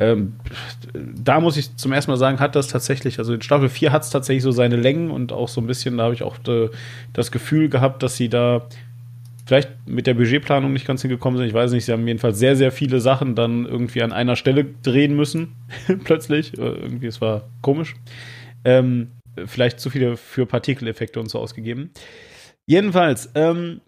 Ähm, 0.00 0.34
da 0.92 1.38
muss 1.38 1.56
ich 1.56 1.76
zum 1.76 1.92
ersten 1.92 2.10
Mal 2.10 2.16
sagen, 2.16 2.40
hat 2.40 2.56
das 2.56 2.66
tatsächlich, 2.66 3.20
also 3.20 3.34
in 3.34 3.42
Staffel 3.42 3.68
4 3.68 3.92
hat 3.92 4.02
es 4.02 4.10
tatsächlich 4.10 4.42
so 4.42 4.50
seine 4.50 4.76
Längen 4.76 5.10
und 5.10 5.32
auch 5.32 5.48
so 5.48 5.60
ein 5.60 5.68
bisschen, 5.68 5.98
da 5.98 6.04
habe 6.04 6.14
ich 6.14 6.24
auch 6.24 6.36
de, 6.38 6.70
das 7.12 7.30
Gefühl 7.30 7.68
gehabt, 7.68 8.02
dass 8.02 8.16
sie 8.16 8.28
da 8.28 8.66
vielleicht 9.50 9.88
mit 9.88 10.06
der 10.06 10.14
Budgetplanung 10.14 10.72
nicht 10.72 10.86
ganz 10.86 11.02
hingekommen 11.02 11.36
sind. 11.36 11.48
Ich 11.48 11.54
weiß 11.54 11.72
nicht, 11.72 11.84
sie 11.84 11.90
haben 11.90 12.06
jedenfalls 12.06 12.38
sehr, 12.38 12.54
sehr 12.54 12.70
viele 12.70 13.00
Sachen 13.00 13.34
dann 13.34 13.66
irgendwie 13.66 14.00
an 14.00 14.12
einer 14.12 14.36
Stelle 14.36 14.64
drehen 14.64 15.16
müssen, 15.16 15.56
plötzlich. 16.04 16.56
Äh, 16.56 16.60
irgendwie, 16.60 17.08
es 17.08 17.20
war 17.20 17.50
komisch. 17.60 17.96
Ähm, 18.64 19.10
vielleicht 19.46 19.80
zu 19.80 19.90
viele 19.90 20.16
für 20.16 20.46
Partikeleffekte 20.46 21.18
und 21.18 21.28
so 21.28 21.40
ausgegeben. 21.40 21.90
Jedenfalls, 22.64 23.32
ähm, 23.34 23.80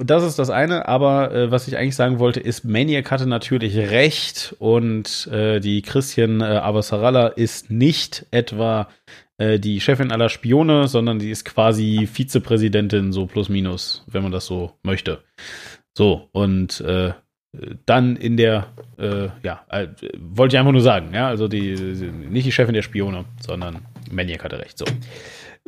das 0.00 0.22
ist 0.22 0.38
das 0.38 0.50
eine, 0.50 0.86
aber 0.86 1.34
äh, 1.34 1.50
was 1.50 1.66
ich 1.66 1.76
eigentlich 1.76 1.96
sagen 1.96 2.20
wollte, 2.20 2.38
ist, 2.38 2.64
Maniac 2.64 3.10
hatte 3.10 3.26
natürlich 3.26 3.76
recht 3.76 4.54
und 4.60 5.26
äh, 5.32 5.58
die 5.58 5.82
Christian 5.82 6.40
äh, 6.40 6.44
Abasaralla 6.44 7.26
ist 7.26 7.72
nicht 7.72 8.24
etwa 8.30 8.86
äh, 9.38 9.58
die 9.58 9.80
Chefin 9.80 10.12
aller 10.12 10.28
Spione, 10.28 10.88
sondern 10.88 11.18
die 11.18 11.30
ist 11.30 11.44
quasi 11.44 12.08
Vizepräsidentin, 12.12 13.12
so 13.12 13.26
plus 13.26 13.48
minus, 13.48 14.04
wenn 14.06 14.22
man 14.22 14.32
das 14.32 14.46
so 14.46 14.72
möchte. 14.82 15.22
So, 15.96 16.28
und 16.32 16.80
äh, 16.80 17.12
dann 17.86 18.16
in 18.16 18.36
der, 18.36 18.66
äh, 18.98 19.28
ja, 19.42 19.64
äh, 19.70 19.88
wollte 20.18 20.54
ich 20.54 20.58
einfach 20.58 20.72
nur 20.72 20.82
sagen, 20.82 21.14
ja, 21.14 21.28
also 21.28 21.48
die, 21.48 21.74
nicht 22.30 22.46
die 22.46 22.52
Chefin 22.52 22.74
der 22.74 22.82
Spione, 22.82 23.24
sondern 23.40 23.80
Maniac 24.10 24.44
hatte 24.44 24.58
recht, 24.58 24.78
so. 24.78 24.84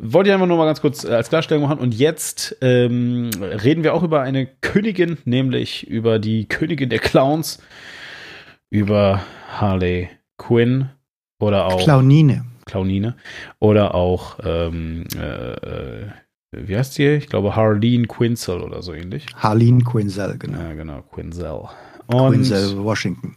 Wollte 0.03 0.31
ich 0.31 0.35
einfach 0.35 0.47
nur 0.47 0.57
mal 0.57 0.67
ganz 0.67 0.81
kurz 0.81 1.05
äh, 1.05 1.09
als 1.09 1.29
Klarstellung 1.29 1.65
machen. 1.65 1.79
Und 1.79 1.95
jetzt 1.95 2.57
ähm, 2.63 3.31
reden 3.41 3.85
wir 3.85 3.93
auch 3.93 4.03
über 4.03 4.23
eine 4.23 4.47
Königin, 4.47 5.19
nämlich 5.25 5.87
über 5.87 6.19
die 6.19 6.49
Königin 6.49 6.89
der 6.89 7.01
Clowns, 7.01 7.63
über 8.71 9.23
Harley 9.49 10.09
Quinn 10.39 10.89
oder 11.39 11.67
auch. 11.67 11.83
Clownine. 11.83 12.47
Clownine. 12.71 13.17
Oder 13.59 13.95
auch, 13.95 14.39
ähm, 14.45 15.05
äh, 15.17 15.53
äh 15.53 16.07
wie 16.53 16.77
heißt 16.77 16.95
sie? 16.95 17.07
Ich 17.07 17.29
glaube 17.29 17.55
Harleen 17.55 18.09
Quinzel 18.09 18.61
oder 18.61 18.83
so 18.83 18.93
ähnlich. 18.93 19.27
Harleen 19.37 19.85
Quinzel, 19.85 20.37
genau. 20.39 20.59
Ja, 20.59 20.73
genau, 20.75 21.03
Quinzel. 21.03 21.69
Und, 22.07 22.33
Quinzel, 22.33 22.83
Washington. 22.83 23.37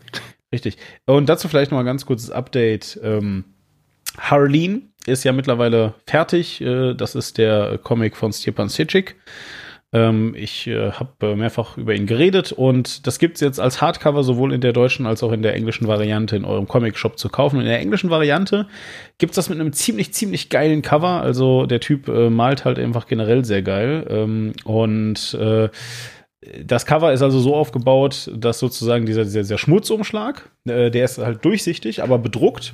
Richtig. 0.52 0.78
Und 1.06 1.30
dazu 1.30 1.48
vielleicht 1.48 1.72
noch 1.72 1.78
mal 1.78 1.84
ganz 1.84 2.06
kurzes 2.06 2.32
Update. 2.32 3.00
Ähm, 3.04 3.44
Harleen 4.18 4.94
ist 5.06 5.24
ja 5.24 5.32
mittlerweile 5.32 5.96
fertig. 6.08 6.62
Äh, 6.62 6.94
das 6.94 7.16
ist 7.16 7.38
der 7.38 7.80
Comic 7.80 8.16
von 8.16 8.32
Stepan 8.32 8.70
Sitchik. 8.70 9.16
Ähm, 9.94 10.34
ich 10.36 10.68
äh, 10.68 10.92
habe 10.92 11.36
mehrfach 11.36 11.78
über 11.78 11.94
ihn 11.94 12.08
geredet 12.08 12.52
und 12.52 13.06
das 13.06 13.20
gibt 13.20 13.36
es 13.36 13.42
jetzt 13.42 13.60
als 13.60 13.80
Hardcover 13.80 14.24
sowohl 14.24 14.52
in 14.52 14.62
der 14.62 14.74
deutschen 14.74 15.06
als 15.06 15.22
auch 15.22 15.32
in 15.32 15.44
der 15.44 15.54
englischen 15.54 15.88
Variante 15.88 16.36
in 16.36 16.46
eurem 16.46 16.68
Comic-Shop 16.68 17.20
zu 17.20 17.30
kaufen. 17.30 17.60
In 17.60 17.68
der 17.68 17.80
englischen 17.80 18.10
Variante 18.10 18.68
gibt 19.20 19.32
es 19.32 19.36
das 19.36 19.50
mit 19.50 19.60
einem 19.60 19.72
ziemlich, 19.72 20.14
ziemlich 20.14 20.50
geilen 20.50 20.82
Cover. 20.82 21.22
Also 21.22 21.68
der 21.68 21.80
Typ 21.80 22.08
äh, 22.08 22.30
malt 22.30 22.66
halt 22.66 22.80
einfach 22.80 23.06
generell 23.06 23.46
sehr 23.46 23.62
geil. 23.62 24.08
Ähm, 24.10 24.54
und 24.66 25.36
äh, 25.36 25.70
das 26.66 26.86
Cover 26.86 27.14
ist 27.14 27.22
also 27.22 27.40
so 27.40 27.56
aufgebaut, 27.56 28.32
dass 28.36 28.60
sozusagen 28.60 29.06
dieser, 29.06 29.24
dieser, 29.24 29.42
dieser 29.42 29.58
Schmutzumschlag, 29.58 30.50
äh, 30.66 30.90
der 30.90 31.06
ist 31.06 31.18
halt 31.18 31.46
durchsichtig, 31.46 32.04
aber 32.04 32.18
bedruckt. 32.18 32.74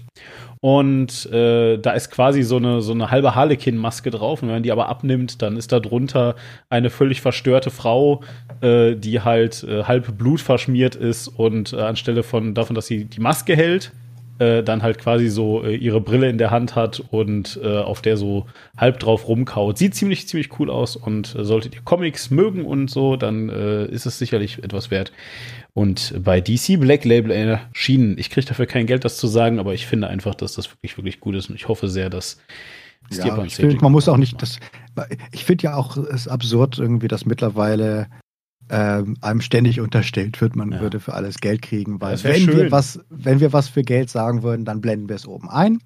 Und 0.62 1.26
äh, 1.32 1.78
da 1.78 1.92
ist 1.92 2.12
quasi 2.12 2.44
so 2.44 2.58
eine, 2.58 2.82
so 2.82 2.92
eine 2.92 3.12
halbe 3.12 3.34
Harlequin-Maske 3.34 4.12
drauf. 4.12 4.42
Und 4.42 4.50
wenn 4.50 4.56
man 4.56 4.64
die 4.64 4.74
aber 4.74 4.90
abnimmt, 4.90 5.42
dann 5.42 5.56
ist 5.56 5.72
da 5.72 5.80
drunter 5.80 6.36
eine 6.70 6.90
völlig 6.90 7.22
verstörte 7.22 7.70
Frau, 7.70 8.22
äh, 8.62 8.96
die 8.96 9.22
halt 9.22 9.64
äh, 9.64 9.84
halb 9.84 10.18
blutverschmiert 10.18 10.96
ist 10.96 11.30
und 11.30 11.72
äh, 11.72 11.78
anstelle 11.78 12.24
von 12.24 12.54
davon, 12.56 12.76
dass 12.76 12.88
sie 12.88 13.06
die 13.06 13.22
Maske 13.22 13.56
hält, 13.56 13.94
äh, 14.40 14.62
dann 14.62 14.84
halt 14.84 14.98
quasi 14.98 15.30
so 15.30 15.64
äh, 15.64 15.76
ihre 15.76 16.02
Brille 16.02 16.30
in 16.30 16.38
der 16.38 16.52
Hand 16.52 16.76
hat 16.76 17.02
und 17.12 17.58
äh, 17.64 17.78
auf 17.78 18.02
der 18.02 18.18
so 18.18 18.46
halb 18.78 19.00
drauf 19.00 19.30
rumkaut. 19.30 19.78
Sieht 19.78 19.96
ziemlich, 19.96 20.28
ziemlich 20.28 20.60
cool 20.60 20.70
aus 20.70 20.98
und 20.98 21.36
äh, 21.36 21.46
solltet 21.46 21.76
ihr 21.76 21.82
Comics 21.86 22.32
mögen 22.32 22.66
und 22.66 22.90
so, 22.90 23.16
dann 23.16 23.48
äh, 23.48 23.86
ist 23.86 24.06
es 24.06 24.20
sicherlich 24.20 24.62
etwas 24.62 24.92
wert 24.92 25.14
und 25.74 26.14
bei 26.24 26.42
DC 26.42 26.80
Black 26.80 27.06
Label 27.06 27.32
erschienen. 27.32 28.18
Ich 28.18 28.30
kriege 28.30 28.48
dafür 28.48 28.66
kein 28.66 28.86
Geld, 28.86 29.06
das 29.06 29.18
zu 29.18 29.28
sagen, 29.28 29.60
aber 29.60 29.74
ich 29.74 29.86
finde 29.86 30.08
einfach, 30.08 30.36
dass 30.36 30.54
das 30.54 30.70
wirklich, 30.72 30.98
wirklich 30.98 31.20
gut 31.20 31.36
ist 31.36 31.50
und 31.50 31.56
ich 31.56 31.68
hoffe 31.68 31.90
sehr, 31.90 32.10
dass 32.10 32.38
ja, 33.12 33.44
ich 33.44 33.56
find, 33.56 33.82
man 33.82 33.92
muss 33.92 34.08
auch 34.08 34.18
nicht 34.18 34.42
das. 34.42 34.60
Ich 35.32 35.46
finde 35.46 35.64
ja 35.64 35.76
auch 35.76 35.98
es 35.98 36.28
absurd 36.28 36.78
irgendwie, 36.78 37.08
dass 37.08 37.26
mittlerweile 37.26 38.08
ähm, 38.70 39.18
einem 39.22 39.42
ständig 39.42 39.80
unterstellt 39.80 40.40
wird, 40.42 40.56
man 40.56 40.74
ja. 40.74 40.82
würde 40.82 41.00
für 41.00 41.14
alles 41.14 41.40
Geld 41.40 41.62
kriegen, 41.62 42.02
weil 42.02 42.22
wenn 42.24 42.42
schön. 42.42 42.58
wir 42.58 42.72
was, 42.72 43.00
wenn 43.10 43.40
wir 43.40 43.52
was 43.52 43.68
für 43.68 43.84
Geld 43.84 44.10
sagen 44.10 44.44
würden, 44.44 44.66
dann 44.66 44.82
blenden 44.82 45.10
wir 45.10 45.16
es 45.16 45.28
oben 45.28 45.50
ein 45.50 45.80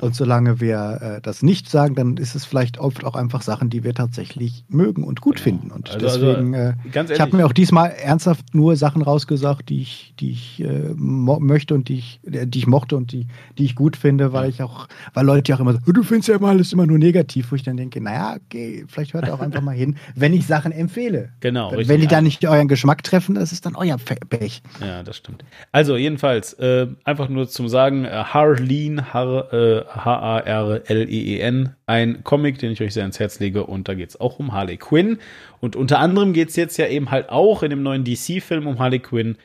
und 0.00 0.14
solange 0.14 0.60
wir 0.60 0.98
äh, 1.16 1.20
das 1.22 1.42
nicht 1.42 1.70
sagen, 1.70 1.94
dann 1.94 2.16
ist 2.16 2.34
es 2.34 2.44
vielleicht 2.44 2.78
oft 2.78 3.04
auch 3.04 3.14
einfach 3.14 3.42
Sachen, 3.42 3.70
die 3.70 3.82
wir 3.82 3.94
tatsächlich 3.94 4.64
mögen 4.68 5.04
und 5.04 5.20
gut 5.20 5.40
finden. 5.40 5.70
Und 5.70 5.90
also, 5.90 6.06
also 6.06 6.26
deswegen, 6.26 6.54
also, 6.54 7.12
äh, 7.12 7.14
ich 7.14 7.20
habe 7.20 7.36
mir 7.36 7.46
auch 7.46 7.52
diesmal 7.52 7.90
ernsthaft 7.90 8.54
nur 8.54 8.76
Sachen 8.76 9.02
rausgesagt, 9.02 9.70
die 9.70 9.80
ich, 9.80 10.14
die 10.20 10.32
ich 10.32 10.60
äh, 10.62 10.92
möchte 10.96 11.74
und 11.74 11.88
die 11.88 11.98
ich, 11.98 12.20
äh, 12.30 12.46
die 12.46 12.58
ich 12.58 12.66
mochte 12.66 12.96
und 12.96 13.12
die, 13.12 13.26
die 13.56 13.64
ich 13.64 13.74
gut 13.74 13.96
finde, 13.96 14.32
weil 14.32 14.50
ich 14.50 14.62
auch, 14.62 14.86
weil 15.14 15.24
Leute 15.24 15.50
ja 15.50 15.56
auch 15.56 15.60
immer 15.60 15.72
so, 15.72 15.92
du 15.92 16.02
findest 16.02 16.28
ja 16.28 16.36
immer 16.36 16.48
alles 16.48 16.72
immer 16.72 16.86
nur 16.86 16.98
negativ, 16.98 17.50
wo 17.50 17.56
ich 17.56 17.62
dann 17.62 17.76
denke, 17.76 18.00
naja, 18.00 18.36
okay, 18.36 18.84
vielleicht 18.88 19.14
hört 19.14 19.26
ihr 19.26 19.34
auch 19.34 19.40
einfach 19.40 19.62
mal 19.62 19.74
hin, 19.74 19.96
wenn 20.14 20.34
ich 20.34 20.46
Sachen 20.46 20.72
empfehle. 20.72 21.30
Genau. 21.40 21.70
Wenn, 21.70 21.78
richtig, 21.78 22.00
die 22.00 22.06
dann 22.06 22.24
nicht 22.24 22.46
euren 22.46 22.68
Geschmack 22.68 23.02
treffen, 23.02 23.34
das 23.34 23.52
ist 23.52 23.64
dann 23.64 23.76
euer 23.76 23.96
Pech. 23.96 24.62
Ja, 24.80 25.02
das 25.02 25.16
stimmt. 25.16 25.44
Also 25.72 25.96
jedenfalls, 25.96 26.52
äh, 26.54 26.86
einfach 27.04 27.28
nur 27.28 27.48
zum 27.48 27.68
Sagen, 27.68 28.04
äh, 28.04 28.10
Harleen, 28.10 29.12
Har, 29.14 29.52
äh, 29.52 29.85
H-A-R-L-E-E-N, 29.88 31.74
ein 31.86 32.24
Comic, 32.24 32.58
den 32.58 32.72
ich 32.72 32.80
euch 32.82 32.94
sehr 32.94 33.02
ans 33.04 33.18
Herz 33.18 33.38
lege. 33.40 33.64
Und 33.64 33.88
da 33.88 33.94
geht 33.94 34.10
es 34.10 34.20
auch 34.20 34.38
um 34.38 34.52
Harley 34.52 34.76
Quinn. 34.76 35.18
Und 35.60 35.76
unter 35.76 35.98
anderem 35.98 36.32
geht 36.32 36.50
es 36.50 36.56
jetzt 36.56 36.76
ja 36.76 36.86
eben 36.86 37.10
halt 37.10 37.28
auch 37.30 37.62
in 37.62 37.70
dem 37.70 37.82
neuen 37.82 38.04
DC-Film 38.04 38.66
um 38.66 38.78
Harley 38.78 38.98
Quinn. 39.00 39.36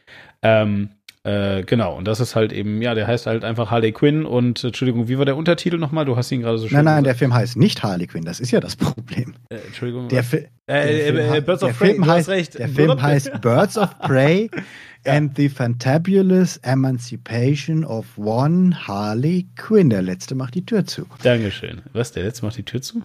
Ähm, 0.41 0.89
Äh, 1.23 1.61
genau, 1.65 1.95
und 1.95 2.07
das 2.07 2.19
ist 2.19 2.35
halt 2.35 2.51
eben, 2.51 2.81
ja, 2.81 2.95
der 2.95 3.05
heißt 3.05 3.27
halt 3.27 3.43
einfach 3.43 3.69
Harley 3.69 3.91
Quinn 3.91 4.25
und, 4.25 4.63
Entschuldigung, 4.63 5.07
wie 5.07 5.19
war 5.19 5.25
der 5.25 5.35
Untertitel 5.35 5.77
nochmal? 5.77 6.03
Du 6.03 6.17
hast 6.17 6.31
ihn 6.31 6.41
gerade 6.41 6.57
so 6.57 6.67
schön 6.67 6.77
Nein, 6.77 6.85
nein, 6.85 7.03
gesagt. 7.03 7.05
der 7.05 7.15
Film 7.15 7.33
heißt 7.35 7.57
nicht 7.57 7.83
Harley 7.83 8.07
Quinn, 8.07 8.23
das 8.23 8.39
ist 8.39 8.49
ja 8.49 8.59
das 8.59 8.75
Problem. 8.75 9.35
Äh, 9.49 9.57
Entschuldigung. 9.67 10.07
Der, 10.07 10.23
Fi 10.23 10.47
der 10.67 10.89
äh, 10.89 11.13
Film, 11.13 11.33
äh, 11.35 11.41
Birds 11.41 11.61
of 11.61 11.77
Prey, 11.77 11.95
heißt, 11.95 12.27
recht. 12.27 12.57
Der 12.57 12.69
Film 12.69 12.99
heißt 12.99 13.39
Birds 13.39 13.77
of 13.77 13.99
Prey 13.99 14.49
ja. 15.05 15.13
and 15.13 15.35
the 15.35 15.49
Fantabulous 15.49 16.59
Emancipation 16.63 17.83
of 17.83 18.05
One 18.17 18.75
Harley 18.87 19.47
Quinn. 19.55 19.89
Der 19.89 20.01
letzte 20.01 20.35
macht 20.35 20.55
die 20.55 20.65
Tür 20.65 20.85
zu. 20.85 21.05
Dankeschön. 21.23 21.81
Was, 21.93 22.11
der 22.11 22.23
letzte 22.23 22.45
macht 22.45 22.57
die 22.57 22.63
Tür 22.63 22.81
zu? 22.81 23.01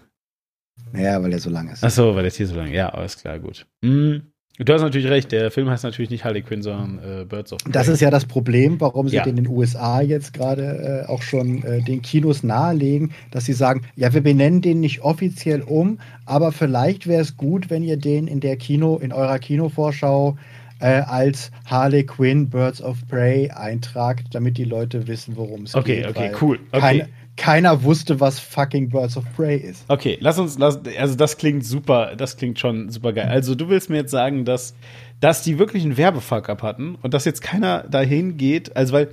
Ja, 0.92 1.22
weil 1.22 1.32
er 1.32 1.38
so 1.38 1.50
lang 1.50 1.68
ist. 1.68 1.82
Ach 1.82 1.90
so, 1.90 2.14
weil 2.14 2.22
der 2.22 2.32
hier 2.32 2.46
so 2.46 2.54
lang 2.54 2.68
ist. 2.68 2.74
Ja, 2.74 2.90
alles 2.90 3.18
klar, 3.18 3.38
gut. 3.38 3.66
Mhm. 3.82 4.22
Du 4.58 4.72
hast 4.72 4.80
natürlich 4.80 5.08
recht, 5.08 5.32
der 5.32 5.50
Film 5.50 5.68
heißt 5.68 5.84
natürlich 5.84 6.08
nicht 6.08 6.24
Harley 6.24 6.40
Quinn, 6.40 6.62
sondern 6.62 6.98
äh, 6.98 7.24
Birds 7.26 7.52
of 7.52 7.58
Prey. 7.62 7.72
Das 7.72 7.88
ist 7.88 8.00
ja 8.00 8.10
das 8.10 8.24
Problem, 8.24 8.80
warum 8.80 9.06
sie 9.06 9.16
ja. 9.16 9.24
in 9.24 9.36
den 9.36 9.46
USA 9.48 10.00
jetzt 10.00 10.32
gerade 10.32 11.04
äh, 11.04 11.10
auch 11.10 11.20
schon 11.20 11.62
äh, 11.62 11.82
den 11.82 12.00
Kinos 12.00 12.42
nahelegen, 12.42 13.12
dass 13.32 13.44
sie 13.44 13.52
sagen, 13.52 13.82
ja, 13.96 14.14
wir 14.14 14.22
benennen 14.22 14.62
den 14.62 14.80
nicht 14.80 15.02
offiziell 15.02 15.60
um, 15.60 15.98
aber 16.24 16.52
vielleicht 16.52 17.06
wäre 17.06 17.20
es 17.20 17.36
gut, 17.36 17.68
wenn 17.68 17.82
ihr 17.82 17.98
den 17.98 18.26
in 18.26 18.40
der 18.40 18.56
Kino, 18.56 18.96
in 18.96 19.12
eurer 19.12 19.38
Kinovorschau 19.38 20.38
äh, 20.80 21.00
als 21.00 21.50
Harley 21.64 22.04
Quinn 22.04 22.48
Birds 22.48 22.82
of 22.82 22.98
Prey 23.08 23.50
eintragt, 23.50 24.28
damit 24.32 24.58
die 24.58 24.64
Leute 24.64 25.06
wissen, 25.06 25.36
worum 25.36 25.62
es 25.62 25.74
okay, 25.74 25.96
geht. 25.96 26.08
Okay, 26.08 26.28
okay, 26.28 26.36
cool. 26.40 26.58
Okay. 26.72 26.80
Keine, 26.80 27.08
keiner 27.36 27.82
wusste, 27.82 28.18
was 28.18 28.40
fucking 28.40 28.88
Birds 28.88 29.16
of 29.16 29.24
Prey 29.36 29.56
ist. 29.56 29.84
Okay, 29.88 30.16
lass 30.20 30.38
uns, 30.38 30.58
lass, 30.58 30.80
also 30.98 31.14
das 31.14 31.36
klingt 31.36 31.64
super, 31.64 32.14
das 32.16 32.36
klingt 32.36 32.58
schon 32.58 32.90
super 32.90 33.12
geil. 33.12 33.28
Also 33.28 33.54
du 33.54 33.68
willst 33.68 33.90
mir 33.90 33.96
jetzt 33.96 34.10
sagen, 34.10 34.44
dass, 34.44 34.74
dass 35.20 35.42
die 35.42 35.58
wirklich 35.58 35.84
einen 35.84 35.96
Werbefuck-up 35.96 36.62
hatten 36.62 36.96
und 37.02 37.14
dass 37.14 37.24
jetzt 37.24 37.42
keiner 37.42 37.84
dahin 37.84 38.36
geht, 38.36 38.74
also 38.76 38.94
weil, 38.94 39.08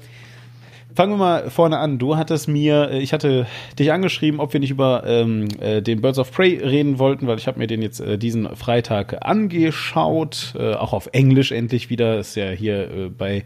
fangen 0.96 1.14
wir 1.14 1.18
mal 1.18 1.50
vorne 1.50 1.78
an. 1.80 2.00
Du 2.00 2.18
hattest 2.18 2.48
mir, 2.48 2.90
äh, 2.92 3.00
ich 3.00 3.14
hatte 3.14 3.48
dich 3.78 3.92
angeschrieben, 3.92 4.40
ob 4.40 4.54
wir 4.54 4.60
nicht 4.60 4.72
über 4.72 5.04
ähm, 5.06 5.48
äh, 5.60 5.82
den 5.82 6.02
Birds 6.02 6.20
of 6.20 6.32
Prey 6.32 6.58
reden 6.58 7.00
wollten, 7.00 7.28
weil 7.28 7.38
ich 7.38 7.48
habe 7.48 7.60
mir 7.60 7.68
den 7.68 7.82
jetzt 7.82 8.00
äh, 8.00 8.18
diesen 8.18 8.56
Freitag 8.56 9.26
angeschaut, 9.26 10.54
äh, 10.58 10.74
auch 10.74 10.94
auf 10.94 11.10
Englisch 11.12 11.52
endlich 11.52 11.90
wieder. 11.90 12.20
Ist 12.20 12.36
ja 12.36 12.50
hier 12.50 12.92
äh, 12.92 13.10
bei 13.10 13.44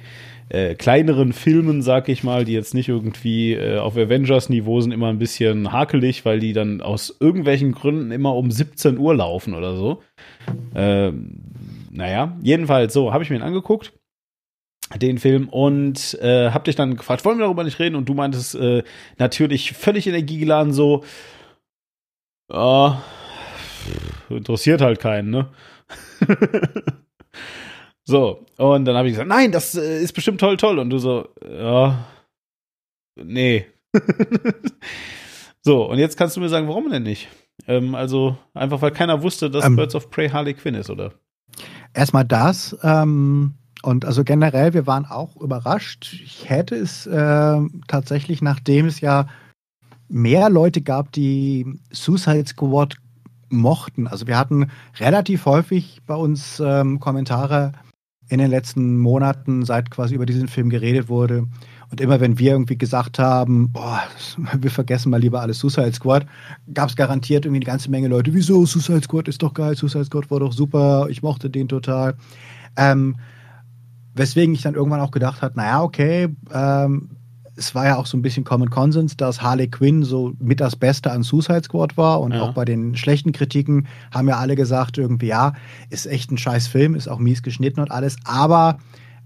äh, 0.49 0.75
kleineren 0.75 1.33
Filmen, 1.33 1.81
sag 1.81 2.09
ich 2.09 2.23
mal, 2.23 2.45
die 2.45 2.53
jetzt 2.53 2.73
nicht 2.73 2.87
irgendwie 2.87 3.59
auf 3.59 3.97
Avengers-Niveau 3.97 4.79
sind, 4.79 4.93
immer 4.93 5.07
ein 5.07 5.19
bisschen 5.19 5.73
hakelig, 5.73 6.23
weil 6.23 6.39
die 6.39 6.53
dann 6.53 6.81
aus 6.81 7.15
irgendwelchen 7.19 7.73
Gründen 7.73 8.11
immer 8.11 8.33
um 8.33 8.49
17 8.49 8.97
Uhr 8.97 9.15
laufen 9.15 9.53
oder 9.53 9.75
so. 9.75 10.01
Äh, 10.73 11.11
naja, 11.91 12.37
jedenfalls 12.41 12.93
so, 12.93 13.11
habe 13.11 13.23
ich 13.23 13.29
mir 13.29 13.35
ihn 13.35 13.41
angeguckt 13.41 13.91
den 14.95 15.17
Film 15.17 15.49
und 15.49 16.17
äh, 16.21 16.51
hab 16.51 16.63
dich 16.63 16.75
dann 16.75 16.95
gefragt, 16.95 17.25
wollen 17.25 17.37
wir 17.37 17.45
darüber 17.45 17.63
nicht 17.63 17.79
reden? 17.79 17.95
Und 17.95 18.07
du 18.07 18.13
meintest 18.13 18.55
äh, 18.55 18.83
natürlich 19.17 19.73
völlig 19.73 20.07
energiegeladen 20.07 20.73
so, 20.73 21.03
ja, 22.51 23.01
interessiert 24.29 24.81
halt 24.81 24.99
keinen, 24.99 25.29
ne? 25.29 25.49
So, 28.09 28.45
und 28.55 28.85
dann 28.85 28.95
habe 28.95 29.09
ich 29.09 29.15
gesagt, 29.15 29.27
nein, 29.27 29.51
das 29.51 29.75
äh, 29.75 30.01
ist 30.01 30.13
bestimmt 30.13 30.39
toll, 30.39 30.55
toll. 30.55 30.79
Und 30.79 30.89
du 30.89 30.97
so, 30.97 31.27
ja, 31.45 32.07
nee. 33.15 33.65
so, 35.61 35.83
und 35.89 35.99
jetzt 35.99 36.15
kannst 36.15 36.37
du 36.37 36.39
mir 36.39 36.47
sagen, 36.47 36.69
warum 36.69 36.89
denn 36.89 37.03
nicht? 37.03 37.27
Ähm, 37.67 37.95
also 37.95 38.37
einfach, 38.53 38.81
weil 38.81 38.91
keiner 38.91 39.23
wusste, 39.23 39.49
dass 39.51 39.65
ähm, 39.65 39.75
Birds 39.75 39.93
of 39.93 40.09
Prey 40.09 40.29
Harley 40.29 40.53
Quinn 40.53 40.75
ist, 40.75 40.89
oder? 40.89 41.15
Erstmal 41.93 42.23
das. 42.23 42.77
Ähm, 42.81 43.55
und 43.83 44.05
also 44.05 44.23
generell, 44.23 44.73
wir 44.73 44.87
waren 44.87 45.05
auch 45.05 45.35
überrascht. 45.37 46.19
Ich 46.23 46.49
hätte 46.49 46.75
es 46.75 47.05
äh, 47.05 47.59
tatsächlich, 47.87 48.41
nachdem 48.41 48.87
es 48.87 49.01
ja 49.01 49.27
mehr 50.09 50.49
Leute 50.49 50.81
gab, 50.81 51.11
die 51.11 51.79
Suicide 51.91 52.47
Squad 52.47 52.95
mochten. 53.49 54.07
Also 54.07 54.27
wir 54.27 54.37
hatten 54.37 54.71
relativ 54.99 55.45
häufig 55.45 56.01
bei 56.05 56.15
uns 56.15 56.61
ähm, 56.63 56.99
Kommentare 56.99 57.73
in 58.29 58.39
den 58.39 58.49
letzten 58.49 58.97
Monaten, 58.97 59.63
seit 59.63 59.89
quasi 59.89 60.15
über 60.15 60.25
diesen 60.25 60.47
Film 60.47 60.69
geredet 60.69 61.07
wurde. 61.07 61.47
Und 61.89 62.01
immer 62.01 62.19
wenn 62.19 62.37
wir 62.37 62.51
irgendwie 62.51 62.77
gesagt 62.77 63.19
haben, 63.19 63.71
boah, 63.71 64.01
wir 64.59 64.71
vergessen 64.71 65.09
mal 65.09 65.21
lieber 65.21 65.41
alles 65.41 65.59
Suicide 65.59 65.93
Squad, 65.93 66.25
gab 66.73 66.89
es 66.89 66.95
garantiert 66.95 67.45
irgendwie 67.45 67.59
eine 67.59 67.71
ganze 67.71 67.89
Menge 67.89 68.09
Leute, 68.09 68.33
wieso 68.33 68.65
Suicide 68.65 69.03
Squad 69.03 69.27
ist 69.29 69.41
doch 69.41 69.53
geil, 69.53 69.75
Suicide 69.75 70.05
Squad 70.05 70.29
war 70.29 70.41
doch 70.41 70.51
super, 70.51 71.07
ich 71.09 71.23
mochte 71.23 71.49
den 71.49 71.69
total. 71.69 72.15
Ähm, 72.75 73.15
weswegen 74.17 74.53
ich 74.53 74.61
dann 74.61 74.75
irgendwann 74.75 75.01
auch 75.01 75.11
gedacht 75.11 75.41
habe, 75.41 75.55
naja, 75.57 75.81
okay, 75.81 76.29
ähm, 76.53 77.09
es 77.57 77.73
war 77.73 77.85
ja 77.85 77.97
auch 77.97 78.05
so 78.05 78.15
ein 78.17 78.21
bisschen 78.21 78.43
Common 78.43 78.69
Consens, 78.69 79.17
dass 79.17 79.41
Harley 79.41 79.67
Quinn 79.67 80.03
so 80.03 80.33
mit 80.39 80.59
das 80.59 80.75
Beste 80.75 81.11
an 81.11 81.23
Suicide 81.23 81.63
Squad 81.63 81.97
war 81.97 82.21
und 82.21 82.33
ja. 82.33 82.41
auch 82.43 82.53
bei 82.53 82.65
den 82.65 82.95
schlechten 82.95 83.31
Kritiken 83.31 83.87
haben 84.13 84.27
ja 84.27 84.37
alle 84.37 84.55
gesagt, 84.55 84.97
irgendwie, 84.97 85.27
ja, 85.27 85.53
ist 85.89 86.05
echt 86.05 86.31
ein 86.31 86.37
scheiß 86.37 86.67
Film, 86.67 86.93
ist 86.93 87.07
auch 87.07 87.19
mies 87.19 87.41
geschnitten 87.41 87.79
und 87.79 87.91
alles, 87.91 88.15
aber 88.23 88.77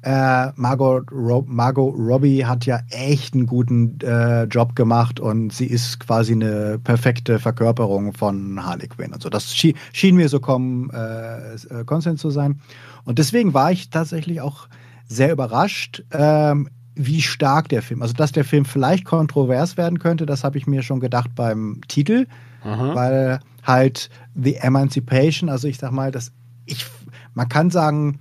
äh, 0.04 0.52
Margot, 0.56 1.12
Rob, 1.12 1.48
Margot 1.48 1.94
Robbie 1.96 2.46
hat 2.46 2.66
ja 2.66 2.80
echt 2.90 3.36
einen 3.36 3.46
guten 3.46 4.00
äh, 4.02 4.46
Job 4.46 4.76
gemacht 4.76 5.20
und 5.20 5.54
sie 5.54 5.68
ist 5.68 6.00
quasi 6.00 6.34
eine 6.34 6.80
perfekte 6.80 7.38
Verkörperung 7.38 8.14
von 8.14 8.66
Harley 8.66 8.88
Quinn. 8.88 9.14
Also 9.14 9.30
das 9.30 9.56
schien, 9.56 9.76
schien 9.94 10.16
mir 10.16 10.28
so 10.28 10.40
kommen, 10.40 10.90
äh, 10.90 11.84
Konsens 11.86 12.20
zu 12.20 12.32
sein. 12.32 12.60
Und 13.04 13.20
deswegen 13.20 13.54
war 13.54 13.72
ich 13.72 13.92
tatsächlich 13.92 14.42
auch 14.42 14.68
sehr 15.12 15.32
überrascht. 15.32 16.04
Ähm, 16.12 16.70
wie 16.96 17.22
stark 17.22 17.70
der 17.70 17.82
Film, 17.82 18.02
also 18.02 18.14
dass 18.14 18.32
der 18.32 18.44
Film 18.44 18.66
vielleicht 18.66 19.06
kontrovers 19.06 19.78
werden 19.78 20.00
könnte, 20.00 20.26
das 20.26 20.44
habe 20.44 20.58
ich 20.58 20.68
mir 20.68 20.84
schon 20.84 21.00
gedacht 21.00 21.32
beim 21.36 21.80
Titel, 21.88 22.28
Aha. 22.64 22.96
weil 22.96 23.40
halt 23.64 24.10
The 24.36 24.56
Emancipation, 24.56 25.50
also 25.50 25.68
ich 25.68 25.78
sag 25.78 25.92
mal, 25.92 26.12
dass 26.12 26.32
ich, 26.66 26.86
man 27.34 27.48
kann 27.48 27.70
sagen, 27.70 28.20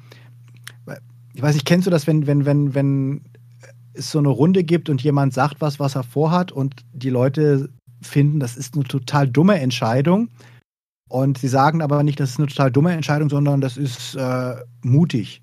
ich 1.35 1.43
weiß 1.43 1.55
nicht, 1.55 1.67
kennst 1.67 1.87
du 1.87 1.91
das, 1.91 2.07
wenn, 2.07 2.27
wenn, 2.27 2.47
wenn, 2.47 2.75
wenn 2.75 3.23
es 3.95 4.11
so 4.13 4.19
eine 4.19 4.29
Runde 4.29 4.63
gibt 4.63 4.89
und 4.89 5.03
jemand 5.03 5.35
sagt 5.35 5.61
was, 5.61 5.81
was 5.81 5.97
er 5.97 6.05
vorhat 6.05 6.53
und 6.53 6.77
die 6.93 7.11
Leute 7.11 7.71
finden, 8.03 8.41
das 8.41 8.57
ist 8.57 8.75
eine 8.75 8.85
total 8.85 9.29
dumme 9.29 9.61
Entscheidung 9.61 10.29
und 11.09 11.39
sie 11.39 11.49
sagen 11.49 11.83
aber 11.83 12.03
nicht, 12.03 12.21
das 12.21 12.31
ist 12.31 12.39
eine 12.39 12.47
total 12.47 12.71
dumme 12.71 12.93
Entscheidung, 12.93 13.29
sondern 13.29 13.61
das 13.61 13.77
ist 13.77 14.15
äh, 14.15 14.55
mutig. 14.83 15.43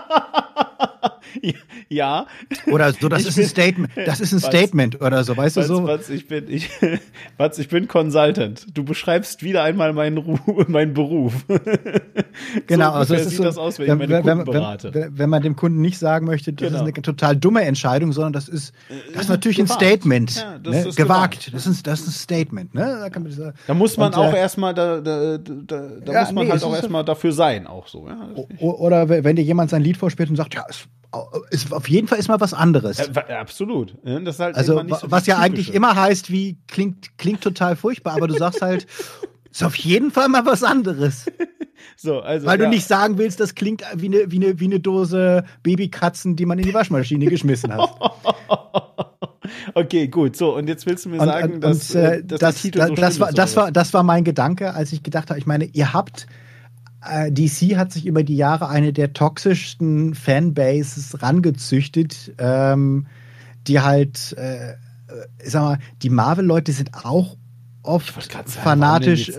ja. 1.89 2.27
Oder 2.67 2.93
so, 2.93 3.09
das 3.09 3.21
ich 3.21 3.27
ist 3.29 3.39
ein 3.39 3.45
Statement, 3.45 3.91
das 4.05 4.19
ist 4.19 4.33
ein 4.33 4.39
Statement 4.39 5.01
oder 5.01 5.23
so, 5.23 5.35
weißt 5.35 5.57
was, 5.57 5.67
du 5.67 5.75
so? 5.75 5.83
Was, 5.85 6.09
ich 6.09 6.27
bin, 6.27 6.45
ich, 6.49 6.69
was, 7.37 7.57
ich 7.59 7.69
bin 7.69 7.87
Consultant. 7.87 8.67
Du 8.73 8.83
beschreibst 8.83 9.43
wieder 9.43 9.63
einmal 9.63 9.93
meinen, 9.93 10.17
Ru 10.17 10.37
meinen 10.67 10.93
Beruf. 10.93 11.45
genau, 12.67 12.91
so 12.91 12.97
also 12.97 13.15
es 13.15 13.25
ist 13.27 13.37
so, 13.37 13.43
das 13.43 13.57
aus, 13.57 13.79
wenn, 13.79 13.87
wenn, 13.99 14.01
ich 14.01 14.23
meine 14.23 14.43
Kunden 14.43 14.93
wenn, 14.93 15.17
wenn, 15.17 15.29
man 15.29 15.41
dem 15.41 15.55
Kunden 15.55 15.81
nicht 15.81 15.97
sagen 15.97 16.25
möchte, 16.25 16.53
das 16.53 16.69
genau. 16.69 16.83
ist 16.83 16.93
eine 16.93 17.01
total 17.01 17.35
dumme 17.35 17.61
Entscheidung, 17.63 18.11
sondern 18.11 18.33
das 18.33 18.47
ist, 18.47 18.73
äh, 18.89 19.13
das 19.13 19.23
ist 19.23 19.29
natürlich 19.29 19.57
gewagt. 19.57 19.81
ein 19.81 19.87
Statement. 19.87 20.35
Ja, 20.35 20.59
das 20.59 20.73
ne? 20.73 20.89
ist 20.89 20.95
gewagt. 20.95 21.45
gewagt. 21.45 21.53
Das, 21.53 21.67
ist, 21.67 21.87
das 21.87 22.01
ist 22.01 22.07
ein 22.07 22.11
Statement. 22.11 22.75
Ne? 22.75 23.09
Da, 23.11 23.19
man 23.19 23.53
da 23.67 23.73
muss 23.73 23.97
man 23.97 24.13
Und, 24.13 24.19
auch 24.19 24.33
äh, 24.33 24.37
erstmal, 24.37 24.73
da, 24.73 25.01
da, 25.01 25.37
da, 25.37 25.87
da 26.05 26.11
ja, 26.11 26.21
muss 26.21 26.31
man 26.31 26.45
nee, 26.45 26.51
halt 26.51 26.63
auch 26.63 26.75
erstmal 26.75 27.05
dafür 27.05 27.31
sein, 27.31 27.67
auch 27.67 27.87
so. 27.87 28.07
Ja, 28.07 28.29
oder 28.59 29.09
wenn 29.09 29.35
dir 29.35 29.43
jemand 29.43 29.69
sein 29.69 29.81
Lied 29.81 29.97
vorspielt 29.97 30.29
und 30.29 30.35
sagt, 30.35 30.53
ja, 30.55 30.63
es 30.69 30.87
ist, 31.49 31.71
auf 31.73 31.89
jeden 31.89 32.07
Fall 32.07 32.19
ist 32.19 32.27
mal 32.27 32.39
was 32.39 32.53
anderes. 32.53 32.99
Äh, 32.99 33.33
absolut. 33.33 33.97
Halt 34.05 34.55
also, 34.55 34.81
so 34.87 35.11
was 35.11 35.25
ja 35.27 35.37
eigentlich 35.37 35.73
immer 35.73 35.95
heißt, 35.95 36.31
wie 36.31 36.57
klingt, 36.67 37.17
klingt 37.17 37.41
total 37.41 37.75
furchtbar, 37.75 38.13
aber 38.13 38.27
du 38.27 38.35
sagst 38.35 38.61
halt, 38.61 38.87
ist 39.51 39.63
auf 39.63 39.75
jeden 39.75 40.11
Fall 40.11 40.29
mal 40.29 40.45
was 40.45 40.63
anderes. 40.63 41.25
So, 41.97 42.19
also, 42.19 42.45
Weil 42.45 42.59
du 42.59 42.67
nicht 42.67 42.87
sagen 42.87 43.17
willst, 43.17 43.39
das 43.39 43.55
klingt 43.55 43.83
wie 43.95 44.05
eine, 44.05 44.31
wie, 44.31 44.37
eine, 44.37 44.59
wie 44.59 44.65
eine 44.65 44.79
Dose 44.79 45.43
Babykatzen, 45.63 46.35
die 46.35 46.45
man 46.45 46.59
in 46.59 46.65
die 46.65 46.73
Waschmaschine 46.75 47.25
geschmissen 47.25 47.73
hat. 47.73 47.89
okay, 49.73 50.07
gut. 50.07 50.35
So, 50.35 50.55
und 50.55 50.67
jetzt 50.67 50.85
willst 50.85 51.05
du 51.05 51.09
mir 51.09 51.19
und, 51.19 51.27
sagen, 51.27 51.53
und, 51.55 51.61
dass, 51.61 51.93
äh, 51.95 52.23
dass 52.23 52.39
das, 52.39 52.61
Titel 52.61 52.85
so 52.85 52.93
das, 52.93 53.19
war, 53.19 53.31
das, 53.31 53.55
war, 53.55 53.71
das 53.71 53.93
war 53.95 54.03
mein 54.03 54.23
Gedanke, 54.23 54.75
als 54.75 54.93
ich 54.93 55.01
gedacht 55.01 55.29
habe, 55.29 55.39
ich 55.39 55.47
meine, 55.47 55.65
ihr 55.65 55.91
habt 55.93 56.23
äh, 56.23 56.40
DC 57.01 57.77
hat 57.77 57.91
sich 57.91 58.05
über 58.05 58.23
die 58.23 58.35
Jahre 58.35 58.69
eine 58.69 58.93
der 58.93 59.13
toxischsten 59.13 60.13
Fanbases 60.13 61.21
rangezüchtet, 61.21 62.33
ähm, 62.37 63.07
die 63.67 63.79
halt, 63.79 64.33
äh, 64.37 64.75
ich 65.43 65.51
sag 65.51 65.61
mal, 65.61 65.79
die 66.03 66.09
Marvel-Leute 66.09 66.71
sind 66.71 66.93
auch 66.93 67.37
oft 67.83 68.13
sagen, 68.31 68.47
fanatisch, 68.47 69.31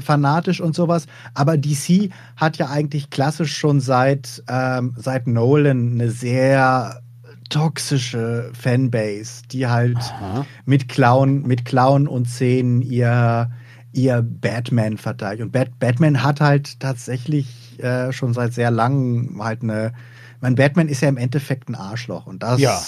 fanatisch 0.00 0.60
und 0.60 0.74
sowas. 0.74 1.06
Aber 1.34 1.56
DC 1.56 2.10
hat 2.36 2.58
ja 2.58 2.68
eigentlich 2.68 3.10
klassisch 3.10 3.56
schon 3.56 3.80
seit, 3.80 4.42
ähm, 4.48 4.94
seit 4.96 5.26
Nolan 5.26 5.92
eine 5.94 6.10
sehr 6.10 7.02
toxische 7.48 8.52
Fanbase, 8.52 9.42
die 9.50 9.66
halt 9.66 9.98
Aha. 9.98 10.46
mit 10.64 10.88
Clown, 10.88 11.42
mit 11.42 11.64
Clown 11.64 12.06
und 12.06 12.28
Szenen 12.28 12.80
ihr 12.80 13.50
ihr 13.92 14.22
Batman 14.22 14.98
verteidigt. 14.98 15.42
Und 15.42 15.52
Bat 15.52 15.78
Batman 15.78 16.22
hat 16.22 16.40
halt 16.40 16.80
tatsächlich 16.80 17.78
äh, 17.80 18.12
schon 18.12 18.34
seit 18.34 18.52
sehr 18.52 18.70
langem 18.70 19.42
halt 19.42 19.62
eine. 19.62 19.92
Mein 20.40 20.54
Batman 20.54 20.88
ist 20.88 21.02
ja 21.02 21.08
im 21.08 21.16
Endeffekt 21.16 21.68
ein 21.68 21.74
Arschloch. 21.74 22.26
Und 22.26 22.42
das. 22.42 22.60
Ja. 22.60 22.80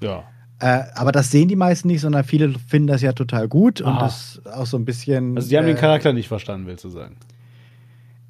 Ja. 0.00 0.24
Äh, 0.60 0.84
aber 0.94 1.12
das 1.12 1.30
sehen 1.30 1.48
die 1.48 1.56
meisten 1.56 1.88
nicht, 1.88 2.00
sondern 2.00 2.24
viele 2.24 2.54
finden 2.58 2.88
das 2.88 3.02
ja 3.02 3.12
total 3.12 3.48
gut 3.48 3.82
Aha. 3.82 3.90
und 3.90 4.02
das 4.02 4.40
auch 4.52 4.66
so 4.66 4.76
ein 4.76 4.84
bisschen. 4.84 5.36
Also, 5.36 5.48
die 5.48 5.56
haben 5.56 5.64
äh, 5.64 5.68
den 5.68 5.76
Charakter 5.76 6.12
nicht 6.12 6.28
verstanden, 6.28 6.66
willst 6.66 6.84
du 6.84 6.90
sagen? 6.90 7.16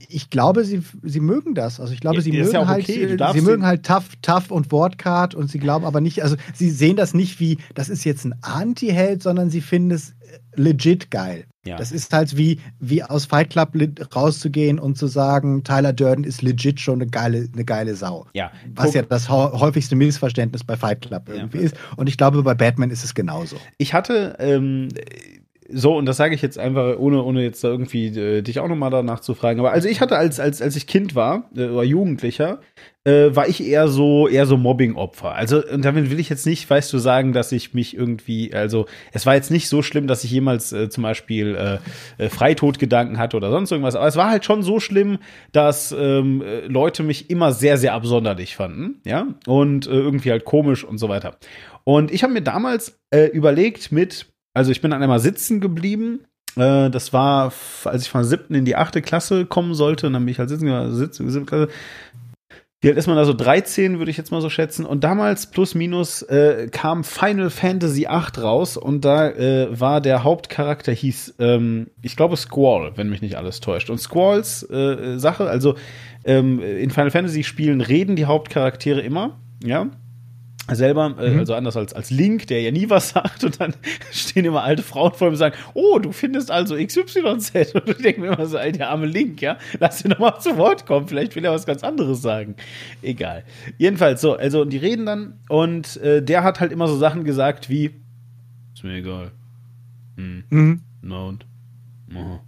Ich 0.09 0.31
glaube, 0.31 0.65
sie, 0.65 0.83
sie 1.03 1.21
mögen 1.21 1.55
das. 1.55 1.81
Also 1.81 1.93
ich 1.93 2.01
glaube, 2.01 2.21
sie 2.21 2.33
mögen 2.33 2.53
ja 2.53 2.67
halt, 2.67 2.85
okay. 2.85 3.17
sie 3.33 3.41
mögen 3.41 3.65
halt 3.65 3.85
tough, 3.85 4.11
tough 4.23 4.51
und 4.51 4.71
Wortcard 4.73 5.35
und 5.35 5.51
sie 5.51 5.59
glauben 5.59 5.85
aber 5.85 6.01
nicht, 6.01 6.23
also 6.23 6.37
sie 6.53 6.71
sehen 6.71 6.97
das 6.97 7.15
nicht 7.15 7.41
wie, 7.41 7.59
das 7.75 7.89
ist 7.89 8.05
jetzt 8.05 8.25
ein 8.25 8.35
Anti-Held, 8.43 9.23
sondern 9.23 9.51
sie 9.51 9.61
finden 9.61 9.93
es 9.93 10.11
äh, 10.11 10.15
legit 10.55 11.11
geil. 11.11 11.47
Ja. 11.67 11.77
Das 11.77 11.93
ist 11.93 12.13
halt 12.13 12.37
wie, 12.37 12.61
wie 12.79 13.03
aus 13.03 13.25
Fight 13.25 13.51
Club 13.51 13.75
rauszugehen 14.15 14.79
und 14.79 14.99
zu 14.99 15.07
sagen, 15.07 15.65
Tyler 15.65 15.93
Durden 15.93 16.25
ist 16.25 16.43
legit 16.43 16.79
schon 16.79 17.01
eine 17.01 17.11
geile, 17.11 17.49
eine 17.53 17.65
geile 17.65 17.95
Sau. 17.95 18.27
Ja. 18.35 18.53
Was 18.75 18.93
ja 18.93 19.03
das 19.03 19.31
häufigste 19.31 19.97
Missverständnis 19.97 20.63
bei 20.63 20.77
Fight 20.77 21.01
Club 21.01 21.29
irgendwie 21.29 21.59
ja. 21.59 21.65
ist. 21.65 21.77
Und 21.97 22.09
ich 22.09 22.19
glaube, 22.19 22.43
bei 22.43 22.55
Batman 22.55 22.91
ist 22.91 23.03
es 23.03 23.15
genauso. 23.15 23.57
Ich 23.79 23.95
hatte 23.95 24.37
ähm, 24.39 24.89
so, 25.75 25.97
und 25.97 26.07
das 26.07 26.17
sage 26.17 26.35
ich 26.35 26.43
jetzt 26.43 26.59
einfach, 26.59 26.99
ohne, 26.99 27.23
ohne 27.23 27.43
jetzt 27.43 27.65
da 27.65 27.69
irgendwie 27.69 28.07
äh, 28.07 28.43
dich 28.43 28.61
auch 28.61 28.69
nochmal 28.69 28.91
danach 28.91 29.21
zu 29.21 29.35
fragen. 29.35 29.61
Aber 29.61 29.73
also 29.73 29.89
ich 29.89 30.01
hatte, 30.01 30.17
als, 30.17 30.39
als, 30.39 30.63
als 30.63 30.77
ich 30.77 30.87
Kind 30.87 31.15
war 31.15 31.51
äh, 31.57 31.67
oder 31.67 31.83
Jugendlicher, 31.83 32.61
äh, 33.05 33.35
war 33.35 33.49
ich 33.49 33.63
eher 33.63 33.89
so, 33.89 34.29
eher 34.29 34.47
so 34.47 34.57
Mobbing-Opfer. 34.57 35.35
Also, 35.35 35.63
und 35.63 35.85
damit 35.85 36.11
will 36.11 36.21
ich 36.21 36.29
jetzt 36.29 36.47
nicht, 36.47 36.69
weißt 36.69 36.93
du, 36.93 36.99
sagen, 36.99 37.33
dass 37.33 37.53
ich 37.53 37.75
mich 37.75 37.97
irgendwie, 37.97 38.55
also 38.55 38.87
es 39.13 39.27
war 39.27 39.35
jetzt 39.35 39.51
nicht 39.51 39.69
so 39.69 39.83
schlimm, 39.83 40.07
dass 40.07 40.25
ich 40.25 40.31
jemals 40.31 40.73
äh, 40.73 40.89
zum 40.89 41.03
Beispiel 41.03 41.55
äh, 41.55 42.25
äh, 42.25 42.29
Freitodgedanken 42.31 43.19
hatte 43.19 43.37
oder 43.37 43.51
sonst 43.51 43.71
irgendwas. 43.73 43.97
Aber 43.97 44.07
es 44.07 44.17
war 44.17 44.31
halt 44.31 44.45
schon 44.45 44.63
so 44.63 44.81
schlimm, 44.81 45.19
dass 45.53 45.93
ähm, 45.93 46.43
äh, 46.43 46.67
Leute 46.67 47.03
mich 47.03 47.31
immer 47.31 47.53
sehr, 47.53 47.77
sehr 47.77 47.93
absonderlich 47.93 48.57
fanden, 48.57 49.01
ja, 49.05 49.27
und 49.47 49.87
äh, 49.87 49.91
irgendwie 49.91 50.31
halt 50.31 50.45
komisch 50.45 50.85
und 50.85 50.99
so 50.99 51.09
weiter. 51.09 51.37
Und 51.85 52.11
ich 52.11 52.23
habe 52.23 52.33
mir 52.33 52.43
damals 52.43 52.99
äh, 53.11 53.27
überlegt, 53.27 53.93
mit 53.93 54.34
also 54.55 54.71
ich 54.71 54.81
bin 54.81 54.93
dann 54.93 55.03
einmal 55.03 55.19
sitzen 55.19 55.61
geblieben. 55.61 56.21
Äh, 56.57 56.89
das 56.89 57.13
war, 57.13 57.53
als 57.85 58.03
ich 58.03 58.09
von 58.09 58.21
der 58.21 58.29
siebten 58.29 58.55
in 58.55 58.65
die 58.65 58.77
achte 58.77 59.03
Klasse 59.03 59.45
kommen 59.45 59.75
sollte. 59.75 60.07
Und 60.07 60.15
dann 60.15 60.25
bin 60.25 60.33
ich 60.33 60.39
halt 60.39 60.49
sitzen, 60.49 60.95
sitzen, 60.95 61.31
siebte 61.31 61.47
Klasse. 61.47 61.69
Wie 62.81 62.89
alt 62.89 62.99
ist 62.99 63.07
man 63.07 63.17
da 63.17 63.25
so 63.25 63.33
13, 63.33 63.99
würde 63.99 64.11
ich 64.11 64.19
jetzt 64.19 64.31
mal 64.31 64.43
so 64.43 64.51
schätzen. 64.51 64.85
Und 64.85 65.05
damals 65.05 65.51
plus 65.51 65.75
minus 65.75 66.21
äh, 66.23 66.69
kam 66.71 67.03
Final 67.03 67.49
Fantasy 67.49 68.03
VIII 68.03 68.43
raus 68.43 68.77
und 68.77 69.07
da 69.07 69.31
äh, 69.31 69.69
war 69.81 70.03
der 70.03 70.23
Hauptcharakter 70.23 70.93
hieß, 70.93 71.37
ähm, 71.39 71.89
ich 72.03 72.15
glaube 72.15 72.37
Squall, 72.37 72.93
wenn 72.97 73.09
mich 73.09 73.23
nicht 73.23 73.37
alles 73.37 73.61
täuscht. 73.61 73.89
Und 73.89 73.99
Squalls 73.99 74.69
äh, 74.69 75.19
Sache, 75.19 75.49
also 75.49 75.77
ähm, 76.27 76.61
in 76.61 76.91
Final 76.91 77.11
Fantasy 77.11 77.43
Spielen 77.43 77.81
reden 77.81 78.17
die 78.17 78.27
Hauptcharaktere 78.27 79.01
immer, 79.01 79.41
ja 79.65 79.89
selber, 80.73 81.15
äh, 81.19 81.31
mhm. 81.31 81.39
also 81.41 81.55
anders 81.55 81.77
als, 81.77 81.93
als 81.93 82.11
Link, 82.11 82.47
der 82.47 82.63
ja 82.63 82.71
nie 82.71 82.89
was 82.89 83.09
sagt 83.11 83.45
und 83.45 83.61
dann 83.61 83.75
stehen 84.11 84.45
immer 84.45 84.63
alte 84.63 84.83
Frauen 84.83 85.13
vor 85.13 85.29
ihm 85.29 85.33
und 85.33 85.37
sagen, 85.37 85.57
oh, 85.75 85.99
du 85.99 86.13
findest 86.13 86.51
also 86.51 86.77
XYZ 86.77 87.15
und 87.75 87.89
du 87.89 87.95
denkst 87.95 88.19
mir 88.19 88.33
immer 88.33 88.47
so, 88.47 88.59
der 88.59 88.91
arme 88.91 89.07
Link, 89.07 89.43
ja, 89.43 89.59
lass 89.79 90.05
ihn 90.05 90.11
doch 90.11 90.19
mal 90.19 90.39
zu 90.39 90.57
Wort 90.57 90.87
kommen, 90.87 91.09
vielleicht 91.09 91.37
will 91.37 91.45
er 91.45 91.53
was 91.53 91.67
ganz 91.67 91.85
anderes 91.85 92.23
sagen. 92.23 92.57
Egal. 93.03 93.45
Jedenfalls 93.79 94.21
so, 94.21 94.35
also 94.35 94.65
die 94.65 94.79
reden 94.79 95.07
dann 95.07 95.41
und 95.49 95.97
äh, 95.99 96.23
der 96.23 96.43
hat 96.43 96.61
halt 96.61 96.73
immer 96.73 96.89
so 96.89 96.97
Sachen 96.97 97.25
gesagt 97.25 97.69
wie, 97.69 97.91
ist 98.75 98.85
mir 98.85 98.97
egal. 98.97 99.33
Hm. 100.17 100.45
Mhm. 100.49 100.83
No 101.03 101.29
und. 101.29 101.47
Aha. 102.15 102.41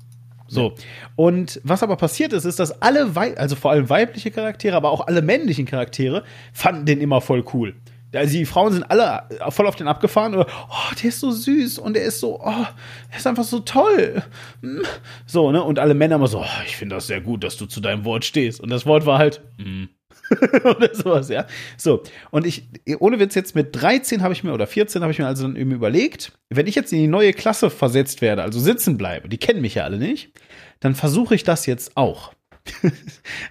So. 0.48 0.74
Und 1.16 1.60
was 1.64 1.82
aber 1.82 1.96
passiert 1.96 2.32
ist, 2.32 2.44
ist, 2.44 2.60
dass 2.60 2.80
alle, 2.82 3.16
Wei 3.16 3.36
also 3.36 3.56
vor 3.56 3.72
allem 3.72 3.88
weibliche 3.88 4.30
Charaktere, 4.30 4.76
aber 4.76 4.90
auch 4.90 5.06
alle 5.06 5.22
männlichen 5.22 5.66
Charaktere, 5.66 6.22
fanden 6.52 6.86
den 6.86 7.00
immer 7.00 7.20
voll 7.20 7.44
cool. 7.52 7.74
Also 8.14 8.32
die 8.32 8.46
Frauen 8.46 8.72
sind 8.72 8.84
alle 8.84 9.24
voll 9.50 9.66
auf 9.66 9.76
den 9.76 9.88
abgefahren. 9.88 10.34
Oder, 10.34 10.46
oh, 10.68 10.94
der 11.02 11.08
ist 11.08 11.20
so 11.20 11.30
süß 11.30 11.78
und 11.78 11.94
der 11.94 12.04
ist 12.04 12.20
so, 12.20 12.40
oh, 12.40 12.66
der 13.10 13.18
ist 13.18 13.26
einfach 13.26 13.44
so 13.44 13.60
toll. 13.60 14.22
Hm. 14.62 14.82
So, 15.26 15.52
ne? 15.52 15.62
Und 15.62 15.78
alle 15.78 15.94
Männer 15.94 16.16
immer 16.16 16.28
so, 16.28 16.40
oh, 16.40 16.62
ich 16.66 16.76
finde 16.76 16.96
das 16.96 17.06
sehr 17.06 17.20
gut, 17.20 17.44
dass 17.44 17.56
du 17.56 17.66
zu 17.66 17.80
deinem 17.80 18.04
Wort 18.04 18.24
stehst. 18.24 18.60
Und 18.60 18.70
das 18.70 18.86
Wort 18.86 19.06
war 19.06 19.18
halt, 19.18 19.42
mm. 19.58 19.84
oder 20.64 20.94
sowas, 20.94 21.28
ja. 21.28 21.46
So, 21.76 22.02
und 22.30 22.46
ich, 22.46 22.68
ohne 22.98 23.18
Witz, 23.18 23.34
jetzt 23.34 23.54
mit 23.54 23.80
13 23.80 24.22
habe 24.22 24.32
ich 24.32 24.44
mir, 24.44 24.52
oder 24.52 24.66
14 24.66 25.02
habe 25.02 25.12
ich 25.12 25.18
mir 25.18 25.26
also 25.26 25.44
dann 25.44 25.56
eben 25.56 25.72
überlegt, 25.72 26.32
wenn 26.50 26.66
ich 26.66 26.74
jetzt 26.74 26.92
in 26.92 26.98
die 26.98 27.06
neue 27.06 27.32
Klasse 27.32 27.70
versetzt 27.70 28.22
werde, 28.22 28.42
also 28.42 28.58
sitzen 28.58 28.96
bleibe, 28.96 29.28
die 29.28 29.38
kennen 29.38 29.60
mich 29.60 29.74
ja 29.76 29.84
alle 29.84 29.98
nicht, 29.98 30.32
dann 30.80 30.94
versuche 30.94 31.34
ich 31.34 31.44
das 31.44 31.66
jetzt 31.66 31.96
auch. 31.96 32.32
also 32.82 32.92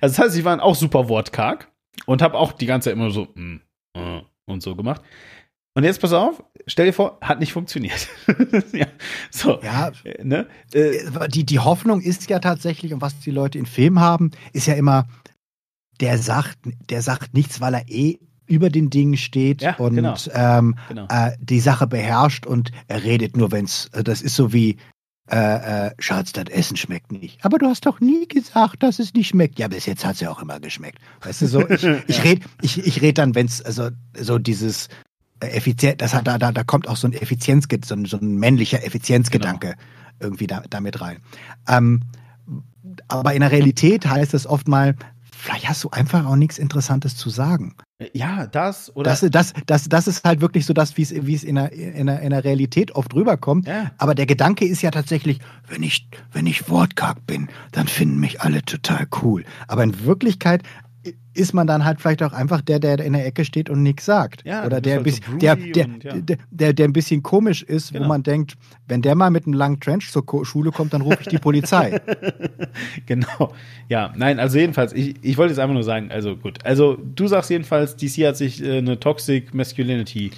das 0.02 0.20
heißt, 0.20 0.38
ich 0.38 0.44
war 0.44 0.62
auch 0.62 0.76
super 0.76 1.08
wortkarg 1.08 1.72
und 2.06 2.22
habe 2.22 2.38
auch 2.38 2.52
die 2.52 2.66
ganze 2.66 2.90
Zeit 2.90 2.98
immer 2.98 3.12
so, 3.12 3.28
mm, 3.36 3.62
uh, 3.98 4.22
und 4.46 4.64
so 4.64 4.76
gemacht. 4.76 5.02
Und 5.78 5.84
jetzt 5.84 6.00
pass 6.00 6.14
auf, 6.14 6.42
stell 6.68 6.86
dir 6.86 6.94
vor, 6.94 7.18
hat 7.22 7.42
nicht 7.42 7.52
funktioniert. 7.52 8.08
ja, 8.72 8.88
so. 9.30 9.62
Ja, 9.62 9.92
ne? 10.24 10.48
Äh, 10.74 11.28
die, 11.28 11.46
die 11.46 11.60
Hoffnung 11.60 12.00
ist 12.00 12.30
ja 12.30 12.40
tatsächlich, 12.40 12.94
und 12.94 13.02
was 13.02 13.20
die 13.20 13.32
Leute 13.32 13.58
in 13.58 13.66
Filmen 13.66 14.00
haben, 14.00 14.32
ist 14.54 14.68
ja 14.68 14.76
immer, 14.76 15.06
der 16.00 16.18
sagt, 16.18 16.58
der 16.90 17.02
sagt 17.02 17.34
nichts, 17.34 17.60
weil 17.60 17.74
er 17.74 17.90
eh 17.90 18.20
über 18.48 18.70
den 18.70 18.90
Dingen 18.90 19.18
steht 19.18 19.64
ja, 19.64 19.76
und 19.76 19.96
genau. 19.96 20.16
Ähm, 20.32 20.76
genau. 20.88 21.08
Äh, 21.10 21.32
die 21.40 21.60
Sache 21.60 21.88
beherrscht 21.88 22.46
und 22.46 22.72
er 22.88 23.04
redet 23.04 23.36
nur, 23.36 23.52
wenn 23.52 23.66
es, 23.66 23.90
das 23.92 24.22
ist 24.22 24.36
so 24.36 24.54
wie, 24.54 24.78
äh, 25.32 25.88
äh, 25.88 25.92
Schatz, 25.98 26.34
das 26.34 26.46
Essen 26.50 26.78
schmeckt 26.78 27.12
nicht. 27.12 27.44
Aber 27.44 27.58
du 27.58 27.66
hast 27.66 27.86
doch 27.86 28.00
nie 28.00 28.28
gesagt, 28.28 28.84
dass 28.84 29.00
es 29.00 29.14
nicht 29.14 29.30
schmeckt. 29.30 29.58
Ja, 29.58 29.68
bis 29.68 29.86
jetzt 29.88 30.06
hat 30.06 30.16
es 30.16 30.20
ja 30.20 30.30
auch 30.30 30.42
immer 30.42 30.60
geschmeckt. 30.60 31.00
Weißt 31.22 31.42
du, 31.42 31.48
so, 31.48 31.68
ich, 31.68 31.84
ich 32.08 32.24
rede 32.24 32.46
ich, 32.62 32.86
ich 32.86 33.02
red 33.02 33.18
dann, 33.18 33.34
wenn 33.34 33.48
es, 33.48 33.62
also 33.62 33.90
so 34.16 34.38
dieses 34.38 34.88
äh, 35.40 35.48
effizient, 35.48 36.02
das 36.02 36.14
hat, 36.14 36.28
da, 36.28 36.38
da, 36.38 36.52
da 36.52 36.64
kommt 36.64 36.88
auch 36.88 36.98
so 36.98 37.08
ein 37.08 37.14
Effizienz, 37.14 37.68
so 37.86 37.96
ein, 37.96 38.06
so 38.06 38.18
ein 38.18 38.36
männlicher 38.36 38.86
Effizienzgedanke 38.86 39.70
genau. 39.70 39.80
irgendwie 40.20 40.48
da, 40.48 40.64
damit 40.70 41.02
rein. 41.02 41.18
Ähm, 41.68 42.02
aber 43.08 43.34
in 43.34 43.40
der 43.40 43.52
Realität 43.52 44.06
heißt 44.06 44.34
es 44.36 44.46
oft 44.46 44.68
mal, 44.68 44.96
vielleicht 45.46 45.70
hast 45.70 45.84
du 45.84 45.90
einfach 45.92 46.26
auch 46.26 46.36
nichts 46.36 46.58
Interessantes 46.58 47.16
zu 47.16 47.30
sagen. 47.30 47.76
Ja, 48.14 48.48
das 48.48 48.94
oder. 48.96 49.12
Das, 49.12 49.26
das, 49.32 49.54
das, 49.66 49.88
das 49.88 50.08
ist 50.08 50.26
halt 50.26 50.42
wirklich 50.42 50.66
so 50.66 50.74
das, 50.74 50.98
wie 50.98 51.04
es, 51.04 51.14
wie 51.14 51.36
es 51.36 51.44
in, 51.44 51.56
der, 51.56 51.72
in, 51.72 52.08
der, 52.08 52.20
in 52.22 52.32
der 52.32 52.44
Realität 52.44 52.94
oft 52.94 53.14
rüberkommt. 53.14 53.68
Ja. 53.68 53.92
Aber 53.98 54.16
der 54.16 54.26
Gedanke 54.26 54.66
ist 54.66 54.82
ja 54.82 54.92
tatsächlich, 54.92 55.40
wenn 55.70 55.84
ich, 55.84 56.10
wenn 56.34 56.46
ich 56.48 56.70
wortkarg 56.70 57.26
bin, 57.26 57.48
dann 57.72 57.88
finden 57.88 58.20
mich 58.20 58.42
alle 58.42 58.64
total 58.64 59.08
cool. 59.22 59.46
Aber 59.68 59.84
in 59.84 60.04
Wirklichkeit 60.04 60.64
ist 61.36 61.54
man 61.54 61.68
dann 61.68 61.86
halt 61.86 62.00
vielleicht 62.00 62.24
auch 62.24 62.34
einfach 62.34 62.62
der, 62.62 62.80
der 62.80 63.00
in 63.00 63.14
der 63.14 63.26
Ecke 63.26 63.46
steht 63.46 63.70
und 63.70 63.84
nichts 63.84 64.06
sagt. 64.06 64.44
Ja, 64.46 64.66
Oder 64.66 64.82
der, 64.82 64.98
halt 64.98 65.14
so 65.14 65.38
der, 65.38 65.56
der, 65.56 65.86
und, 65.86 66.04
ja. 66.04 66.14
der, 66.16 66.38
der, 66.50 66.74
der, 66.74 66.86
ein 66.88 66.94
bisschen 66.94 67.22
komisch 67.24 67.62
ist, 67.62 67.92
genau. 67.92 68.06
wo 68.06 68.10
man 68.10 68.24
denkt, 68.24 68.56
wenn 68.88 69.02
der 69.02 69.16
mal 69.16 69.30
mit 69.30 69.46
einem 69.46 69.54
langen 69.54 69.80
Trench 69.80 70.12
zur 70.12 70.24
Schule 70.46 70.72
kommt, 70.72 70.94
dann 70.94 71.02
rufe 71.02 71.18
ich 71.22 71.28
die 71.28 71.38
Polizei. 71.38 72.00
genau. 73.06 73.54
Ja, 73.90 74.14
nein, 74.16 74.40
also 74.40 74.58
jedenfalls, 74.58 74.94
ich, 74.94 75.16
ich 75.22 75.38
wollte 75.38 75.52
jetzt 75.52 75.60
einfach 75.60 75.74
nur 75.74 75.84
sagen, 75.84 76.10
also 76.12 76.36
gut. 76.38 76.60
Also 76.64 76.98
du 77.16 77.28
sagst 77.28 77.50
jedenfalls, 77.50 77.96
DC 77.96 78.26
hat 78.26 78.38
sich 78.38 78.64
äh, 78.64 78.78
eine 78.78 79.00
Toxic 79.00 79.54
Masculinity 79.54 80.32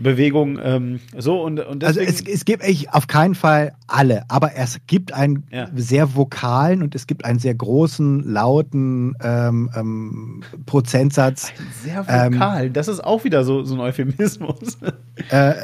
Bewegung 0.00 0.58
ähm, 0.62 1.00
so 1.16 1.42
und, 1.42 1.60
und 1.60 1.84
also 1.84 2.00
es, 2.00 2.22
es 2.22 2.44
gibt 2.44 2.62
echt 2.62 2.92
auf 2.92 3.06
keinen 3.06 3.34
Fall 3.34 3.74
alle, 3.86 4.24
aber 4.28 4.56
es 4.56 4.78
gibt 4.86 5.12
einen 5.12 5.44
ja. 5.50 5.68
sehr 5.74 6.16
vokalen 6.16 6.82
und 6.82 6.94
es 6.94 7.06
gibt 7.06 7.24
einen 7.24 7.38
sehr 7.38 7.54
großen 7.54 8.24
lauten 8.24 9.14
ähm, 9.22 9.70
ähm, 9.76 10.42
Prozentsatz. 10.66 11.50
Ein 11.50 11.66
sehr 11.84 12.00
vokal, 12.32 12.66
ähm, 12.66 12.72
das 12.72 12.88
ist 12.88 13.04
auch 13.04 13.24
wieder 13.24 13.44
so, 13.44 13.62
so 13.62 13.74
ein 13.74 13.80
Euphemismus. 13.80 14.78
Äh, 15.28 15.54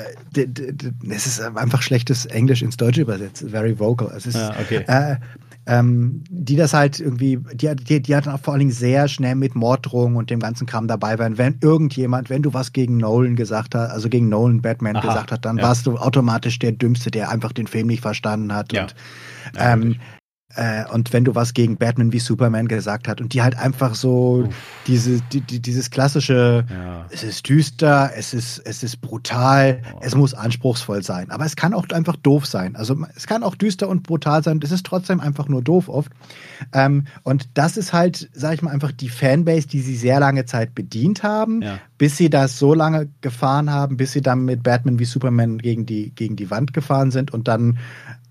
es 1.08 1.26
ist 1.26 1.40
einfach 1.40 1.80
schlechtes 1.80 2.26
Englisch 2.26 2.60
ins 2.60 2.76
Deutsche 2.76 3.00
übersetzt, 3.00 3.46
very 3.48 3.78
vocal. 3.78 4.12
Es 4.14 4.26
ist, 4.26 4.34
ja, 4.34 4.50
okay. 4.60 4.84
Äh, 4.86 5.16
ähm, 5.66 6.22
die 6.30 6.56
das 6.56 6.72
halt 6.72 7.00
irgendwie, 7.00 7.38
die, 7.54 7.74
die, 7.74 8.00
die 8.00 8.16
hatten 8.16 8.30
auch 8.30 8.38
vor 8.40 8.54
allen 8.54 8.60
Dingen 8.60 8.72
sehr 8.72 9.08
schnell 9.08 9.34
mit 9.34 9.56
Morddrohungen 9.56 10.16
und 10.16 10.30
dem 10.30 10.38
ganzen 10.38 10.66
Kram 10.66 10.86
dabei 10.86 11.18
waren. 11.18 11.38
Wenn 11.38 11.58
irgendjemand, 11.60 12.30
wenn 12.30 12.42
du 12.42 12.54
was 12.54 12.72
gegen 12.72 12.98
Nolan 12.98 13.34
gesagt 13.34 13.74
hast, 13.74 13.90
also 13.90 14.08
gegen 14.08 14.28
Nolan 14.28 14.62
Batman 14.62 14.96
Aha, 14.96 15.06
gesagt 15.06 15.32
hat, 15.32 15.44
dann 15.44 15.58
ja. 15.58 15.64
warst 15.64 15.86
du 15.86 15.96
automatisch 15.96 16.58
der 16.60 16.72
Dümmste, 16.72 17.10
der 17.10 17.30
einfach 17.30 17.52
den 17.52 17.66
Film 17.66 17.88
nicht 17.88 18.00
verstanden 18.00 18.54
hat. 18.54 18.72
Ja. 18.72 18.82
Und, 18.82 18.94
ja, 19.56 19.72
ähm, 19.72 19.96
äh, 20.56 20.84
und 20.90 21.12
wenn 21.12 21.24
du 21.24 21.34
was 21.34 21.54
gegen 21.54 21.76
Batman 21.76 22.12
wie 22.12 22.18
Superman 22.18 22.66
gesagt 22.66 23.08
hast 23.08 23.20
und 23.20 23.34
die 23.34 23.42
halt 23.42 23.56
einfach 23.56 23.94
so 23.94 24.48
diese, 24.86 25.20
die, 25.32 25.40
die, 25.42 25.60
dieses 25.60 25.90
klassische, 25.90 26.64
ja. 26.68 27.06
es 27.10 27.22
ist 27.22 27.48
düster, 27.48 28.10
es 28.16 28.32
ist, 28.32 28.62
es 28.64 28.82
ist 28.82 29.00
brutal, 29.00 29.82
oh. 29.94 29.98
es 30.00 30.14
muss 30.14 30.34
anspruchsvoll 30.34 31.02
sein. 31.02 31.30
Aber 31.30 31.44
es 31.44 31.56
kann 31.56 31.74
auch 31.74 31.86
einfach 31.90 32.16
doof 32.16 32.46
sein. 32.46 32.74
Also 32.74 32.96
es 33.14 33.26
kann 33.26 33.42
auch 33.42 33.54
düster 33.54 33.88
und 33.88 34.02
brutal 34.02 34.42
sein, 34.42 34.60
es 34.62 34.72
ist 34.72 34.86
trotzdem 34.86 35.20
einfach 35.20 35.48
nur 35.48 35.62
doof 35.62 35.88
oft. 35.88 36.10
Ähm, 36.72 37.06
und 37.22 37.48
das 37.54 37.76
ist 37.76 37.92
halt, 37.92 38.30
sag 38.32 38.54
ich 38.54 38.62
mal, 38.62 38.70
einfach 38.70 38.92
die 38.92 39.10
Fanbase, 39.10 39.68
die 39.68 39.80
sie 39.80 39.96
sehr 39.96 40.20
lange 40.20 40.46
Zeit 40.46 40.74
bedient 40.74 41.22
haben, 41.22 41.60
ja. 41.62 41.78
bis 41.98 42.16
sie 42.16 42.30
das 42.30 42.58
so 42.58 42.72
lange 42.72 43.08
gefahren 43.20 43.70
haben, 43.70 43.96
bis 43.96 44.12
sie 44.12 44.22
dann 44.22 44.44
mit 44.44 44.62
Batman 44.62 44.98
wie 44.98 45.04
Superman 45.04 45.58
gegen 45.58 45.84
die, 45.84 46.10
gegen 46.14 46.36
die 46.36 46.50
Wand 46.50 46.72
gefahren 46.72 47.10
sind 47.10 47.32
und 47.32 47.46
dann 47.46 47.78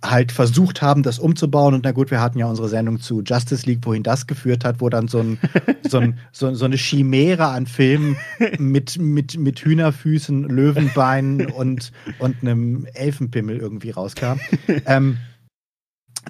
halt 0.09 0.31
versucht 0.31 0.81
haben, 0.81 1.03
das 1.03 1.19
umzubauen. 1.19 1.73
Und 1.73 1.83
na 1.83 1.91
gut, 1.91 2.11
wir 2.11 2.21
hatten 2.21 2.39
ja 2.39 2.47
unsere 2.47 2.69
Sendung 2.69 2.99
zu 2.99 3.21
Justice 3.21 3.65
League, 3.65 3.79
wohin 3.83 4.03
das 4.03 4.27
geführt 4.27 4.65
hat, 4.65 4.81
wo 4.81 4.89
dann 4.89 5.07
so, 5.07 5.19
ein, 5.19 5.39
so, 5.87 5.99
ein, 5.99 6.19
so, 6.31 6.53
so 6.53 6.65
eine 6.65 6.77
Chimäre 6.77 7.47
an 7.47 7.65
Filmen 7.65 8.17
mit, 8.57 8.97
mit, 8.97 9.37
mit 9.37 9.59
Hühnerfüßen, 9.59 10.43
Löwenbeinen 10.43 11.47
und, 11.51 11.91
und 12.19 12.35
einem 12.41 12.85
Elfenpimmel 12.93 13.57
irgendwie 13.57 13.91
rauskam. 13.91 14.39
ähm, 14.85 15.17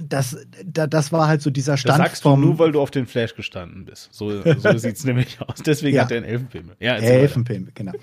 das, 0.01 0.37
da, 0.65 0.87
das 0.87 1.11
war 1.11 1.27
halt 1.27 1.41
so 1.41 1.49
dieser 1.49 1.77
Stand. 1.77 1.99
Das 1.99 2.07
sagst 2.07 2.23
vom, 2.23 2.41
du 2.41 2.47
nur, 2.47 2.59
weil 2.59 2.71
du 2.71 2.81
auf 2.81 2.91
den 2.91 3.07
Flash 3.07 3.35
gestanden 3.35 3.85
bist. 3.85 4.09
So, 4.11 4.41
so 4.41 4.53
sieht 4.77 4.97
es 4.97 5.03
nämlich 5.05 5.39
aus. 5.41 5.63
Deswegen 5.65 5.95
ja. 5.95 6.03
hat 6.03 6.11
er 6.11 6.17
einen 6.17 6.25
Elfenpimmel. 6.25 6.75
Ja, 6.79 6.95
Elfenpimmel, 6.95 7.71
genau. 7.73 7.93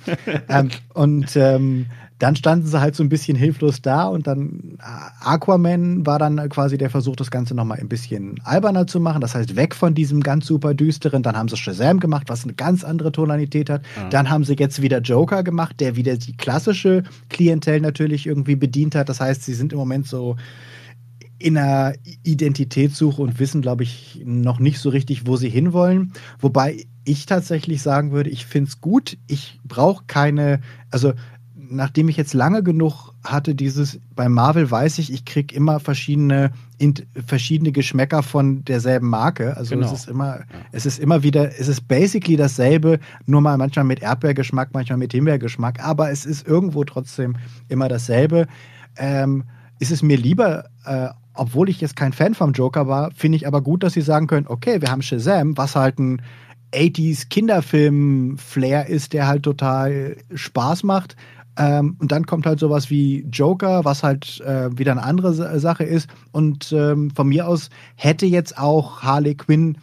ähm, 0.49 0.71
und 0.95 1.37
ähm, 1.37 1.87
dann 2.19 2.37
standen 2.37 2.67
sie 2.67 2.81
halt 2.81 2.95
so 2.95 3.03
ein 3.03 3.09
bisschen 3.09 3.37
hilflos 3.37 3.83
da 3.83 4.05
und 4.05 4.27
dann 4.27 4.79
äh, 4.79 5.25
Aquaman 5.25 6.07
war 6.07 6.19
dann 6.19 6.49
quasi 6.49 6.79
der 6.79 6.91
Versuch, 6.91 7.17
das 7.17 7.31
Ganze 7.31 7.55
nochmal 7.55 7.81
ein 7.81 7.89
bisschen 7.89 8.41
alberner 8.45 8.87
zu 8.87 9.01
machen. 9.01 9.21
Das 9.21 9.35
heißt, 9.35 9.57
weg 9.57 9.75
von 9.75 9.95
diesem 9.95 10.23
ganz 10.23 10.47
super 10.47 10.75
düsteren. 10.75 11.23
Dann 11.23 11.37
haben 11.37 11.49
sie 11.49 11.57
Shazam 11.57 12.01
gemacht, 12.01 12.29
was 12.29 12.45
eine 12.45 12.55
ganz 12.55 12.85
andere 12.85 13.13
Tonalität 13.13 13.71
hat. 13.71 13.83
Ja. 13.97 14.09
Dann 14.09 14.31
haben 14.31 14.45
sie 14.45 14.55
jetzt 14.55 14.83
wieder 14.83 15.01
Joker 15.01 15.43
gemacht, 15.43 15.81
der 15.81 15.97
wieder 15.97 16.17
die 16.17 16.37
klassische 16.37 17.03
Klientel 17.29 17.81
natürlich 17.81 18.27
irgendwie 18.27 18.57
bedient 18.57 18.95
hat. 18.95 19.09
Das 19.09 19.21
heißt, 19.21 19.43
sie 19.45 19.55
sind 19.55 19.73
im 19.73 19.79
Moment 19.79 20.07
so 20.07 20.37
in 21.43 21.59
einer 21.59 21.95
Identitätssuche 22.23 23.21
und 23.21 23.41
wissen, 23.41 23.63
glaube 23.63 23.83
ich, 23.83 24.23
noch 24.25 24.61
nicht 24.61 24.79
so 24.79 24.91
richtig, 24.91 25.27
wo 25.27 25.37
sie 25.37 25.49
hinwollen. 25.49 26.13
Wobei 26.39 26.87
ich 27.05 27.27
tatsächlich 27.27 27.83
sagen 27.83 28.13
würde, 28.13 28.31
ich 28.31 28.47
finde 28.47 28.69
es 28.69 28.81
gut. 28.81 29.19
Ich 29.27 29.59
brauche 29.65 30.05
keine, 30.07 30.61
also 30.91 31.15
nachdem 31.75 32.09
ich 32.09 32.17
jetzt 32.17 32.35
lange 32.35 32.63
genug 32.63 33.13
hatte, 33.25 33.55
dieses, 33.55 34.01
bei 34.15 34.29
Marvel 34.29 34.71
weiß 34.71 34.99
ich, 34.99 35.13
ich 35.13 35.25
kriege 35.25 35.55
immer 35.55 35.81
verschiedene, 35.81 36.53
in, 36.79 36.95
verschiedene 37.27 37.73
Geschmäcker 37.73 38.23
von 38.23 38.65
derselben 38.65 39.09
Marke. 39.09 39.57
Also 39.57 39.75
genau. 39.75 39.87
es 39.87 39.93
ist 39.93 40.09
immer, 40.09 40.39
ja. 40.39 40.45
es 40.73 40.87
ist 40.87 40.99
immer 40.99 41.23
wieder, 41.23 41.59
es 41.59 41.69
ist 41.69 41.89
basically 41.89 42.37
dasselbe, 42.37 42.99
nur 43.27 43.41
mal 43.41 43.57
manchmal 43.57 43.85
mit 43.85 44.03
Erdbeergeschmack, 44.03 44.71
manchmal 44.73 44.99
mit 44.99 45.13
Himbeergeschmack, 45.13 45.85
aber 45.85 46.11
es 46.11 46.27
ist 46.27 46.47
irgendwo 46.47 46.85
trotzdem 46.85 47.37
immer 47.69 47.89
dasselbe. 47.89 48.47
Ähm, 48.97 49.45
ist 49.79 49.91
es 49.91 50.03
mir 50.03 50.17
lieber, 50.17 50.67
äh, 50.85 51.09
obwohl 51.35 51.69
ich 51.69 51.81
jetzt 51.81 51.97
kein 51.97 52.13
Fan 52.13 52.35
vom 52.35 52.53
Joker 52.53 52.87
war, 52.87 53.11
finde 53.13 53.37
ich 53.37 53.47
aber 53.47 53.63
gut, 53.63 53.83
dass 53.83 53.95
sie 53.95 54.03
sagen 54.03 54.27
können, 54.27 54.47
okay, 54.47 54.81
wir 54.81 54.91
haben 54.91 55.03
Shazam, 55.03 55.57
was 55.57 55.75
halt 55.77 55.99
ein 55.99 56.23
80s 56.73 57.29
Kinderfilm-Flair 57.29 58.87
ist, 58.89 59.13
der 59.13 59.27
halt 59.27 59.43
total 59.43 60.17
Spaß 60.35 60.85
macht. 60.85 61.17
Ähm, 61.59 61.97
und 61.99 62.13
dann 62.13 62.27
kommt 62.27 62.47
halt 62.47 62.61
sowas 62.61 62.91
wie 62.91 63.27
Joker, 63.31 63.85
was 63.85 64.03
halt 64.03 64.41
äh, 64.41 64.77
wieder 64.77 64.93
eine 64.93 65.03
andere 65.03 65.35
Sache 65.61 65.85
ist. 65.85 66.09
Und 66.33 66.73
ähm, 66.73 67.11
von 67.11 67.29
mir 67.29 67.47
aus 67.47 67.69
hätte 67.97 68.27
jetzt 68.27 68.59
auch 68.59 69.03
Harley 69.03 69.35
Quinn 69.35 69.77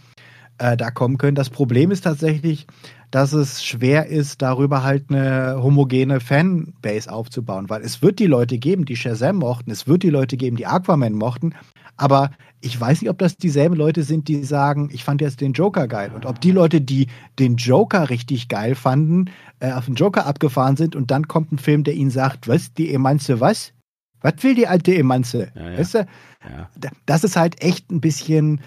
äh, 0.58 0.78
da 0.78 0.92
kommen 0.92 1.18
können. 1.18 1.36
Das 1.36 1.50
Problem 1.50 1.92
ist 1.92 2.02
tatsächlich, 2.02 2.68
dass 3.12 3.34
es 3.34 3.64
schwer 3.64 4.08
ist, 4.08 4.42
darüber 4.42 4.84
halt 4.84 5.06
eine 5.10 5.62
homogene 5.62 6.20
Fanbase 6.20 7.12
aufzubauen, 7.12 7.70
weil 7.70 7.82
es 7.82 8.02
wird 8.02 8.20
die 8.20 8.28
Leute 8.28 8.58
geben, 8.60 8.86
die 8.86 8.96
Shazam 8.96 9.38
mochten, 9.38 9.72
es 9.72 9.88
wird 9.88 10.04
die 10.04 10.12
Leute 10.12 10.38
geben, 10.38 10.58
die 10.58 10.68
Aquaman 10.68 11.14
mochten, 11.14 11.54
aber 11.98 12.32
ich 12.62 12.80
weiß 12.80 13.02
nicht, 13.02 13.10
ob 13.10 13.18
das 13.18 13.38
dieselben 13.38 13.76
Leute 13.76 14.04
sind, 14.04 14.28
die 14.28 14.44
sagen, 14.44 14.90
ich 14.92 15.04
fand 15.04 15.22
jetzt 15.22 15.42
den 15.42 15.54
Joker 15.54 15.88
geil. 15.88 16.12
Und 16.14 16.26
ob 16.26 16.42
die 16.42 16.52
Leute, 16.52 16.82
die 16.82 17.08
den 17.38 17.56
Joker 17.56 18.10
richtig 18.10 18.50
geil 18.50 18.76
fanden, 18.76 19.26
äh, 19.60 19.72
auf 19.72 19.86
den 19.86 19.96
Joker 19.96 20.26
abgefahren 20.26 20.76
sind 20.76 20.96
und 20.96 21.12
dann 21.12 21.28
kommt 21.28 21.52
ein 21.52 21.58
Film, 21.58 21.84
der 21.84 21.94
ihnen 21.94 22.12
sagt, 22.12 22.48
was, 22.48 22.74
die 22.74 22.94
Emanze 22.94 23.40
was? 23.40 23.74
Was 24.22 24.34
will 24.42 24.56
die 24.56 24.68
alte 24.68 24.94
Emanze? 24.94 25.52
Ja, 25.56 25.70
ja. 25.72 25.78
Weißt 25.78 25.94
du? 25.94 26.00
Ja. 26.00 26.70
Das 27.06 27.24
ist 27.24 27.38
halt 27.38 27.62
echt 27.64 27.90
ein 27.90 28.02
bisschen 28.02 28.60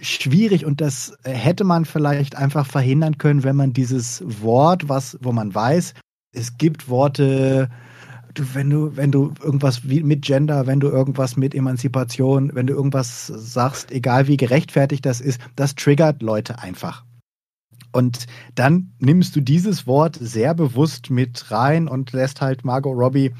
schwierig 0.00 0.64
und 0.64 0.80
das 0.80 1.16
hätte 1.24 1.64
man 1.64 1.84
vielleicht 1.84 2.36
einfach 2.36 2.66
verhindern 2.66 3.18
können, 3.18 3.44
wenn 3.44 3.56
man 3.56 3.72
dieses 3.72 4.22
Wort, 4.42 4.88
was, 4.88 5.18
wo 5.20 5.32
man 5.32 5.54
weiß, 5.54 5.94
es 6.32 6.56
gibt 6.56 6.88
Worte, 6.88 7.68
wenn 8.54 8.70
du, 8.70 8.96
wenn 8.96 9.10
du 9.10 9.32
irgendwas 9.42 9.84
mit 9.84 10.22
Gender, 10.22 10.66
wenn 10.66 10.80
du 10.80 10.88
irgendwas 10.88 11.36
mit 11.36 11.54
Emanzipation, 11.54 12.50
wenn 12.54 12.66
du 12.66 12.74
irgendwas 12.74 13.26
sagst, 13.26 13.90
egal 13.92 14.28
wie 14.28 14.36
gerechtfertigt 14.36 15.04
das 15.06 15.20
ist, 15.20 15.40
das 15.56 15.74
triggert 15.74 16.22
Leute 16.22 16.58
einfach. 16.60 17.04
Und 17.92 18.26
dann 18.54 18.92
nimmst 18.98 19.34
du 19.34 19.40
dieses 19.40 19.86
Wort 19.86 20.18
sehr 20.20 20.54
bewusst 20.54 21.10
mit 21.10 21.50
rein 21.50 21.88
und 21.88 22.12
lässt 22.12 22.40
halt 22.40 22.64
Margot 22.64 22.96
Robbie 22.96 23.32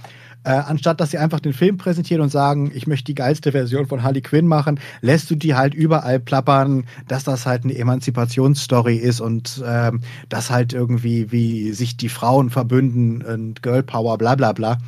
äh, 0.49 0.53
anstatt 0.53 0.99
dass 0.99 1.11
sie 1.11 1.19
einfach 1.19 1.41
den 1.41 1.53
Film 1.53 1.77
präsentieren 1.77 2.23
und 2.23 2.31
sagen, 2.31 2.73
ich 2.75 2.87
möchte 2.87 3.05
die 3.05 3.15
geilste 3.15 3.53
Version 3.53 3.87
von 3.87 4.03
Harley 4.03 4.23
Quinn 4.23 4.47
machen, 4.47 4.81
lässt 5.03 5.31
du 5.31 5.35
die 5.35 5.55
halt 5.55 5.75
überall 5.75 6.21
plappern, 6.21 6.85
dass 7.07 7.23
das 7.23 7.45
halt 7.45 7.65
eine 7.65 7.77
Emanzipationsstory 7.77 8.97
ist 8.97 9.21
und 9.21 9.63
ähm, 9.67 10.01
dass 10.31 10.51
halt 10.51 10.73
irgendwie, 10.73 11.31
wie 11.31 11.73
sich 11.73 11.99
die 11.99 12.09
Frauen 12.09 12.49
verbünden 12.49 13.23
und 13.23 13.63
Girl 13.63 13.83
Power, 13.83 14.17
bla 14.17 14.37
bla 14.37 14.53
bla. 14.53 14.79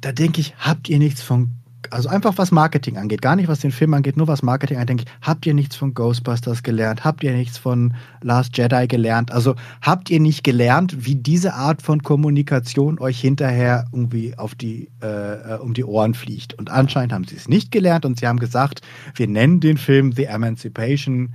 Da 0.00 0.12
denke 0.12 0.40
ich, 0.40 0.54
habt 0.58 0.88
ihr 0.88 0.98
nichts 0.98 1.20
von 1.20 1.50
also 1.90 2.08
einfach 2.08 2.38
was 2.38 2.50
Marketing 2.50 2.96
angeht, 2.96 3.22
gar 3.22 3.36
nicht 3.36 3.48
was 3.48 3.60
den 3.60 3.72
Film 3.72 3.94
angeht, 3.94 4.16
nur 4.16 4.28
was 4.28 4.42
Marketing 4.42 4.76
angeht, 4.76 4.88
denke 4.88 5.04
ich, 5.06 5.26
habt 5.26 5.46
ihr 5.46 5.54
nichts 5.54 5.76
von 5.76 5.94
Ghostbusters 5.94 6.62
gelernt? 6.62 7.04
Habt 7.04 7.22
ihr 7.22 7.32
nichts 7.32 7.58
von 7.58 7.94
Last 8.22 8.56
Jedi 8.56 8.86
gelernt? 8.86 9.32
Also 9.32 9.54
habt 9.82 10.10
ihr 10.10 10.20
nicht 10.20 10.44
gelernt, 10.44 11.06
wie 11.06 11.14
diese 11.14 11.54
Art 11.54 11.82
von 11.82 12.02
Kommunikation 12.02 12.98
euch 12.98 13.20
hinterher 13.20 13.86
irgendwie 13.92 14.36
auf 14.36 14.54
die, 14.54 14.90
äh, 15.00 15.54
um 15.54 15.74
die 15.74 15.84
Ohren 15.84 16.14
fliegt? 16.14 16.54
Und 16.54 16.70
anscheinend 16.70 17.12
haben 17.12 17.24
sie 17.24 17.36
es 17.36 17.48
nicht 17.48 17.70
gelernt 17.70 18.04
und 18.04 18.18
sie 18.18 18.26
haben 18.26 18.38
gesagt, 18.38 18.82
wir 19.14 19.28
nennen 19.28 19.60
den 19.60 19.78
Film 19.78 20.12
The 20.12 20.24
Emancipation 20.24 21.34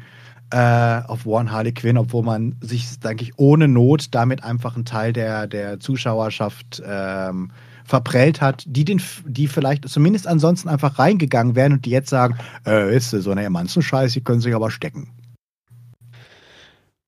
äh, 0.52 1.02
of 1.08 1.26
One 1.26 1.52
Harley 1.52 1.74
Quinn, 1.74 1.98
obwohl 1.98 2.24
man 2.24 2.56
sich, 2.62 3.00
denke 3.00 3.24
ich, 3.24 3.38
ohne 3.38 3.68
Not 3.68 4.08
damit 4.12 4.44
einfach 4.44 4.76
einen 4.76 4.86
Teil 4.86 5.14
der, 5.14 5.48
der 5.48 5.80
Zuschauerschaft 5.80 6.82
ähm, 6.86 7.52
verprellt 7.90 8.40
hat, 8.40 8.64
die, 8.68 8.86
den, 8.86 9.02
die 9.26 9.48
vielleicht 9.48 9.90
zumindest 9.90 10.28
ansonsten 10.28 10.70
einfach 10.70 11.00
reingegangen 11.00 11.56
wären 11.56 11.74
und 11.74 11.86
die 11.86 11.90
jetzt 11.90 12.10
sagen, 12.10 12.38
äh, 12.66 12.96
ist 12.96 13.10
so 13.10 13.32
eine 13.32 13.44
Emanzen-Scheiß, 13.44 14.14
die 14.14 14.24
können 14.24 14.42
sich 14.42 14.54
aber 14.54 14.70
stecken. 14.70 15.10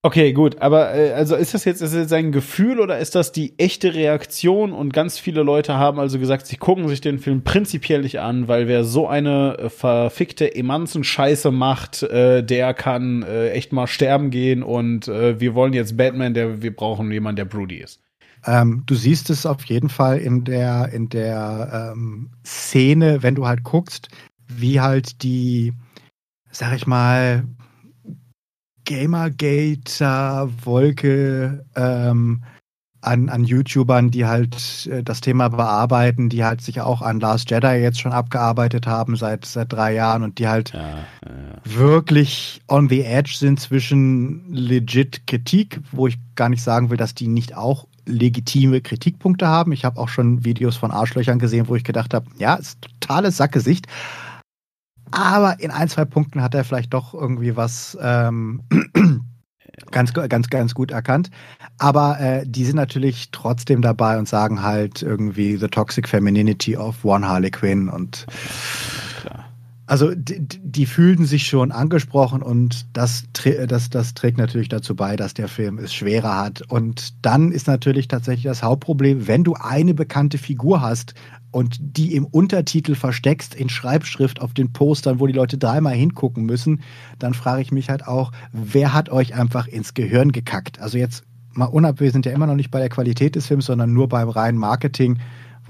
Okay, 0.03 0.33
gut, 0.33 0.59
aber 0.59 0.95
äh, 0.95 1.11
also 1.11 1.35
ist 1.35 1.53
das 1.53 1.63
jetzt, 1.63 1.83
ist 1.83 1.93
das 1.93 2.01
jetzt 2.01 2.13
ein 2.13 2.31
Gefühl 2.31 2.79
oder 2.79 2.97
ist 2.97 3.13
das 3.13 3.31
die 3.31 3.53
echte 3.59 3.93
Reaktion? 3.93 4.73
Und 4.73 4.93
ganz 4.93 5.19
viele 5.19 5.43
Leute 5.43 5.75
haben 5.75 5.99
also 5.99 6.17
gesagt, 6.17 6.47
sie 6.47 6.57
gucken 6.57 6.87
sich 6.87 7.01
den 7.01 7.19
Film 7.19 7.43
prinzipiell 7.43 8.01
nicht 8.01 8.19
an, 8.19 8.47
weil 8.47 8.67
wer 8.67 8.83
so 8.83 9.07
eine 9.07 9.59
äh, 9.59 9.69
verfickte 9.69 10.55
Emanzen-Scheiße 10.55 11.51
macht, 11.51 12.01
äh, 12.01 12.43
der 12.43 12.73
kann 12.73 13.21
äh, 13.21 13.51
echt 13.51 13.73
mal 13.73 13.85
sterben 13.85 14.31
gehen 14.31 14.63
und 14.63 15.07
äh, 15.07 15.39
wir 15.39 15.53
wollen 15.53 15.73
jetzt 15.73 15.95
Batman, 15.95 16.33
der 16.33 16.63
wir 16.63 16.75
brauchen 16.75 17.11
jemanden, 17.11 17.35
der 17.35 17.45
Broody 17.45 17.77
ist. 17.77 18.01
Ähm, 18.45 18.83
du 18.85 18.95
siehst 18.95 19.29
es 19.29 19.45
auf 19.45 19.63
jeden 19.65 19.89
Fall 19.89 20.17
in 20.17 20.43
der, 20.43 20.91
in 20.93 21.07
der 21.09 21.91
ähm, 21.93 22.31
Szene, 22.45 23.23
wenn 23.23 23.35
du 23.35 23.45
halt 23.45 23.63
guckst, 23.63 24.09
wie 24.47 24.81
halt 24.81 25.21
die, 25.23 25.73
sag 26.51 26.75
ich 26.75 26.87
mal, 26.87 27.45
Gamergate-Wolke 28.85 31.65
ähm, 31.75 32.41
an, 33.01 33.29
an 33.29 33.43
YouTubern, 33.43 34.11
die 34.11 34.25
halt 34.25 34.87
äh, 34.91 35.03
das 35.03 35.21
Thema 35.21 35.49
bearbeiten, 35.49 36.29
die 36.29 36.43
halt 36.43 36.61
sich 36.61 36.81
auch 36.81 37.01
an 37.01 37.19
Last 37.19 37.49
Jedi 37.49 37.77
jetzt 37.77 37.99
schon 37.99 38.11
abgearbeitet 38.11 38.87
haben 38.87 39.15
seit, 39.15 39.45
seit 39.45 39.73
drei 39.73 39.93
Jahren 39.93 40.23
und 40.23 40.39
die 40.39 40.47
halt 40.47 40.73
ja, 40.73 40.99
ja. 41.25 41.61
wirklich 41.63 42.61
on 42.67 42.89
the 42.89 43.01
edge 43.01 43.35
sind 43.35 43.59
zwischen 43.59 44.53
legit 44.53 45.25
Kritik, 45.27 45.79
wo 45.91 46.07
ich 46.07 46.17
gar 46.35 46.49
nicht 46.49 46.61
sagen 46.61 46.89
will, 46.89 46.97
dass 46.97 47.15
die 47.15 47.27
nicht 47.27 47.55
auch 47.55 47.87
legitime 48.05 48.81
Kritikpunkte 48.81 49.47
haben. 49.47 49.71
Ich 49.71 49.85
habe 49.85 49.99
auch 49.99 50.09
schon 50.09 50.43
Videos 50.43 50.75
von 50.77 50.91
Arschlöchern 50.91 51.39
gesehen, 51.39 51.67
wo 51.67 51.75
ich 51.75 51.83
gedacht 51.83 52.13
habe, 52.13 52.25
ja, 52.37 52.55
ist 52.55 52.81
totales 52.81 53.37
Sackgesicht. 53.37 53.87
Aber 55.11 55.59
in 55.59 55.71
ein, 55.71 55.89
zwei 55.89 56.05
Punkten 56.05 56.41
hat 56.41 56.55
er 56.55 56.63
vielleicht 56.63 56.93
doch 56.93 57.13
irgendwie 57.13 57.55
was 57.55 57.97
ähm, 58.01 58.61
ganz, 59.91 60.13
ganz, 60.13 60.49
ganz 60.49 60.73
gut 60.73 60.91
erkannt. 60.91 61.29
Aber 61.77 62.19
äh, 62.19 62.43
die 62.45 62.65
sind 62.65 62.77
natürlich 62.77 63.29
trotzdem 63.31 63.81
dabei 63.81 64.17
und 64.17 64.27
sagen 64.27 64.63
halt 64.63 65.01
irgendwie 65.01 65.57
The 65.57 65.67
Toxic 65.67 66.07
Femininity 66.07 66.77
of 66.77 67.03
One 67.03 67.27
Harley 67.27 67.51
Quinn 67.51 67.89
und 67.89 68.25
also 69.91 70.15
die, 70.15 70.39
die, 70.39 70.85
fühlten 70.85 71.25
sich 71.25 71.47
schon 71.47 71.73
angesprochen 71.73 72.41
und 72.41 72.85
das, 72.93 73.25
das, 73.67 73.89
das 73.89 74.13
trägt 74.13 74.37
natürlich 74.37 74.69
dazu 74.69 74.95
bei, 74.95 75.17
dass 75.17 75.33
der 75.33 75.49
Film 75.49 75.79
es 75.79 75.93
schwerer 75.93 76.37
hat. 76.37 76.61
Und 76.61 77.13
dann 77.25 77.51
ist 77.51 77.67
natürlich 77.67 78.07
tatsächlich 78.07 78.45
das 78.45 78.63
Hauptproblem, 78.63 79.27
wenn 79.27 79.43
du 79.43 79.55
eine 79.55 79.93
bekannte 79.93 80.37
Figur 80.37 80.79
hast 80.79 81.13
und 81.51 81.77
die 81.81 82.15
im 82.15 82.23
Untertitel 82.23 82.95
versteckst 82.95 83.53
in 83.53 83.67
Schreibschrift 83.67 84.41
auf 84.41 84.53
den 84.53 84.71
Postern, 84.71 85.19
wo 85.19 85.27
die 85.27 85.33
Leute 85.33 85.57
dreimal 85.57 85.93
hingucken 85.93 86.45
müssen, 86.45 86.79
dann 87.19 87.33
frage 87.33 87.61
ich 87.61 87.73
mich 87.73 87.89
halt 87.89 88.07
auch, 88.07 88.31
wer 88.53 88.93
hat 88.93 89.09
euch 89.09 89.35
einfach 89.35 89.67
ins 89.67 89.93
Gehirn 89.93 90.31
gekackt? 90.31 90.79
Also 90.79 90.97
jetzt 90.97 91.25
mal 91.51 91.65
unab, 91.65 91.99
wir 91.99 92.11
sind 92.11 92.25
ja 92.25 92.31
immer 92.31 92.47
noch 92.47 92.55
nicht 92.55 92.71
bei 92.71 92.79
der 92.79 92.87
Qualität 92.87 93.35
des 93.35 93.47
Films, 93.47 93.65
sondern 93.65 93.91
nur 93.91 94.07
beim 94.07 94.29
reinen 94.29 94.57
Marketing 94.57 95.19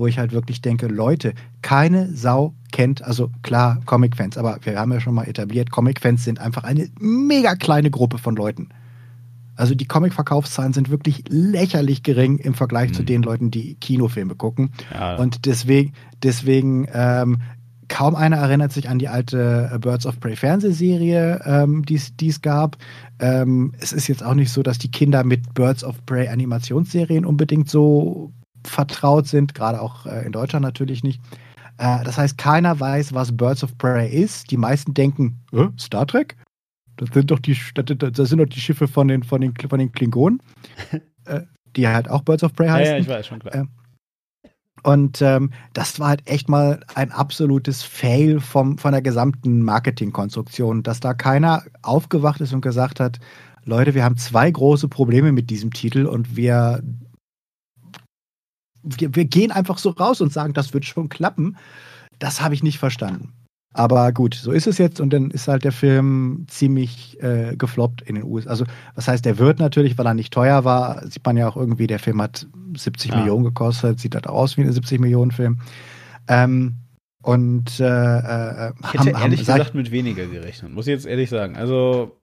wo 0.01 0.07
ich 0.07 0.17
halt 0.17 0.33
wirklich 0.33 0.61
denke, 0.61 0.87
Leute, 0.87 1.35
keine 1.61 2.11
Sau 2.13 2.55
kennt, 2.71 3.03
also 3.03 3.29
klar, 3.43 3.79
Comic-Fans, 3.85 4.35
aber 4.35 4.57
wir 4.63 4.79
haben 4.79 4.91
ja 4.91 4.99
schon 4.99 5.13
mal 5.13 5.27
etabliert, 5.27 5.69
Comic-Fans 5.69 6.23
sind 6.23 6.39
einfach 6.39 6.63
eine 6.63 6.89
mega 6.99 7.55
kleine 7.55 7.91
Gruppe 7.91 8.17
von 8.17 8.35
Leuten. 8.35 8.69
Also 9.55 9.75
die 9.75 9.85
Comic-Verkaufszahlen 9.85 10.73
sind 10.73 10.89
wirklich 10.89 11.23
lächerlich 11.29 12.01
gering 12.01 12.39
im 12.39 12.55
Vergleich 12.55 12.89
mhm. 12.89 12.93
zu 12.95 13.03
den 13.03 13.21
Leuten, 13.21 13.51
die 13.51 13.75
Kinofilme 13.75 14.33
gucken. 14.33 14.71
Ja. 14.91 15.17
Und 15.17 15.45
deswegen, 15.45 15.93
deswegen 16.23 16.87
ähm, 16.91 17.37
kaum 17.87 18.15
einer 18.15 18.37
erinnert 18.37 18.71
sich 18.71 18.89
an 18.89 18.97
die 18.97 19.07
alte 19.07 19.77
Birds 19.79 20.07
of 20.07 20.19
Prey 20.19 20.35
Fernsehserie, 20.35 21.41
ähm, 21.45 21.85
die 21.85 22.27
es 22.27 22.41
gab. 22.41 22.77
Ähm, 23.19 23.73
es 23.79 23.93
ist 23.93 24.07
jetzt 24.07 24.23
auch 24.23 24.33
nicht 24.33 24.51
so, 24.51 24.63
dass 24.63 24.79
die 24.79 24.89
Kinder 24.89 25.23
mit 25.23 25.53
Birds 25.53 25.83
of 25.83 26.03
Prey 26.07 26.27
Animationsserien 26.27 27.23
unbedingt 27.23 27.69
so 27.69 28.31
vertraut 28.63 29.27
sind, 29.27 29.53
gerade 29.53 29.81
auch 29.81 30.05
äh, 30.05 30.25
in 30.25 30.31
Deutschland 30.31 30.63
natürlich 30.63 31.03
nicht. 31.03 31.21
Äh, 31.77 32.03
das 32.03 32.17
heißt, 32.17 32.37
keiner 32.37 32.79
weiß, 32.79 33.13
was 33.13 33.35
Birds 33.35 33.63
of 33.63 33.77
Prey 33.77 34.09
ist. 34.09 34.51
Die 34.51 34.57
meisten 34.57 34.93
denken, 34.93 35.39
äh, 35.51 35.67
Star 35.79 36.05
Trek? 36.05 36.37
Das 36.97 37.09
sind 37.13 37.31
doch 37.31 37.39
die, 37.39 37.57
das 37.73 38.29
sind 38.29 38.37
doch 38.37 38.45
die 38.45 38.59
Schiffe 38.59 38.87
von 38.87 39.07
den, 39.07 39.23
von 39.23 39.41
den, 39.41 39.53
von 39.55 39.79
den 39.79 39.91
Klingonen, 39.91 40.41
äh, 41.25 41.41
die 41.75 41.87
halt 41.87 42.09
auch 42.09 42.21
Birds 42.21 42.43
of 42.43 42.53
Prey 42.53 42.67
heißen. 42.67 42.85
Ja, 42.85 42.93
ja 42.93 42.99
ich 42.99 43.07
weiß 43.07 43.27
schon 43.27 43.39
klar. 43.39 43.55
Ähm, 43.55 43.69
und 44.83 45.21
ähm, 45.21 45.51
das 45.73 45.99
war 45.99 46.09
halt 46.09 46.27
echt 46.27 46.49
mal 46.49 46.79
ein 46.95 47.11
absolutes 47.11 47.83
Fail 47.83 48.39
vom, 48.39 48.77
von 48.77 48.91
der 48.91 49.01
gesamten 49.01 49.61
Marketingkonstruktion, 49.61 50.81
dass 50.81 50.99
da 50.99 51.13
keiner 51.13 51.63
aufgewacht 51.83 52.41
ist 52.41 52.53
und 52.53 52.61
gesagt 52.61 52.99
hat, 52.99 53.19
Leute, 53.63 53.93
wir 53.93 54.03
haben 54.03 54.17
zwei 54.17 54.49
große 54.49 54.87
Probleme 54.87 55.31
mit 55.31 55.51
diesem 55.51 55.71
Titel 55.71 56.07
und 56.07 56.35
wir, 56.35 56.81
wir, 58.83 59.15
wir 59.15 59.25
gehen 59.25 59.51
einfach 59.51 59.77
so 59.77 59.91
raus 59.91 60.21
und 60.21 60.33
sagen, 60.33 60.53
das 60.53 60.73
wird 60.73 60.85
schon 60.85 61.09
klappen. 61.09 61.57
Das 62.19 62.41
habe 62.41 62.53
ich 62.53 62.63
nicht 62.63 62.79
verstanden. 62.79 63.33
Aber 63.73 64.11
gut, 64.11 64.35
so 64.35 64.51
ist 64.51 64.67
es 64.67 64.77
jetzt 64.77 64.99
und 64.99 65.11
dann 65.13 65.31
ist 65.31 65.47
halt 65.47 65.63
der 65.63 65.71
Film 65.71 66.45
ziemlich 66.49 67.21
äh, 67.23 67.55
gefloppt 67.55 68.01
in 68.01 68.15
den 68.15 68.25
USA. 68.25 68.49
Also, 68.49 68.65
was 68.95 69.07
heißt, 69.07 69.23
der 69.23 69.37
wird 69.37 69.59
natürlich, 69.59 69.97
weil 69.97 70.05
er 70.05 70.13
nicht 70.13 70.33
teuer 70.33 70.65
war, 70.65 71.07
sieht 71.07 71.25
man 71.25 71.37
ja 71.37 71.47
auch 71.47 71.55
irgendwie, 71.55 71.87
der 71.87 71.99
Film 71.99 72.21
hat 72.21 72.47
70 72.75 73.11
ja. 73.11 73.17
Millionen 73.17 73.45
gekostet, 73.45 73.99
sieht 73.99 74.13
halt 74.13 74.27
aus 74.27 74.57
wie 74.57 74.61
ein 74.61 74.71
70 74.71 74.99
Millionen 74.99 75.31
Film. 75.31 75.59
Ähm, 76.27 76.75
und 77.21 77.79
äh, 77.79 77.85
äh, 77.85 78.73
ich 78.81 78.93
hätte 78.93 79.13
haben, 79.13 79.21
ehrlich 79.21 79.39
haben, 79.41 79.57
gesagt 79.57 79.75
mit 79.75 79.91
weniger 79.91 80.25
gerechnet, 80.25 80.73
muss 80.73 80.87
ich 80.87 80.91
jetzt 80.91 81.05
ehrlich 81.05 81.29
sagen. 81.29 81.55
Also 81.55 82.20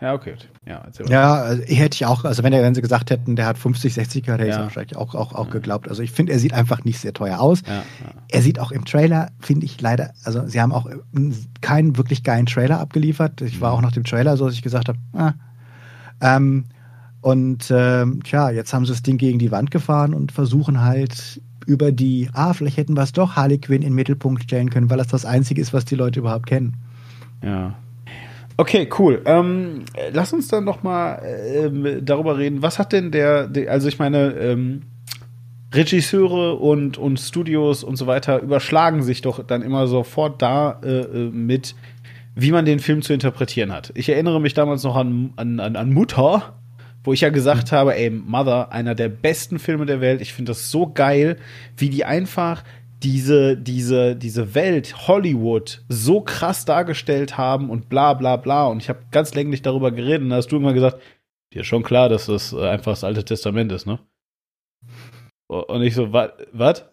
ja, 0.00 0.14
okay. 0.14 0.36
Ja, 0.64 0.86
ja 1.08 1.34
also, 1.34 1.62
hätte 1.64 1.94
ich 1.96 2.06
auch, 2.06 2.24
also 2.24 2.42
wenn, 2.44 2.52
der, 2.52 2.62
wenn 2.62 2.74
sie 2.74 2.82
gesagt 2.82 3.10
hätten, 3.10 3.34
der 3.34 3.46
hat 3.46 3.58
50, 3.58 3.94
60 3.94 4.22
gehört, 4.22 4.40
hätte 4.40 4.50
ja. 4.50 4.56
ich 4.56 4.62
wahrscheinlich 4.62 4.96
auch, 4.96 5.14
auch, 5.14 5.34
auch 5.34 5.46
ja. 5.46 5.52
geglaubt. 5.52 5.88
Also 5.88 6.02
ich 6.02 6.12
finde, 6.12 6.32
er 6.32 6.38
sieht 6.38 6.52
einfach 6.52 6.84
nicht 6.84 7.00
sehr 7.00 7.12
teuer 7.12 7.40
aus. 7.40 7.62
Ja, 7.66 7.82
er 8.28 8.42
sieht 8.42 8.60
auch 8.60 8.70
im 8.70 8.84
Trailer, 8.84 9.30
finde 9.40 9.66
ich 9.66 9.80
leider, 9.80 10.12
also 10.24 10.46
sie 10.46 10.60
haben 10.60 10.72
auch 10.72 10.88
keinen 11.60 11.96
wirklich 11.96 12.22
geilen 12.22 12.46
Trailer 12.46 12.78
abgeliefert. 12.78 13.40
Ich 13.42 13.60
war 13.60 13.72
mhm. 13.72 13.78
auch 13.78 13.82
nach 13.82 13.92
dem 13.92 14.04
Trailer 14.04 14.36
so, 14.36 14.46
dass 14.46 14.54
ich 14.54 14.62
gesagt 14.62 14.88
habe, 14.88 14.98
ah. 15.14 15.34
Ähm, 16.20 16.66
und 17.20 17.72
ähm, 17.74 18.22
tja, 18.22 18.50
jetzt 18.50 18.72
haben 18.72 18.86
sie 18.86 18.92
das 18.92 19.02
Ding 19.02 19.18
gegen 19.18 19.40
die 19.40 19.50
Wand 19.50 19.70
gefahren 19.72 20.14
und 20.14 20.30
versuchen 20.30 20.80
halt 20.80 21.40
über 21.66 21.90
die, 21.90 22.30
ah, 22.32 22.54
vielleicht 22.54 22.76
hätten 22.76 22.96
wir 22.96 23.02
es 23.02 23.12
doch 23.12 23.34
Harley 23.36 23.58
Quinn 23.58 23.82
in 23.82 23.88
den 23.88 23.94
Mittelpunkt 23.94 24.44
stellen 24.44 24.70
können, 24.70 24.88
weil 24.88 24.98
das 24.98 25.08
das 25.08 25.24
Einzige 25.24 25.60
ist, 25.60 25.72
was 25.72 25.84
die 25.84 25.96
Leute 25.96 26.20
überhaupt 26.20 26.46
kennen. 26.46 26.76
Ja. 27.42 27.74
Okay, 28.60 28.88
cool. 28.98 29.22
Ähm, 29.24 29.84
lass 30.12 30.32
uns 30.32 30.48
dann 30.48 30.64
noch 30.64 30.82
mal 30.82 31.22
ähm, 31.24 32.04
darüber 32.04 32.38
reden. 32.38 32.60
Was 32.60 32.80
hat 32.80 32.92
denn 32.92 33.12
der, 33.12 33.46
der 33.46 33.70
also 33.70 33.86
ich 33.86 34.00
meine, 34.00 34.32
ähm, 34.32 34.82
Regisseure 35.72 36.54
und, 36.54 36.98
und 36.98 37.20
Studios 37.20 37.84
und 37.84 37.94
so 37.94 38.08
weiter 38.08 38.40
überschlagen 38.40 39.04
sich 39.04 39.20
doch 39.20 39.44
dann 39.46 39.62
immer 39.62 39.86
sofort 39.86 40.42
da 40.42 40.80
äh, 40.82 40.88
äh, 40.88 41.30
mit, 41.30 41.76
wie 42.34 42.50
man 42.50 42.64
den 42.64 42.80
Film 42.80 43.02
zu 43.02 43.12
interpretieren 43.12 43.70
hat. 43.70 43.92
Ich 43.94 44.08
erinnere 44.08 44.40
mich 44.40 44.54
damals 44.54 44.82
noch 44.82 44.96
an, 44.96 45.32
an, 45.36 45.60
an, 45.60 45.76
an 45.76 45.92
Mutter, 45.92 46.54
wo 47.04 47.12
ich 47.12 47.20
ja 47.20 47.28
gesagt 47.28 47.70
habe, 47.70 47.94
ey, 47.94 48.10
Mother, 48.10 48.72
einer 48.72 48.96
der 48.96 49.08
besten 49.08 49.60
Filme 49.60 49.86
der 49.86 50.00
Welt. 50.00 50.20
Ich 50.20 50.32
finde 50.32 50.50
das 50.50 50.70
so 50.70 50.90
geil, 50.92 51.36
wie 51.76 51.90
die 51.90 52.04
einfach 52.04 52.64
diese, 53.02 53.56
diese, 53.56 54.16
diese 54.16 54.54
Welt 54.54 55.06
Hollywood 55.08 55.84
so 55.88 56.20
krass 56.20 56.64
dargestellt 56.64 57.38
haben 57.38 57.70
und 57.70 57.88
bla 57.88 58.14
bla 58.14 58.36
bla. 58.36 58.66
Und 58.66 58.82
ich 58.82 58.88
habe 58.88 59.06
ganz 59.10 59.34
länglich 59.34 59.62
darüber 59.62 59.90
geredet 59.90 60.22
und 60.22 60.30
da 60.30 60.36
hast 60.36 60.50
du 60.50 60.56
immer 60.56 60.72
gesagt, 60.72 61.00
dir 61.52 61.60
ist 61.60 61.68
schon 61.68 61.82
klar, 61.82 62.08
dass 62.08 62.26
das 62.26 62.52
äh, 62.52 62.68
einfach 62.68 62.92
das 62.92 63.04
Alte 63.04 63.24
Testament 63.24 63.72
ist, 63.72 63.86
ne? 63.86 63.98
Und 65.48 65.82
ich 65.82 65.94
so, 65.94 66.12
was? 66.12 66.84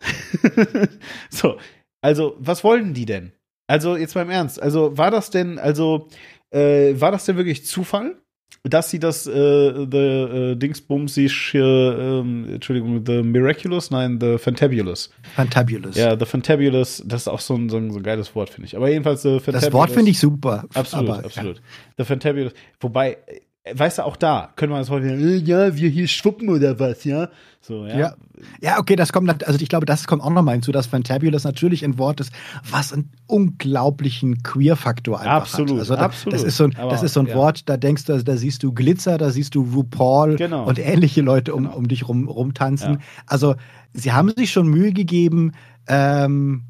so, 1.30 1.58
also, 2.02 2.38
was 2.40 2.64
wollten 2.64 2.94
die 2.94 3.06
denn? 3.06 3.34
Also, 3.68 3.98
jetzt 3.98 4.16
mal 4.16 4.22
im 4.22 4.30
Ernst. 4.30 4.62
Also, 4.62 4.98
war 4.98 5.12
das 5.12 5.30
denn, 5.30 5.60
also, 5.60 6.08
äh, 6.52 6.94
war 7.00 7.12
das 7.12 7.26
denn 7.26 7.36
wirklich 7.36 7.66
Zufall? 7.66 8.22
Dass 8.70 8.90
sie 8.90 9.00
das 9.00 9.28
äh, 9.28 9.32
The 9.32 9.98
äh, 9.98 10.56
Dingsbumsig, 10.56 11.54
äh, 11.54 12.20
Entschuldigung, 12.20 13.06
The 13.06 13.22
Miraculous, 13.22 13.92
nein, 13.92 14.20
The 14.20 14.38
Fantabulous. 14.38 15.12
Fantabulous. 15.36 15.96
Ja, 15.96 16.18
The 16.18 16.26
Fantabulous, 16.26 17.04
das 17.06 17.24
ist 17.24 17.28
auch 17.28 17.40
so 17.40 17.56
ein, 17.56 17.70
so 17.70 17.78
ein, 17.78 17.92
so 17.92 18.00
ein 18.00 18.04
geiles 18.04 18.36
Wort, 18.36 18.50
finde 18.50 18.68
ich. 18.68 18.76
Aber 18.76 18.90
jedenfalls 18.90 19.22
The 19.22 19.40
Fantabulous. 19.40 19.62
Das 19.62 19.74
Wort 19.74 19.92
finde 19.92 20.12
ich 20.12 20.20
super. 20.20 20.66
Absolut, 20.74 21.10
aber, 21.10 21.26
absolut. 21.26 21.58
Ja. 21.58 21.64
The 21.98 22.04
Fantabulous. 22.06 22.54
Wobei, 22.80 23.18
weißt 23.74 23.98
du, 23.98 24.06
auch 24.06 24.16
da 24.16 24.52
können 24.56 24.72
wir 24.72 24.78
das 24.78 24.90
heute, 24.90 25.08
äh, 25.08 25.38
ja, 25.38 25.76
wir 25.76 25.90
hier 25.90 26.08
schwuppen 26.08 26.50
oder 26.50 26.80
was, 26.80 27.04
ja? 27.04 27.30
So, 27.62 27.88
ja. 27.88 27.98
ja. 27.98 28.14
ja. 28.62 28.80
okay, 28.80 28.96
das 28.96 29.12
kommt, 29.12 29.46
also 29.46 29.60
ich 29.60 29.70
glaube, 29.70 29.88
das 29.88 30.06
kommt 30.06 30.22
auch 30.22 30.30
nochmal 30.30 30.54
hinzu, 30.54 30.72
dass 30.72 30.86
Fantabulous 30.86 31.46
natürlich 31.46 31.84
ein 31.84 31.98
Wort 31.98 32.20
ist, 32.20 32.32
was 32.70 32.94
einen 32.94 33.12
unglaublichen 33.26 34.44
Queer-Faktor 34.44 35.20
einfach 35.20 35.32
absolut, 35.32 35.72
hat. 35.72 35.80
Also 35.80 35.96
da, 35.96 36.02
absolut. 36.02 36.34
Das 36.34 36.44
ist 36.44 36.58
so 36.58 36.66
ein, 36.66 36.76
Aber, 36.76 36.92
das 36.92 37.02
ist 37.02 37.14
so 37.14 37.22
ein 37.22 37.28
ja. 37.28 37.36
Wort, 37.36 37.68
da 37.68 37.78
denkst 37.78 38.06
du, 38.06 38.24
da 38.24 38.38
siehst 38.38 38.62
du 38.62 38.72
Glitzer, 38.72 39.18
da 39.18 39.32
siehst 39.32 39.56
du 39.56 39.64
RuPaul 39.64 40.36
genau. 40.36 40.66
und 40.68 40.78
ähnliche 40.78 41.22
Leute 41.22 41.56
um, 41.56 41.64
genau. 41.64 41.76
um 41.76 41.88
dich 41.88 42.08
rum, 42.08 42.28
rumtanzen. 42.28 42.94
Ja. 42.94 43.00
Also 43.26 43.56
sie 43.94 44.12
haben 44.12 44.32
sich 44.36 44.52
schon 44.52 44.68
Mühe 44.68 44.94
gegeben, 44.94 45.54
ähm, 45.88 46.66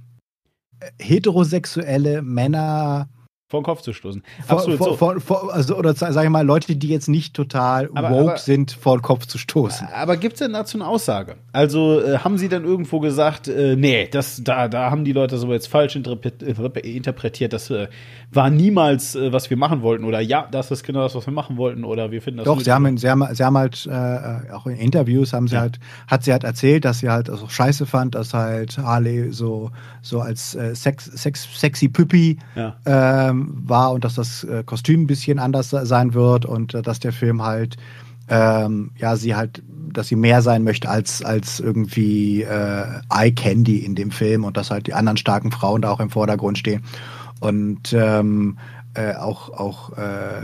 heterosexuelle 0.98 2.22
Männer 2.22 3.10
vor 3.48 3.62
den 3.62 3.66
Kopf 3.66 3.82
zu 3.82 3.94
stoßen. 3.94 4.24
Absolut 4.48 4.80
vor, 4.80 4.98
vor, 4.98 5.20
vor, 5.20 5.54
also, 5.54 5.78
oder 5.78 5.94
sage 5.94 6.24
ich 6.24 6.30
mal, 6.30 6.44
Leute, 6.44 6.76
die 6.76 6.88
jetzt 6.88 7.08
nicht 7.08 7.36
total 7.36 7.90
aber, 7.94 8.10
woke 8.10 8.32
aber, 8.32 8.38
sind, 8.38 8.72
vor 8.72 8.98
den 8.98 9.02
Kopf 9.04 9.28
zu 9.28 9.38
stoßen. 9.38 9.88
Aber 9.94 10.18
gibt 10.18 10.34
es 10.34 10.40
denn 10.40 10.54
dazu 10.54 10.78
eine 10.78 10.88
Aussage? 10.88 11.36
Also 11.52 12.02
äh, 12.02 12.18
haben 12.18 12.40
sie 12.40 12.50
dann 12.50 12.64
irgendwo 12.64 13.00
gesagt, 13.00 13.48
äh, 13.48 13.76
nee, 13.76 14.08
das, 14.12 14.44
da, 14.44 14.68
da 14.68 14.90
haben 14.90 15.06
die 15.06 15.14
Leute 15.14 15.38
so 15.38 15.52
jetzt 15.54 15.68
falsch 15.68 15.96
interpretiert, 15.96 17.54
das 17.54 17.70
äh, 17.70 17.88
war 18.32 18.50
niemals, 18.50 19.16
äh, 19.16 19.32
was 19.32 19.50
wir 19.50 19.58
machen 19.58 19.82
wollten, 19.82 20.04
oder 20.04 20.20
ja, 20.20 20.48
das 20.52 20.72
ist 20.72 20.84
genau 20.84 21.02
das, 21.02 21.16
was 21.16 21.26
wir 21.26 21.34
machen 21.34 21.58
wollten, 21.58 21.84
oder 21.84 22.12
wir 22.12 22.22
finden 22.22 22.38
das 22.40 22.46
Doch, 22.46 22.60
sie 22.60 22.72
haben, 22.72 22.98
sie 22.98 23.10
haben, 23.10 23.26
sie 23.34 23.44
haben 23.44 23.58
halt, 23.58 23.86
äh, 23.86 24.52
auch 24.52 24.66
in 24.66 24.78
Interviews 24.78 25.34
haben 25.34 25.48
sie 25.48 25.56
ja. 25.56 25.62
halt, 25.62 25.80
hat 26.08 26.24
sie 26.24 26.32
halt 26.32 26.44
erzählt, 26.44 26.86
dass 26.86 27.00
sie 27.00 27.10
halt 27.10 27.30
also 27.30 27.48
scheiße 27.48 27.86
fand, 27.86 28.16
dass 28.16 28.34
halt 28.34 28.78
Harley 28.78 29.32
so, 29.32 29.72
so 30.02 30.22
als 30.22 30.56
äh, 30.56 30.76
Sex, 30.76 31.06
Sex, 31.06 31.48
sexy 31.54 31.90
Püppi 31.90 32.38
ja. 32.56 32.76
ähm, 32.86 33.54
war 33.66 33.92
und 33.92 34.04
dass 34.04 34.16
das 34.16 34.44
äh, 34.44 34.64
Kostüm 34.64 35.04
ein 35.04 35.08
bisschen 35.08 35.40
anders 35.40 35.70
sein 35.70 36.14
wird 36.14 36.46
und 36.46 36.74
äh, 36.74 36.82
dass 36.82 37.00
der 37.00 37.14
Film 37.14 37.44
halt 37.44 37.78
ähm, 38.28 38.92
ja 38.98 39.16
sie 39.16 39.36
halt, 39.36 39.62
dass 39.94 40.08
sie 40.08 40.16
mehr 40.16 40.42
sein 40.42 40.64
möchte 40.64 40.90
als 40.90 41.24
als 41.24 41.60
irgendwie 41.60 42.42
äh, 42.42 42.86
Eye 43.14 43.32
Candy 43.32 43.78
in 43.78 43.96
dem 43.96 44.12
Film 44.12 44.44
und 44.44 44.58
dass 44.58 44.72
halt 44.72 44.88
die 44.88 44.94
anderen 44.94 45.18
starken 45.18 45.52
Frauen 45.52 45.82
da 45.82 45.92
auch 45.92 46.00
im 46.00 46.10
Vordergrund 46.10 46.58
stehen 46.58 46.84
und 47.40 47.94
ähm, 47.94 48.58
äh, 48.96 49.14
auch 49.16 49.50
auch 49.50 49.98
äh, 49.98 50.42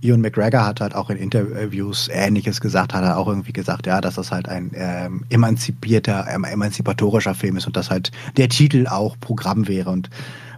Ian 0.00 0.20
McGregor 0.20 0.66
hat 0.66 0.80
halt 0.80 0.94
auch 0.94 1.08
in 1.08 1.16
Interviews 1.16 2.08
Ähnliches 2.08 2.60
gesagt, 2.60 2.94
hat 2.94 3.04
er 3.04 3.16
auch 3.16 3.28
irgendwie 3.28 3.52
gesagt, 3.52 3.86
ja, 3.86 4.00
dass 4.00 4.16
das 4.16 4.32
halt 4.32 4.48
ein 4.48 4.72
ähm, 4.74 5.24
emanzipierter, 5.30 6.26
emanzipatorischer 6.28 7.34
Film 7.34 7.56
ist 7.56 7.66
und 7.66 7.76
dass 7.76 7.90
halt 7.90 8.10
der 8.36 8.48
Titel 8.48 8.86
auch 8.88 9.16
Programm 9.20 9.68
wäre 9.68 9.90
und 9.90 10.10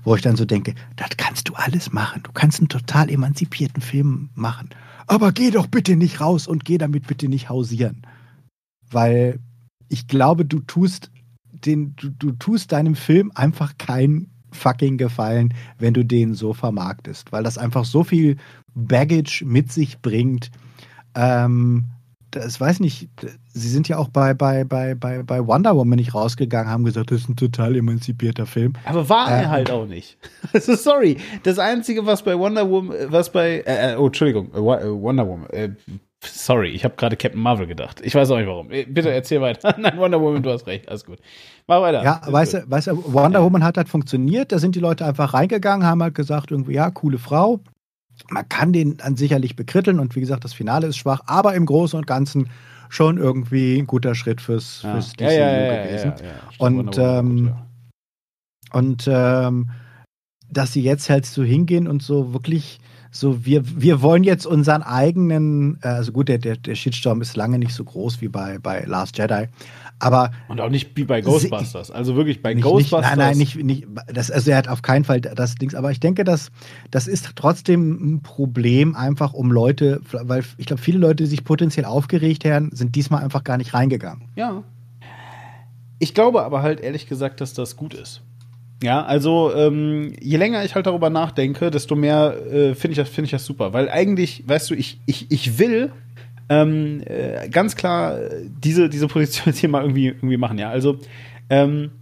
wo 0.05 0.15
ich 0.15 0.23
dann 0.23 0.37
so 0.37 0.45
denke, 0.45 0.75
das 0.97 1.11
kannst 1.17 1.49
du 1.49 1.55
alles 1.55 1.93
machen. 1.93 2.23
Du 2.23 2.33
kannst 2.33 2.61
einen 2.61 2.69
total 2.69 3.11
emanzipierten 3.11 3.83
Film 3.83 4.31
machen. 4.35 4.71
Aber 5.07 5.33
geh 5.33 5.51
doch 5.51 5.67
bitte 5.67 5.97
nicht 5.97 6.21
raus 6.21 6.47
und 6.47 6.65
geh 6.65 6.79
damit 6.79 7.07
bitte 7.07 7.29
nicht 7.29 7.49
hausieren. 7.49 8.07
Weil 8.91 9.41
ich 9.89 10.07
glaube, 10.07 10.45
du 10.45 10.61
tust 10.61 11.11
den, 11.53 11.95
du, 11.97 12.11
du 12.11 12.33
tust 12.33 12.73
deinem 12.73 12.95
Film 12.95 13.33
einfach 13.35 13.77
keinen 13.79 14.34
fucking 14.55 14.99
Gefallen, 14.99 15.55
wenn 15.79 15.95
du 15.95 16.05
den 16.05 16.35
so 16.35 16.53
vermarktest, 16.53 17.33
weil 17.33 17.43
das 17.43 17.59
einfach 17.59 17.85
so 17.85 18.05
viel 18.05 18.37
Baggage 18.75 19.45
mit 19.45 19.73
sich 19.73 20.01
bringt. 20.01 20.51
Ähm, 21.15 21.85
das 22.35 22.61
weiß 22.61 22.81
nicht, 22.81 23.09
sie 23.49 23.69
sind 23.69 23.89
ja 23.89 23.99
auch 23.99 24.09
bei, 24.09 24.35
bei, 24.35 24.65
bei, 24.65 24.95
bei, 24.95 25.23
bei 25.23 25.47
Wonder 25.47 25.77
Woman 25.77 25.97
nicht 25.97 26.15
rausgegangen, 26.15 26.71
haben 26.71 26.85
gesagt, 26.85 27.11
das 27.11 27.23
ist 27.23 27.29
ein 27.29 27.37
total 27.37 27.77
emanzipierter 27.77 28.47
Film. 28.47 28.73
Aber 28.85 29.09
war 29.09 29.31
er 29.31 29.45
ähm, 29.45 29.51
halt 29.51 29.71
auch 29.71 29.87
nicht. 29.87 30.19
Also 30.53 30.77
sorry, 30.77 31.17
das 31.43 31.59
Einzige, 31.59 32.07
was 32.07 32.23
bei 32.23 32.39
Wonder 32.39 32.69
Woman, 32.69 32.97
was 33.09 33.31
bei, 33.33 33.61
äh, 33.67 33.93
äh 33.93 33.97
oh, 33.97 34.07
Entschuldigung, 34.07 34.53
äh, 34.53 34.59
äh, 34.59 34.91
Wonder 34.91 35.27
Woman, 35.27 35.51
äh, 35.51 35.71
Sorry, 36.27 36.71
ich 36.71 36.85
habe 36.85 36.97
gerade 36.97 37.17
Captain 37.17 37.41
Marvel 37.41 37.67
gedacht. 37.67 38.01
Ich 38.03 38.15
weiß 38.15 38.31
auch 38.31 38.39
nicht 38.39 38.47
warum. 38.47 38.71
Äh, 38.71 38.85
bitte 38.85 39.11
erzähl 39.11 39.41
weiter. 39.41 39.75
Nein, 39.79 39.97
Wonder 39.99 40.21
Woman, 40.21 40.43
du 40.43 40.51
hast 40.51 40.67
recht. 40.67 40.89
Alles 40.89 41.05
gut. 41.05 41.19
Mach 41.67 41.81
weiter. 41.81 42.03
Ja, 42.03 42.21
weißt 42.27 42.55
du, 42.55 42.71
weißt 42.71 42.89
du, 42.89 43.13
Wonder 43.13 43.43
Woman 43.43 43.65
hat 43.65 43.77
halt 43.77 43.89
funktioniert. 43.89 44.53
Da 44.53 44.59
sind 44.59 44.75
die 44.75 44.81
Leute 44.81 45.05
einfach 45.05 45.35
reingegangen, 45.35 45.87
haben 45.87 46.03
halt 46.03 46.15
gesagt, 46.15 46.51
irgendwie, 46.51 46.75
ja, 46.75 46.91
coole 46.91 47.19
Frau. 47.19 47.61
Man 48.31 48.49
kann 48.49 48.73
den 48.73 48.97
dann 48.97 49.17
sicherlich 49.17 49.57
bekritteln 49.57 49.99
und 49.99 50.15
wie 50.15 50.21
gesagt, 50.21 50.45
das 50.45 50.53
Finale 50.53 50.87
ist 50.87 50.97
schwach, 50.97 51.21
aber 51.27 51.55
im 51.55 51.67
Großen 51.67 51.99
und 51.99 52.07
Ganzen 52.07 52.49
schon 52.89 53.19
irgendwie 53.19 53.79
ein 53.79 53.87
guter 53.87 54.15
Schritt 54.15 54.41
fürs, 54.41 54.83
ja. 54.83 54.93
fürs 54.93 55.13
DCU 55.15 55.25
ja, 55.25 55.31
ja, 55.31 55.85
gewesen. 55.85 56.13
Und, 56.59 56.99
ähm, 56.99 57.55
und 58.73 59.09
ähm, 59.11 59.71
dass 60.51 60.73
sie 60.73 60.83
jetzt 60.83 61.11
halt 61.11 61.27
so 61.27 61.43
hingehen 61.43 61.89
und 61.89 62.03
so 62.03 62.33
wirklich 62.33 62.79
so, 63.17 63.47
wir, 63.47 63.63
wir 63.81 64.03
wollen 64.03 64.25
jetzt 64.25 64.45
unseren 64.45 64.83
eigenen, 64.83 65.79
äh, 65.83 65.87
also 65.87 66.11
gut, 66.11 66.29
der, 66.29 66.39
der, 66.39 66.57
der 66.57 66.75
Shitstorm 66.75 67.23
ist 67.23 67.37
lange 67.37 67.61
nicht 67.61 67.73
so 67.73 67.85
groß 67.85 68.21
wie 68.21 68.27
bei, 68.27 68.59
bei 68.59 68.83
Last 68.87 69.19
Jedi, 69.19 69.47
aber. 70.01 70.33
Und 70.49 70.61
auch 70.61 70.69
nicht 70.69 70.97
wie 70.97 71.05
bei 71.05 71.21
Ghostbusters. 71.21 71.93
Also 71.93 72.17
wirklich 72.17 72.43
bei 72.43 72.55
nicht, 72.55 72.65
Ghostbusters. 72.65 73.03
Nicht, 73.03 73.17
nein, 73.17 73.29
nein, 73.29 73.39
nicht, 73.39 73.63
nicht 73.63 73.87
das, 74.13 74.33
also 74.33 74.51
er 74.51 74.57
hat 74.57 74.67
auf 74.67 74.83
keinen 74.83 75.05
Fall 75.05 75.21
das 75.21 75.55
Ding, 75.55 75.73
aber 75.77 75.93
ich 75.93 76.01
denke, 76.01 76.25
dass, 76.25 76.51
das 76.91 77.07
ist 77.07 77.31
trotzdem 77.37 78.15
ein 78.15 78.23
Problem, 78.23 78.97
einfach 78.97 79.33
um 79.33 79.53
Leute, 79.53 80.01
weil 80.11 80.43
ich 80.57 80.67
glaube, 80.67 80.83
viele 80.83 80.99
Leute, 80.99 81.23
die 81.23 81.27
sich 81.27 81.45
potenziell 81.45 81.85
aufgeregt 81.85 82.45
haben, 82.45 82.71
sind 82.73 82.97
diesmal 82.97 83.23
einfach 83.23 83.45
gar 83.45 83.59
nicht 83.59 83.75
reingegangen. 83.75 84.25
Ja. 84.35 84.65
Ich 86.01 86.15
glaube 86.15 86.43
aber 86.43 86.63
halt 86.63 86.81
ehrlich 86.81 87.07
gesagt, 87.07 87.41
dass 87.41 87.55
das 87.55 87.77
gut 87.77 87.95
ist. 87.95 88.23
Ja, 88.83 89.05
also 89.05 89.53
ähm, 89.55 90.13
je 90.21 90.37
länger 90.37 90.65
ich 90.65 90.75
halt 90.75 90.87
darüber 90.87 91.11
nachdenke, 91.11 91.71
desto 91.71 91.97
mehr 91.97 92.37
äh, 92.47 92.75
finde 92.75 92.93
ich, 92.93 92.99
das 92.99 93.17
ich 93.17 93.31
das 93.31 93.45
super. 93.45 93.73
Weil 93.73 93.89
eigentlich, 93.89 94.45
weißt 94.47 94.71
du, 94.71 94.75
ich, 94.75 95.01
ich, 95.07 95.31
ich 95.31 95.59
will 95.59 95.93
ähm, 96.49 97.03
äh, 97.07 97.49
ganz 97.49 97.77
klar 97.77 98.19
diese, 98.47 98.89
diese 98.89 99.09
Position 99.09 99.47
jetzt 99.47 99.59
hier 99.59 99.69
mal 99.69 99.83
irgendwie, 99.83 100.09
irgendwie 100.09 100.37
machen. 100.37 100.59
Ja, 100.59 100.71
also 100.71 100.99
ähm, 101.49 101.93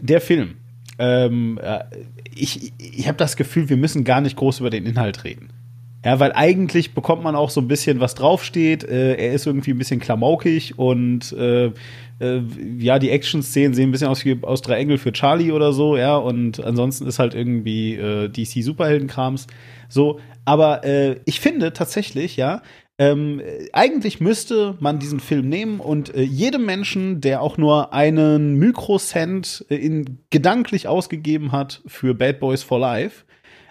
der 0.00 0.20
Film. 0.20 0.54
Ähm, 0.98 1.58
äh, 1.62 1.80
ich 2.34 2.72
ich 2.78 3.08
habe 3.08 3.18
das 3.18 3.36
Gefühl, 3.36 3.68
wir 3.68 3.76
müssen 3.76 4.04
gar 4.04 4.20
nicht 4.20 4.36
groß 4.36 4.60
über 4.60 4.70
den 4.70 4.86
Inhalt 4.86 5.24
reden. 5.24 5.50
Ja, 6.04 6.18
weil 6.18 6.32
eigentlich 6.32 6.94
bekommt 6.94 7.22
man 7.22 7.36
auch 7.36 7.50
so 7.50 7.60
ein 7.60 7.68
bisschen, 7.68 8.00
was 8.00 8.14
draufsteht. 8.14 8.84
Äh, 8.84 9.16
er 9.16 9.32
ist 9.34 9.46
irgendwie 9.46 9.72
ein 9.72 9.78
bisschen 9.78 10.00
klamaukig 10.00 10.78
und 10.78 11.32
äh, 11.32 11.72
äh, 12.20 12.42
ja, 12.78 12.98
die 12.98 13.10
Action-Szenen 13.10 13.74
sehen 13.74 13.90
ein 13.90 13.92
bisschen 13.92 14.08
aus 14.08 14.24
wie 14.24 14.38
aus 14.42 14.62
drei 14.62 14.76
Engel 14.76 14.98
für 14.98 15.12
Charlie 15.12 15.52
oder 15.52 15.72
so, 15.72 15.96
ja, 15.96 16.16
und 16.16 16.62
ansonsten 16.64 17.06
ist 17.06 17.18
halt 17.18 17.34
irgendwie 17.34 17.96
äh, 17.96 18.28
DC-Superheldenkrams 18.28 19.46
so. 19.88 20.20
Aber 20.44 20.84
äh, 20.84 21.20
ich 21.26 21.40
finde 21.40 21.72
tatsächlich, 21.72 22.36
ja, 22.36 22.62
ähm, 22.98 23.40
eigentlich 23.72 24.20
müsste 24.20 24.76
man 24.80 24.98
diesen 24.98 25.20
Film 25.20 25.48
nehmen 25.48 25.80
und 25.80 26.14
äh, 26.14 26.22
jedem 26.22 26.66
Menschen, 26.66 27.22
der 27.22 27.40
auch 27.40 27.56
nur 27.56 27.94
einen 27.94 28.56
Mikrocent 28.56 29.64
äh, 29.70 29.76
in, 29.76 30.18
gedanklich 30.28 30.86
ausgegeben 30.86 31.50
hat 31.52 31.82
für 31.86 32.14
Bad 32.14 32.40
Boys 32.40 32.62
for 32.62 32.78
Life, 32.78 33.24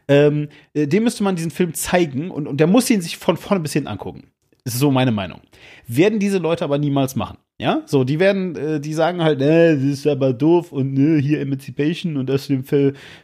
ähm, 0.10 0.49
äh, 0.73 0.88
dem 0.88 1.03
müsste 1.03 1.23
man 1.23 1.38
diesen 1.38 1.52
Film 1.52 1.73
zeigen 1.73 2.31
und, 2.31 2.48
und 2.48 2.60
der 2.60 2.68
muss 2.68 2.90
ihn 2.90 3.02
sich 3.02 3.18
von 3.18 3.38
vorne 3.38 3.61
bis 3.61 3.73
hinten 3.73 3.88
angucken. 3.88 4.23
Ist 4.65 4.77
so 4.77 4.91
meine 4.91 5.11
Meinung. 5.11 5.40
Werden 5.88 6.19
diese 6.19 6.40
Leute 6.40 6.65
aber 6.65 6.77
niemals 6.77 7.15
machen. 7.15 7.38
Ja, 7.60 7.84
so, 7.86 8.03
die 8.03 8.19
werden, 8.19 8.56
äh, 8.56 8.80
die 8.80 8.94
sagen 8.94 9.22
halt, 9.22 9.40
ne, 9.40 9.76
das 9.76 9.84
ist 9.84 10.07
aber 10.07 10.34
doof 10.34 10.72
und 10.72 10.94
ne, 10.94 11.19
hier 11.19 11.41
Emancipation 11.41 12.18
und 12.18 12.27
das 12.27 12.49
ist 12.49 12.73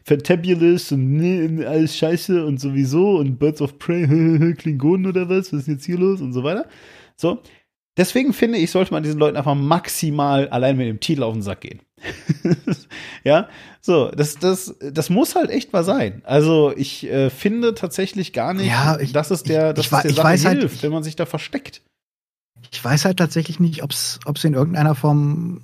Fantabulous 0.03 0.91
und 0.91 1.17
ne, 1.17 1.65
alles 1.65 1.97
scheiße 1.97 2.45
und 2.45 2.59
sowieso 2.59 3.17
und 3.17 3.39
Birds 3.39 3.61
of 3.61 3.79
Prey, 3.79 4.53
Klingonen 4.57 5.07
oder 5.07 5.27
was, 5.29 5.53
was 5.53 5.61
ist 5.61 5.67
jetzt 5.67 5.85
hier 5.85 5.97
los 5.97 6.21
und 6.21 6.33
so 6.33 6.43
weiter. 6.43 6.67
So, 7.15 7.39
deswegen 7.97 8.33
finde 8.33 8.57
ich, 8.57 8.71
sollte 8.71 8.93
man 8.93 9.03
diesen 9.03 9.19
Leuten 9.19 9.37
einfach 9.37 9.55
maximal 9.55 10.49
allein 10.49 10.77
mit 10.77 10.87
dem 10.87 10.99
Titel 10.99 11.23
auf 11.23 11.33
den 11.33 11.41
Sack 11.41 11.61
gehen. 11.61 11.81
ja, 13.23 13.47
so, 13.81 14.09
das, 14.11 14.35
das, 14.37 14.75
das 14.79 15.09
muss 15.09 15.35
halt 15.35 15.49
echt 15.49 15.73
mal 15.73 15.83
sein. 15.83 16.21
Also 16.25 16.73
ich 16.75 17.05
äh, 17.09 17.29
finde 17.29 17.73
tatsächlich 17.73 18.33
gar 18.33 18.53
nicht, 18.53 18.67
ja, 18.67 18.99
ich, 18.99 19.11
dass 19.13 19.31
es 19.31 19.43
der, 19.43 19.73
dass 19.73 19.85
ich, 19.85 19.91
es 19.91 20.01
der 20.01 20.13
Sache 20.13 20.27
halt 20.27 20.41
hilft, 20.41 20.75
halt, 20.75 20.83
wenn 20.83 20.91
man 20.91 21.03
sich 21.03 21.15
da 21.15 21.25
versteckt. 21.25 21.81
Ich 22.71 22.83
weiß 22.83 23.05
halt 23.05 23.17
tatsächlich 23.17 23.59
nicht, 23.59 23.83
ob 23.83 23.91
es 23.91 24.19
in 24.43 24.53
irgendeiner 24.53 24.95
Form 24.95 25.61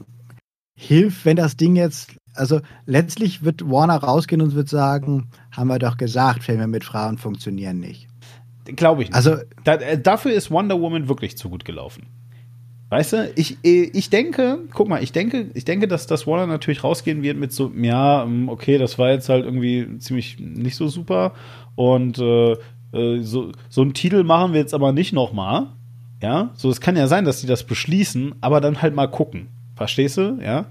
hilft, 0.76 1.26
wenn 1.26 1.36
das 1.36 1.58
Ding 1.58 1.76
jetzt, 1.76 2.16
also 2.34 2.62
letztlich 2.86 3.44
wird 3.44 3.70
Warner 3.70 3.98
rausgehen 3.98 4.42
und 4.42 4.56
wird 4.56 4.70
sagen, 4.70 5.30
haben 5.52 5.68
wir 5.68 5.80
doch 5.80 5.98
gesagt, 5.98 6.44
Filme 6.44 6.68
mit 6.68 6.84
Frauen 6.84 7.18
funktionieren 7.18 7.80
nicht. 7.80 8.08
Glaube 8.66 9.04
ich 9.04 9.10
nicht. 9.10 9.16
Also 9.16 9.38
da, 9.64 9.76
äh, 9.76 10.00
dafür 10.00 10.34
ist 10.34 10.52
Wonder 10.52 10.80
Woman 10.80 11.08
wirklich 11.08 11.38
zu 11.38 11.50
gut 11.50 11.66
gelaufen. 11.66 12.08
Weißt 12.92 13.14
du, 13.14 13.32
ich, 13.38 13.58
ich 13.64 14.10
denke, 14.10 14.60
guck 14.74 14.90
mal, 14.90 15.02
ich 15.02 15.14
denke, 15.14 15.50
ich 15.54 15.64
denke, 15.64 15.88
dass 15.88 16.08
das 16.08 16.28
Warner 16.28 16.46
natürlich 16.46 16.84
rausgehen 16.84 17.24
wird 17.24 17.38
mit 17.38 17.54
so, 17.54 17.72
ja, 17.74 18.24
ähm, 18.24 18.50
okay, 18.50 18.78
das 18.78 19.00
war 19.00 19.12
jetzt 19.12 19.30
halt 19.30 19.46
irgendwie 19.46 19.98
ziemlich 20.00 20.40
nicht 20.42 20.76
so 20.76 20.90
super 20.90 21.32
und 21.76 22.20
äh, 22.20 22.52
äh 22.92 23.22
so, 23.22 23.54
so 23.70 23.82
einen 23.82 23.94
Titel 23.94 24.26
machen 24.26 24.52
wir 24.52 24.60
jetzt 24.60 24.74
aber 24.74 24.92
nicht 24.92 25.14
nochmal. 25.14 25.68
Ja, 26.22 26.52
so 26.54 26.70
es 26.70 26.82
kann 26.82 26.98
ja 26.98 27.08
sein, 27.08 27.24
dass 27.24 27.40
sie 27.40 27.48
das 27.48 27.64
beschließen, 27.64 28.36
aber 28.42 28.60
dann 28.60 28.82
halt 28.82 28.94
mal 28.94 29.08
gucken. 29.08 29.48
Verstehst 29.78 30.18
du? 30.18 30.38
Ja. 30.44 30.66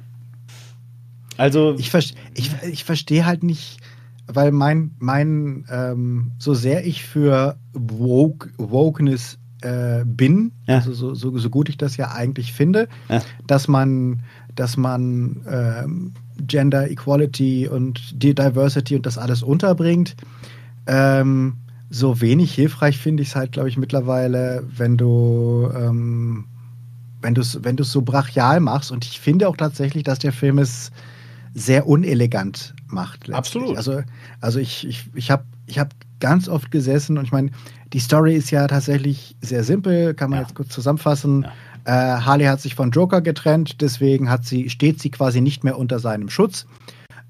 Also 1.39 1.75
ich, 1.79 1.91
ich, 2.35 2.51
ich 2.71 2.85
verstehe 2.85 3.25
halt 3.25 3.43
nicht, 3.43 3.79
weil 4.27 4.53
mein 4.53 4.91
mein 4.99 5.65
ähm, 5.71 6.33
so 6.37 6.53
sehr 6.53 6.85
ich 6.85 7.03
für 7.03 7.57
Woke, 7.73 8.51
Wokeness 8.59 9.40
äh, 9.63 10.05
bin, 10.05 10.53
ja. 10.67 10.77
also 10.77 10.93
so, 10.93 11.15
so, 11.15 11.37
so, 11.37 11.51
gut 11.51 11.69
ich 11.69 11.77
das 11.77 11.97
ja 11.97 12.13
eigentlich 12.13 12.53
finde, 12.53 12.89
ja. 13.09 13.23
dass 13.47 13.69
man, 13.69 14.21
dass 14.55 14.77
man 14.77 15.43
ähm, 15.49 16.13
Gender 16.47 16.91
Equality 16.91 17.69
und 17.69 18.23
die 18.23 18.35
Diversity 18.35 18.97
und 18.97 19.07
das 19.07 19.19
alles 19.19 19.43
unterbringt. 19.43 20.17
Ähm, 20.87 21.57
so 21.91 22.21
wenig 22.21 22.55
hilfreich 22.55 22.99
finde 22.99 23.23
ich 23.23 23.31
es 23.31 23.37
halt, 23.37 23.53
glaube 23.53 23.69
ich, 23.69 23.77
mittlerweile, 23.77 24.65
wenn 24.77 24.97
du 24.97 25.71
ähm, 25.75 26.47
wenn 27.21 27.35
du 27.35 27.41
es 27.41 27.63
wenn 27.63 27.77
so 27.79 28.03
brachial 28.03 28.61
machst. 28.61 28.91
Und 28.93 29.05
ich 29.05 29.21
finde 29.21 29.49
auch 29.49 29.57
tatsächlich, 29.57 30.05
dass 30.05 30.19
der 30.19 30.33
Film 30.33 30.59
es 30.59 30.91
sehr 31.53 31.87
unelegant 31.87 32.75
macht. 32.87 33.27
Letztlich. 33.27 33.37
Absolut. 33.37 33.77
Also, 33.77 34.03
also 34.41 34.59
ich, 34.59 34.87
ich, 34.87 35.11
ich 35.15 35.31
habe 35.31 35.45
ich 35.67 35.79
hab 35.79 35.95
ganz 36.21 36.49
oft 36.49 36.71
gesessen 36.71 37.19
und 37.19 37.25
ich 37.25 37.33
meine, 37.33 37.51
die 37.93 38.01
Story 38.01 38.35
ist 38.35 38.51
ja 38.51 38.67
tatsächlich 38.67 39.37
sehr 39.41 39.65
simpel, 39.65 40.15
kann 40.15 40.31
man 40.31 40.39
ja. 40.39 40.43
jetzt 40.45 40.55
kurz 40.55 40.69
zusammenfassen. 40.71 41.47
Ja. 41.87 42.19
Äh, 42.19 42.21
Harley 42.21 42.45
hat 42.45 42.61
sich 42.61 42.75
von 42.75 42.91
Joker 42.91 43.21
getrennt, 43.21 43.81
deswegen 43.81 44.31
hat 44.31 44.45
sie, 44.45 44.71
steht 44.71 45.01
sie 45.01 45.11
quasi 45.11 45.41
nicht 45.41 45.65
mehr 45.65 45.79
unter 45.79 45.99
seinem 45.99 46.29
Schutz. 46.29 46.67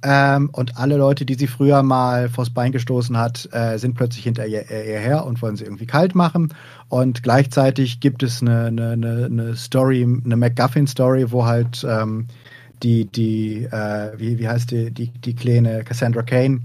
Ähm, 0.03 0.49
und 0.53 0.79
alle 0.79 0.97
Leute, 0.97 1.27
die 1.27 1.35
sie 1.35 1.47
früher 1.47 1.83
mal 1.83 2.31
vors 2.31 2.51
Bein 2.51 2.73
gestoßen 2.73 3.19
hat, 3.19 3.49
äh, 3.53 3.77
sind 3.77 3.95
plötzlich 3.95 4.25
hinter 4.25 4.47
ihr, 4.47 4.71
ihr, 4.71 4.99
her 4.99 5.27
und 5.27 5.43
wollen 5.43 5.57
sie 5.57 5.65
irgendwie 5.65 5.87
kalt 5.87 6.15
machen. 6.15 6.55
Und 6.89 7.23
gleichzeitig 7.23 8.01
gibt 8.01 8.23
es 8.23 8.41
eine, 8.41 8.67
eine, 8.67 9.27
eine 9.27 9.57
Story, 9.57 10.03
eine 10.03 10.37
MacGuffin-Story, 10.37 11.31
wo 11.33 11.45
halt 11.45 11.87
ähm, 11.89 12.29
die, 12.83 13.05
die 13.07 13.65
äh, 13.65 14.13
wie, 14.17 14.39
wie 14.39 14.49
heißt 14.49 14.71
die, 14.71 14.91
die, 14.91 15.09
die 15.09 15.35
kleine 15.35 15.85
Cassandra 15.85 16.23
Kane, 16.23 16.63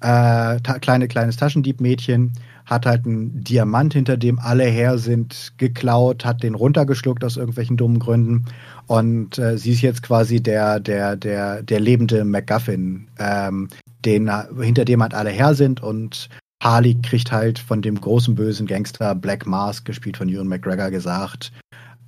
äh, 0.00 0.60
kleine, 0.80 1.08
kleines 1.08 1.36
Taschendiebmädchen, 1.36 2.32
hat 2.66 2.84
halt 2.84 3.06
einen 3.06 3.42
Diamant, 3.42 3.94
hinter 3.94 4.16
dem 4.16 4.40
alle 4.40 4.64
her 4.64 4.98
sind, 4.98 5.52
geklaut, 5.56 6.24
hat 6.24 6.42
den 6.42 6.54
runtergeschluckt 6.54 7.24
aus 7.24 7.36
irgendwelchen 7.36 7.76
dummen 7.76 8.00
Gründen. 8.00 8.44
Und 8.86 9.38
äh, 9.38 9.56
sie 9.56 9.72
ist 9.72 9.82
jetzt 9.82 10.02
quasi 10.02 10.42
der, 10.42 10.80
der, 10.80 11.16
der, 11.16 11.62
der 11.62 11.80
lebende 11.80 12.24
MacGuffin, 12.24 13.08
ähm, 13.18 13.68
den, 14.04 14.30
hinter 14.60 14.84
dem 14.84 15.00
halt 15.00 15.14
alle 15.14 15.30
her 15.30 15.54
sind. 15.54 15.80
Und 15.80 16.28
Harley 16.60 16.96
kriegt 17.00 17.30
halt 17.30 17.60
von 17.60 17.82
dem 17.82 18.00
großen 18.00 18.34
bösen 18.34 18.66
Gangster 18.66 19.14
Black 19.14 19.46
Mask, 19.46 19.84
gespielt 19.84 20.16
von 20.16 20.28
Ewan 20.28 20.48
McGregor, 20.48 20.90
gesagt, 20.90 21.52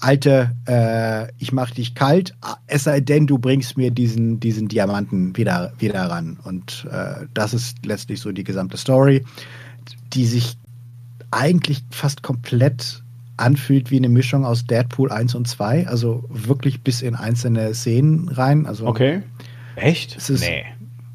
Alte, 0.01 0.53
äh, 0.69 1.33
ich 1.39 1.53
mach 1.53 1.71
dich 1.73 1.97
kalt, 1.97 2.33
es 2.69 2.85
sei 2.85 3.01
denn, 3.01 3.27
du 3.27 3.39
bringst 3.39 3.77
mir 3.77 3.91
diesen, 3.91 4.39
diesen 4.39 4.69
Diamanten 4.69 5.37
wieder, 5.37 5.73
wieder 5.79 6.05
ran. 6.05 6.39
Und 6.45 6.87
äh, 6.91 7.27
das 7.35 7.53
ist 7.53 7.85
letztlich 7.85 8.21
so 8.21 8.31
die 8.31 8.45
gesamte 8.45 8.77
Story 8.77 9.25
die 10.13 10.27
sich 10.27 10.57
eigentlich 11.31 11.83
fast 11.91 12.23
komplett 12.23 13.03
anfühlt 13.37 13.91
wie 13.91 13.99
eine 13.99 14.09
Mischung 14.09 14.45
aus 14.45 14.67
Deadpool 14.67 15.13
1 15.13 15.35
und 15.35 15.47
2, 15.47 15.87
also 15.87 16.25
wirklich 16.29 16.83
bis 16.83 17.03
in 17.03 17.15
einzelne 17.15 17.73
Szenen 17.75 18.29
rein. 18.29 18.67
Also 18.67 18.87
okay. 18.87 19.23
Echt? 19.77 20.17
Es 20.17 20.29
ist, 20.29 20.41
nee. 20.41 20.65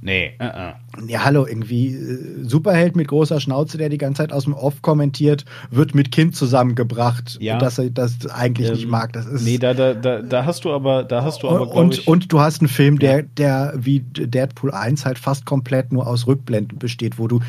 Nee. 0.04 0.34
Uh 0.38 0.44
-uh. 0.44 0.74
Ja, 1.08 1.24
hallo, 1.24 1.46
irgendwie 1.48 1.96
äh, 1.96 2.44
Superheld 2.44 2.98
mit 2.98 3.08
großer 3.08 3.40
Schnauze, 3.40 3.78
der 3.78 3.88
die 3.88 3.98
ganze 3.98 4.22
Zeit 4.22 4.34
aus 4.34 4.44
dem 4.44 4.54
Off 4.54 4.82
kommentiert, 4.82 5.46
wird 5.72 5.96
mit 5.96 6.12
Kind 6.12 6.36
zusammengebracht, 6.36 7.38
ja. 7.40 7.58
dass 7.58 7.80
er 7.80 7.90
das 7.90 8.28
eigentlich 8.28 8.68
ähm, 8.68 8.76
nicht 8.76 8.88
mag. 8.90 9.14
Das 9.14 9.26
ist 9.26 9.46
nee, 9.46 9.58
da, 9.58 9.74
da, 9.74 9.94
da, 9.94 10.22
da 10.22 10.46
hast 10.46 10.66
du 10.66 10.74
aber, 10.74 11.04
da 11.04 11.24
hast 11.24 11.42
du 11.42 11.50
aber, 11.50 11.74
und, 11.74 12.00
ich, 12.00 12.08
und 12.08 12.34
du 12.34 12.42
hast 12.42 12.60
einen 12.60 12.68
Film, 12.68 13.00
der, 13.00 13.24
der 13.24 13.74
wie 13.78 14.02
Deadpool 14.02 14.72
1 14.72 15.06
halt 15.06 15.18
fast 15.18 15.46
komplett 15.46 15.94
nur 15.94 16.06
aus 16.06 16.28
Rückblenden 16.28 16.80
besteht, 16.80 17.18
wo 17.18 17.30
du 17.30 17.40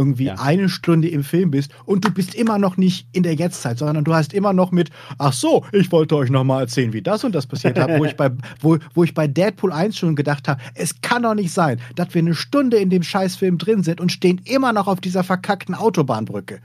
irgendwie 0.00 0.24
ja. 0.24 0.36
eine 0.36 0.70
Stunde 0.70 1.08
im 1.08 1.22
Film 1.22 1.50
bist 1.50 1.72
und 1.84 2.06
du 2.06 2.10
bist 2.10 2.34
immer 2.34 2.56
noch 2.56 2.78
nicht 2.78 3.06
in 3.12 3.22
der 3.22 3.34
Jetztzeit, 3.34 3.78
sondern 3.78 4.02
du 4.02 4.14
hast 4.14 4.32
immer 4.32 4.54
noch 4.54 4.72
mit, 4.72 4.88
ach 5.18 5.34
so, 5.34 5.66
ich 5.72 5.92
wollte 5.92 6.16
euch 6.16 6.30
noch 6.30 6.42
mal 6.42 6.60
erzählen, 6.60 6.94
wie 6.94 7.02
das 7.02 7.22
und 7.22 7.34
das 7.34 7.46
passiert 7.46 7.78
hat, 7.78 7.90
wo 7.98 8.04
ich 8.06 8.16
bei, 8.16 8.30
wo, 8.60 8.78
wo 8.94 9.04
ich 9.04 9.12
bei 9.12 9.28
Deadpool 9.28 9.72
1 9.72 9.98
schon 9.98 10.16
gedacht 10.16 10.48
habe, 10.48 10.58
es 10.74 11.02
kann 11.02 11.22
doch 11.22 11.34
nicht 11.34 11.52
sein, 11.52 11.78
dass 11.96 12.14
wir 12.14 12.22
eine 12.22 12.34
Stunde 12.34 12.78
in 12.78 12.88
dem 12.88 13.02
Scheißfilm 13.02 13.58
drin 13.58 13.82
sind 13.82 14.00
und 14.00 14.10
stehen 14.10 14.40
immer 14.46 14.72
noch 14.72 14.86
auf 14.86 15.02
dieser 15.02 15.22
verkackten 15.22 15.74
Autobahnbrücke. 15.74 16.60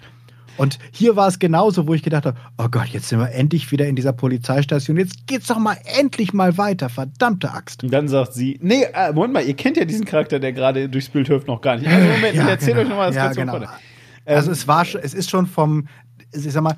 Und 0.57 0.79
hier 0.91 1.15
war 1.15 1.27
es 1.27 1.39
genauso, 1.39 1.87
wo 1.87 1.93
ich 1.93 2.03
gedacht 2.03 2.25
habe, 2.25 2.37
oh 2.57 2.67
Gott, 2.69 2.87
jetzt 2.87 3.09
sind 3.09 3.19
wir 3.19 3.31
endlich 3.31 3.71
wieder 3.71 3.87
in 3.87 3.95
dieser 3.95 4.13
Polizeistation. 4.13 4.97
Jetzt 4.97 5.27
geht's 5.27 5.47
doch 5.47 5.59
mal 5.59 5.77
endlich 5.99 6.33
mal 6.33 6.57
weiter, 6.57 6.89
verdammte 6.89 7.51
Axt. 7.51 7.83
Und 7.83 7.91
dann 7.91 8.07
sagt 8.07 8.33
sie, 8.33 8.59
nee, 8.61 8.83
äh, 8.93 9.13
Moment 9.13 9.33
mal, 9.33 9.43
ihr 9.43 9.55
kennt 9.55 9.77
ja 9.77 9.85
diesen 9.85 10.05
Charakter, 10.05 10.39
der 10.39 10.53
gerade 10.53 10.89
durchs 10.89 11.09
Bild 11.09 11.29
hüpft, 11.29 11.47
noch 11.47 11.61
gar 11.61 11.77
nicht. 11.77 11.87
Also 11.87 12.07
Moment, 12.07 12.35
ja, 12.35 12.43
ich 12.43 12.49
erzähl 12.49 12.73
genau. 12.73 12.81
euch 12.81 12.89
nochmal 12.89 13.07
das 13.07 13.15
ja, 13.15 13.31
genau. 13.31 13.57
Ähm, 13.57 13.67
also 14.25 14.51
es 14.51 14.67
war, 14.67 14.85
es 15.01 15.13
ist 15.13 15.29
schon 15.29 15.47
vom, 15.47 15.87
ich 16.33 16.51
sag 16.51 16.63
mal, 16.63 16.75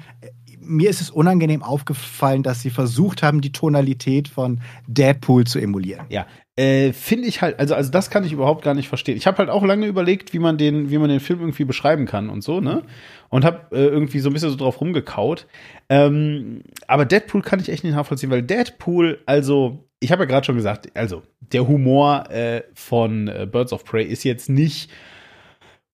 mir 0.60 0.90
ist 0.90 1.02
es 1.02 1.10
unangenehm 1.10 1.64
aufgefallen, 1.64 2.44
dass 2.44 2.62
sie 2.62 2.70
versucht 2.70 3.24
haben, 3.24 3.42
die 3.42 3.52
Tonalität 3.52 4.28
von 4.28 4.60
Deadpool 4.88 5.46
zu 5.46 5.60
emulieren. 5.60 6.06
Ja, 6.10 6.26
äh, 6.58 6.92
finde 6.92 7.28
ich 7.28 7.42
halt, 7.42 7.60
also, 7.60 7.76
also 7.76 7.92
das 7.92 8.10
kann 8.10 8.24
ich 8.24 8.34
überhaupt 8.34 8.64
gar 8.64 8.74
nicht 8.74 8.90
verstehen. 8.90 9.16
Ich 9.16 9.28
habe 9.28 9.38
halt 9.38 9.50
auch 9.50 9.64
lange 9.64 9.86
überlegt, 9.86 10.34
wie 10.34 10.40
man 10.40 10.58
den, 10.58 10.90
wie 10.90 10.98
man 10.98 11.08
den 11.08 11.20
Film 11.20 11.40
irgendwie 11.40 11.66
beschreiben 11.66 12.06
kann 12.06 12.30
und 12.30 12.44
so, 12.44 12.60
ne? 12.60 12.82
Und 13.30 13.46
habe 13.46 13.76
äh, 13.76 13.86
irgendwie 13.86 14.20
so 14.20 14.30
ein 14.30 14.34
bisschen 14.34 14.50
so 14.50 14.58
drauf 14.58 14.82
rumgekaut. 14.82 15.46
Ähm, 15.88 16.64
aber 16.88 17.06
Deadpool 17.06 17.44
kann 17.44 17.60
ich 17.60 17.70
echt 17.70 17.84
nicht 17.84 17.94
nachvollziehen, 17.94 18.32
weil 18.32 18.42
Deadpool, 18.42 19.20
also, 19.28 19.86
ich 20.00 20.12
habe 20.12 20.24
ja 20.24 20.28
gerade 20.28 20.46
schon 20.46 20.56
gesagt, 20.56 20.90
also, 20.96 21.22
der 21.40 21.68
Humor 21.68 22.30
äh, 22.32 22.64
von 22.74 23.28
äh, 23.28 23.48
Birds 23.50 23.72
of 23.72 23.86
Prey 23.86 24.04
ist 24.04 24.24
jetzt 24.24 24.50
nicht 24.50 24.90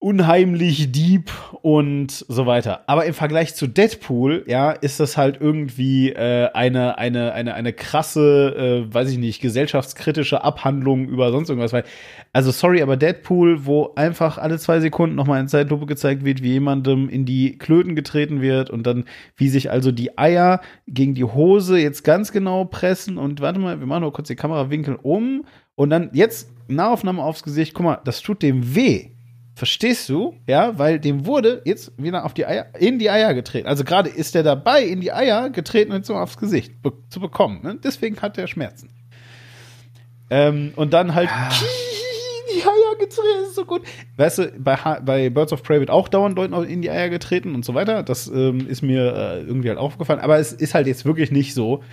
unheimlich 0.03 0.91
deep 0.91 1.31
und 1.61 2.11
so 2.11 2.45
weiter. 2.45 2.83
Aber 2.87 3.05
im 3.05 3.13
Vergleich 3.13 3.55
zu 3.55 3.67
Deadpool, 3.67 4.43
ja, 4.47 4.71
ist 4.71 4.99
das 4.99 5.15
halt 5.15 5.39
irgendwie 5.39 6.09
äh, 6.09 6.49
eine, 6.53 6.97
eine, 6.97 7.31
eine, 7.31 7.53
eine 7.53 7.71
krasse, 7.71 8.83
äh, 8.89 8.93
weiß 8.93 9.09
ich 9.09 9.17
nicht, 9.17 9.41
gesellschaftskritische 9.41 10.43
Abhandlung 10.43 11.07
über 11.07 11.31
sonst 11.31 11.47
irgendwas. 11.47 11.71
Weil, 11.71 11.85
also 12.33 12.51
sorry, 12.51 12.81
aber 12.81 12.97
Deadpool, 12.97 13.65
wo 13.65 13.93
einfach 13.95 14.37
alle 14.37 14.59
zwei 14.59 14.81
Sekunden 14.81 15.15
nochmal 15.15 15.39
in 15.39 15.47
Zeitlupe 15.47 15.85
gezeigt 15.85 16.25
wird, 16.25 16.43
wie 16.43 16.51
jemandem 16.51 17.07
in 17.07 17.23
die 17.23 17.57
Klöten 17.57 17.95
getreten 17.95 18.41
wird 18.41 18.69
und 18.69 18.85
dann, 18.85 19.05
wie 19.37 19.47
sich 19.47 19.71
also 19.71 19.93
die 19.93 20.17
Eier 20.17 20.59
gegen 20.85 21.15
die 21.15 21.23
Hose 21.23 21.79
jetzt 21.79 22.03
ganz 22.03 22.33
genau 22.33 22.65
pressen 22.65 23.17
und 23.17 23.39
warte 23.39 23.61
mal, 23.61 23.79
wir 23.79 23.87
machen 23.87 24.01
nur 24.01 24.11
kurz 24.11 24.27
den 24.27 24.35
Kamerawinkel 24.35 24.99
um 25.01 25.45
und 25.75 25.91
dann 25.91 26.09
jetzt 26.11 26.51
Nahaufnahme 26.67 27.23
aufs 27.23 27.43
Gesicht, 27.43 27.73
guck 27.73 27.85
mal, 27.85 28.01
das 28.03 28.21
tut 28.21 28.41
dem 28.41 28.75
weh 28.75 29.12
Verstehst 29.55 30.09
du? 30.09 30.35
Ja, 30.47 30.79
weil 30.79 30.99
dem 30.99 31.27
wurde 31.27 31.61
jetzt 31.65 31.91
wieder 31.97 32.25
auf 32.25 32.33
die 32.33 32.45
Eier, 32.45 32.67
in 32.79 32.97
die 32.97 33.11
Eier 33.11 33.35
getreten. 33.35 33.67
Also 33.67 33.83
gerade 33.83 34.09
ist 34.09 34.35
er 34.35 34.41
dabei, 34.41 34.83
in 34.83 34.99
die 34.99 35.13
Eier 35.13 35.51
getreten 35.51 35.91
und 35.91 36.05
so 36.05 36.15
aufs 36.15 36.37
Gesicht 36.37 36.81
be 36.81 36.91
zu 37.09 37.19
bekommen. 37.19 37.61
Ne? 37.61 37.77
Deswegen 37.83 38.19
hat 38.19 38.37
er 38.39 38.47
Schmerzen. 38.47 38.89
Ähm, 40.31 40.73
und 40.75 40.93
dann 40.93 41.13
halt 41.13 41.29
ja. 41.29 41.49
die 42.55 42.63
Eier 42.63 42.97
getreten, 42.99 43.43
ist 43.47 43.55
so 43.55 43.65
gut. 43.65 43.83
Weißt 44.17 44.39
du, 44.39 44.51
bei, 44.57 44.75
bei 45.05 45.29
Birds 45.29 45.53
of 45.53 45.61
Prey 45.61 45.79
wird 45.79 45.91
auch 45.91 46.07
dauernd 46.07 46.35
Leuten 46.35 46.55
in 46.63 46.81
die 46.81 46.89
Eier 46.89 47.09
getreten 47.09 47.53
und 47.53 47.63
so 47.63 47.75
weiter. 47.75 48.01
Das 48.01 48.27
ähm, 48.27 48.67
ist 48.67 48.81
mir 48.81 49.13
äh, 49.15 49.41
irgendwie 49.41 49.69
halt 49.69 49.77
aufgefallen. 49.77 50.19
Aber 50.19 50.39
es 50.39 50.51
ist 50.51 50.73
halt 50.73 50.87
jetzt 50.87 51.05
wirklich 51.05 51.31
nicht 51.31 51.53
so. 51.53 51.83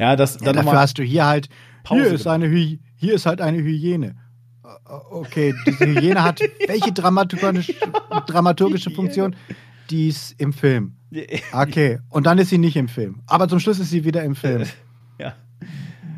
Ja, 0.00 0.16
das 0.16 0.40
ja, 0.40 0.52
dafür 0.52 0.80
hast 0.80 0.98
du 0.98 1.04
hier 1.04 1.26
halt, 1.26 1.48
Pause 1.84 2.02
hier 2.02 2.12
ist, 2.12 2.26
eine 2.26 2.48
hier 2.48 3.14
ist 3.14 3.26
halt 3.26 3.40
eine 3.40 3.58
Hygiene. 3.58 4.16
Okay, 4.84 5.54
diese 5.66 5.86
Hygiene 5.86 6.22
hat 6.22 6.40
welche 6.66 6.92
dramaturgische, 6.92 7.74
dramaturgische 8.26 8.90
Funktion? 8.90 9.36
Die 9.90 10.08
ist 10.08 10.34
im 10.38 10.52
Film. 10.52 10.96
Okay, 11.52 12.00
und 12.10 12.26
dann 12.26 12.38
ist 12.38 12.50
sie 12.50 12.58
nicht 12.58 12.76
im 12.76 12.88
Film. 12.88 13.20
Aber 13.26 13.48
zum 13.48 13.60
Schluss 13.60 13.78
ist 13.78 13.90
sie 13.90 14.04
wieder 14.04 14.22
im 14.24 14.34
Film. 14.34 14.64
Ja. 15.16 15.32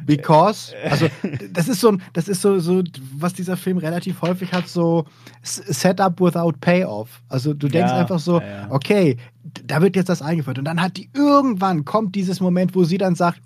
Because, 0.06 0.72
also 0.88 1.08
das 1.52 1.68
ist 1.68 1.80
so, 1.80 1.98
das 2.14 2.28
ist 2.28 2.40
so, 2.40 2.58
so, 2.60 2.82
was 3.12 3.34
dieser 3.34 3.58
Film 3.58 3.76
relativ 3.76 4.22
häufig 4.22 4.52
hat, 4.52 4.68
so 4.68 5.04
Setup 5.42 6.18
without 6.18 6.52
Payoff. 6.60 7.20
Also 7.28 7.52
du 7.52 7.68
denkst 7.68 7.90
ja, 7.90 7.98
einfach 7.98 8.20
so, 8.20 8.40
ja, 8.40 8.46
ja. 8.46 8.66
okay, 8.70 9.18
da 9.64 9.82
wird 9.82 9.96
jetzt 9.96 10.08
das 10.08 10.22
eingeführt. 10.22 10.58
Und 10.58 10.64
dann 10.64 10.80
hat 10.80 10.96
die 10.96 11.10
irgendwann 11.12 11.84
kommt 11.84 12.14
dieses 12.14 12.40
Moment, 12.40 12.74
wo 12.74 12.84
sie 12.84 12.98
dann 12.98 13.16
sagt, 13.16 13.40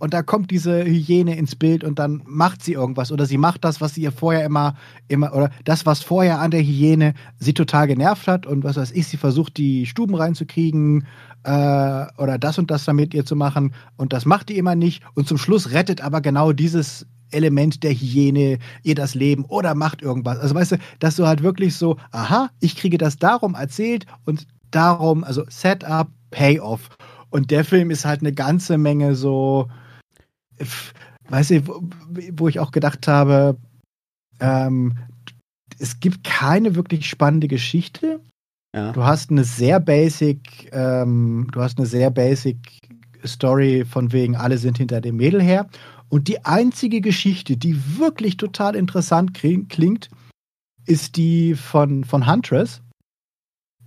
und 0.00 0.14
da 0.14 0.22
kommt 0.22 0.50
diese 0.50 0.82
Hygiene 0.84 1.36
ins 1.36 1.54
Bild 1.54 1.84
und 1.84 1.98
dann 1.98 2.22
macht 2.24 2.64
sie 2.64 2.72
irgendwas 2.72 3.12
oder 3.12 3.26
sie 3.26 3.36
macht 3.36 3.64
das, 3.64 3.80
was 3.80 3.94
sie 3.94 4.02
ihr 4.02 4.12
vorher 4.12 4.44
immer, 4.44 4.74
immer, 5.08 5.32
oder 5.34 5.50
das, 5.64 5.86
was 5.86 6.02
vorher 6.02 6.40
an 6.40 6.50
der 6.50 6.62
Hygiene 6.62 7.14
sie 7.38 7.52
total 7.52 7.86
genervt 7.86 8.26
hat 8.26 8.46
und 8.46 8.64
was 8.64 8.76
weiß 8.76 8.92
ich, 8.92 9.06
sie 9.06 9.18
versucht, 9.18 9.58
die 9.58 9.84
Stuben 9.84 10.14
reinzukriegen 10.14 11.06
äh, 11.44 12.06
oder 12.16 12.38
das 12.38 12.58
und 12.58 12.70
das 12.70 12.86
damit 12.86 13.12
ihr 13.12 13.26
zu 13.26 13.36
machen 13.36 13.74
und 13.98 14.14
das 14.14 14.24
macht 14.24 14.48
die 14.48 14.56
immer 14.56 14.74
nicht 14.74 15.02
und 15.14 15.28
zum 15.28 15.36
Schluss 15.38 15.70
rettet 15.70 16.00
aber 16.00 16.22
genau 16.22 16.52
dieses 16.52 17.06
Element 17.30 17.82
der 17.82 17.92
Hygiene 17.92 18.58
ihr 18.82 18.94
das 18.94 19.14
Leben 19.14 19.44
oder 19.44 19.74
macht 19.74 20.02
irgendwas. 20.02 20.38
Also 20.38 20.54
weißt 20.54 20.72
du, 20.72 20.76
dass 20.98 21.16
du 21.16 21.26
halt 21.26 21.42
wirklich 21.42 21.76
so, 21.76 21.96
aha, 22.10 22.50
ich 22.58 22.74
kriege 22.74 22.98
das 22.98 23.18
darum 23.18 23.54
erzählt 23.54 24.06
und 24.24 24.48
darum, 24.70 25.22
also 25.22 25.44
Setup, 25.48 26.08
Payoff. 26.30 26.88
Und 27.28 27.52
der 27.52 27.64
Film 27.64 27.90
ist 27.90 28.04
halt 28.04 28.20
eine 28.20 28.32
ganze 28.32 28.78
Menge 28.78 29.14
so, 29.14 29.68
weiß 31.28 31.50
ich, 31.52 31.62
wo, 31.66 32.48
ich 32.48 32.58
auch 32.58 32.70
gedacht 32.70 33.06
habe, 33.08 33.56
ähm, 34.40 34.96
es 35.78 36.00
gibt 36.00 36.24
keine 36.24 36.74
wirklich 36.74 37.08
spannende 37.08 37.48
Geschichte. 37.48 38.20
Ja. 38.74 38.92
Du 38.92 39.02
hast 39.04 39.30
eine 39.30 39.44
sehr 39.44 39.80
basic, 39.80 40.70
ähm, 40.72 41.48
du 41.52 41.60
hast 41.60 41.78
eine 41.78 41.86
sehr 41.86 42.10
basic 42.10 42.56
Story 43.24 43.84
von 43.84 44.12
wegen, 44.12 44.36
alle 44.36 44.58
sind 44.58 44.78
hinter 44.78 45.00
dem 45.00 45.16
Mädel 45.16 45.42
her. 45.42 45.68
Und 46.08 46.28
die 46.28 46.44
einzige 46.44 47.00
Geschichte, 47.00 47.56
die 47.56 47.98
wirklich 47.98 48.36
total 48.36 48.74
interessant 48.74 49.34
klingt, 49.34 50.10
ist 50.86 51.16
die 51.16 51.54
von, 51.54 52.04
von 52.04 52.26
Huntress. 52.26 52.82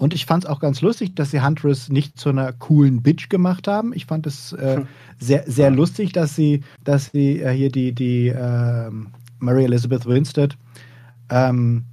Und 0.04 0.14
ich 0.14 0.26
fand 0.26 0.44
es 0.44 0.50
auch 0.50 0.60
ganz 0.60 0.82
lustig, 0.82 1.16
dass 1.16 1.32
sie 1.32 1.42
Huntress 1.42 1.88
nicht 1.88 2.20
zu 2.20 2.28
einer 2.28 2.52
coolen 2.52 3.02
Bitch 3.02 3.30
gemacht 3.30 3.70
haben. 3.70 3.94
Ich 3.94 4.06
fand 4.06 4.28
es 4.28 4.52
äh, 4.52 4.76
hm. 4.76 4.88
sehr, 5.18 5.46
sehr 5.48 5.72
lustig, 5.72 6.12
dass 6.12 6.36
sie, 6.36 6.60
dass 6.84 7.06
sie 7.14 7.40
äh, 7.40 7.54
hier 7.54 7.72
die, 7.72 7.94
die 7.94 8.28
äh, 8.28 8.92
Mary 9.40 9.64
Elizabeth 9.64 10.06
Winstead 10.06 10.58
ähm, 11.30 11.86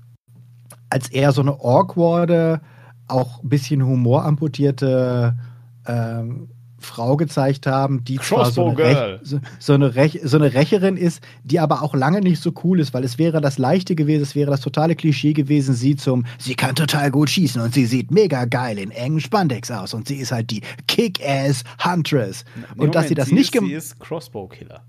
als 0.88 1.08
eher 1.08 1.30
so 1.30 1.40
eine 1.40 1.52
awkwarde, 1.52 2.60
auch 3.06 3.44
ein 3.44 3.48
bisschen 3.48 3.86
humoramputierte 3.86 5.38
ähm, 5.86 6.48
Frau 6.80 7.16
gezeigt 7.16 7.66
haben, 7.66 8.04
die 8.04 8.18
zwar 8.18 8.50
so 8.50 8.66
eine, 8.68 8.78
Rech, 8.78 9.20
so, 9.22 9.40
so, 9.58 9.74
eine 9.74 9.94
Rech, 9.94 10.20
so 10.24 10.36
eine 10.36 10.52
Rächerin 10.54 10.96
ist, 10.96 11.22
die 11.44 11.60
aber 11.60 11.82
auch 11.82 11.94
lange 11.94 12.20
nicht 12.20 12.42
so 12.42 12.52
cool 12.64 12.80
ist, 12.80 12.94
weil 12.94 13.04
es 13.04 13.18
wäre 13.18 13.40
das 13.40 13.58
Leichte 13.58 13.94
gewesen, 13.94 14.22
es 14.22 14.34
wäre 14.34 14.50
das 14.50 14.60
totale 14.60 14.96
Klischee 14.96 15.32
gewesen, 15.32 15.74
sie 15.74 15.96
zum, 15.96 16.24
sie 16.38 16.54
kann 16.54 16.74
total 16.74 17.10
gut 17.10 17.30
schießen 17.30 17.60
und 17.60 17.74
sie 17.74 17.86
sieht 17.86 18.10
mega 18.10 18.44
geil 18.44 18.78
in 18.78 18.90
engen 18.90 19.20
Spandex 19.20 19.70
aus 19.70 19.94
und 19.94 20.08
sie 20.08 20.16
ist 20.16 20.32
halt 20.32 20.50
die 20.50 20.62
Kick-Ass 20.88 21.64
Huntress. 21.84 22.44
Nee, 22.54 22.62
und 22.62 22.76
Moment, 22.76 22.94
dass 22.94 23.08
sie 23.08 23.14
das 23.14 23.28
sie 23.28 23.34
nicht 23.34 23.52
gemacht 23.52 23.70
Sie 23.70 23.76
ist 23.76 24.00
Crossbow-Killer. 24.00 24.82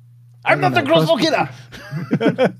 I'm 0.43 0.59
not 0.59 0.73
the 0.73 0.81
Crossbow 0.81 1.17
Killer! 1.17 1.49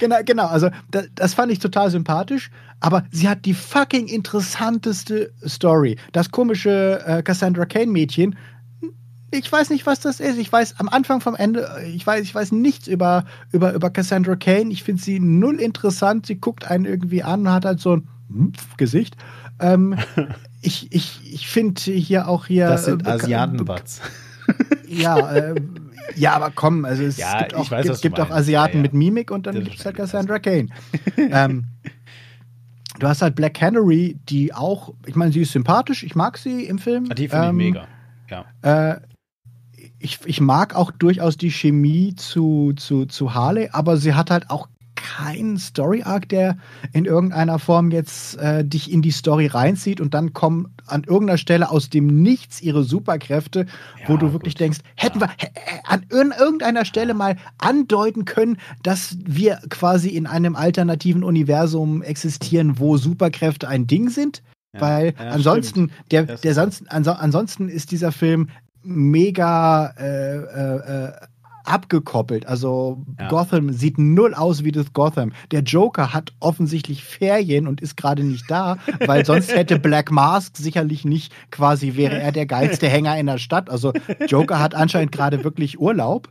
genau, 0.00 0.16
genau, 0.24 0.46
also 0.46 0.70
das, 0.90 1.08
das, 1.14 1.34
fand 1.34 1.52
ich 1.52 1.58
total 1.60 1.90
sympathisch, 1.90 2.50
aber 2.80 3.04
sie 3.10 3.28
hat 3.28 3.44
die 3.44 3.54
fucking 3.54 4.08
interessanteste 4.08 5.32
Story. 5.46 5.96
Das 6.12 6.30
komische 6.30 7.02
äh, 7.06 7.22
Cassandra 7.22 7.66
Kane-Mädchen, 7.66 8.36
ich 9.30 9.50
weiß 9.50 9.70
nicht, 9.70 9.86
was 9.86 10.00
das 10.00 10.20
ist. 10.20 10.38
Ich 10.38 10.50
weiß 10.50 10.76
am 10.78 10.88
Anfang 10.88 11.20
vom 11.20 11.34
Ende, 11.34 11.68
ich 11.94 12.06
weiß, 12.06 12.22
ich 12.22 12.34
weiß 12.34 12.52
nichts 12.52 12.86
über, 12.86 13.24
über, 13.52 13.74
über 13.74 13.90
Cassandra 13.90 14.36
Kane. 14.36 14.70
Ich 14.70 14.82
finde 14.82 15.02
sie 15.02 15.20
null 15.20 15.60
interessant. 15.60 16.26
Sie 16.26 16.36
guckt 16.36 16.70
einen 16.70 16.86
irgendwie 16.86 17.22
an 17.22 17.40
und 17.40 17.52
hat 17.52 17.64
halt 17.64 17.80
so 17.80 17.96
ein 17.96 18.52
Gesicht. 18.78 19.16
Ähm, 19.60 19.96
ich 20.62 20.92
ich, 20.92 21.20
ich 21.30 21.48
finde 21.48 21.80
hier 21.80 22.28
auch 22.28 22.46
hier. 22.46 22.68
Das 22.68 22.86
sind 22.86 23.06
äh, 23.06 23.10
Asiatenbutts. 23.10 24.00
ja, 24.88 25.30
äh, 25.30 25.54
ja, 26.16 26.34
aber 26.34 26.50
komm, 26.54 26.84
also 26.84 27.02
es 27.02 27.16
ja, 27.16 27.38
gibt, 27.38 27.54
auch, 27.54 27.70
weiß, 27.70 27.86
gibt, 27.86 28.02
gibt 28.02 28.20
auch 28.20 28.30
Asiaten 28.30 28.78
ja, 28.78 28.82
mit 28.82 28.92
Mimik 28.94 29.30
und 29.30 29.46
dann 29.46 29.62
gibt 29.64 29.78
es 29.78 29.84
halt 29.84 29.96
Cassandra 29.96 30.38
Kane. 30.38 30.68
ähm, 31.16 31.66
du 32.98 33.06
hast 33.06 33.22
halt 33.22 33.34
Black 33.34 33.54
Canary, 33.54 34.18
die 34.28 34.54
auch, 34.54 34.94
ich 35.06 35.16
meine, 35.16 35.32
sie 35.32 35.42
ist 35.42 35.52
sympathisch, 35.52 36.02
ich 36.02 36.14
mag 36.14 36.38
sie 36.38 36.64
im 36.64 36.78
Film. 36.78 37.06
Ah, 37.10 37.14
die 37.14 37.28
finde 37.28 37.48
ähm, 37.48 37.60
ich 37.60 37.66
mega. 37.66 37.88
Ja. 38.30 38.92
Äh, 38.92 39.00
ich, 39.98 40.20
ich 40.24 40.40
mag 40.40 40.74
auch 40.74 40.90
durchaus 40.92 41.36
die 41.36 41.50
Chemie 41.50 42.14
zu, 42.14 42.72
zu, 42.76 43.06
zu 43.06 43.34
Harley, 43.34 43.68
aber 43.72 43.96
sie 43.96 44.14
hat 44.14 44.30
halt 44.30 44.48
auch 44.50 44.68
keinen 44.94 45.58
Story-Arc, 45.58 46.28
der 46.28 46.56
in 46.92 47.04
irgendeiner 47.04 47.58
Form 47.58 47.90
jetzt 47.90 48.36
äh, 48.38 48.64
dich 48.64 48.92
in 48.92 49.02
die 49.02 49.10
Story 49.10 49.46
reinzieht 49.46 50.00
und 50.00 50.14
dann 50.14 50.32
kommen 50.32 50.74
an 50.90 51.04
irgendeiner 51.04 51.38
Stelle 51.38 51.70
aus 51.70 51.90
dem 51.90 52.22
Nichts 52.22 52.60
ihre 52.60 52.84
Superkräfte, 52.84 53.66
ja, 54.00 54.08
wo 54.08 54.16
du 54.16 54.32
wirklich 54.32 54.54
gut. 54.54 54.60
denkst, 54.60 54.78
hätten 54.96 55.20
ja. 55.20 55.28
wir 55.28 55.48
an 55.84 56.06
irgendeiner 56.10 56.84
Stelle 56.84 57.14
mal 57.14 57.36
andeuten 57.58 58.24
können, 58.24 58.58
dass 58.82 59.16
wir 59.24 59.60
quasi 59.68 60.08
in 60.10 60.26
einem 60.26 60.56
alternativen 60.56 61.24
Universum 61.24 62.02
existieren, 62.02 62.78
wo 62.78 62.96
Superkräfte 62.96 63.68
ein 63.68 63.86
Ding 63.86 64.10
sind? 64.10 64.42
Ja, 64.74 64.80
Weil 64.80 65.14
ansonsten, 65.18 65.90
der, 66.10 66.24
der 66.24 66.54
sonst, 66.54 66.84
ansonsten 66.90 67.68
ist 67.68 67.90
dieser 67.90 68.12
Film 68.12 68.48
mega 68.82 69.88
äh, 69.98 70.36
äh, 70.36 71.06
äh, 71.06 71.12
abgekoppelt. 71.68 72.46
Also 72.46 73.04
ja. 73.18 73.28
Gotham 73.28 73.72
sieht 73.72 73.98
null 73.98 74.34
aus 74.34 74.64
wie 74.64 74.72
das 74.72 74.92
Gotham. 74.92 75.32
Der 75.50 75.60
Joker 75.60 76.12
hat 76.12 76.32
offensichtlich 76.40 77.04
Ferien 77.04 77.66
und 77.66 77.80
ist 77.80 77.96
gerade 77.96 78.24
nicht 78.24 78.50
da, 78.50 78.78
weil 79.06 79.24
sonst 79.24 79.54
hätte 79.54 79.78
Black 79.78 80.10
Mask 80.10 80.56
sicherlich 80.56 81.04
nicht 81.04 81.32
quasi 81.50 81.96
wäre 81.96 82.18
er 82.18 82.32
der 82.32 82.46
geilste 82.46 82.88
Hänger 82.88 83.18
in 83.18 83.26
der 83.26 83.38
Stadt. 83.38 83.70
Also 83.70 83.92
Joker 84.26 84.58
hat 84.58 84.74
anscheinend 84.74 85.12
gerade 85.12 85.44
wirklich 85.44 85.78
Urlaub. 85.78 86.28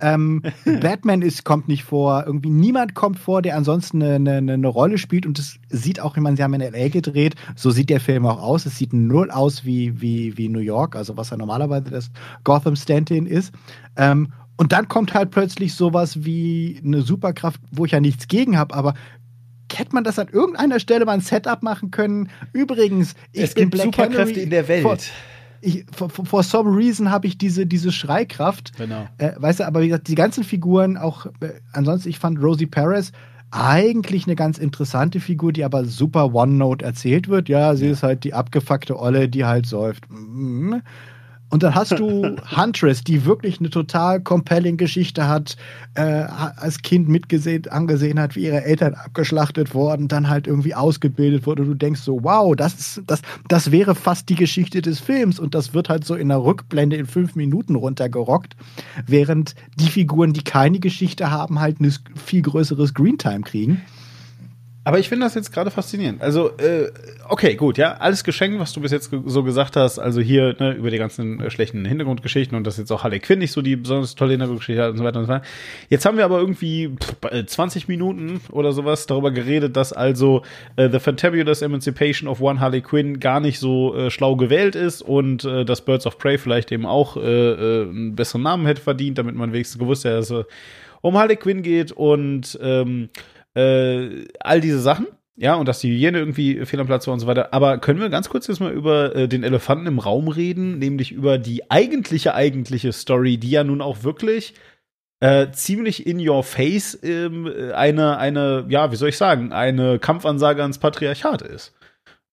Ähm, 0.00 0.42
Batman 0.80 1.22
ist, 1.22 1.44
kommt 1.44 1.68
nicht 1.68 1.84
vor. 1.84 2.24
Irgendwie 2.26 2.50
niemand 2.50 2.94
kommt 2.94 3.18
vor, 3.18 3.42
der 3.42 3.56
ansonsten 3.56 4.02
eine, 4.02 4.36
eine, 4.36 4.52
eine 4.52 4.66
Rolle 4.66 4.98
spielt. 4.98 5.26
Und 5.26 5.38
es 5.38 5.58
sieht 5.68 6.00
auch, 6.00 6.16
ich 6.16 6.22
meine, 6.22 6.36
sie 6.36 6.42
haben 6.42 6.54
in 6.54 6.60
L.A. 6.60 6.88
gedreht. 6.88 7.36
So 7.56 7.70
sieht 7.70 7.90
der 7.90 8.00
Film 8.00 8.26
auch 8.26 8.42
aus. 8.42 8.66
Es 8.66 8.76
sieht 8.76 8.92
null 8.92 9.30
aus 9.30 9.64
wie, 9.64 10.00
wie, 10.00 10.36
wie 10.36 10.48
New 10.48 10.60
York, 10.60 10.96
also 10.96 11.16
was 11.16 11.30
ja 11.30 11.36
normalerweise 11.36 11.90
das 11.90 12.10
Gotham 12.42 12.76
Stand-in 12.76 13.26
ist. 13.26 13.52
Ähm, 13.96 14.32
und 14.56 14.72
dann 14.72 14.88
kommt 14.88 15.14
halt 15.14 15.30
plötzlich 15.30 15.74
sowas 15.74 16.24
wie 16.24 16.80
eine 16.84 17.02
Superkraft, 17.02 17.60
wo 17.70 17.84
ich 17.84 17.92
ja 17.92 18.00
nichts 18.00 18.28
gegen 18.28 18.56
habe, 18.56 18.74
aber 18.74 18.94
hätte 19.72 19.94
man 19.94 20.04
das 20.04 20.18
an 20.18 20.28
irgendeiner 20.28 20.78
Stelle 20.78 21.04
mal 21.04 21.12
ein 21.12 21.20
Setup 21.20 21.62
machen 21.62 21.90
können? 21.90 22.28
Übrigens, 22.52 23.14
ich 23.32 23.42
es 23.42 23.54
bin 23.54 23.64
gibt 23.64 23.72
Black 23.72 23.86
Superkräfte 23.86 24.34
Henry, 24.34 24.42
in 24.42 24.50
der 24.50 24.68
Welt. 24.68 24.82
For, 24.82 24.96
ich, 25.60 25.86
for, 25.92 26.08
for, 26.10 26.42
some 26.42 26.76
reason 26.76 27.10
habe 27.10 27.26
ich 27.26 27.38
diese, 27.38 27.66
diese 27.66 27.90
Schreikraft. 27.90 28.76
Genau. 28.76 29.08
Äh, 29.18 29.32
weißt 29.36 29.60
du, 29.60 29.66
aber 29.66 29.82
wie 29.82 29.88
gesagt, 29.88 30.08
die 30.08 30.14
ganzen 30.14 30.44
Figuren, 30.44 30.96
auch 30.96 31.26
äh, 31.40 31.54
ansonsten, 31.72 32.08
ich 32.08 32.18
fand 32.18 32.40
Rosie 32.40 32.66
Perez 32.66 33.12
eigentlich 33.50 34.26
eine 34.26 34.34
ganz 34.34 34.58
interessante 34.58 35.20
Figur, 35.20 35.52
die 35.52 35.64
aber 35.64 35.84
super 35.84 36.34
One-Note 36.34 36.84
erzählt 36.84 37.28
wird. 37.28 37.48
Ja, 37.48 37.76
sie 37.76 37.86
ist 37.86 38.02
halt 38.02 38.24
die 38.24 38.34
abgefuckte 38.34 38.98
Olle, 38.98 39.28
die 39.28 39.44
halt 39.44 39.66
säuft. 39.66 40.10
Mhm. 40.10 40.82
Und 41.54 41.62
dann 41.62 41.76
hast 41.76 41.92
du 42.00 42.34
Huntress, 42.56 43.04
die 43.04 43.26
wirklich 43.26 43.60
eine 43.60 43.70
total 43.70 44.20
compelling 44.20 44.76
Geschichte 44.76 45.28
hat, 45.28 45.56
äh, 45.94 46.00
als 46.00 46.82
Kind 46.82 47.08
mitgesehen, 47.08 47.68
angesehen 47.68 48.18
hat, 48.18 48.34
wie 48.34 48.46
ihre 48.46 48.64
Eltern 48.64 48.94
abgeschlachtet 48.94 49.72
wurden, 49.72 50.08
dann 50.08 50.28
halt 50.28 50.48
irgendwie 50.48 50.74
ausgebildet 50.74 51.46
wurde. 51.46 51.64
Du 51.64 51.74
denkst 51.74 52.00
so, 52.00 52.24
wow, 52.24 52.56
das, 52.56 52.74
ist, 52.74 53.02
das, 53.06 53.22
das 53.46 53.70
wäre 53.70 53.94
fast 53.94 54.30
die 54.30 54.34
Geschichte 54.34 54.82
des 54.82 54.98
Films. 54.98 55.38
Und 55.38 55.54
das 55.54 55.74
wird 55.74 55.88
halt 55.88 56.04
so 56.04 56.16
in 56.16 56.30
der 56.30 56.42
Rückblende 56.42 56.96
in 56.96 57.06
fünf 57.06 57.36
Minuten 57.36 57.76
runtergerockt, 57.76 58.56
während 59.06 59.54
die 59.76 59.86
Figuren, 59.86 60.32
die 60.32 60.42
keine 60.42 60.80
Geschichte 60.80 61.30
haben, 61.30 61.60
halt 61.60 61.80
ein 61.80 61.94
viel 62.16 62.42
größeres 62.42 62.94
Greentime 62.94 63.42
kriegen. 63.42 63.80
Aber 64.86 64.98
ich 64.98 65.08
finde 65.08 65.24
das 65.24 65.34
jetzt 65.34 65.50
gerade 65.50 65.70
faszinierend. 65.70 66.20
Also, 66.20 66.50
äh, 66.58 66.92
okay, 67.30 67.54
gut, 67.54 67.78
ja, 67.78 67.94
alles 67.94 68.22
geschenkt, 68.22 68.60
was 68.60 68.74
du 68.74 68.82
bis 68.82 68.92
jetzt 68.92 69.10
ge 69.10 69.20
so 69.24 69.42
gesagt 69.42 69.76
hast. 69.76 69.98
Also 69.98 70.20
hier 70.20 70.54
ne, 70.58 70.74
über 70.74 70.90
die 70.90 70.98
ganzen 70.98 71.40
äh, 71.40 71.50
schlechten 71.50 71.86
Hintergrundgeschichten 71.86 72.54
und 72.54 72.66
dass 72.66 72.76
jetzt 72.76 72.92
auch 72.92 73.02
Harley 73.02 73.18
Quinn 73.18 73.38
nicht 73.38 73.52
so 73.52 73.62
die 73.62 73.76
besonders 73.76 74.14
tolle 74.14 74.32
Hintergrundgeschichte 74.32 74.82
hat 74.82 74.90
und 74.90 74.98
so 74.98 75.04
weiter 75.04 75.20
und 75.20 75.24
so 75.24 75.32
weiter. 75.32 75.44
Jetzt 75.88 76.04
haben 76.04 76.18
wir 76.18 76.26
aber 76.26 76.38
irgendwie 76.38 76.90
pff, 76.90 77.46
20 77.46 77.84
äh, 77.84 77.92
Minuten 77.92 78.42
oder 78.50 78.72
sowas 78.72 79.06
darüber 79.06 79.30
geredet, 79.30 79.74
dass 79.74 79.94
also 79.94 80.42
äh, 80.76 80.90
The 80.90 81.00
Fantabulous 81.00 81.62
Emancipation 81.62 82.28
of 82.28 82.42
One 82.42 82.60
Harley 82.60 82.82
Quinn 82.82 83.20
gar 83.20 83.40
nicht 83.40 83.58
so 83.60 83.96
äh, 83.96 84.10
schlau 84.10 84.36
gewählt 84.36 84.76
ist 84.76 85.00
und 85.00 85.44
äh, 85.44 85.64
dass 85.64 85.80
Birds 85.80 86.06
of 86.06 86.18
Prey 86.18 86.36
vielleicht 86.36 86.70
eben 86.72 86.84
auch 86.84 87.16
äh, 87.16 87.20
äh, 87.20 87.82
einen 87.88 88.14
besseren 88.14 88.42
Namen 88.42 88.66
hätte 88.66 88.82
verdient, 88.82 89.16
damit 89.16 89.34
man 89.34 89.54
wenigstens 89.54 89.78
gewusst 89.78 90.04
hätte, 90.04 90.16
dass 90.16 90.30
es 90.30 90.44
um 91.00 91.16
Harley 91.16 91.36
Quinn 91.36 91.62
geht 91.62 91.92
und 91.92 92.58
ähm, 92.62 93.08
äh, 93.54 94.26
all 94.40 94.60
diese 94.60 94.80
Sachen. 94.80 95.06
Ja, 95.36 95.54
und 95.56 95.66
dass 95.66 95.80
die 95.80 95.90
Hygiene 95.90 96.18
irgendwie 96.18 96.64
fehl 96.64 96.78
am 96.78 96.86
Platz 96.86 97.08
war 97.08 97.14
und 97.14 97.20
so 97.20 97.26
weiter. 97.26 97.52
Aber 97.52 97.78
können 97.78 97.98
wir 98.00 98.08
ganz 98.08 98.28
kurz 98.28 98.46
jetzt 98.46 98.60
mal 98.60 98.72
über 98.72 99.16
äh, 99.16 99.28
den 99.28 99.42
Elefanten 99.42 99.86
im 99.86 99.98
Raum 99.98 100.28
reden, 100.28 100.78
nämlich 100.78 101.10
über 101.10 101.38
die 101.38 101.70
eigentliche, 101.72 102.34
eigentliche 102.34 102.92
Story, 102.92 103.36
die 103.36 103.50
ja 103.50 103.64
nun 103.64 103.80
auch 103.80 104.04
wirklich 104.04 104.54
äh, 105.18 105.50
ziemlich 105.50 106.06
in 106.06 106.26
your 106.26 106.44
face 106.44 106.98
ähm, 107.02 107.50
eine, 107.74 108.18
eine, 108.18 108.66
ja, 108.68 108.92
wie 108.92 108.96
soll 108.96 109.08
ich 109.08 109.16
sagen, 109.16 109.52
eine 109.52 109.98
Kampfansage 109.98 110.62
ans 110.62 110.78
Patriarchat 110.78 111.42
ist. 111.42 111.74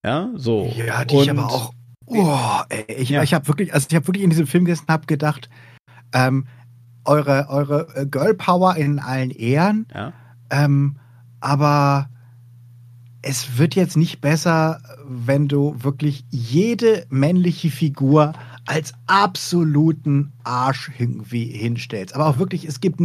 Ja, 0.03 0.29
so. 0.35 0.71
Ja, 0.75 1.05
die 1.05 1.15
und, 1.15 1.23
ich 1.23 1.31
aber 1.31 1.45
auch. 1.45 1.73
Oh, 2.05 2.59
ey, 2.69 2.85
ich, 2.87 3.09
ja. 3.09 3.23
ich 3.23 3.33
habe 3.33 3.47
wirklich, 3.47 3.73
also 3.73 3.87
ich 3.89 3.95
habe 3.95 4.07
wirklich 4.07 4.23
in 4.23 4.29
diesem 4.29 4.45
Film 4.45 4.65
gesessen, 4.65 4.87
habe 4.89 5.05
gedacht, 5.05 5.49
ähm, 6.13 6.47
eure, 7.05 7.47
eure 7.49 7.87
äh, 7.95 8.05
Girl 8.05 8.33
Power 8.33 8.75
in 8.75 8.99
allen 8.99 9.31
Ehren. 9.31 9.87
Ja. 9.93 10.13
Ähm, 10.49 10.97
aber 11.41 12.09
es 13.21 13.57
wird 13.57 13.75
jetzt 13.75 13.97
nicht 13.97 14.21
besser, 14.21 14.81
wenn 15.05 15.47
du 15.47 15.75
wirklich 15.83 16.23
jede 16.29 17.05
männliche 17.09 17.69
Figur 17.69 18.33
als 18.65 18.93
absoluten 19.07 20.31
Arsch 20.43 20.91
irgendwie 20.97 21.45
hinstellst. 21.45 22.13
Aber 22.13 22.27
auch 22.27 22.37
wirklich, 22.37 22.65
es 22.65 22.79
gibt 22.79 22.99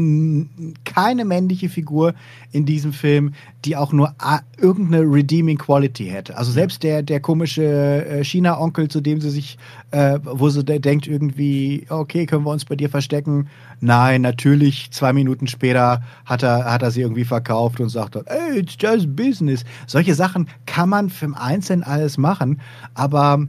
keine 0.84 1.24
männliche 1.24 1.68
Figur 1.70 2.14
in 2.52 2.66
diesem 2.66 2.92
Film, 2.92 3.32
die 3.64 3.74
auch 3.74 3.92
nur 3.92 4.14
irgendeine 4.58 5.02
redeeming 5.02 5.56
Quality 5.56 6.06
hätte. 6.06 6.36
Also 6.36 6.52
selbst 6.52 6.82
der, 6.82 7.02
der 7.02 7.20
komische 7.20 7.64
äh, 7.64 8.22
China-Onkel, 8.22 8.88
zu 8.88 9.00
dem 9.00 9.20
sie 9.20 9.30
sich, 9.30 9.56
äh, 9.92 10.18
wo 10.22 10.50
sie 10.50 10.62
denkt 10.62 11.06
irgendwie, 11.06 11.86
okay, 11.88 12.26
können 12.26 12.44
wir 12.44 12.50
uns 12.50 12.66
bei 12.66 12.76
dir 12.76 12.90
verstecken? 12.90 13.48
Nein, 13.80 14.20
natürlich, 14.22 14.90
zwei 14.90 15.14
Minuten 15.14 15.46
später 15.46 16.02
hat 16.26 16.42
er, 16.42 16.64
hat 16.64 16.82
er 16.82 16.90
sie 16.90 17.00
irgendwie 17.00 17.24
verkauft 17.24 17.80
und 17.80 17.88
sagt 17.88 18.16
hey, 18.26 18.58
it's 18.58 18.76
just 18.78 19.16
business. 19.16 19.64
Solche 19.86 20.14
Sachen 20.14 20.48
kann 20.66 20.90
man 20.90 21.10
im 21.22 21.34
Einzelnen 21.34 21.82
alles 21.82 22.18
machen, 22.18 22.60
aber 22.94 23.46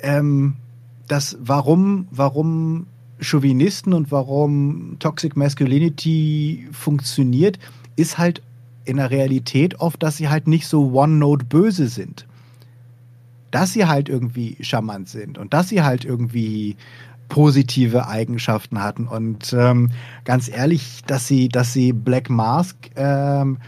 ähm, 0.00 0.56
das, 1.08 1.36
warum, 1.40 2.06
warum 2.10 2.86
Chauvinisten 3.20 3.92
und 3.92 4.12
warum 4.12 4.96
Toxic 4.98 5.36
Masculinity 5.36 6.68
funktioniert, 6.70 7.58
ist 7.96 8.18
halt 8.18 8.42
in 8.84 8.98
der 8.98 9.10
Realität 9.10 9.80
oft, 9.80 10.02
dass 10.02 10.16
sie 10.16 10.28
halt 10.28 10.46
nicht 10.46 10.66
so 10.66 10.92
One-Note 10.92 11.44
böse 11.44 11.88
sind. 11.88 12.26
Dass 13.50 13.72
sie 13.72 13.86
halt 13.86 14.08
irgendwie 14.08 14.56
charmant 14.60 15.08
sind 15.08 15.38
und 15.38 15.52
dass 15.52 15.68
sie 15.68 15.82
halt 15.82 16.04
irgendwie 16.04 16.76
positive 17.28 18.06
Eigenschaften 18.06 18.82
hatten. 18.82 19.06
Und 19.06 19.52
ähm, 19.52 19.90
ganz 20.24 20.48
ehrlich, 20.48 21.02
dass 21.06 21.26
sie, 21.26 21.48
dass 21.48 21.72
sie 21.72 21.92
Black 21.92 22.30
Mask 22.30 22.76
ähm, 22.96 23.58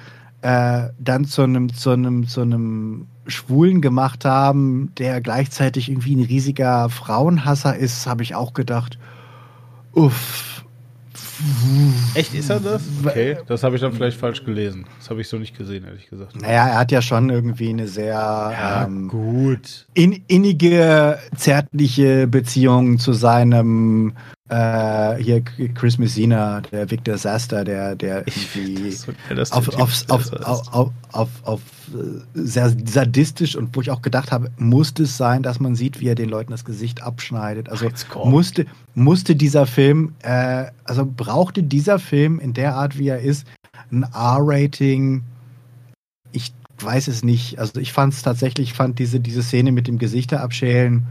äh, 0.42 0.88
dann 0.98 1.24
zu 1.24 1.42
einem, 1.42 1.72
zu 1.72 1.90
einem, 1.90 2.26
zu 2.26 2.40
einem 2.42 3.06
Schwulen 3.30 3.80
gemacht 3.80 4.24
haben, 4.24 4.92
der 4.98 5.20
gleichzeitig 5.20 5.88
irgendwie 5.88 6.16
ein 6.16 6.24
riesiger 6.24 6.88
Frauenhasser 6.88 7.76
ist, 7.76 8.06
habe 8.06 8.22
ich 8.22 8.34
auch 8.34 8.52
gedacht, 8.52 8.98
uff. 9.92 10.64
Echt, 12.14 12.34
ist 12.34 12.50
er 12.50 12.60
das? 12.60 12.82
Okay, 13.04 13.38
das 13.46 13.62
habe 13.62 13.74
ich 13.74 13.80
dann 13.80 13.92
vielleicht 13.92 14.18
falsch 14.18 14.44
gelesen. 14.44 14.86
Das 14.98 15.08
habe 15.08 15.22
ich 15.22 15.28
so 15.28 15.38
nicht 15.38 15.56
gesehen, 15.56 15.84
ehrlich 15.84 16.08
gesagt. 16.08 16.40
Naja, 16.40 16.68
er 16.68 16.78
hat 16.78 16.92
ja 16.92 17.00
schon 17.00 17.30
irgendwie 17.30 17.70
eine 17.70 17.88
sehr 17.88 18.12
ja, 18.12 18.84
ähm, 18.84 19.08
gut. 19.08 19.86
In, 19.94 20.22
innige, 20.26 21.18
zärtliche 21.34 22.26
Beziehung 22.26 22.98
zu 22.98 23.14
seinem 23.14 24.12
äh, 24.50 25.22
hier 25.22 25.42
Chris 25.74 25.98
Messina, 25.98 26.60
der 26.60 26.90
Victor 26.90 27.16
Saster, 27.16 27.62
der, 27.64 27.94
der 27.94 28.26
irgendwie 28.26 28.92
auf, 29.50 29.68
auf, 29.68 30.10
auf, 30.10 30.32
auf, 30.42 30.94
auf, 31.12 31.28
auf, 31.44 31.60
äh, 31.94 32.20
sehr 32.34 32.74
sadistisch 32.84 33.54
und 33.54 33.76
wo 33.76 33.80
ich 33.80 33.90
auch 33.92 34.02
gedacht 34.02 34.32
habe, 34.32 34.50
musste 34.58 35.04
es 35.04 35.16
sein, 35.16 35.44
dass 35.44 35.60
man 35.60 35.76
sieht, 35.76 36.00
wie 36.00 36.08
er 36.08 36.16
den 36.16 36.28
Leuten 36.28 36.50
das 36.50 36.64
Gesicht 36.64 37.02
abschneidet. 37.02 37.68
Also 37.68 37.88
musste, 38.24 38.66
musste 38.94 39.36
dieser 39.36 39.66
Film, 39.66 40.14
äh, 40.22 40.66
also 40.84 41.06
brauchte 41.06 41.62
dieser 41.62 42.00
Film 42.00 42.40
in 42.40 42.52
der 42.52 42.74
Art, 42.74 42.98
wie 42.98 43.08
er 43.08 43.20
ist, 43.20 43.46
ein 43.92 44.02
R-Rating. 44.02 45.22
Ich 46.32 46.52
weiß 46.80 47.06
es 47.06 47.22
nicht. 47.22 47.60
Also 47.60 47.78
ich 47.78 47.92
fand 47.92 48.14
es 48.14 48.22
tatsächlich, 48.22 48.72
fand 48.72 48.98
diese, 48.98 49.20
diese 49.20 49.44
Szene 49.44 49.70
mit 49.70 49.86
dem 49.86 49.98
Gesichter 49.98 50.40
abschälen 50.40 51.06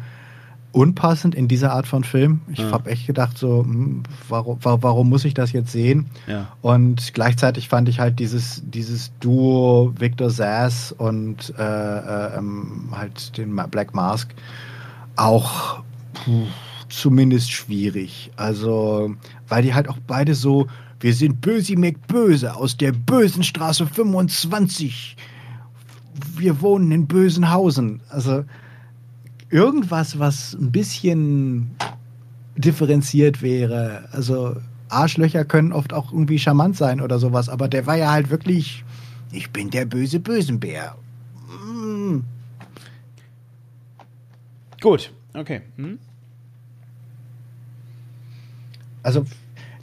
unpassend 0.71 1.33
in 1.35 1.47
dieser 1.47 1.73
Art 1.73 1.87
von 1.87 2.03
Film. 2.03 2.41
Ich 2.51 2.59
ja. 2.59 2.71
habe 2.71 2.89
echt 2.89 3.07
gedacht, 3.07 3.37
so, 3.37 3.63
hm, 3.63 4.03
warum, 4.27 4.59
warum 4.61 5.09
muss 5.09 5.25
ich 5.25 5.33
das 5.33 5.51
jetzt 5.51 5.71
sehen? 5.71 6.07
Ja. 6.27 6.49
Und 6.61 7.13
gleichzeitig 7.13 7.69
fand 7.69 7.89
ich 7.89 7.99
halt 7.99 8.19
dieses, 8.19 8.61
dieses 8.65 9.11
Duo 9.19 9.93
Victor 9.97 10.29
Sass 10.29 10.91
und 10.91 11.53
äh, 11.57 11.63
äh, 11.63 12.37
ähm, 12.37 12.89
halt 12.91 13.37
den 13.37 13.55
Black 13.71 13.95
Mask 13.95 14.29
auch 15.15 15.81
puh, 16.13 16.45
zumindest 16.87 17.51
schwierig. 17.51 18.31
Also, 18.35 19.15
weil 19.47 19.63
die 19.63 19.73
halt 19.73 19.89
auch 19.89 19.97
beide 20.05 20.35
so 20.35 20.67
wir 20.99 21.13
sind 21.13 21.39
Bösi 21.39 21.77
McBöse 21.77 22.55
aus 22.55 22.75
der 22.75 22.91
bösen 22.91 23.43
Straße 23.43 23.87
25. 23.87 25.15
Wir 26.35 26.61
wohnen 26.61 26.91
in 26.91 27.07
Bösenhausen. 27.07 28.01
Also 28.09 28.43
irgendwas, 29.49 30.19
was 30.19 30.53
ein 30.53 30.71
bisschen 30.71 31.75
differenziert 32.55 33.41
wäre. 33.41 34.09
Also 34.11 34.55
Arschlöcher 34.89 35.45
können 35.45 35.71
oft 35.71 35.93
auch 35.93 36.11
irgendwie 36.11 36.39
charmant 36.39 36.75
sein 36.75 37.01
oder 37.01 37.19
sowas, 37.19 37.49
aber 37.49 37.67
der 37.67 37.85
war 37.85 37.95
ja 37.95 38.11
halt 38.11 38.29
wirklich, 38.29 38.83
ich 39.31 39.51
bin 39.51 39.69
der 39.69 39.85
böse 39.85 40.19
Bösenbär. 40.19 40.95
Mm. 41.65 42.19
Gut, 44.81 45.11
okay. 45.33 45.61
Hm? 45.77 45.99
Also 49.03 49.25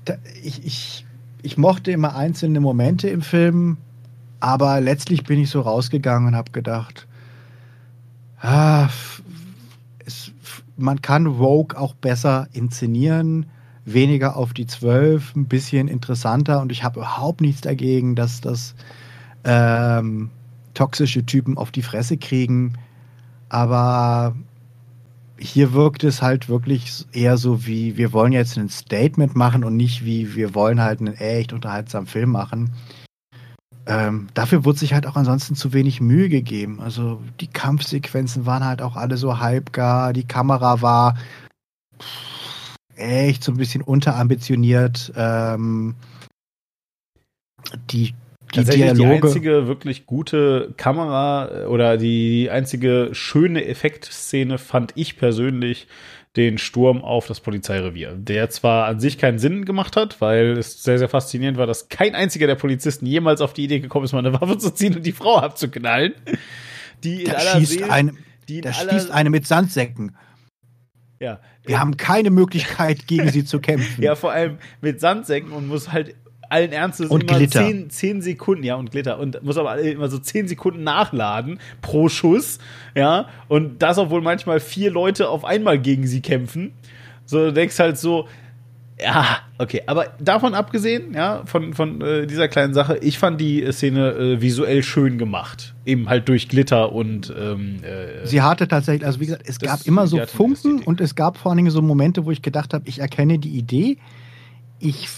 da, 0.04 0.14
ich, 0.42 0.64
ich, 0.64 1.06
ich 1.42 1.56
mochte 1.56 1.90
immer 1.90 2.16
einzelne 2.16 2.60
Momente 2.60 3.08
im 3.08 3.22
Film, 3.22 3.78
aber 4.40 4.80
letztlich 4.80 5.24
bin 5.24 5.40
ich 5.40 5.50
so 5.50 5.60
rausgegangen 5.60 6.28
und 6.28 6.36
habe 6.36 6.52
gedacht, 6.52 7.06
ah, 8.40 8.88
man 10.76 11.02
kann 11.02 11.26
Rogue 11.26 11.78
auch 11.78 11.94
besser 11.94 12.48
inszenieren, 12.52 13.46
weniger 13.84 14.36
auf 14.36 14.52
die 14.52 14.66
Zwölf, 14.66 15.34
ein 15.34 15.46
bisschen 15.46 15.88
interessanter 15.88 16.60
und 16.60 16.72
ich 16.72 16.84
habe 16.84 17.00
überhaupt 17.00 17.40
nichts 17.40 17.60
dagegen, 17.60 18.14
dass 18.14 18.40
das 18.40 18.74
ähm, 19.44 20.30
toxische 20.74 21.24
Typen 21.24 21.56
auf 21.56 21.70
die 21.70 21.82
Fresse 21.82 22.16
kriegen. 22.16 22.74
Aber 23.48 24.34
hier 25.38 25.72
wirkt 25.72 26.04
es 26.04 26.22
halt 26.22 26.48
wirklich 26.48 27.06
eher 27.12 27.36
so 27.36 27.66
wie, 27.66 27.96
wir 27.96 28.12
wollen 28.12 28.32
jetzt 28.32 28.58
ein 28.58 28.68
Statement 28.68 29.36
machen 29.36 29.64
und 29.64 29.76
nicht 29.76 30.04
wie, 30.04 30.34
wir 30.34 30.54
wollen 30.54 30.80
halt 30.80 31.00
einen 31.00 31.14
echt 31.14 31.52
unterhaltsamen 31.52 32.06
Film 32.06 32.30
machen. 32.30 32.72
Ähm, 33.86 34.28
dafür 34.34 34.64
wurde 34.64 34.78
sich 34.78 34.94
halt 34.94 35.06
auch 35.06 35.14
ansonsten 35.14 35.54
zu 35.54 35.72
wenig 35.72 36.00
Mühe 36.00 36.28
gegeben. 36.28 36.80
Also 36.80 37.22
die 37.40 37.46
Kampfsequenzen 37.46 38.44
waren 38.44 38.64
halt 38.64 38.82
auch 38.82 38.96
alle 38.96 39.16
so 39.16 39.38
halbgar, 39.38 40.12
die 40.12 40.26
Kamera 40.26 40.82
war 40.82 41.16
echt 42.96 43.44
so 43.44 43.52
ein 43.52 43.58
bisschen 43.58 43.82
unterambitioniert. 43.82 45.12
Ähm, 45.16 45.94
die, 47.90 48.14
die 48.54 48.64
Dialoge. 48.64 48.94
die 48.94 49.04
einzige 49.04 49.66
wirklich 49.66 50.06
gute 50.06 50.74
Kamera 50.76 51.62
äh, 51.62 51.64
oder 51.66 51.96
die 51.96 52.50
einzige 52.50 53.10
schöne 53.12 53.66
Effektszene 53.66 54.58
fand 54.58 54.92
ich 54.96 55.16
persönlich 55.16 55.86
den 56.36 56.58
Sturm 56.58 57.02
auf 57.02 57.26
das 57.26 57.40
Polizeirevier, 57.40 58.12
der 58.12 58.50
zwar 58.50 58.86
an 58.86 59.00
sich 59.00 59.16
keinen 59.16 59.38
Sinn 59.38 59.64
gemacht 59.64 59.96
hat, 59.96 60.20
weil 60.20 60.58
es 60.58 60.82
sehr, 60.82 60.98
sehr 60.98 61.08
faszinierend 61.08 61.56
war, 61.56 61.66
dass 61.66 61.88
kein 61.88 62.14
einziger 62.14 62.46
der 62.46 62.56
Polizisten 62.56 63.06
jemals 63.06 63.40
auf 63.40 63.54
die 63.54 63.64
Idee 63.64 63.80
gekommen 63.80 64.04
ist, 64.04 64.12
mal 64.12 64.18
eine 64.18 64.32
Waffe 64.40 64.58
zu 64.58 64.72
ziehen 64.72 64.94
und 64.94 65.06
die 65.06 65.12
Frau 65.12 65.38
abzuknallen. 65.38 66.14
Die 67.02 67.24
da 67.24 67.40
schießt, 67.40 67.72
Seele, 67.72 67.90
eine, 67.90 68.12
die 68.48 68.60
da 68.60 68.72
schießt 68.72 69.10
eine 69.10 69.30
mit 69.30 69.46
Sandsäcken. 69.46 70.14
ja, 71.20 71.40
Wir 71.64 71.80
haben 71.80 71.96
keine 71.96 72.30
Möglichkeit, 72.30 73.06
gegen 73.06 73.30
sie 73.30 73.44
zu 73.44 73.60
kämpfen. 73.60 74.02
Ja, 74.02 74.14
vor 74.14 74.32
allem 74.32 74.58
mit 74.82 75.00
Sandsäcken 75.00 75.52
und 75.52 75.66
muss 75.66 75.90
halt 75.90 76.14
allen 76.48 76.72
Ernstes 76.72 77.10
Und 77.10 77.24
immer 77.24 77.38
Glitter. 77.38 77.64
10, 77.64 77.90
10 77.90 78.22
Sekunden, 78.22 78.64
ja, 78.64 78.76
und 78.76 78.90
Glitter. 78.90 79.18
Und 79.18 79.42
muss 79.42 79.56
aber 79.56 79.78
immer 79.78 80.08
so 80.08 80.18
10 80.18 80.48
Sekunden 80.48 80.84
nachladen 80.84 81.58
pro 81.82 82.08
Schuss, 82.08 82.58
ja. 82.94 83.28
Und 83.48 83.82
das, 83.82 83.98
obwohl 83.98 84.22
manchmal 84.22 84.60
vier 84.60 84.90
Leute 84.90 85.28
auf 85.28 85.44
einmal 85.44 85.78
gegen 85.78 86.06
sie 86.06 86.20
kämpfen. 86.20 86.72
So, 87.24 87.46
du 87.46 87.52
denkst 87.52 87.78
halt 87.78 87.98
so, 87.98 88.26
ja, 89.00 89.38
okay. 89.58 89.82
Aber 89.86 90.06
davon 90.18 90.54
abgesehen, 90.54 91.12
ja, 91.12 91.42
von, 91.44 91.74
von 91.74 92.00
äh, 92.00 92.26
dieser 92.26 92.48
kleinen 92.48 92.72
Sache, 92.72 92.98
ich 92.98 93.18
fand 93.18 93.40
die 93.40 93.70
Szene 93.70 94.12
äh, 94.12 94.40
visuell 94.40 94.82
schön 94.82 95.18
gemacht. 95.18 95.74
Eben 95.84 96.08
halt 96.08 96.28
durch 96.28 96.48
Glitter 96.48 96.92
und 96.92 97.32
ähm, 97.38 97.82
äh, 97.82 98.26
Sie 98.26 98.40
hatte 98.40 98.68
tatsächlich, 98.68 99.04
also 99.04 99.20
wie 99.20 99.26
gesagt, 99.26 99.44
es 99.46 99.58
gab 99.58 99.86
immer 99.86 100.06
so 100.06 100.24
Funken 100.24 100.80
und 100.82 101.00
es 101.00 101.14
gab 101.14 101.36
vor 101.36 101.50
allen 101.50 101.58
Dingen 101.58 101.70
so 101.70 101.82
Momente, 101.82 102.24
wo 102.24 102.30
ich 102.30 102.40
gedacht 102.40 102.72
habe, 102.72 102.88
ich 102.88 103.00
erkenne 103.00 103.38
die 103.38 103.50
Idee. 103.50 103.98
Ich 104.78 105.08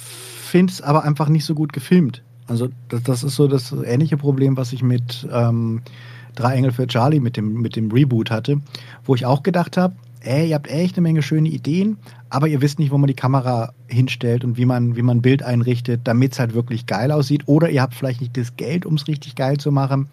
finde 0.49 0.73
es 0.73 0.83
aber 0.83 1.05
einfach 1.05 1.29
nicht 1.29 1.45
so 1.45 1.55
gut 1.55 1.73
gefilmt. 1.73 2.23
Also 2.47 2.69
das, 2.89 3.03
das 3.03 3.23
ist 3.23 3.37
so 3.37 3.47
das 3.47 3.73
ähnliche 3.73 4.17
Problem, 4.17 4.57
was 4.57 4.73
ich 4.73 4.83
mit 4.83 5.29
ähm, 5.31 5.83
Drei 6.35 6.55
Engel 6.55 6.71
für 6.71 6.87
Charlie 6.87 7.19
mit 7.19 7.37
dem, 7.37 7.55
mit 7.55 7.75
dem 7.75 7.91
Reboot 7.91 8.31
hatte, 8.31 8.61
wo 9.05 9.17
ich 9.17 9.27
auch 9.27 9.43
gedacht 9.43 9.77
habe, 9.77 9.97
ey, 10.21 10.49
ihr 10.49 10.55
habt 10.55 10.69
echt 10.69 10.97
eine 10.97 11.03
Menge 11.03 11.21
schöne 11.23 11.49
Ideen, 11.49 11.99
aber 12.31 12.47
ihr 12.47 12.61
wisst 12.61 12.79
nicht, 12.79 12.93
wo 12.93 12.99
man 12.99 13.09
die 13.09 13.15
Kamera 13.15 13.73
hinstellt 13.89 14.45
und 14.45 14.57
wie 14.57 14.65
man, 14.65 14.95
wie 14.95 15.03
man 15.03 15.19
ein 15.19 15.23
Bild 15.23 15.43
einrichtet, 15.43 16.03
damit 16.05 16.33
es 16.33 16.39
halt 16.39 16.55
wirklich 16.55 16.87
geil 16.87 17.11
aussieht. 17.11 17.43
Oder 17.47 17.71
ihr 17.71 17.83
habt 17.83 17.95
vielleicht 17.95 18.21
nicht 18.21 18.37
das 18.37 18.57
Geld, 18.57 18.87
um 18.87 18.95
es 18.95 19.09
richtig 19.09 19.35
geil 19.35 19.57
zu 19.57 19.73
machen. 19.73 20.09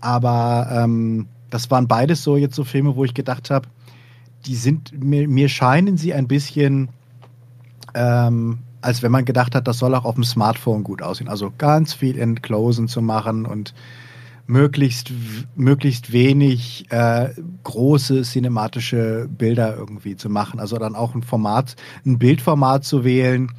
Aber 0.00 0.68
ähm, 0.72 1.26
das 1.50 1.70
waren 1.70 1.86
beides 1.86 2.24
so 2.24 2.36
jetzt 2.36 2.56
so 2.56 2.64
Filme, 2.64 2.96
wo 2.96 3.04
ich 3.04 3.14
gedacht 3.14 3.50
habe, 3.50 3.68
die 4.46 4.56
sind, 4.56 4.92
mir, 5.00 5.28
mir 5.28 5.48
scheinen 5.48 5.96
sie 5.96 6.12
ein 6.12 6.26
bisschen, 6.26 6.88
ähm, 7.94 8.58
als 8.82 9.02
wenn 9.02 9.12
man 9.12 9.24
gedacht 9.24 9.54
hat, 9.54 9.66
das 9.66 9.78
soll 9.78 9.94
auch 9.94 10.04
auf 10.04 10.16
dem 10.16 10.24
Smartphone 10.24 10.84
gut 10.84 11.02
aussehen. 11.02 11.28
Also 11.28 11.52
ganz 11.56 11.92
viel 11.94 12.18
Enclosen 12.18 12.88
zu 12.88 13.00
machen 13.00 13.46
und 13.46 13.74
möglichst, 14.46 15.12
möglichst 15.54 16.12
wenig 16.12 16.86
äh, 16.90 17.30
große 17.64 18.22
cinematische 18.22 19.28
Bilder 19.30 19.76
irgendwie 19.76 20.16
zu 20.16 20.28
machen. 20.28 20.60
Also 20.60 20.76
dann 20.78 20.94
auch 20.96 21.14
ein 21.14 21.22
Format, 21.22 21.76
ein 22.04 22.18
Bildformat 22.18 22.84
zu 22.84 23.04
wählen, 23.04 23.50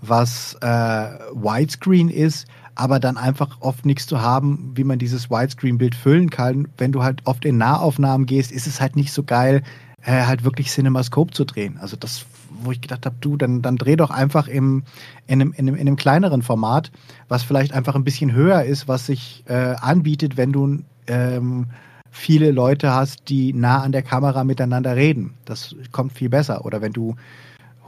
was 0.00 0.54
äh, 0.60 0.66
Widescreen 0.66 2.08
ist, 2.08 2.46
aber 2.74 2.98
dann 2.98 3.16
einfach 3.16 3.60
oft 3.60 3.86
nichts 3.86 4.06
zu 4.06 4.20
haben, 4.20 4.72
wie 4.74 4.84
man 4.84 4.98
dieses 4.98 5.30
Widescreen-Bild 5.30 5.94
füllen 5.94 6.30
kann. 6.30 6.68
Wenn 6.76 6.92
du 6.92 7.02
halt 7.02 7.22
oft 7.24 7.44
in 7.44 7.58
Nahaufnahmen 7.58 8.26
gehst, 8.26 8.50
ist 8.50 8.66
es 8.66 8.80
halt 8.80 8.96
nicht 8.96 9.12
so 9.12 9.22
geil, 9.22 9.62
äh, 10.02 10.24
halt 10.24 10.44
wirklich 10.44 10.70
CinemaScope 10.70 11.32
zu 11.32 11.44
drehen. 11.44 11.78
Also 11.78 11.96
das, 11.96 12.24
wo 12.64 12.72
ich 12.72 12.80
gedacht 12.80 13.06
habe, 13.06 13.16
du, 13.20 13.36
dann, 13.36 13.62
dann 13.62 13.76
dreh 13.76 13.96
doch 13.96 14.10
einfach 14.10 14.48
im, 14.48 14.84
in, 15.26 15.40
einem, 15.40 15.52
in, 15.52 15.68
einem, 15.68 15.74
in 15.74 15.80
einem 15.82 15.96
kleineren 15.96 16.42
Format, 16.42 16.90
was 17.28 17.42
vielleicht 17.42 17.72
einfach 17.72 17.94
ein 17.94 18.04
bisschen 18.04 18.32
höher 18.32 18.62
ist, 18.64 18.88
was 18.88 19.06
sich 19.06 19.44
äh, 19.46 19.74
anbietet, 19.80 20.36
wenn 20.36 20.52
du 20.52 20.78
ähm, 21.06 21.66
viele 22.10 22.50
Leute 22.50 22.92
hast, 22.92 23.28
die 23.28 23.52
nah 23.52 23.82
an 23.82 23.92
der 23.92 24.02
Kamera 24.02 24.44
miteinander 24.44 24.94
reden. 24.96 25.34
Das 25.44 25.74
kommt 25.90 26.12
viel 26.12 26.28
besser. 26.28 26.64
Oder 26.64 26.82
wenn 26.82 26.92
du 26.92 27.16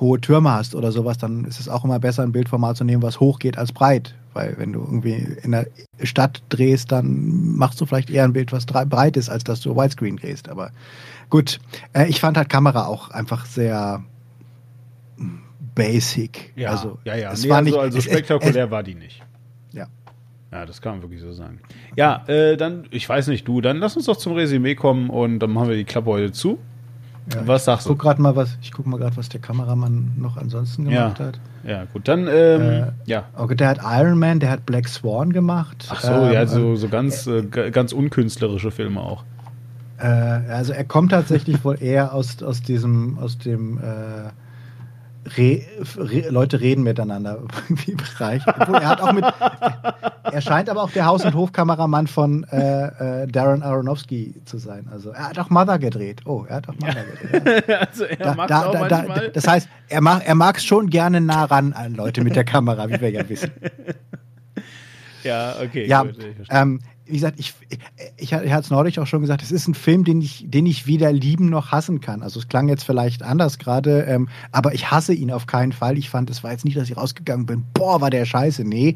hohe 0.01 0.21
Türme 0.21 0.51
hast 0.53 0.75
oder 0.75 0.91
sowas, 0.93 1.19
dann 1.19 1.45
ist 1.45 1.61
es 1.61 1.69
auch 1.69 1.85
immer 1.85 1.99
besser, 1.99 2.23
ein 2.23 2.33
Bildformat 2.33 2.77
zu 2.77 2.85
nehmen, 2.85 3.03
was 3.03 3.21
hoch 3.21 3.39
geht 3.39 3.59
als 3.59 3.73
breit. 3.73 4.15
Weil 4.33 4.57
wenn 4.59 4.73
du 4.73 4.81
irgendwie 4.81 5.37
in 5.43 5.53
der 5.53 5.67
Stadt 6.03 6.43
drehst, 6.49 6.91
dann 6.91 7.55
machst 7.57 7.81
du 7.81 7.87
vielleicht 7.87 8.11
eher 8.11 8.25
ein 8.25 8.33
Bild, 8.33 8.51
was 8.51 8.67
breit 8.67 9.17
ist, 9.17 9.29
als 9.29 9.45
dass 9.45 9.61
du 9.61 9.77
Widescreen 9.77 10.17
drehst. 10.17 10.49
Aber 10.49 10.73
gut, 11.31 11.61
äh, 11.93 12.09
ich 12.09 12.21
fand 12.21 12.37
halt 12.37 12.49
Kamera 12.49 12.87
auch 12.87 13.11
einfach 13.11 13.47
sehr 13.47 14.03
basic. 15.75 16.53
ja, 16.57 16.71
also, 16.71 16.99
ja, 17.05 17.17
ja. 17.17 17.33
Es 17.33 17.43
Nee, 17.45 17.51
war 17.51 17.59
also, 17.59 17.71
nicht, 17.71 17.79
also 17.79 17.99
es, 17.99 18.07
es, 18.07 18.11
spektakulär 18.13 18.71
war 18.71 18.83
die 18.83 18.95
nicht. 18.95 19.23
Ja. 19.73 19.87
Ja, 20.53 20.67
das 20.67 20.81
kann 20.81 20.93
man 20.93 21.03
wirklich 21.03 21.21
so 21.21 21.33
sagen. 21.33 21.61
Ja, 21.97 22.23
äh, 22.29 22.57
dann, 22.57 22.85
ich 22.91 23.09
weiß 23.09 23.27
nicht, 23.29 23.47
du, 23.49 23.61
dann 23.61 23.79
lass 23.79 23.97
uns 23.97 24.07
doch 24.07 24.17
zum 24.17 24.35
Resümee 24.35 24.75
kommen 24.77 25.11
und 25.11 25.41
dann 25.41 25.51
machen 25.53 25.69
wir 25.71 25.77
die 25.77 25.85
Klappe 25.85 26.11
heute 26.11 26.33
zu. 26.33 26.59
Ja, 27.33 27.47
Was 27.47 27.63
ich 27.63 27.65
sagst 27.65 27.87
du? 27.87 27.91
guck 27.91 28.01
grad 28.01 28.19
mal, 28.19 28.37
was, 28.37 28.59
ich 28.61 28.71
guck 28.71 28.87
mal 28.87 28.99
gerade, 28.99 29.17
was 29.17 29.31
der 29.31 29.41
Kameramann 29.41 30.13
noch 30.19 30.37
ansonsten 30.37 30.89
Ja. 30.91 31.05
gemacht 31.05 31.21
hat. 31.21 31.41
Ja, 31.67 31.85
gut, 31.87 32.07
dann, 32.07 32.29
ähm, 32.29 32.61
Äh, 32.61 32.93
ja. 33.07 33.25
Okay, 33.35 33.55
der 33.55 33.69
hat 33.69 33.79
Iron 33.83 34.19
Man, 34.19 34.41
der 34.41 34.51
hat 34.51 34.67
Black 34.67 34.87
Swan 34.89 35.33
gemacht. 35.33 35.89
Ach 35.91 36.01
so, 36.01 36.13
Ähm, 36.13 36.33
ja, 36.35 36.47
so, 36.47 36.77
so 36.77 36.89
ganz, 36.89 37.27
äh, 37.27 37.43
g- 37.43 37.71
ganz 37.71 37.93
unkünstlerische 37.95 38.71
Filme 38.71 39.01
auch. 39.01 39.25
Äh, 39.97 40.05
also 40.07 40.75
er 40.75 40.85
kommt 40.85 41.13
tatsächlich 41.13 41.65
wohl 41.65 41.81
eher 41.83 42.13
aus, 42.13 42.43
aus 42.43 42.61
diesem, 42.63 43.19
aus 43.19 43.39
dem 43.39 43.79
äh, 43.79 43.81
Re, 45.37 45.63
Re, 45.97 46.29
Leute 46.31 46.61
reden 46.61 46.83
miteinander 46.83 47.39
irgendwie 47.69 47.95
Bereich. 47.95 48.43
Obwohl 48.47 48.77
er 48.77 48.89
hat 48.89 49.01
auch 49.01 49.13
mit. 49.13 49.25
Er 50.33 50.41
scheint 50.41 50.69
aber 50.69 50.83
auch 50.83 50.91
der 50.91 51.07
Haus- 51.07 51.25
und 51.25 51.35
Hofkameramann 51.35 52.07
von 52.07 52.45
äh, 52.51 53.23
äh, 53.23 53.27
Darren 53.27 53.63
Aronofsky 53.63 54.35
zu 54.45 54.59
sein. 54.59 54.89
Also 54.91 55.11
er 55.11 55.29
hat 55.31 55.39
auch 55.39 55.51
Mother 55.51 55.79
gedreht. 55.79 56.23
Oh, 56.27 56.45
er 56.49 56.57
hat 56.57 56.69
auch 56.69 56.75
Mother 56.75 57.05
gedreht. 57.05 57.69
also 57.89 58.05
er 58.05 58.17
Da, 58.17 58.35
macht 58.35 58.51
da, 58.51 58.67
auch 58.67 58.89
da, 58.89 58.99
manchmal. 58.99 59.31
das 59.31 59.47
heißt, 59.47 59.69
er 59.89 60.01
mag 60.01 60.23
er 60.27 60.35
mag 60.35 60.57
es 60.59 60.65
schon 60.65 60.91
gerne 60.91 61.21
nah 61.21 61.45
ran 61.45 61.73
an 61.73 61.95
Leute 61.95 62.23
mit 62.23 62.37
der 62.37 62.45
Kamera, 62.45 62.89
wie 62.89 63.01
wir 63.01 63.11
ja 63.11 63.29
wissen. 63.29 63.51
ja, 65.25 65.57
okay. 65.61 65.87
Ja, 65.87 66.03
gut, 66.03 66.17
ich 66.19 66.49
ähm, 66.51 66.81
wie 67.07 67.13
gesagt, 67.13 67.39
ich, 67.39 67.55
ich, 68.17 68.33
ich 68.33 68.33
hatte 68.33 68.61
es 68.61 68.71
neulich 68.71 68.99
auch 68.99 69.07
schon 69.07 69.21
gesagt, 69.21 69.43
es 69.43 69.53
ist 69.53 69.69
ein 69.69 69.75
Film, 69.75 70.05
den 70.05 70.23
ich, 70.23 70.47
den 70.49 70.65
ich 70.65 70.87
weder 70.87 71.13
lieben 71.13 71.51
noch 71.51 71.71
hassen 71.71 72.01
kann. 72.01 72.23
Also 72.23 72.41
es 72.41 72.49
klang 72.49 72.69
jetzt 72.69 72.85
vielleicht 72.85 73.23
anders 73.23 73.59
gerade, 73.59 74.05
ähm, 74.05 74.29
aber 74.53 74.73
ich 74.73 74.91
hasse 74.91 75.13
ihn 75.13 75.31
auf 75.31 75.47
keinen 75.47 75.73
Fall. 75.73 75.99
Ich 75.99 76.09
fand, 76.09 76.31
es 76.31 76.43
war 76.43 76.53
jetzt 76.53 76.65
nicht, 76.65 76.79
dass 76.79 76.89
ich 76.89 76.97
rausgegangen 76.97 77.45
bin, 77.45 77.65
boah, 77.75 78.01
war 78.01 78.09
der 78.09 78.25
scheiße. 78.25 78.65
Nee. 78.65 78.95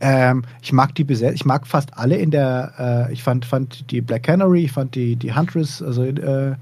Ähm, 0.00 0.42
ich 0.62 0.72
mag 0.72 0.94
die 0.94 1.04
Besetzung, 1.04 1.34
ich 1.34 1.44
mag 1.44 1.66
fast 1.66 1.98
alle 1.98 2.16
in 2.16 2.30
der, 2.30 3.08
äh, 3.10 3.12
ich 3.12 3.22
fand, 3.22 3.44
fand 3.44 3.90
die 3.90 4.00
Black 4.00 4.22
Canary, 4.22 4.64
ich 4.64 4.72
fand 4.72 4.94
die, 4.94 5.16
die 5.16 5.34
Huntress, 5.34 5.82
also 5.82 6.04
äh, 6.04 6.54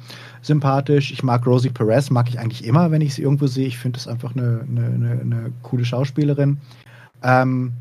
sympathisch. 0.42 1.12
Ich 1.12 1.22
mag 1.22 1.46
Rosie 1.46 1.70
Perez, 1.70 2.10
mag 2.10 2.28
ich 2.28 2.40
eigentlich 2.40 2.64
immer, 2.64 2.90
wenn 2.90 3.02
ich 3.02 3.14
sie 3.14 3.22
irgendwo 3.22 3.46
sehe. 3.46 3.68
Ich 3.68 3.78
finde 3.78 3.98
das 3.98 4.08
einfach 4.08 4.34
eine, 4.34 4.66
eine, 4.68 4.86
eine, 4.86 5.20
eine 5.20 5.52
coole 5.62 5.84
Schauspielerin. 5.84 6.58
Ähm, 7.22 7.72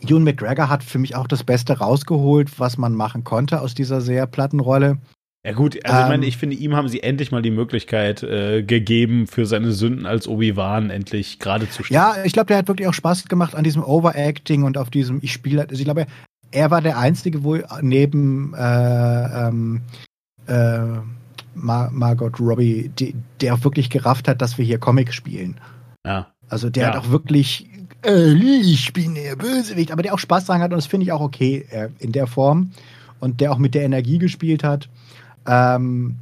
Ewan 0.00 0.24
McGregor 0.24 0.68
hat 0.68 0.84
für 0.84 0.98
mich 0.98 1.16
auch 1.16 1.26
das 1.26 1.44
Beste 1.44 1.78
rausgeholt, 1.78 2.58
was 2.60 2.78
man 2.78 2.94
machen 2.94 3.24
konnte 3.24 3.60
aus 3.60 3.74
dieser 3.74 4.00
sehr 4.00 4.26
platten 4.26 4.60
Rolle. 4.60 4.98
Ja 5.44 5.52
gut, 5.52 5.78
also 5.84 5.96
ähm, 5.96 6.02
ich 6.02 6.08
meine, 6.08 6.26
ich 6.26 6.36
finde, 6.36 6.56
ihm 6.56 6.74
haben 6.74 6.88
sie 6.88 7.02
endlich 7.02 7.30
mal 7.30 7.42
die 7.42 7.50
Möglichkeit 7.50 8.22
äh, 8.22 8.62
gegeben, 8.62 9.26
für 9.26 9.46
seine 9.46 9.72
Sünden 9.72 10.04
als 10.04 10.26
Obi-Wan 10.26 10.90
endlich 10.90 11.38
gerade 11.38 11.70
zu 11.70 11.84
stehen. 11.84 11.94
Ja, 11.94 12.16
ich 12.24 12.32
glaube, 12.32 12.48
der 12.48 12.58
hat 12.58 12.68
wirklich 12.68 12.88
auch 12.88 12.94
Spaß 12.94 13.24
gemacht 13.26 13.54
an 13.54 13.64
diesem 13.64 13.82
Overacting 13.82 14.64
und 14.64 14.76
auf 14.76 14.90
diesem, 14.90 15.20
ich 15.22 15.32
spiele, 15.32 15.62
also 15.62 15.74
ich 15.74 15.84
glaube, 15.84 16.06
er 16.50 16.70
war 16.70 16.82
der 16.82 16.98
Einzige, 16.98 17.44
wo 17.44 17.56
neben 17.80 18.54
äh, 18.54 19.48
ähm, 19.48 19.82
äh, 20.46 20.80
Mar 21.54 21.90
Margot 21.92 22.38
Robbie, 22.40 22.90
die, 22.98 23.14
der 23.40 23.54
auch 23.54 23.64
wirklich 23.64 23.90
gerafft 23.90 24.28
hat, 24.28 24.42
dass 24.42 24.58
wir 24.58 24.64
hier 24.64 24.78
Comic 24.78 25.12
spielen. 25.12 25.60
Ja. 26.06 26.32
Also 26.48 26.70
der 26.70 26.84
ja. 26.84 26.88
hat 26.90 26.96
auch 26.96 27.10
wirklich, 27.10 27.68
äh, 28.04 28.32
ich 28.32 28.92
bin 28.92 29.14
der 29.14 29.36
Bösewicht, 29.36 29.92
aber 29.92 30.02
der 30.02 30.14
auch 30.14 30.18
Spaß 30.18 30.46
daran 30.46 30.62
hat 30.62 30.70
und 30.72 30.76
das 30.76 30.86
finde 30.86 31.04
ich 31.04 31.12
auch 31.12 31.20
okay 31.20 31.66
äh, 31.70 31.88
in 31.98 32.12
der 32.12 32.26
Form. 32.26 32.72
Und 33.20 33.40
der 33.40 33.50
auch 33.50 33.58
mit 33.58 33.74
der 33.74 33.82
Energie 33.82 34.18
gespielt 34.18 34.62
hat. 34.62 34.88
Ähm, 35.44 36.16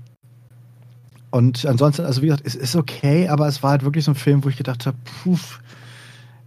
und 1.30 1.66
ansonsten, 1.66 2.06
also 2.06 2.22
wie 2.22 2.26
gesagt, 2.26 2.46
es 2.46 2.54
ist 2.54 2.74
okay, 2.74 3.28
aber 3.28 3.46
es 3.46 3.62
war 3.62 3.72
halt 3.72 3.84
wirklich 3.84 4.06
so 4.06 4.12
ein 4.12 4.14
Film, 4.14 4.42
wo 4.44 4.48
ich 4.48 4.56
gedacht 4.56 4.86
habe, 4.86 4.96
puh, 5.22 5.36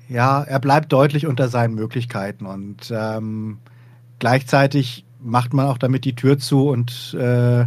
ja, 0.10 0.42
er 0.42 0.60
bleibt 0.60 0.92
deutlich 0.92 1.28
unter 1.28 1.50
seinen 1.50 1.76
Möglichkeiten. 1.76 2.48
Und 2.48 2.92
ähm, 2.92 3.60
gleichzeitig 4.18 5.06
macht 5.22 5.54
man 5.54 5.68
auch 5.68 5.78
damit 5.78 6.06
die 6.06 6.16
Tür 6.16 6.40
zu 6.40 6.70
und 6.70 7.14
äh, 7.14 7.66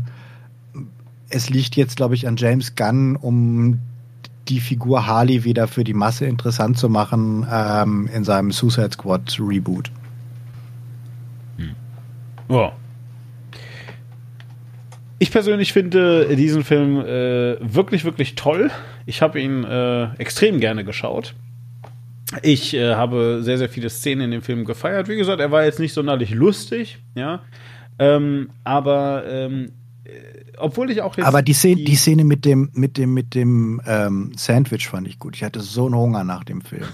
es 1.28 1.48
liegt 1.50 1.76
jetzt, 1.76 1.96
glaube 1.96 2.14
ich, 2.14 2.26
an 2.26 2.36
James 2.36 2.74
Gunn, 2.74 3.16
um 3.16 3.78
die 4.52 4.60
Figur 4.60 5.06
Harley 5.06 5.44
wieder 5.44 5.66
für 5.66 5.82
die 5.82 5.94
Masse 5.94 6.26
interessant 6.26 6.76
zu 6.76 6.90
machen 6.90 7.46
ähm, 7.50 8.08
in 8.14 8.22
seinem 8.22 8.52
Suicide 8.52 8.90
Squad 8.92 9.38
Reboot. 9.40 9.90
Hm. 11.56 11.74
Ja. 12.50 12.72
Ich 15.18 15.30
persönlich 15.30 15.72
finde 15.72 16.36
diesen 16.36 16.64
Film 16.64 16.98
äh, 17.00 17.56
wirklich, 17.60 18.04
wirklich 18.04 18.34
toll. 18.34 18.70
Ich 19.06 19.22
habe 19.22 19.40
ihn 19.40 19.64
äh, 19.64 20.12
extrem 20.16 20.60
gerne 20.60 20.84
geschaut. 20.84 21.34
Ich 22.42 22.74
äh, 22.74 22.94
habe 22.94 23.40
sehr, 23.42 23.56
sehr 23.56 23.68
viele 23.68 23.88
Szenen 23.88 24.24
in 24.24 24.30
dem 24.32 24.42
Film 24.42 24.64
gefeiert. 24.64 25.08
Wie 25.08 25.16
gesagt, 25.16 25.40
er 25.40 25.50
war 25.50 25.64
jetzt 25.64 25.80
nicht 25.80 25.94
sonderlich 25.94 26.30
lustig, 26.30 26.98
ja. 27.14 27.40
Ähm, 27.98 28.50
aber 28.64 29.24
ähm, 29.26 29.66
äh, 29.66 29.81
obwohl 30.58 30.90
ich 30.90 31.02
auch 31.02 31.16
jetzt. 31.16 31.26
Aber 31.26 31.42
die 31.42 31.52
Szene, 31.52 31.76
die, 31.76 31.84
die 31.84 31.96
Szene 31.96 32.24
mit 32.24 32.44
dem, 32.44 32.70
mit 32.72 32.96
dem, 32.96 33.14
mit 33.14 33.34
dem 33.34 33.80
ähm, 33.86 34.32
Sandwich 34.36 34.88
fand 34.88 35.06
ich 35.06 35.18
gut. 35.18 35.36
Ich 35.36 35.44
hatte 35.44 35.60
so 35.60 35.86
einen 35.86 35.94
Hunger 35.94 36.24
nach 36.24 36.44
dem 36.44 36.60
Film. 36.60 36.84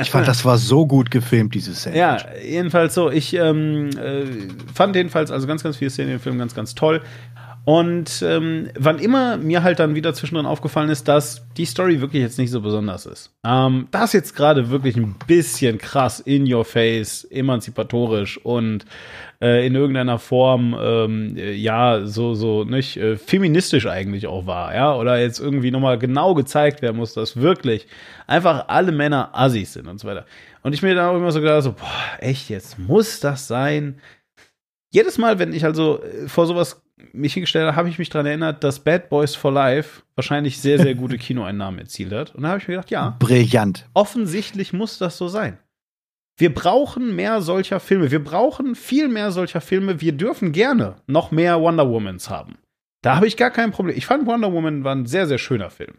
ich 0.00 0.10
fand, 0.10 0.26
das 0.26 0.44
war 0.44 0.58
so 0.58 0.86
gut 0.86 1.10
gefilmt, 1.10 1.54
dieses 1.54 1.82
Sandwich. 1.82 2.00
Ja, 2.00 2.18
jedenfalls 2.44 2.94
so. 2.94 3.10
Ich 3.10 3.34
ähm, 3.34 3.90
äh, 3.90 4.24
fand 4.72 4.96
jedenfalls 4.96 5.30
also 5.30 5.46
ganz, 5.46 5.62
ganz 5.62 5.76
viele 5.76 5.90
Szenen 5.90 6.12
im 6.12 6.20
Film 6.20 6.38
ganz, 6.38 6.54
ganz 6.54 6.74
toll. 6.74 7.02
Und 7.64 8.24
ähm, 8.26 8.70
wann 8.76 8.98
immer 8.98 9.36
mir 9.36 9.62
halt 9.62 9.78
dann 9.78 9.94
wieder 9.94 10.14
zwischendrin 10.14 10.46
aufgefallen 10.46 10.88
ist, 10.88 11.06
dass 11.06 11.46
die 11.56 11.64
Story 11.64 12.00
wirklich 12.00 12.20
jetzt 12.20 12.38
nicht 12.38 12.50
so 12.50 12.60
besonders 12.60 13.06
ist. 13.06 13.30
Ähm, 13.46 13.86
das 13.92 14.12
jetzt 14.12 14.34
gerade 14.34 14.70
wirklich 14.70 14.96
ein 14.96 15.14
bisschen 15.28 15.78
krass 15.78 16.18
in 16.18 16.52
your 16.52 16.64
face, 16.64 17.22
emanzipatorisch 17.24 18.38
und 18.38 18.84
äh, 19.40 19.64
in 19.64 19.76
irgendeiner 19.76 20.18
Form, 20.18 20.76
ähm, 20.80 21.36
ja, 21.36 22.04
so, 22.04 22.34
so, 22.34 22.64
nicht, 22.64 22.96
äh, 22.96 23.16
feministisch 23.16 23.86
eigentlich 23.86 24.26
auch 24.26 24.46
war, 24.46 24.74
ja, 24.74 24.96
oder 24.96 25.20
jetzt 25.20 25.38
irgendwie 25.38 25.70
nochmal 25.70 25.98
genau 25.98 26.34
gezeigt 26.34 26.82
werden 26.82 26.96
muss, 26.96 27.14
dass 27.14 27.36
wirklich 27.36 27.86
einfach 28.26 28.66
alle 28.68 28.90
Männer 28.90 29.30
Assis 29.34 29.74
sind 29.74 29.86
und 29.86 30.00
so 30.00 30.08
weiter. 30.08 30.26
Und 30.62 30.72
ich 30.72 30.82
mir 30.82 30.96
dann 30.96 31.10
auch 31.10 31.16
immer 31.16 31.30
so 31.30 31.40
gedacht, 31.40 31.62
so, 31.62 31.72
boah, 31.72 32.18
echt, 32.18 32.50
jetzt 32.50 32.80
muss 32.80 33.20
das 33.20 33.46
sein? 33.46 34.00
Jedes 34.90 35.16
Mal, 35.16 35.38
wenn 35.38 35.52
ich 35.52 35.64
also 35.64 36.02
äh, 36.02 36.28
vor 36.28 36.46
sowas 36.46 36.82
mich 37.12 37.34
hingestellt 37.34 37.66
habe, 37.66 37.76
habe 37.76 37.88
ich 37.88 37.98
mich 37.98 38.08
daran 38.08 38.26
erinnert, 38.26 38.64
dass 38.64 38.80
Bad 38.80 39.08
Boys 39.08 39.34
for 39.34 39.52
Life 39.52 40.02
wahrscheinlich 40.14 40.60
sehr, 40.60 40.78
sehr 40.78 40.94
gute 40.94 41.18
Kinoeinnahmen 41.18 41.80
erzielt 41.80 42.12
hat. 42.12 42.34
Und 42.34 42.42
da 42.42 42.50
habe 42.50 42.58
ich 42.58 42.68
mir 42.68 42.74
gedacht, 42.74 42.90
ja. 42.90 43.16
Brillant. 43.18 43.88
Offensichtlich 43.94 44.72
muss 44.72 44.98
das 44.98 45.18
so 45.18 45.28
sein. 45.28 45.58
Wir 46.36 46.52
brauchen 46.52 47.14
mehr 47.14 47.42
solcher 47.42 47.78
Filme. 47.78 48.10
Wir 48.10 48.22
brauchen 48.22 48.74
viel 48.74 49.08
mehr 49.08 49.30
solcher 49.32 49.60
Filme. 49.60 50.00
Wir 50.00 50.12
dürfen 50.12 50.52
gerne 50.52 50.96
noch 51.06 51.30
mehr 51.30 51.60
Wonder 51.60 51.88
Womans 51.88 52.30
haben. 52.30 52.58
Da 53.02 53.16
habe 53.16 53.26
ich 53.26 53.36
gar 53.36 53.50
kein 53.50 53.72
Problem. 53.72 53.96
Ich 53.96 54.06
fand 54.06 54.26
Wonder 54.26 54.52
Woman 54.52 54.84
war 54.84 54.94
ein 54.94 55.06
sehr, 55.06 55.26
sehr 55.26 55.38
schöner 55.38 55.70
Film. 55.70 55.94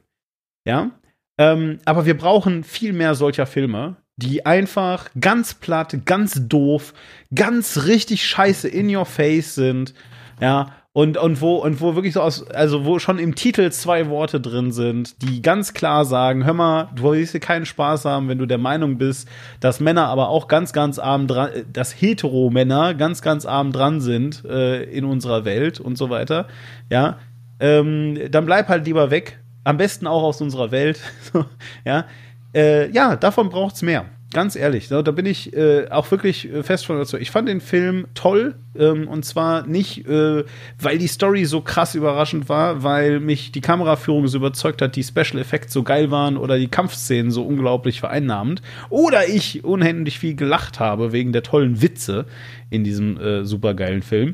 Ja. 0.65 0.91
Ähm, 1.37 1.79
aber 1.85 2.05
wir 2.05 2.17
brauchen 2.17 2.63
viel 2.63 2.93
mehr 2.93 3.15
solcher 3.15 3.45
Filme, 3.45 3.97
die 4.15 4.45
einfach 4.45 5.09
ganz 5.19 5.53
platt, 5.53 6.05
ganz 6.05 6.47
doof, 6.47 6.93
ganz 7.33 7.85
richtig 7.85 8.25
scheiße 8.25 8.67
in 8.67 8.93
your 8.95 9.05
face 9.05 9.55
sind. 9.55 9.93
Ja, 10.39 10.75
und, 10.93 11.17
und 11.17 11.41
wo, 11.41 11.55
und 11.55 11.81
wo 11.81 11.95
wirklich 11.95 12.13
so 12.13 12.21
aus, 12.21 12.47
also 12.51 12.85
wo 12.85 12.99
schon 12.99 13.17
im 13.17 13.33
Titel 13.33 13.71
zwei 13.71 14.09
Worte 14.09 14.39
drin 14.39 14.71
sind, 14.71 15.23
die 15.23 15.41
ganz 15.41 15.73
klar 15.73 16.05
sagen, 16.05 16.45
hör 16.45 16.53
mal, 16.53 16.89
du 16.95 17.11
willst 17.11 17.31
hier 17.31 17.39
keinen 17.39 17.65
Spaß 17.65 18.05
haben, 18.05 18.29
wenn 18.29 18.37
du 18.37 18.45
der 18.45 18.59
Meinung 18.59 18.99
bist, 18.99 19.27
dass 19.59 19.79
Männer 19.79 20.07
aber 20.07 20.29
auch 20.29 20.47
ganz, 20.47 20.71
ganz 20.71 20.99
arm 20.99 21.25
dran, 21.25 21.49
dass 21.73 21.99
Hetero-Männer 21.99 22.93
ganz, 22.93 23.23
ganz 23.23 23.47
arm 23.47 23.71
dran 23.71 24.01
sind 24.01 24.45
äh, 24.45 24.83
in 24.83 25.03
unserer 25.03 25.45
Welt 25.45 25.79
und 25.79 25.97
so 25.97 26.11
weiter, 26.11 26.47
ja, 26.91 27.17
ähm, 27.59 28.19
dann 28.29 28.45
bleib 28.45 28.67
halt 28.69 28.85
lieber 28.85 29.09
weg. 29.09 29.39
Am 29.63 29.77
besten 29.77 30.05
auch 30.05 30.21
aus 30.21 30.41
unserer 30.41 30.69
Welt, 30.71 30.99
ja. 31.85 32.05
Äh, 32.53 32.91
ja, 32.91 33.15
davon 33.15 33.49
braucht's 33.49 33.81
mehr. 33.81 34.05
Ganz 34.33 34.55
ehrlich, 34.55 34.87
da, 34.87 35.01
bin 35.03 35.27
ich 35.27 35.53
äh, 35.53 35.87
auch 35.89 36.09
wirklich 36.09 36.51
äh, 36.51 36.63
fest 36.63 36.87
von 36.87 36.95
überzeugt. 36.95 37.21
Ich 37.21 37.29
fand 37.29 37.47
den 37.47 37.61
Film 37.61 38.07
toll 38.15 38.55
ähm, 38.75 39.07
und 39.07 39.23
zwar 39.23 39.67
nicht, 39.67 40.07
äh, 40.07 40.43
weil 40.79 40.97
die 40.97 41.07
Story 41.07 41.45
so 41.45 41.61
krass 41.61 41.93
überraschend 41.93 42.49
war, 42.49 42.81
weil 42.81 43.19
mich 43.19 43.51
die 43.51 43.61
Kameraführung 43.61 44.27
so 44.27 44.39
überzeugt 44.39 44.81
hat, 44.81 44.95
die 44.95 45.03
Special 45.03 45.37
Effects 45.37 45.71
so 45.71 45.83
geil 45.83 46.09
waren 46.09 46.37
oder 46.37 46.57
die 46.57 46.67
Kampfszenen 46.67 47.29
so 47.29 47.43
unglaublich 47.43 47.99
vereinnahmend 47.99 48.63
oder 48.89 49.27
ich 49.27 49.63
unheimlich 49.63 50.17
viel 50.17 50.35
gelacht 50.35 50.79
habe 50.79 51.11
wegen 51.11 51.31
der 51.31 51.43
tollen 51.43 51.83
Witze 51.83 52.25
in 52.71 52.83
diesem 52.83 53.17
äh, 53.17 53.45
supergeilen 53.45 54.01
Film, 54.01 54.33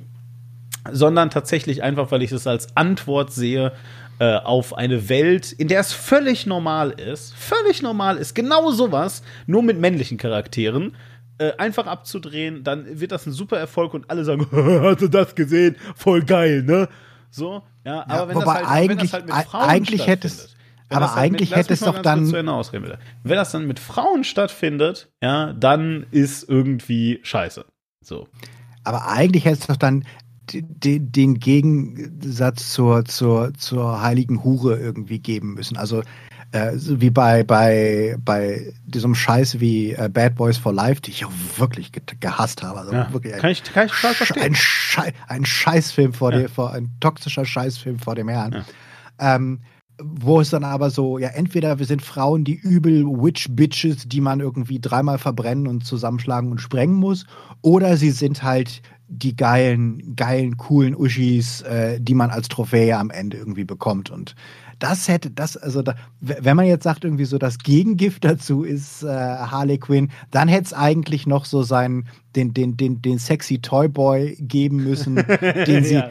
sondern 0.89 1.30
tatsächlich 1.30 1.84
einfach, 1.84 2.09
weil 2.11 2.23
ich 2.23 2.31
es 2.31 2.47
als 2.47 2.77
Antwort 2.77 3.34
sehe 3.34 3.73
äh, 4.19 4.35
auf 4.35 4.77
eine 4.77 5.09
Welt, 5.09 5.51
in 5.51 5.67
der 5.67 5.79
es 5.79 5.93
völlig 5.93 6.45
normal 6.45 6.91
ist, 6.91 7.33
völlig 7.35 7.81
normal 7.81 8.17
ist, 8.17 8.35
genau 8.35 8.71
sowas, 8.71 9.23
nur 9.47 9.63
mit 9.63 9.79
männlichen 9.79 10.17
Charakteren, 10.17 10.95
äh, 11.37 11.53
einfach 11.57 11.87
abzudrehen, 11.87 12.63
dann 12.63 12.99
wird 12.99 13.11
das 13.11 13.25
ein 13.25 13.31
super 13.31 13.57
Erfolg 13.57 13.93
und 13.93 14.09
alle 14.09 14.25
sagen, 14.25 14.47
hast 14.51 15.01
du 15.01 15.07
das 15.07 15.35
gesehen? 15.35 15.75
Voll 15.95 16.23
geil, 16.23 16.63
ne? 16.63 16.89
So, 17.31 17.63
ja, 17.85 18.03
aber 18.07 18.13
ja, 18.13 18.27
wenn, 18.27 18.39
das 18.39 18.47
halt, 18.47 18.67
eigentlich, 18.67 18.89
wenn 18.89 18.97
das 18.97 19.13
halt 19.13 19.25
mit 19.25 19.35
Frauen 19.35 19.69
eigentlich 19.69 20.07
hättest 20.07 20.55
aber 20.89 21.15
halt 21.15 21.25
eigentlich 21.25 21.55
hätte 21.55 21.73
es 21.73 21.81
doch 21.81 21.99
dann. 21.99 22.31
Wenn 22.31 23.35
das 23.35 23.51
dann 23.51 23.67
mit 23.67 23.79
Frauen 23.79 24.23
stattfindet, 24.23 25.09
ja, 25.21 25.53
dann 25.53 26.05
ist 26.11 26.49
irgendwie 26.49 27.19
scheiße. 27.23 27.65
So. 28.01 28.27
Aber 28.83 29.07
eigentlich 29.09 29.45
hätte 29.45 29.59
es 29.59 29.67
doch 29.67 29.77
dann 29.77 30.05
den, 30.53 31.11
den 31.11 31.39
Gegensatz 31.39 32.71
zur, 32.73 33.05
zur, 33.05 33.53
zur 33.55 34.01
heiligen 34.01 34.43
Hure 34.43 34.77
irgendwie 34.77 35.19
geben 35.19 35.53
müssen. 35.53 35.77
Also 35.77 36.03
äh, 36.51 36.71
wie 36.76 37.11
bei, 37.11 37.43
bei, 37.43 38.17
bei 38.23 38.73
diesem 38.85 39.13
Scheiß 39.13 39.59
wie 39.59 39.91
äh, 39.91 40.09
Bad 40.11 40.35
Boys 40.35 40.57
for 40.57 40.73
Life, 40.73 41.01
die 41.01 41.11
ich 41.11 41.26
auch 41.26 41.31
wirklich 41.57 41.91
ge 41.91 42.01
gehasst 42.19 42.63
habe. 42.63 42.80
Also 42.80 42.93
ja. 42.93 43.13
wirklich 43.13 43.38
kann 43.38 43.51
ich, 43.51 43.63
kann 43.63 43.85
ich 43.85 43.93
verstehen. 43.93 44.43
Ein, 44.43 44.55
Schei 44.55 45.13
ein 45.27 45.45
Scheißfilm 45.45 46.13
vor 46.13 46.31
ja. 46.34 46.39
dem, 46.39 46.49
vor, 46.49 46.73
ein 46.73 46.89
toxischer 46.99 47.45
Scheißfilm 47.45 47.99
vor 47.99 48.15
dem 48.15 48.30
Herrn. 48.30 48.53
Ja. 49.19 49.35
Ähm, 49.35 49.59
wo 50.01 50.39
es 50.39 50.49
dann 50.49 50.63
aber 50.63 50.89
so, 50.89 51.17
ja, 51.17 51.30
entweder 51.30 51.80
wir 51.80 51.85
sind 51.85 52.01
Frauen, 52.01 52.43
die 52.43 52.55
übel 52.55 53.05
Witch-Bitches, 53.05 54.07
die 54.07 54.21
man 54.21 54.39
irgendwie 54.39 54.80
dreimal 54.80 55.17
verbrennen 55.17 55.67
und 55.67 55.85
zusammenschlagen 55.85 56.51
und 56.51 56.59
sprengen 56.59 56.95
muss, 56.95 57.26
oder 57.61 57.97
sie 57.97 58.11
sind 58.11 58.43
halt 58.43 58.81
die 59.07 59.35
geilen, 59.35 60.15
geilen, 60.15 60.57
coolen 60.57 60.95
Uschis, 60.95 61.61
äh, 61.61 61.99
die 61.99 62.13
man 62.13 62.30
als 62.30 62.47
Trophäe 62.47 62.97
am 62.97 63.09
Ende 63.09 63.38
irgendwie 63.38 63.65
bekommt. 63.65 64.11
Und 64.11 64.35
das 64.80 65.07
hätte, 65.07 65.30
das, 65.30 65.57
also 65.57 65.81
da, 65.81 65.95
wenn 66.22 66.56
man 66.56 66.65
jetzt 66.65 66.84
sagt, 66.84 67.03
irgendwie 67.03 67.26
so 67.26 67.38
das 67.38 67.60
Gegengift 67.60 68.23
dazu 68.23 68.64
ist 68.64 69.03
äh, 69.03 69.07
Harley 69.07 69.77
Quinn, 69.77 70.10
dann 70.31 70.47
hätte 70.47 70.65
es 70.65 70.73
eigentlich 70.73 71.27
noch 71.27 71.45
so 71.45 71.64
seinen, 71.64 72.07
den, 72.35 72.53
den, 72.53 72.77
den, 72.77 73.01
den 73.01 73.18
sexy 73.18 73.60
Toyboy 73.60 74.38
geben 74.39 74.77
müssen, 74.77 75.15
den 75.68 75.84
sie, 75.84 75.95
ja, 75.95 76.10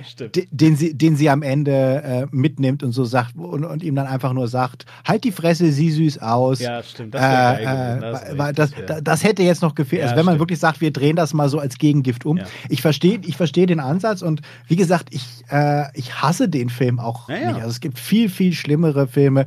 den, 0.50 0.76
sie, 0.76 0.94
den 0.94 1.16
sie 1.16 1.30
am 1.30 1.42
Ende 1.42 1.72
äh, 1.72 2.26
mitnimmt 2.30 2.82
und 2.82 2.92
so 2.92 3.04
sagt 3.04 3.36
und, 3.36 3.64
und 3.64 3.82
ihm 3.82 3.94
dann 3.94 4.06
einfach 4.06 4.32
nur 4.32 4.48
sagt, 4.48 4.84
halt 5.06 5.24
die 5.24 5.32
Fresse, 5.32 5.72
sieh 5.72 5.90
süß 5.90 6.18
aus. 6.18 6.58
Ja, 6.58 6.82
stimmt. 6.82 7.14
Das, 7.14 7.22
äh, 7.22 7.62
äh, 7.62 8.52
das, 8.52 8.72
das, 8.86 9.02
das, 9.02 9.24
hätte 9.24 9.42
jetzt 9.42 9.62
noch 9.62 9.74
gefehlt. 9.74 10.00
Ja, 10.00 10.08
also 10.08 10.16
wenn 10.16 10.26
man 10.26 10.38
wirklich 10.38 10.58
sagt, 10.58 10.80
wir 10.80 10.92
drehen 10.92 11.16
das 11.16 11.32
mal 11.34 11.48
so 11.48 11.58
als 11.58 11.78
Gegengift 11.78 12.26
um. 12.26 12.38
Ja. 12.38 12.44
Ich 12.68 12.82
verstehe 12.82 13.20
ich 13.24 13.36
versteh 13.36 13.66
den 13.66 13.80
Ansatz 13.80 14.22
und 14.22 14.42
wie 14.66 14.76
gesagt, 14.76 15.08
ich, 15.10 15.24
äh, 15.50 15.84
ich 15.94 16.20
hasse 16.20 16.48
den 16.48 16.68
Film 16.68 16.98
auch 16.98 17.28
nicht. 17.28 17.46
Also 17.46 17.68
es 17.68 17.80
gibt 17.80 17.98
viel, 17.98 18.28
viel 18.28 18.52
schlimmere 18.58 19.08
Filme. 19.08 19.46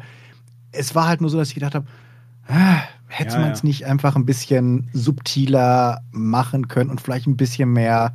Es 0.71 0.95
war 0.95 1.07
halt 1.07 1.21
nur 1.21 1.29
so, 1.29 1.37
dass 1.37 1.49
ich 1.49 1.55
gedacht 1.55 1.75
habe, 1.75 1.85
ah, 2.47 2.81
hätte 3.07 3.35
ja, 3.35 3.41
man 3.41 3.51
es 3.51 3.61
ja. 3.61 3.67
nicht 3.67 3.85
einfach 3.85 4.15
ein 4.15 4.25
bisschen 4.25 4.89
subtiler 4.93 6.01
machen 6.11 6.67
können 6.67 6.89
und 6.89 7.01
vielleicht 7.01 7.27
ein 7.27 7.37
bisschen 7.37 7.71
mehr 7.71 8.13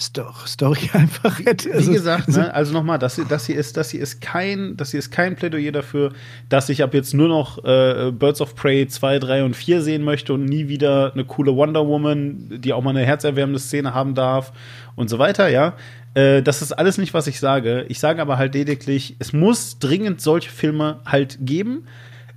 Story 0.00 0.90
einfach 0.92 1.38
hätte. 1.44 1.72
Also, 1.72 1.90
Wie 1.90 1.94
gesagt, 1.94 2.28
ne, 2.28 2.52
also 2.54 2.72
nochmal, 2.72 2.98
das, 2.98 3.20
das 3.28 3.46
hier 3.46 3.56
ist, 3.56 3.76
das 3.76 3.90
hier 3.90 4.00
ist 4.00 4.20
kein, 4.20 4.76
das 4.76 4.92
hier 4.92 4.98
ist 4.98 5.10
kein 5.10 5.36
Plädoyer 5.36 5.72
dafür, 5.72 6.12
dass 6.48 6.68
ich 6.68 6.82
ab 6.82 6.94
jetzt 6.94 7.14
nur 7.14 7.28
noch 7.28 7.64
äh, 7.64 8.12
Birds 8.12 8.40
of 8.40 8.54
Prey 8.54 8.86
2, 8.86 9.18
3 9.18 9.44
und 9.44 9.56
4 9.56 9.82
sehen 9.82 10.04
möchte 10.04 10.32
und 10.34 10.44
nie 10.44 10.68
wieder 10.68 11.12
eine 11.12 11.24
coole 11.24 11.54
Wonder 11.54 11.86
Woman, 11.86 12.60
die 12.60 12.72
auch 12.72 12.82
mal 12.82 12.90
eine 12.90 13.04
herzerwärmende 13.04 13.58
Szene 13.58 13.94
haben 13.94 14.14
darf 14.14 14.52
und 14.94 15.10
so 15.10 15.18
weiter, 15.18 15.48
ja. 15.48 15.74
Äh, 16.18 16.42
das 16.42 16.62
ist 16.62 16.72
alles 16.72 16.98
nicht, 16.98 17.14
was 17.14 17.28
ich 17.28 17.38
sage. 17.38 17.84
Ich 17.88 18.00
sage 18.00 18.20
aber 18.20 18.38
halt 18.38 18.54
lediglich, 18.54 19.14
es 19.20 19.32
muss 19.32 19.78
dringend 19.78 20.20
solche 20.20 20.50
Filme 20.50 21.00
halt 21.06 21.38
geben. 21.40 21.86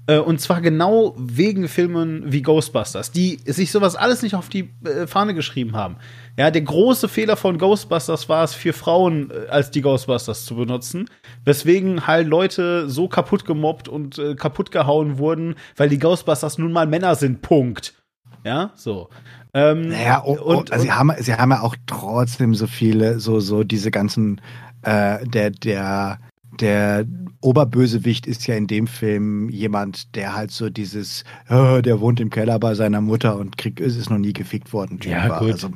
Äh, 0.05 0.19
und 0.19 0.39
zwar 0.39 0.61
genau 0.61 1.15
wegen 1.17 1.67
Filmen 1.67 2.31
wie 2.31 2.43
Ghostbusters, 2.43 3.11
die 3.11 3.39
sich 3.45 3.71
sowas 3.71 3.95
alles 3.95 4.21
nicht 4.21 4.35
auf 4.35 4.49
die 4.49 4.69
äh, 4.85 5.07
Fahne 5.07 5.33
geschrieben 5.33 5.75
haben. 5.75 5.97
Ja, 6.37 6.51
der 6.51 6.61
große 6.61 7.07
Fehler 7.07 7.35
von 7.35 7.57
Ghostbusters 7.57 8.29
war 8.29 8.43
es, 8.43 8.53
für 8.53 8.73
Frauen 8.73 9.31
als 9.49 9.71
die 9.71 9.81
Ghostbusters 9.81 10.45
zu 10.45 10.55
benutzen, 10.55 11.09
weswegen 11.43 12.05
halt 12.05 12.27
Leute 12.27 12.87
so 12.87 13.07
kaputt 13.07 13.45
gemobbt 13.45 13.87
und 13.87 14.19
äh, 14.19 14.35
kaputt 14.35 14.71
gehauen 14.71 15.17
wurden, 15.17 15.55
weil 15.75 15.89
die 15.89 15.99
Ghostbusters 15.99 16.59
nun 16.59 16.71
mal 16.71 16.85
Männer 16.85 17.15
sind. 17.15 17.41
Punkt. 17.41 17.95
Ja, 18.43 18.71
so. 18.75 19.09
Ähm, 19.53 19.89
naja, 19.89 20.23
oh, 20.25 20.37
oh, 20.39 20.57
und, 20.57 20.71
also 20.71 20.83
sie 20.83 20.91
haben, 20.91 21.11
sie 21.19 21.33
haben 21.33 21.51
ja 21.51 21.61
auch 21.61 21.75
trotzdem 21.85 22.55
so 22.55 22.67
viele, 22.67 23.19
so, 23.19 23.39
so 23.39 23.63
diese 23.63 23.91
ganzen, 23.91 24.39
äh, 24.83 25.25
der, 25.27 25.51
der, 25.51 26.19
der 26.59 27.05
Oberbösewicht 27.41 28.27
ist 28.27 28.47
ja 28.47 28.55
in 28.55 28.67
dem 28.67 28.87
Film 28.87 29.49
jemand, 29.49 30.15
der 30.15 30.35
halt 30.35 30.51
so 30.51 30.69
dieses, 30.69 31.23
oh, 31.49 31.81
der 31.81 31.99
wohnt 31.99 32.19
im 32.19 32.29
Keller 32.29 32.59
bei 32.59 32.75
seiner 32.75 33.01
Mutter 33.01 33.37
und 33.37 33.57
kriegt, 33.57 33.79
ist 33.79 34.09
noch 34.09 34.17
nie 34.17 34.33
gefickt 34.33 34.71
worden. 34.71 34.99
Ja, 35.03 35.27
war. 35.27 35.39
gut. 35.39 35.51
Also, 35.51 35.71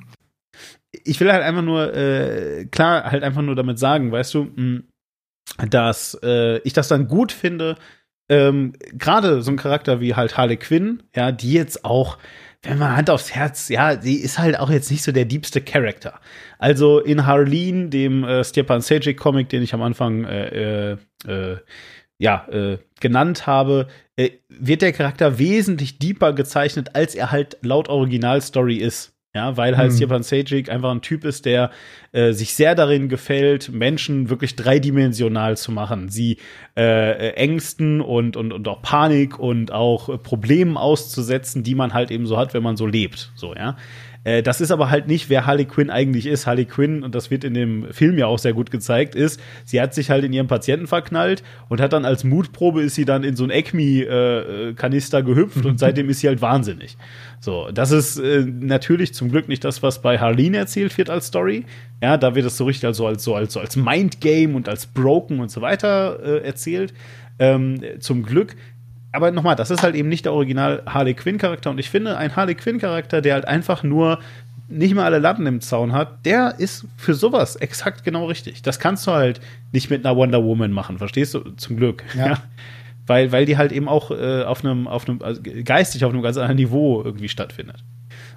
ich 1.03 1.19
will 1.19 1.31
halt 1.31 1.43
einfach 1.43 1.61
nur, 1.61 1.93
äh, 1.93 2.65
klar, 2.65 3.11
halt 3.11 3.23
einfach 3.23 3.41
nur 3.41 3.55
damit 3.55 3.79
sagen, 3.79 4.11
weißt 4.11 4.33
du, 4.35 4.47
mh, 4.55 4.81
dass 5.69 6.17
äh, 6.23 6.59
ich 6.59 6.73
das 6.73 6.87
dann 6.87 7.07
gut 7.07 7.31
finde, 7.31 7.75
ähm, 8.29 8.73
gerade 8.93 9.41
so 9.41 9.51
ein 9.51 9.57
Charakter 9.57 9.99
wie 9.99 10.15
halt 10.15 10.37
Harley 10.37 10.57
Quinn, 10.57 11.03
ja, 11.15 11.31
die 11.31 11.53
jetzt 11.53 11.85
auch, 11.85 12.17
wenn 12.65 12.77
man 12.77 12.95
Hand 12.95 13.09
aufs 13.09 13.33
Herz, 13.33 13.69
ja, 13.69 13.95
die 13.95 14.17
ist 14.17 14.39
halt 14.39 14.59
auch 14.59 14.69
jetzt 14.69 14.91
nicht 14.91 15.03
so 15.03 15.11
der 15.11 15.25
diebste 15.25 15.61
Charakter. 15.61 16.19
Also 16.59 16.99
in 16.99 17.25
Harleen, 17.25 17.89
dem 17.89 18.23
äh, 18.23 18.43
Stepan 18.43 18.81
Sajic 18.81 19.17
Comic, 19.17 19.49
den 19.49 19.63
ich 19.63 19.73
am 19.73 19.81
Anfang 19.81 20.25
äh, 20.25 20.91
äh, 20.91 20.97
äh 21.27 21.57
ja, 22.17 22.47
äh, 22.47 22.77
genannt 23.01 23.45
habe, 23.45 23.87
äh, 24.15 24.31
wird 24.47 24.81
der 24.81 24.93
Charakter 24.93 25.37
wesentlich 25.37 25.99
deeper 25.99 26.31
gezeichnet, 26.31 26.95
als 26.95 27.13
er 27.13 27.31
halt 27.31 27.57
laut 27.61 27.89
Originalstory 27.89 28.77
ist. 28.77 29.14
Ja, 29.35 29.57
weil 29.57 29.75
halt 29.75 29.91
hm. 29.91 29.97
Stepan 29.97 30.23
Sajic 30.23 30.69
einfach 30.69 30.91
ein 30.91 31.01
Typ 31.01 31.25
ist, 31.25 31.45
der 31.45 31.69
äh, 32.13 32.31
sich 32.31 32.53
sehr 32.53 32.73
darin 32.73 33.09
gefällt, 33.09 33.69
Menschen 33.69 34.29
wirklich 34.29 34.55
dreidimensional 34.55 35.57
zu 35.57 35.73
machen, 35.73 36.07
sie 36.07 36.37
äh, 36.77 37.31
Ängsten 37.31 37.99
und, 37.99 38.37
und, 38.37 38.53
und 38.53 38.65
auch 38.69 38.81
Panik 38.81 39.37
und 39.37 39.73
auch 39.73 40.07
äh, 40.07 40.17
Problemen 40.17 40.77
auszusetzen, 40.77 41.63
die 41.63 41.75
man 41.75 41.93
halt 41.93 42.11
eben 42.11 42.27
so 42.27 42.37
hat, 42.37 42.53
wenn 42.53 42.63
man 42.63 42.77
so 42.77 42.87
lebt. 42.87 43.33
So, 43.35 43.53
ja. 43.53 43.75
Äh, 44.25 44.43
das 44.43 44.59
ist 44.59 44.71
aber 44.71 44.89
halt 44.89 45.07
nicht, 45.07 45.29
wer 45.29 45.45
Harley 45.45 45.63
Quinn 45.63 45.89
eigentlich 45.89 46.25
ist. 46.25 46.45
Harley 46.45 46.65
Quinn, 46.65 47.03
und 47.03 47.15
das 47.15 47.31
wird 47.31 47.45
in 47.45 47.53
dem 47.53 47.93
Film 47.93 48.17
ja 48.17 48.25
auch 48.25 48.39
sehr 48.39 48.51
gut 48.51 48.71
gezeigt, 48.71 49.15
ist, 49.15 49.39
sie 49.63 49.79
hat 49.79 49.93
sich 49.93 50.09
halt 50.09 50.25
in 50.25 50.33
ihren 50.33 50.47
Patienten 50.47 50.87
verknallt 50.87 51.43
und 51.69 51.79
hat 51.79 51.93
dann 51.93 52.03
als 52.03 52.25
Mutprobe 52.25 52.81
ist 52.81 52.95
sie 52.95 53.05
dann 53.05 53.23
in 53.23 53.37
so 53.37 53.45
ein 53.45 53.51
ECMI-Kanister 53.51 55.19
äh, 55.19 55.23
gehüpft 55.23 55.65
und 55.65 55.79
seitdem 55.79 56.09
ist 56.09 56.19
sie 56.19 56.27
halt 56.27 56.41
wahnsinnig. 56.41 56.97
So, 57.39 57.69
das 57.71 57.91
ist 57.91 58.17
äh, 58.17 58.43
natürlich 58.45 59.13
zum 59.13 59.29
Glück 59.29 59.47
nicht 59.47 59.63
das, 59.63 59.83
was 59.83 60.01
bei 60.01 60.17
Harleen 60.17 60.55
erzählt 60.55 60.97
wird 60.97 61.09
als 61.09 61.27
Story. 61.27 61.65
Ja, 62.01 62.17
da 62.17 62.33
wird 62.35 62.45
es 62.45 62.57
so 62.57 62.65
richtig 62.65 62.85
also 62.85 63.05
als 63.05 63.23
so 63.23 63.35
als, 63.35 63.53
so 63.53 63.59
als 63.59 63.75
Mindgame 63.75 64.55
und 64.55 64.67
als 64.67 64.87
Broken 64.87 65.39
und 65.39 65.51
so 65.51 65.61
weiter 65.61 66.19
äh, 66.23 66.43
erzählt. 66.43 66.93
Ähm, 67.37 67.81
zum 67.99 68.23
Glück 68.23 68.55
aber 69.15 69.31
nochmal, 69.31 69.55
das 69.55 69.71
ist 69.71 69.83
halt 69.83 69.95
eben 69.95 70.09
nicht 70.09 70.25
der 70.25 70.33
Original 70.33 70.83
Harley 70.85 71.13
Quinn 71.13 71.37
Charakter 71.37 71.69
und 71.69 71.79
ich 71.79 71.89
finde, 71.89 72.17
ein 72.17 72.35
Harley 72.35 72.55
Quinn 72.55 72.79
Charakter, 72.79 73.21
der 73.21 73.35
halt 73.35 73.47
einfach 73.47 73.83
nur 73.83 74.19
nicht 74.67 74.95
mal 74.95 75.05
alle 75.05 75.19
Latten 75.19 75.45
im 75.45 75.61
Zaun 75.61 75.93
hat, 75.93 76.25
der 76.25 76.55
ist 76.57 76.85
für 76.97 77.13
sowas 77.13 77.55
exakt 77.55 78.03
genau 78.03 78.25
richtig. 78.25 78.61
Das 78.63 78.79
kannst 78.79 79.05
du 79.05 79.11
halt 79.11 79.39
nicht 79.71 79.89
mit 79.89 80.05
einer 80.05 80.15
Wonder 80.15 80.43
Woman 80.43 80.71
machen, 80.71 80.97
verstehst 80.97 81.33
du? 81.33 81.39
Zum 81.55 81.77
Glück. 81.77 82.03
Ja. 82.15 82.25
ja. 82.27 82.37
Weil, 83.07 83.31
weil 83.31 83.45
die 83.45 83.57
halt 83.57 83.71
eben 83.71 83.87
auch 83.87 84.09
äh, 84.09 84.43
auf 84.43 84.65
einem, 84.65 84.87
auf 84.87 85.07
einem, 85.07 85.21
also 85.21 85.39
geistig 85.63 86.03
auf 86.03 86.11
einem 86.11 86.23
ganz 86.23 86.37
anderen 86.37 86.57
Niveau 86.57 87.03
irgendwie 87.03 87.29
stattfindet. 87.29 87.83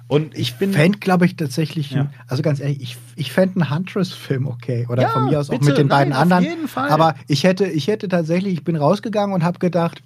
Und 0.09 0.35
ich 0.35 0.55
bin. 0.55 0.73
Fände, 0.73 0.97
glaube 0.97 1.27
ich, 1.27 1.35
tatsächlich, 1.35 1.91
ja. 1.91 2.09
also 2.27 2.41
ganz 2.41 2.59
ehrlich, 2.59 2.81
ich, 2.81 2.97
ich 3.15 3.31
fände 3.31 3.61
einen 3.61 3.69
Huntress-Film 3.69 4.47
okay. 4.47 4.87
Oder 4.89 5.03
ja, 5.03 5.09
von 5.09 5.25
mir 5.25 5.39
aus 5.39 5.49
bitte, 5.49 5.61
auch 5.61 5.67
mit 5.67 5.77
den 5.77 5.87
beiden 5.87 6.13
nein, 6.13 6.21
anderen. 6.23 6.43
Auf 6.45 6.49
jeden 6.49 6.67
Fall. 6.67 6.89
Aber 6.89 7.13
ich 7.27 7.43
hätte, 7.43 7.67
ich 7.67 7.87
hätte 7.87 8.07
tatsächlich, 8.07 8.53
ich 8.53 8.63
bin 8.63 8.75
rausgegangen 8.75 9.35
und 9.35 9.43
habe 9.43 9.59
gedacht, 9.59 10.01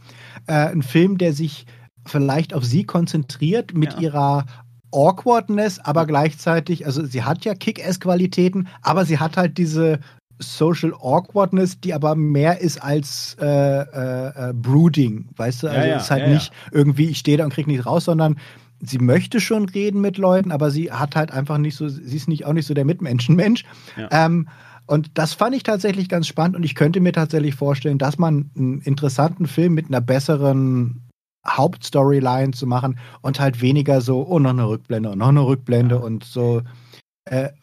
äh, 0.47 0.53
ein 0.53 0.81
Film, 0.83 1.17
der 1.17 1.31
sich 1.31 1.65
vielleicht 2.05 2.53
auf 2.53 2.65
sie 2.65 2.83
konzentriert 2.83 3.73
mit 3.73 3.93
ja. 3.93 3.99
ihrer 3.99 4.45
Awkwardness, 4.91 5.79
aber 5.79 6.05
gleichzeitig, 6.05 6.85
also 6.85 7.05
sie 7.05 7.23
hat 7.23 7.45
ja 7.45 7.55
Kick-Ass-Qualitäten, 7.55 8.67
aber 8.81 9.05
sie 9.05 9.19
hat 9.19 9.37
halt 9.37 9.57
diese 9.57 9.99
Social 10.39 10.93
Awkwardness, 10.93 11.79
die 11.79 11.93
aber 11.93 12.15
mehr 12.15 12.59
ist 12.59 12.83
als 12.83 13.37
äh, 13.39 13.45
äh, 13.45 14.49
äh 14.49 14.53
Brooding, 14.53 15.29
weißt 15.37 15.63
du? 15.63 15.67
Also 15.67 15.79
ja, 15.79 15.85
ja, 15.85 15.97
ist 15.97 16.11
halt 16.11 16.23
ja, 16.23 16.33
nicht 16.33 16.51
irgendwie, 16.71 17.07
ich 17.07 17.19
stehe 17.19 17.37
da 17.37 17.45
und 17.45 17.53
krieg 17.53 17.67
nicht 17.67 17.85
raus, 17.85 18.03
sondern 18.03 18.37
sie 18.85 18.99
möchte 18.99 19.39
schon 19.39 19.65
reden 19.65 20.01
mit 20.01 20.17
Leuten, 20.17 20.51
aber 20.51 20.71
sie 20.71 20.91
hat 20.91 21.15
halt 21.15 21.31
einfach 21.31 21.57
nicht 21.57 21.75
so, 21.75 21.87
sie 21.87 22.15
ist 22.15 22.27
nicht 22.27 22.45
auch 22.45 22.53
nicht 22.53 22.67
so 22.67 22.73
der 22.73 22.85
Mitmenschenmensch. 22.85 23.63
Ähm, 24.11 24.47
und 24.85 25.11
das 25.13 25.33
fand 25.33 25.55
ich 25.55 25.63
tatsächlich 25.63 26.09
ganz 26.09 26.27
spannend 26.27 26.55
und 26.55 26.63
ich 26.63 26.75
könnte 26.75 26.99
mir 26.99 27.13
tatsächlich 27.13 27.55
vorstellen, 27.55 27.97
dass 27.97 28.17
man 28.17 28.51
einen 28.57 28.81
interessanten 28.81 29.47
Film 29.47 29.73
mit 29.73 29.87
einer 29.87 30.01
besseren 30.01 31.09
Hauptstoryline 31.47 32.51
zu 32.51 32.67
machen 32.67 32.99
und 33.21 33.39
halt 33.39 33.61
weniger 33.61 34.01
so, 34.01 34.25
oh, 34.27 34.39
noch 34.39 34.51
eine 34.51 34.67
Rückblende 34.67 35.11
und 35.11 35.19
noch 35.19 35.29
eine 35.29 35.45
Rückblende 35.45 35.99
und 35.99 36.23
so 36.23 36.61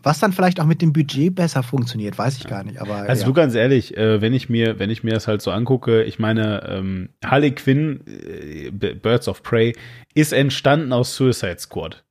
was 0.02 0.18
dann 0.18 0.32
vielleicht 0.32 0.58
auch 0.58 0.64
mit 0.64 0.80
dem 0.80 0.92
Budget 0.92 1.34
besser 1.34 1.62
funktioniert, 1.62 2.16
weiß 2.16 2.38
ich 2.38 2.46
gar 2.46 2.64
nicht. 2.64 2.80
Aber, 2.80 2.96
also 2.96 3.22
ja. 3.22 3.26
du 3.26 3.34
ganz 3.34 3.54
ehrlich, 3.54 3.96
äh, 3.96 4.20
wenn 4.20 4.32
ich 4.32 4.48
mir, 4.48 4.78
wenn 4.78 4.88
ich 4.88 5.04
mir 5.04 5.12
das 5.12 5.28
halt 5.28 5.42
so 5.42 5.50
angucke, 5.50 6.02
ich 6.02 6.18
meine, 6.18 6.66
ähm, 6.66 7.10
Harley 7.24 7.54
Quinn, 7.54 8.00
äh, 8.06 8.70
Birds 8.70 9.28
of 9.28 9.42
Prey, 9.42 9.76
ist 10.14 10.32
entstanden 10.32 10.92
aus 10.92 11.14
Suicide 11.14 11.58
Squad. 11.58 12.04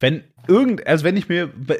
Wenn 0.00 0.24
irgend, 0.48 0.84
also 0.86 1.04
wenn 1.04 1.16
ich 1.16 1.28
mir 1.28 1.48
bei, 1.48 1.78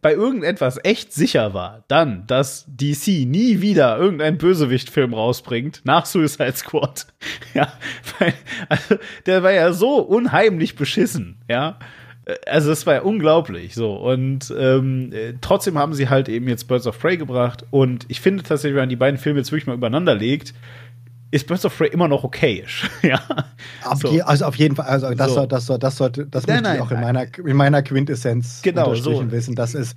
bei 0.00 0.12
irgendetwas 0.12 0.78
echt 0.84 1.12
sicher 1.12 1.54
war, 1.54 1.84
dann, 1.88 2.26
dass 2.28 2.66
DC 2.68 3.26
nie 3.26 3.62
wieder 3.62 3.98
irgendeinen 3.98 4.38
Bösewicht-Film 4.38 5.14
rausbringt 5.14 5.80
nach 5.84 6.06
Suicide 6.06 6.54
Squad. 6.54 7.06
ja, 7.54 7.72
weil, 8.18 8.34
also, 8.68 8.96
der 9.26 9.42
war 9.42 9.52
ja 9.52 9.72
so 9.72 9.96
unheimlich 9.96 10.76
beschissen, 10.76 11.38
ja. 11.48 11.78
Also 12.46 12.70
es 12.70 12.86
war 12.86 12.94
ja 12.94 13.02
unglaublich 13.02 13.74
so. 13.74 13.94
Und 13.94 14.54
ähm, 14.56 15.12
äh, 15.12 15.34
trotzdem 15.40 15.78
haben 15.78 15.94
sie 15.94 16.08
halt 16.08 16.28
eben 16.28 16.48
jetzt 16.48 16.68
Birds 16.68 16.86
of 16.86 16.98
Prey 16.98 17.16
gebracht. 17.16 17.64
Und 17.70 18.06
ich 18.08 18.20
finde 18.20 18.44
tatsächlich, 18.44 18.74
wenn 18.74 18.82
man 18.82 18.88
die 18.88 18.96
beiden 18.96 19.18
Filme 19.18 19.40
jetzt 19.40 19.50
wirklich 19.50 19.66
mal 19.66 19.74
übereinander 19.74 20.14
legt, 20.14 20.54
ist 21.32 21.46
Birds 21.46 21.64
of 21.64 21.76
Prey 21.76 21.88
immer 21.88 22.08
noch 22.08 22.24
okayisch. 22.24 22.88
ja. 23.02 23.20
So. 23.96 24.08
Je, 24.12 24.20
also 24.20 24.44
auf 24.44 24.54
jeden 24.56 24.76
Fall, 24.76 24.86
also 24.86 25.12
das, 25.14 25.28
so. 25.28 25.34
soll, 25.34 25.48
das, 25.48 25.66
soll, 25.66 25.78
das 25.78 25.96
sollte, 25.96 26.26
das 26.26 26.46
nein, 26.46 26.62
möchte 26.62 26.76
ich 26.76 26.82
auch 26.82 26.90
in 26.90 27.00
meiner, 27.00 27.26
in 27.38 27.56
meiner 27.56 27.82
Quintessenz 27.82 28.60
genau, 28.62 28.94
so. 28.94 29.30
wissen. 29.32 29.54
Das 29.54 29.74
ist 29.74 29.96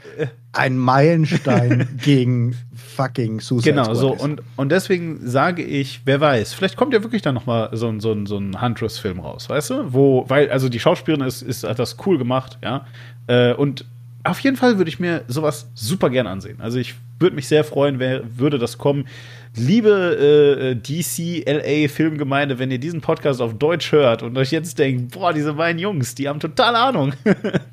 ein 0.53 0.77
Meilenstein 0.77 1.89
gegen 2.03 2.55
fucking 2.73 3.41
Suicide 3.41 3.71
Genau, 3.71 3.83
Squad 3.83 3.97
so 3.97 4.13
und, 4.13 4.41
und 4.55 4.71
deswegen 4.71 5.19
sage 5.27 5.61
ich, 5.61 6.01
wer 6.05 6.21
weiß, 6.21 6.53
vielleicht 6.53 6.77
kommt 6.77 6.93
ja 6.93 7.03
wirklich 7.03 7.21
dann 7.21 7.35
noch 7.35 7.45
mal 7.45 7.69
so, 7.73 7.99
so, 7.99 8.25
so 8.25 8.37
ein 8.37 8.61
Huntress-Film 8.61 9.19
raus, 9.19 9.49
weißt 9.49 9.71
du? 9.71 9.93
Wo, 9.93 10.23
weil, 10.29 10.49
also 10.49 10.69
die 10.69 10.79
Schauspielerin 10.79 11.27
ist, 11.27 11.41
ist, 11.41 11.65
hat 11.65 11.79
das 11.79 11.97
cool 12.05 12.17
gemacht, 12.17 12.57
ja. 12.63 12.85
Äh, 13.27 13.53
und 13.53 13.83
auf 14.25 14.39
jeden 14.39 14.57
Fall 14.57 14.77
würde 14.77 14.89
ich 14.89 14.99
mir 14.99 15.23
sowas 15.27 15.69
super 15.73 16.09
gern 16.09 16.27
ansehen. 16.27 16.59
Also 16.59 16.79
ich 16.79 16.95
würde 17.19 17.35
mich 17.35 17.47
sehr 17.47 17.63
freuen, 17.63 17.99
wer 17.99 18.37
würde 18.37 18.57
das 18.57 18.77
kommen. 18.77 19.07
Liebe 19.55 19.89
äh, 19.89 20.75
DC 20.75 21.47
LA 21.47 21.87
Filmgemeinde, 21.87 22.59
wenn 22.59 22.71
ihr 22.71 22.79
diesen 22.79 23.01
Podcast 23.01 23.41
auf 23.41 23.57
Deutsch 23.57 23.91
hört 23.91 24.23
und 24.23 24.37
euch 24.37 24.51
jetzt 24.51 24.79
denkt, 24.79 25.13
boah, 25.13 25.31
diese 25.31 25.53
beiden 25.53 25.79
Jungs, 25.79 26.15
die 26.15 26.27
haben 26.27 26.39
total 26.39 26.75
Ahnung. 26.75 27.13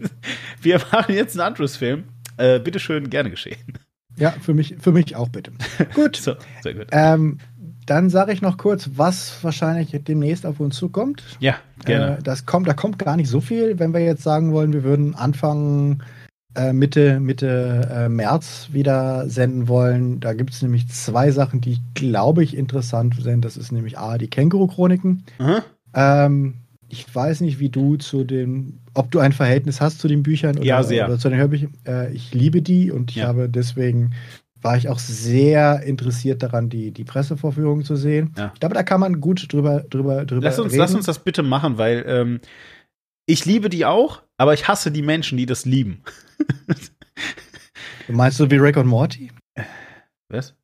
Wir 0.60 0.80
machen 0.92 1.14
jetzt 1.14 1.38
einen 1.38 1.48
Andrews-Film. 1.48 2.04
Äh, 2.36 2.60
bitteschön, 2.60 3.10
gerne 3.10 3.30
geschehen. 3.30 3.78
Ja, 4.16 4.30
für 4.30 4.54
mich, 4.54 4.76
für 4.78 4.92
mich 4.92 5.16
auch 5.16 5.28
bitte. 5.28 5.52
gut. 5.94 6.16
So, 6.22 6.34
sehr 6.62 6.74
gut. 6.74 6.86
Ähm, 6.92 7.38
dann 7.86 8.10
sage 8.10 8.32
ich 8.32 8.42
noch 8.42 8.58
kurz, 8.58 8.90
was 8.94 9.42
wahrscheinlich 9.42 9.90
demnächst 10.04 10.46
auf 10.46 10.60
uns 10.60 10.76
zukommt. 10.76 11.24
Ja, 11.40 11.56
gerne. 11.84 12.18
Äh, 12.18 12.22
das 12.22 12.46
kommt, 12.46 12.68
da 12.68 12.74
kommt 12.74 12.98
gar 12.98 13.16
nicht 13.16 13.28
so 13.28 13.40
viel, 13.40 13.78
wenn 13.78 13.92
wir 13.92 14.00
jetzt 14.00 14.22
sagen 14.22 14.52
wollen, 14.52 14.72
wir 14.72 14.84
würden 14.84 15.14
anfangen 15.14 16.02
Mitte, 16.72 17.20
Mitte 17.20 17.88
äh, 17.90 18.08
März 18.08 18.68
wieder 18.72 19.28
senden 19.28 19.68
wollen. 19.68 20.20
Da 20.20 20.34
gibt 20.34 20.50
es 20.50 20.62
nämlich 20.62 20.88
zwei 20.88 21.30
Sachen, 21.30 21.60
die, 21.60 21.78
glaube 21.94 22.44
ich, 22.44 22.56
interessant 22.56 23.16
sind. 23.20 23.44
Das 23.44 23.56
ist 23.56 23.72
nämlich 23.72 23.98
A, 23.98 24.18
die 24.18 24.28
Känguru-Chroniken. 24.28 25.24
Ähm, 25.94 26.54
ich 26.88 27.14
weiß 27.14 27.40
nicht, 27.40 27.58
wie 27.58 27.70
du 27.70 27.96
zu 27.96 28.24
den, 28.24 28.80
ob 28.92 29.10
du 29.10 29.18
ein 29.18 29.32
Verhältnis 29.32 29.80
hast 29.80 29.98
zu 29.98 30.08
den 30.08 30.22
Büchern 30.22 30.58
oder, 30.58 30.66
ja, 30.66 30.82
sehr. 30.82 31.06
oder 31.06 31.18
zu 31.18 31.30
den 31.30 31.38
Hörbüchern. 31.38 31.72
Äh, 31.86 32.12
ich 32.12 32.34
liebe 32.34 32.60
die 32.60 32.90
und 32.90 33.10
ich 33.10 33.18
ja. 33.18 33.28
habe 33.28 33.48
deswegen 33.48 34.12
war 34.60 34.76
ich 34.76 34.88
auch 34.88 34.98
sehr 34.98 35.82
interessiert 35.82 36.42
daran, 36.42 36.68
die, 36.68 36.92
die 36.92 37.04
Pressevorführungen 37.04 37.84
zu 37.84 37.96
sehen. 37.96 38.32
Ja. 38.36 38.52
Ich 38.54 38.60
glaube, 38.60 38.74
da 38.74 38.82
kann 38.82 39.00
man 39.00 39.20
gut 39.20 39.52
drüber, 39.52 39.80
drüber, 39.80 40.24
drüber 40.24 40.42
lass 40.42 40.58
uns, 40.58 40.72
reden. 40.72 40.80
Lass 40.80 40.94
uns 40.94 41.06
das 41.06 41.18
bitte 41.18 41.42
machen, 41.42 41.78
weil 41.78 42.04
ähm, 42.06 42.40
ich 43.26 43.44
liebe 43.44 43.68
die 43.68 43.86
auch, 43.86 44.22
aber 44.42 44.54
ich 44.54 44.66
hasse 44.66 44.90
die 44.90 45.02
Menschen, 45.02 45.38
die 45.38 45.46
das 45.46 45.64
lieben. 45.64 46.02
du 48.08 48.12
meinst 48.12 48.38
so 48.38 48.50
wie 48.50 48.56
Rick 48.56 48.76
und 48.76 48.88
Morty? 48.88 49.30
Was? 50.28 50.56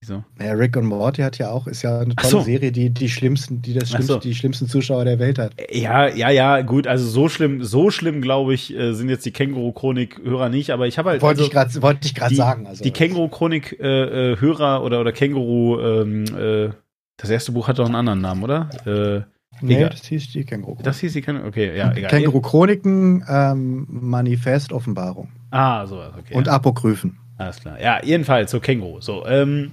Wieso? 0.00 0.22
Ja, 0.40 0.52
Rick 0.52 0.76
und 0.76 0.86
Morty 0.86 1.22
hat 1.22 1.38
ja 1.38 1.50
auch, 1.50 1.66
ist 1.66 1.82
ja 1.82 1.98
eine 1.98 2.14
tolle 2.14 2.30
so. 2.30 2.40
Serie, 2.42 2.70
die 2.70 2.90
die 2.90 3.08
schlimmsten, 3.08 3.60
die 3.60 3.74
das 3.74 3.90
schlimmste, 3.90 4.12
so. 4.12 4.18
die 4.20 4.36
schlimmsten 4.36 4.68
Zuschauer 4.68 5.04
der 5.04 5.18
Welt 5.18 5.40
hat. 5.40 5.54
Ja, 5.72 6.06
ja, 6.06 6.30
ja, 6.30 6.62
gut, 6.62 6.86
also 6.86 7.08
so 7.08 7.28
schlimm, 7.28 7.64
so 7.64 7.90
schlimm, 7.90 8.22
glaube 8.22 8.54
ich, 8.54 8.72
äh, 8.72 8.92
sind 8.92 9.08
jetzt 9.08 9.26
die 9.26 9.32
Känguru-Chronik-Hörer 9.32 10.48
nicht, 10.48 10.70
aber 10.70 10.86
ich 10.86 10.96
habe 10.96 11.10
halt. 11.10 11.22
Wollte 11.22 11.40
also, 11.40 11.46
ich 11.46 11.50
gerade, 11.50 11.82
wollte 11.82 12.06
ich 12.06 12.14
gerade 12.14 12.36
sagen. 12.36 12.68
Also. 12.68 12.84
Die 12.84 12.92
Känguru-Chronik-Hörer 12.92 14.84
oder, 14.84 15.00
oder 15.00 15.10
Känguru, 15.10 15.80
ähm, 15.80 16.24
äh, 16.38 16.70
das 17.16 17.30
erste 17.30 17.50
Buch 17.50 17.66
hat 17.66 17.80
doch 17.80 17.86
einen 17.86 17.96
anderen 17.96 18.20
Namen, 18.20 18.44
oder? 18.44 18.68
Äh, 18.86 19.33
nee, 19.64 19.76
egal. 19.76 19.90
das 19.90 20.06
hieß 20.06 20.32
die 20.32 20.44
Känguru. 20.44 20.82
Das 20.82 20.98
hieß 21.00 21.12
die 21.12 21.22
Känguru, 21.22 21.46
okay, 21.48 21.76
ja, 21.76 21.92
egal. 21.92 22.10
Känguru-Chroniken, 22.10 23.24
ähm, 23.28 23.86
Manifest, 23.88 24.72
Offenbarung. 24.72 25.28
Ah, 25.50 25.86
sowas, 25.86 26.12
okay. 26.18 26.34
Und 26.34 26.46
ja. 26.46 26.52
Apokryphen. 26.54 27.18
Alles 27.38 27.60
klar. 27.60 27.80
Ja, 27.80 28.00
jedenfalls, 28.04 28.50
so 28.50 28.60
Känguru. 28.60 29.00
So, 29.00 29.26
ähm, 29.26 29.72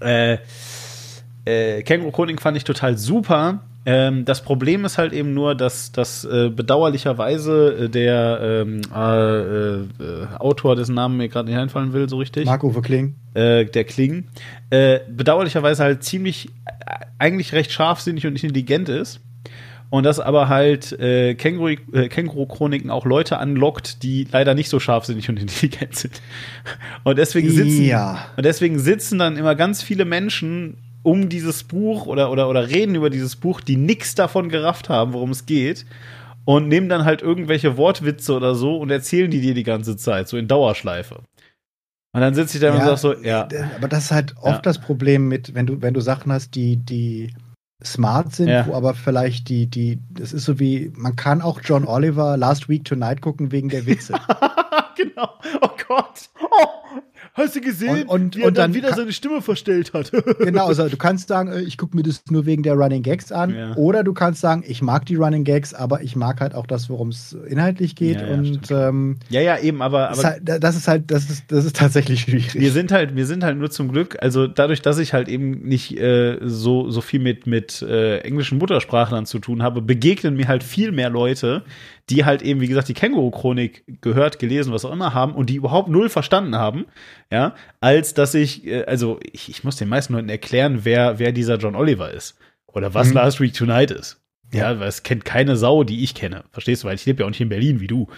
äh, 0.00 0.38
äh, 1.44 1.82
Känguru 1.82 2.10
Chronik 2.10 2.40
fand 2.40 2.56
ich 2.56 2.64
total 2.64 2.96
super. 2.96 3.60
Ähm, 3.86 4.24
das 4.24 4.42
Problem 4.42 4.84
ist 4.84 4.96
halt 4.96 5.12
eben 5.12 5.34
nur, 5.34 5.54
dass, 5.54 5.92
dass 5.92 6.24
äh, 6.24 6.48
bedauerlicherweise 6.48 7.84
äh, 7.84 7.88
der 7.88 8.38
ähm, 8.42 8.80
äh, 8.94 9.74
äh, 9.74 10.26
Autor, 10.38 10.74
dessen 10.74 10.94
Namen 10.94 11.18
mir 11.18 11.28
gerade 11.28 11.50
nicht 11.50 11.58
einfallen 11.58 11.92
will, 11.92 12.08
so 12.08 12.16
richtig. 12.16 12.46
Marco 12.46 12.70
Kling. 12.80 13.14
Äh, 13.34 13.66
der 13.66 13.84
Kling. 13.84 14.24
Äh, 14.70 15.00
bedauerlicherweise 15.08 15.82
halt 15.82 16.02
ziemlich, 16.02 16.48
eigentlich 17.18 17.52
recht 17.52 17.72
scharfsinnig 17.72 18.26
und 18.26 18.32
intelligent 18.32 18.88
ist. 18.88 19.20
Und 19.90 20.04
das 20.04 20.18
aber 20.18 20.48
halt 20.48 20.98
äh, 20.98 21.34
Känguru-Chroniken 21.34 22.90
auch 22.90 23.04
Leute 23.04 23.38
anlockt, 23.38 24.02
die 24.02 24.26
leider 24.32 24.54
nicht 24.54 24.68
so 24.68 24.80
scharfsinnig 24.80 25.28
und 25.28 25.38
intelligent 25.40 25.94
sind. 25.94 26.22
Und 27.04 27.18
deswegen 27.18 27.50
sitzen, 27.50 27.84
ja. 27.84 28.26
und 28.36 28.44
deswegen 28.44 28.78
sitzen 28.78 29.18
dann 29.18 29.36
immer 29.36 29.54
ganz 29.54 29.82
viele 29.82 30.04
Menschen 30.04 30.78
um 31.04 31.28
dieses 31.28 31.62
Buch 31.62 32.06
oder, 32.06 32.32
oder, 32.32 32.48
oder 32.48 32.68
reden 32.68 32.96
über 32.96 33.10
dieses 33.10 33.36
Buch, 33.36 33.60
die 33.60 33.76
nichts 33.76 34.16
davon 34.16 34.48
gerafft 34.48 34.88
haben, 34.88 35.12
worum 35.12 35.30
es 35.30 35.46
geht. 35.46 35.86
Und 36.46 36.68
nehmen 36.68 36.88
dann 36.88 37.04
halt 37.04 37.22
irgendwelche 37.22 37.78
Wortwitze 37.78 38.34
oder 38.34 38.54
so 38.54 38.76
und 38.76 38.90
erzählen 38.90 39.30
die 39.30 39.40
dir 39.40 39.54
die 39.54 39.62
ganze 39.62 39.96
Zeit, 39.96 40.28
so 40.28 40.36
in 40.36 40.48
Dauerschleife. 40.48 41.20
Und 42.12 42.20
dann 42.20 42.34
sitze 42.34 42.58
ich 42.58 42.60
da 42.60 42.68
ja, 42.68 42.74
und 42.74 42.84
sag 42.84 42.98
so, 42.98 43.14
ja. 43.14 43.48
Aber 43.76 43.88
das 43.88 44.04
ist 44.04 44.10
halt 44.12 44.34
oft 44.36 44.56
ja. 44.56 44.62
das 44.62 44.78
Problem 44.78 45.28
mit, 45.28 45.54
wenn 45.54 45.66
du, 45.66 45.80
wenn 45.80 45.94
du 45.94 46.00
Sachen 46.00 46.32
hast, 46.32 46.54
die, 46.54 46.76
die 46.76 47.34
smart 47.82 48.34
sind, 48.34 48.48
ja. 48.48 48.66
wo 48.66 48.74
aber 48.74 48.94
vielleicht 48.94 49.48
die, 49.48 49.66
die, 49.66 50.00
das 50.10 50.32
ist 50.32 50.44
so 50.44 50.58
wie, 50.60 50.92
man 50.96 51.16
kann 51.16 51.42
auch 51.42 51.60
John 51.62 51.86
Oliver 51.86 52.36
Last 52.36 52.68
Week 52.68 52.84
Tonight 52.84 53.20
gucken 53.20 53.52
wegen 53.52 53.68
der 53.68 53.86
Witze. 53.86 54.14
genau. 54.96 55.28
Oh 55.60 55.70
Gott. 55.88 56.30
Oh, 56.40 57.00
Hast 57.36 57.56
du 57.56 57.60
gesehen, 57.60 58.04
und, 58.04 58.08
und, 58.08 58.36
wie 58.36 58.42
er 58.42 58.46
und 58.46 58.56
dann, 58.56 58.70
dann 58.70 58.74
wieder 58.74 58.94
seine 58.94 59.12
Stimme 59.12 59.42
verstellt 59.42 59.92
hat? 59.92 60.12
genau, 60.38 60.68
also 60.68 60.88
du 60.88 60.96
kannst 60.98 61.26
sagen, 61.26 61.50
äh, 61.50 61.62
ich 61.62 61.76
gucke 61.76 61.96
mir 61.96 62.04
das 62.04 62.22
nur 62.30 62.46
wegen 62.46 62.62
der 62.62 62.74
Running 62.74 63.02
Gags 63.02 63.32
an. 63.32 63.52
Ja. 63.52 63.74
Oder 63.74 64.04
du 64.04 64.14
kannst 64.14 64.40
sagen, 64.40 64.62
ich 64.64 64.82
mag 64.82 65.04
die 65.06 65.16
Running 65.16 65.42
Gags, 65.42 65.74
aber 65.74 66.02
ich 66.02 66.14
mag 66.14 66.40
halt 66.40 66.54
auch 66.54 66.66
das, 66.66 66.88
worum 66.88 67.08
es 67.08 67.32
inhaltlich 67.32 67.96
geht. 67.96 68.20
Ja, 68.20 68.28
ja, 68.28 68.34
und 68.34 68.70
ähm, 68.70 69.16
ja, 69.30 69.40
ja, 69.40 69.58
eben, 69.58 69.82
aber, 69.82 70.10
aber 70.10 70.18
ist 70.18 70.24
halt, 70.24 70.42
das 70.44 70.76
ist 70.76 70.86
halt, 70.86 71.10
das 71.10 71.28
ist, 71.28 71.44
das 71.48 71.64
ist 71.64 71.74
tatsächlich 71.74 72.20
schwierig. 72.20 72.54
Wir 72.54 72.70
sind 72.70 72.92
halt, 72.92 73.16
wir 73.16 73.26
sind 73.26 73.42
halt 73.42 73.58
nur 73.58 73.70
zum 73.70 73.90
Glück, 73.90 74.16
also 74.22 74.46
dadurch, 74.46 74.80
dass 74.80 74.98
ich 74.98 75.12
halt 75.12 75.28
eben 75.28 75.66
nicht 75.66 75.98
äh, 75.98 76.38
so, 76.40 76.88
so 76.90 77.00
viel 77.00 77.18
mit, 77.18 77.48
mit 77.48 77.82
äh, 77.82 78.18
englischen 78.18 78.58
Muttersprachlern 78.58 79.26
zu 79.26 79.40
tun 79.40 79.60
habe, 79.60 79.82
begegnen 79.82 80.36
mir 80.36 80.46
halt 80.46 80.62
viel 80.62 80.92
mehr 80.92 81.10
Leute, 81.10 81.64
die 82.10 82.24
halt 82.24 82.42
eben, 82.42 82.60
wie 82.60 82.68
gesagt, 82.68 82.88
die 82.88 82.94
Känguru-Chronik 82.94 83.84
gehört, 84.02 84.38
gelesen, 84.38 84.72
was 84.72 84.84
auch 84.84 84.92
immer 84.92 85.14
haben 85.14 85.34
und 85.34 85.48
die 85.48 85.56
überhaupt 85.56 85.88
null 85.88 86.08
verstanden 86.08 86.56
haben, 86.56 86.84
ja, 87.30 87.54
als 87.80 88.14
dass 88.14 88.34
ich, 88.34 88.66
äh, 88.66 88.84
also 88.84 89.18
ich, 89.32 89.48
ich 89.48 89.64
muss 89.64 89.76
den 89.76 89.88
meisten 89.88 90.12
Leuten 90.12 90.28
erklären, 90.28 90.80
wer, 90.84 91.18
wer 91.18 91.32
dieser 91.32 91.56
John 91.56 91.74
Oliver 91.76 92.10
ist 92.10 92.36
oder 92.66 92.92
was 92.94 93.08
mhm. 93.08 93.14
Last 93.14 93.40
Week 93.40 93.54
Tonight 93.54 93.90
ist. 93.90 94.20
Ja, 94.52 94.72
ja, 94.72 94.80
weil 94.80 94.88
es 94.88 95.02
kennt 95.02 95.24
keine 95.24 95.56
Sau, 95.56 95.82
die 95.84 96.04
ich 96.04 96.14
kenne. 96.14 96.44
Verstehst 96.52 96.84
du? 96.84 96.88
Weil 96.88 96.94
ich 96.94 97.06
lebe 97.06 97.20
ja 97.20 97.26
auch 97.26 97.30
nicht 97.30 97.40
in 97.40 97.48
Berlin 97.48 97.80
wie 97.80 97.86
du. 97.86 98.08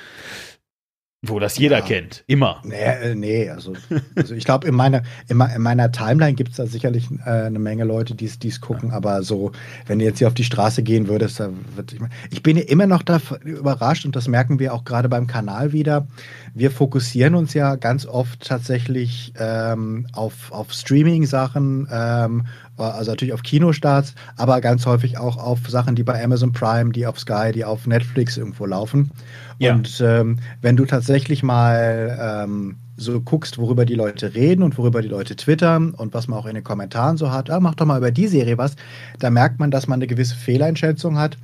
Wo 1.28 1.38
das 1.38 1.58
jeder 1.58 1.78
ja. 1.78 1.84
kennt, 1.84 2.24
immer. 2.26 2.60
Nee, 2.64 2.74
äh, 2.74 3.14
nee 3.14 3.50
also, 3.50 3.74
also 4.14 4.34
ich 4.34 4.44
glaube, 4.44 4.66
in 4.66 4.74
meiner, 4.74 5.02
in, 5.28 5.40
in, 5.40 5.62
meiner 5.62 5.92
Timeline 5.92 6.34
gibt 6.34 6.50
es 6.50 6.56
da 6.56 6.66
sicherlich 6.66 7.08
äh, 7.24 7.30
eine 7.30 7.58
Menge 7.58 7.84
Leute, 7.84 8.14
die 8.14 8.26
es 8.26 8.60
gucken, 8.60 8.90
ja. 8.90 8.96
aber 8.96 9.22
so, 9.22 9.52
wenn 9.86 9.98
du 9.98 10.04
jetzt 10.04 10.18
hier 10.18 10.28
auf 10.28 10.34
die 10.34 10.44
Straße 10.44 10.82
gehen 10.82 11.08
würdest, 11.08 11.40
da 11.40 11.50
wird 11.74 11.92
ich, 11.92 12.00
ich 12.30 12.42
bin 12.42 12.56
ja 12.56 12.64
immer 12.64 12.86
noch 12.86 13.02
da 13.02 13.20
überrascht 13.44 14.04
und 14.04 14.16
das 14.16 14.28
merken 14.28 14.58
wir 14.58 14.74
auch 14.74 14.84
gerade 14.84 15.08
beim 15.08 15.26
Kanal 15.26 15.72
wieder. 15.72 16.06
Wir 16.54 16.70
fokussieren 16.70 17.34
uns 17.34 17.54
ja 17.54 17.76
ganz 17.76 18.06
oft 18.06 18.40
tatsächlich 18.40 19.32
ähm, 19.38 20.06
auf, 20.12 20.52
auf 20.52 20.72
Streaming-Sachen, 20.72 21.88
ähm, 21.90 22.46
also 22.76 23.10
natürlich 23.10 23.34
auf 23.34 23.42
Kinostarts, 23.42 24.14
aber 24.36 24.60
ganz 24.60 24.84
häufig 24.86 25.18
auch 25.18 25.36
auf 25.36 25.68
Sachen, 25.68 25.94
die 25.94 26.02
bei 26.02 26.22
Amazon 26.22 26.52
Prime, 26.52 26.92
die 26.92 27.06
auf 27.06 27.18
Sky, 27.18 27.52
die 27.52 27.64
auf 27.64 27.86
Netflix 27.86 28.36
irgendwo 28.36 28.66
laufen. 28.66 29.10
Ja. 29.58 29.74
Und 29.74 30.00
ähm, 30.04 30.38
wenn 30.60 30.76
du 30.76 30.84
tatsächlich 30.84 31.42
mal 31.42 32.44
ähm, 32.44 32.76
so 32.96 33.20
guckst, 33.20 33.58
worüber 33.58 33.84
die 33.84 33.94
Leute 33.94 34.34
reden 34.34 34.62
und 34.62 34.78
worüber 34.78 35.02
die 35.02 35.08
Leute 35.08 35.36
twittern 35.36 35.90
und 35.90 36.14
was 36.14 36.28
man 36.28 36.38
auch 36.38 36.46
in 36.46 36.54
den 36.54 36.64
Kommentaren 36.64 37.16
so 37.16 37.30
hat, 37.30 37.50
ah, 37.50 37.60
mach 37.60 37.74
doch 37.74 37.86
mal 37.86 37.98
über 37.98 38.10
die 38.10 38.26
Serie 38.26 38.58
was, 38.58 38.76
da 39.18 39.30
merkt 39.30 39.58
man, 39.58 39.70
dass 39.70 39.86
man 39.86 39.98
eine 39.98 40.06
gewisse 40.06 40.34
Fehleinschätzung 40.34 41.18
hat. 41.18 41.36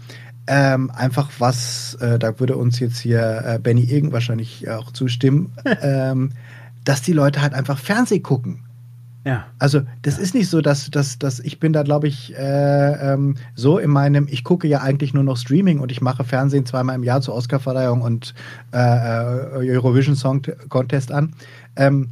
Ähm, 0.47 0.91
einfach 0.91 1.31
was, 1.39 1.95
äh, 2.01 2.19
da 2.19 2.41
würde 2.41 2.57
uns 2.57 2.81
jetzt 2.81 2.99
hier 2.99 3.43
äh, 3.47 3.59
Benny 3.61 3.85
Irgend 3.85 4.13
wahrscheinlich 4.13 4.69
auch 4.69 4.91
zustimmen, 4.91 5.53
ähm, 5.83 6.33
dass 6.85 7.03
die 7.03 7.13
Leute 7.13 7.43
halt 7.43 7.55
einfach 7.55 7.79
Fernsehen 7.79 8.23
gucken. 8.23 8.65
Ja. 9.25 9.47
Also 9.59 9.83
das 10.03 10.17
ja. 10.17 10.23
ist 10.23 10.35
nicht 10.35 10.49
so, 10.49 10.61
dass, 10.61 10.91
dass, 10.91 11.19
dass 11.19 11.39
ich 11.39 11.61
bin 11.61 11.73
da, 11.73 11.85
glaube 11.85 12.09
ich, 12.09 12.37
äh, 12.37 13.13
ähm, 13.13 13.37
so 13.55 13.79
in 13.79 13.91
meinem, 13.91 14.27
ich 14.29 14.43
gucke 14.43 14.67
ja 14.67 14.81
eigentlich 14.81 15.15
nur 15.15 15.23
noch 15.23 15.37
Streaming 15.37 15.79
und 15.79 15.93
ich 15.93 16.01
mache 16.01 16.25
Fernsehen 16.25 16.67
zweimal 16.67 16.97
im 16.97 17.05
Jahr 17.05 17.21
zur 17.21 17.35
Oscarverleihung 17.35 18.03
und 18.03 18.35
äh, 18.73 18.79
äh 18.79 19.71
Eurovision 19.71 20.17
Song 20.17 20.43
Contest 20.69 21.13
an. 21.13 21.35
Ähm, 21.77 22.11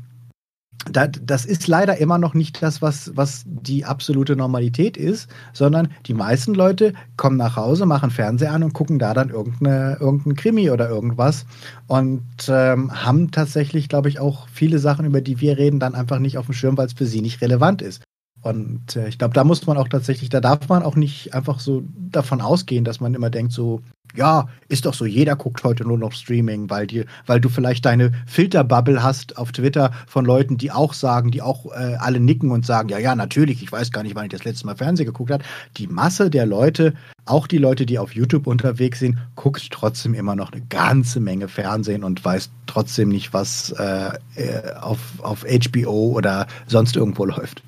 das 0.90 1.44
ist 1.44 1.68
leider 1.68 1.98
immer 1.98 2.16
noch 2.16 2.32
nicht 2.32 2.62
das, 2.62 2.80
was, 2.80 3.12
was 3.14 3.44
die 3.46 3.84
absolute 3.84 4.34
Normalität 4.34 4.96
ist, 4.96 5.28
sondern 5.52 5.88
die 6.06 6.14
meisten 6.14 6.54
Leute 6.54 6.94
kommen 7.16 7.36
nach 7.36 7.56
Hause, 7.56 7.84
machen 7.84 8.10
Fernseher 8.10 8.52
an 8.52 8.62
und 8.62 8.72
gucken 8.72 8.98
da 8.98 9.12
dann 9.12 9.28
irgendeine, 9.28 9.98
irgendein 10.00 10.36
Krimi 10.36 10.70
oder 10.70 10.88
irgendwas 10.88 11.44
und 11.86 12.24
ähm, 12.48 12.90
haben 12.92 13.30
tatsächlich, 13.30 13.88
glaube 13.88 14.08
ich, 14.08 14.20
auch 14.20 14.48
viele 14.48 14.78
Sachen, 14.78 15.04
über 15.04 15.20
die 15.20 15.40
wir 15.40 15.58
reden, 15.58 15.80
dann 15.80 15.94
einfach 15.94 16.18
nicht 16.18 16.38
auf 16.38 16.46
dem 16.46 16.54
Schirm, 16.54 16.78
weil 16.78 16.86
es 16.86 16.94
für 16.94 17.06
sie 17.06 17.20
nicht 17.20 17.42
relevant 17.42 17.82
ist. 17.82 18.02
Und 18.42 18.96
äh, 18.96 19.08
ich 19.08 19.18
glaube, 19.18 19.34
da 19.34 19.44
muss 19.44 19.66
man 19.66 19.76
auch 19.76 19.88
tatsächlich, 19.88 20.30
da 20.30 20.40
darf 20.40 20.68
man 20.68 20.82
auch 20.82 20.96
nicht 20.96 21.34
einfach 21.34 21.60
so 21.60 21.82
davon 22.10 22.40
ausgehen, 22.40 22.84
dass 22.84 23.00
man 23.00 23.14
immer 23.14 23.28
denkt, 23.28 23.52
so, 23.52 23.82
ja, 24.16 24.48
ist 24.68 24.86
doch 24.86 24.94
so, 24.94 25.06
jeder 25.06 25.36
guckt 25.36 25.64
heute 25.64 25.84
nur 25.84 25.98
noch 25.98 26.12
Streaming, 26.12 26.70
weil, 26.70 26.86
die, 26.86 27.04
weil 27.26 27.40
du 27.40 27.48
vielleicht 27.48 27.84
deine 27.86 28.12
Filterbubble 28.26 29.02
hast 29.02 29.36
auf 29.36 29.52
Twitter 29.52 29.92
von 30.06 30.24
Leuten, 30.24 30.56
die 30.56 30.70
auch 30.70 30.94
sagen, 30.94 31.30
die 31.30 31.42
auch 31.42 31.66
äh, 31.66 31.96
alle 31.98 32.20
nicken 32.20 32.50
und 32.50 32.66
sagen, 32.66 32.88
ja, 32.88 32.98
ja, 32.98 33.14
natürlich, 33.14 33.62
ich 33.62 33.70
weiß 33.70 33.92
gar 33.92 34.02
nicht, 34.02 34.14
wann 34.14 34.24
ich 34.24 34.32
das 34.32 34.44
letzte 34.44 34.66
Mal 34.66 34.76
Fernsehen 34.76 35.06
geguckt 35.06 35.30
habe. 35.30 35.44
Die 35.76 35.86
Masse 35.86 36.30
der 36.30 36.46
Leute, 36.46 36.94
auch 37.26 37.46
die 37.46 37.58
Leute, 37.58 37.86
die 37.86 37.98
auf 37.98 38.14
YouTube 38.14 38.46
unterwegs 38.46 39.00
sind, 39.00 39.18
guckt 39.36 39.68
trotzdem 39.70 40.14
immer 40.14 40.36
noch 40.36 40.52
eine 40.52 40.62
ganze 40.62 41.20
Menge 41.20 41.48
Fernsehen 41.48 42.04
und 42.04 42.24
weiß 42.24 42.50
trotzdem 42.66 43.08
nicht, 43.08 43.32
was 43.32 43.72
äh, 43.72 44.10
äh 44.36 44.74
auf, 44.80 44.98
auf 45.22 45.44
HBO 45.44 46.12
oder 46.16 46.46
sonst 46.66 46.96
irgendwo 46.96 47.24
läuft. 47.24 47.62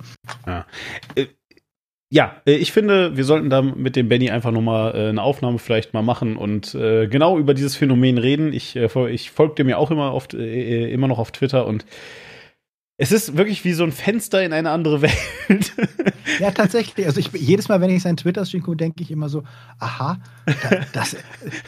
Ja. 0.46 0.64
Äh, 2.12 2.16
ja, 2.16 2.36
äh, 2.46 2.52
ich 2.52 2.72
finde, 2.72 3.16
wir 3.16 3.24
sollten 3.24 3.50
da 3.50 3.62
mit 3.62 3.96
dem 3.96 4.08
Benny 4.08 4.30
einfach 4.30 4.50
nochmal 4.50 4.94
äh, 4.94 5.08
eine 5.08 5.22
Aufnahme 5.22 5.58
vielleicht 5.58 5.94
mal 5.94 6.02
machen 6.02 6.36
und 6.36 6.74
äh, 6.74 7.06
genau 7.08 7.38
über 7.38 7.54
dieses 7.54 7.76
Phänomen 7.76 8.18
reden. 8.18 8.52
Ich, 8.52 8.76
äh, 8.76 9.10
ich 9.10 9.30
folge 9.30 9.54
dem 9.56 9.68
ja 9.68 9.78
auch 9.78 9.90
immer, 9.90 10.14
oft, 10.14 10.34
äh, 10.34 10.90
immer 10.92 11.08
noch 11.08 11.18
auf 11.18 11.32
Twitter 11.32 11.66
und 11.66 11.84
Es 13.02 13.10
ist 13.10 13.36
wirklich 13.36 13.64
wie 13.64 13.72
so 13.72 13.82
ein 13.82 13.90
Fenster 13.90 14.44
in 14.44 14.52
eine 14.52 14.70
andere 14.70 15.02
Welt. 15.02 15.72
ja, 16.38 16.52
tatsächlich. 16.52 17.04
Also 17.04 17.18
ich, 17.18 17.32
jedes 17.32 17.68
Mal, 17.68 17.80
wenn 17.80 17.90
ich 17.90 18.00
seinen 18.00 18.16
Twitter-Stream 18.16 18.62
gucke, 18.62 18.76
denke 18.76 19.02
ich 19.02 19.10
immer 19.10 19.28
so, 19.28 19.42
aha, 19.80 20.18
das, 20.92 21.16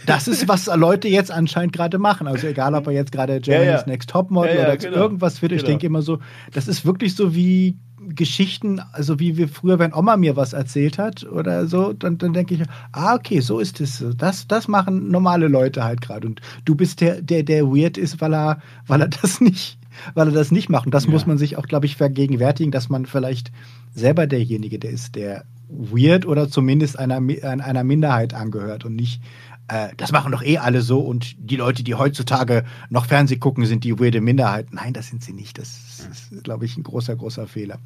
das 0.07 0.29
ist, 0.29 0.47
was 0.47 0.67
Leute 0.67 1.09
jetzt 1.09 1.33
anscheinend 1.33 1.73
gerade 1.73 1.99
machen. 1.99 2.29
Also 2.29 2.47
egal, 2.47 2.77
ob 2.77 2.87
er 2.87 2.93
jetzt 2.93 3.11
gerade 3.11 3.41
Germany's 3.41 3.67
ja, 3.67 3.79
ja. 3.81 3.87
Next 3.87 4.11
Topmodel 4.11 4.55
ja, 4.55 4.63
oder 4.63 4.77
genau. 4.77 4.97
irgendwas 4.97 5.43
wird. 5.43 5.51
Ich 5.51 5.63
genau. 5.63 5.71
denke 5.71 5.87
immer 5.89 6.03
so, 6.03 6.21
das 6.53 6.69
ist 6.69 6.87
wirklich 6.87 7.17
so 7.17 7.35
wie 7.35 7.79
Geschichten, 8.11 8.81
also 8.93 9.19
wie 9.19 9.37
wir 9.37 9.49
früher, 9.49 9.81
wenn 9.81 9.93
Oma 9.93 10.17
mir 10.17 10.37
was 10.37 10.53
erzählt 10.53 10.99
hat 10.99 11.25
oder 11.25 11.67
so, 11.67 11.93
dann, 11.95 12.17
dann 12.17 12.33
denke 12.33 12.55
ich, 12.55 12.63
ah, 12.93 13.17
okay, 13.17 13.41
so 13.41 13.59
ist 13.59 13.81
es. 13.81 14.05
Das, 14.17 14.47
das 14.47 14.69
machen 14.69 15.09
normale 15.11 15.49
Leute 15.49 15.83
halt 15.83 16.01
gerade. 16.01 16.29
Und 16.29 16.41
du 16.65 16.77
bist 16.77 17.01
der, 17.01 17.21
der, 17.23 17.43
der 17.43 17.67
weird 17.67 17.99
ist, 17.99 18.21
weil 18.21 18.35
er, 18.35 18.61
weil 18.87 19.01
er 19.01 19.09
das 19.23 19.41
nicht, 19.41 19.79
weil 20.15 20.29
er 20.29 20.35
das 20.35 20.51
nicht 20.51 20.69
macht. 20.69 20.87
Und 20.87 20.95
das 20.95 21.05
ja. 21.05 21.11
muss 21.11 21.27
man 21.27 21.39
sich 21.39 21.57
auch, 21.57 21.67
glaube 21.67 21.87
ich, 21.87 21.97
vergegenwärtigen, 21.97 22.71
dass 22.73 22.89
man 22.89 23.07
vielleicht 23.07 23.53
selber 23.95 24.27
derjenige, 24.27 24.79
der 24.79 24.91
ist, 24.91 25.15
der 25.17 25.45
weird 25.69 26.27
oder 26.27 26.49
zumindest 26.49 26.99
einer, 26.99 27.17
einer 27.17 27.85
Minderheit 27.85 28.35
angehört 28.35 28.85
und 28.85 28.95
nicht 28.95 29.21
äh, 29.69 29.89
das 29.97 30.13
machen 30.13 30.33
doch 30.33 30.43
eh 30.43 30.59
alle 30.59 30.83
so 30.83 31.01
und 31.01 31.37
die 31.39 31.57
Leute, 31.57 31.83
die 31.83 31.95
heutzutage 31.95 32.65
noch 32.91 33.07
Fernseh 33.07 33.37
gucken, 33.37 33.65
sind 33.65 33.85
die 33.85 33.99
weirde 33.99 34.21
Minderheit. 34.21 34.73
Nein, 34.73 34.93
das 34.93 35.09
sind 35.09 35.25
sie 35.25 35.33
nicht. 35.33 35.59
Das 35.59 36.07
ist, 36.11 36.45
glaube 36.45 36.67
ich, 36.67 36.77
ein 36.77 36.83
großer, 36.83 37.17
großer 37.17 37.47
Fehler. 37.47 37.79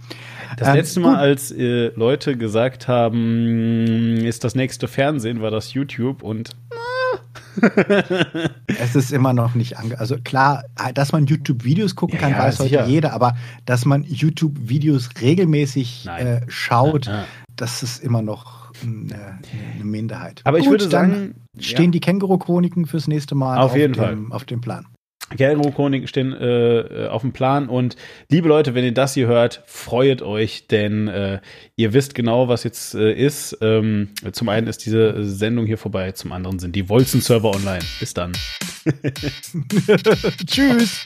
Das 0.56 0.68
ähm, 0.68 0.74
letzte 0.74 1.01
Mal, 1.01 1.16
als 1.16 1.52
äh, 1.52 1.93
Leute 1.94 2.36
gesagt 2.36 2.89
haben, 2.89 4.16
ist 4.24 4.43
das 4.43 4.55
nächste 4.56 4.89
Fernsehen, 4.89 5.40
war 5.40 5.52
das 5.52 5.72
YouTube 5.72 6.22
und 6.22 6.56
es 8.66 8.94
ist 8.94 9.12
immer 9.12 9.32
noch 9.32 9.55
nicht 9.55 9.78
ange 9.78 9.98
also 9.98 10.16
klar, 10.22 10.64
dass 10.94 11.12
man 11.12 11.26
YouTube-Videos 11.26 11.94
gucken 11.94 12.18
kann, 12.18 12.32
ja, 12.32 12.39
weiß 12.39 12.59
sicher. 12.59 12.82
heute 12.82 12.90
jeder, 12.90 13.12
aber 13.12 13.36
dass 13.64 13.85
man 13.85 14.05
YouTube-Videos 14.05 15.10
regelmäßig 15.20 16.06
äh, 16.06 16.40
schaut, 16.48 17.06
ja, 17.06 17.12
ja. 17.12 17.24
das 17.56 17.82
ist 17.82 18.02
immer 18.02 18.22
noch 18.22 18.72
eine, 18.82 19.39
eine 19.74 19.85
Minderheit. 19.85 20.43
Aber 20.44 20.59
Gut, 20.59 20.64
ich 20.64 20.70
würde 20.70 20.89
sagen, 20.89 21.35
stehen 21.59 21.86
ja. 21.86 21.90
die 21.93 22.01
Känguru-Chroniken 22.01 22.86
fürs 22.86 23.09
nächste 23.09 23.35
Mal 23.35 23.59
auf, 23.59 23.72
auf 23.72 23.76
jeden 23.76 23.94
dem, 23.94 23.98
Fall 23.98 24.18
auf 24.30 24.44
dem 24.44 24.60
Plan. 24.60 24.86
Känguru-Chroniken 25.36 26.09
stehen 26.09 26.32
äh, 26.32 27.09
auf 27.10 27.22
dem 27.22 27.32
Plan 27.32 27.68
und 27.68 27.96
liebe 28.28 28.48
Leute, 28.48 28.74
wenn 28.74 28.84
ihr 28.84 28.94
das 28.94 29.14
hier 29.14 29.26
hört, 29.26 29.62
freut 29.66 30.22
euch, 30.22 30.66
denn 30.68 31.09
äh, 31.09 31.40
ihr 31.76 31.92
wisst 31.92 32.14
genau, 32.14 32.48
was 32.48 32.64
jetzt 32.64 32.94
äh, 32.94 33.12
ist. 33.12 33.59
Ähm, 33.60 34.09
zum 34.32 34.48
einen 34.48 34.66
ist 34.66 34.84
diese 34.86 35.24
Sendung 35.24 35.66
hier 35.66 35.78
vorbei, 35.78 36.12
zum 36.12 36.32
anderen 36.32 36.59
sind 36.59 36.74
die 36.74 36.88
Wolzen-Server 36.88 37.50
online. 37.50 37.84
Bis 38.00 38.14
dann. 38.14 38.32
Tschüss. 40.46 41.05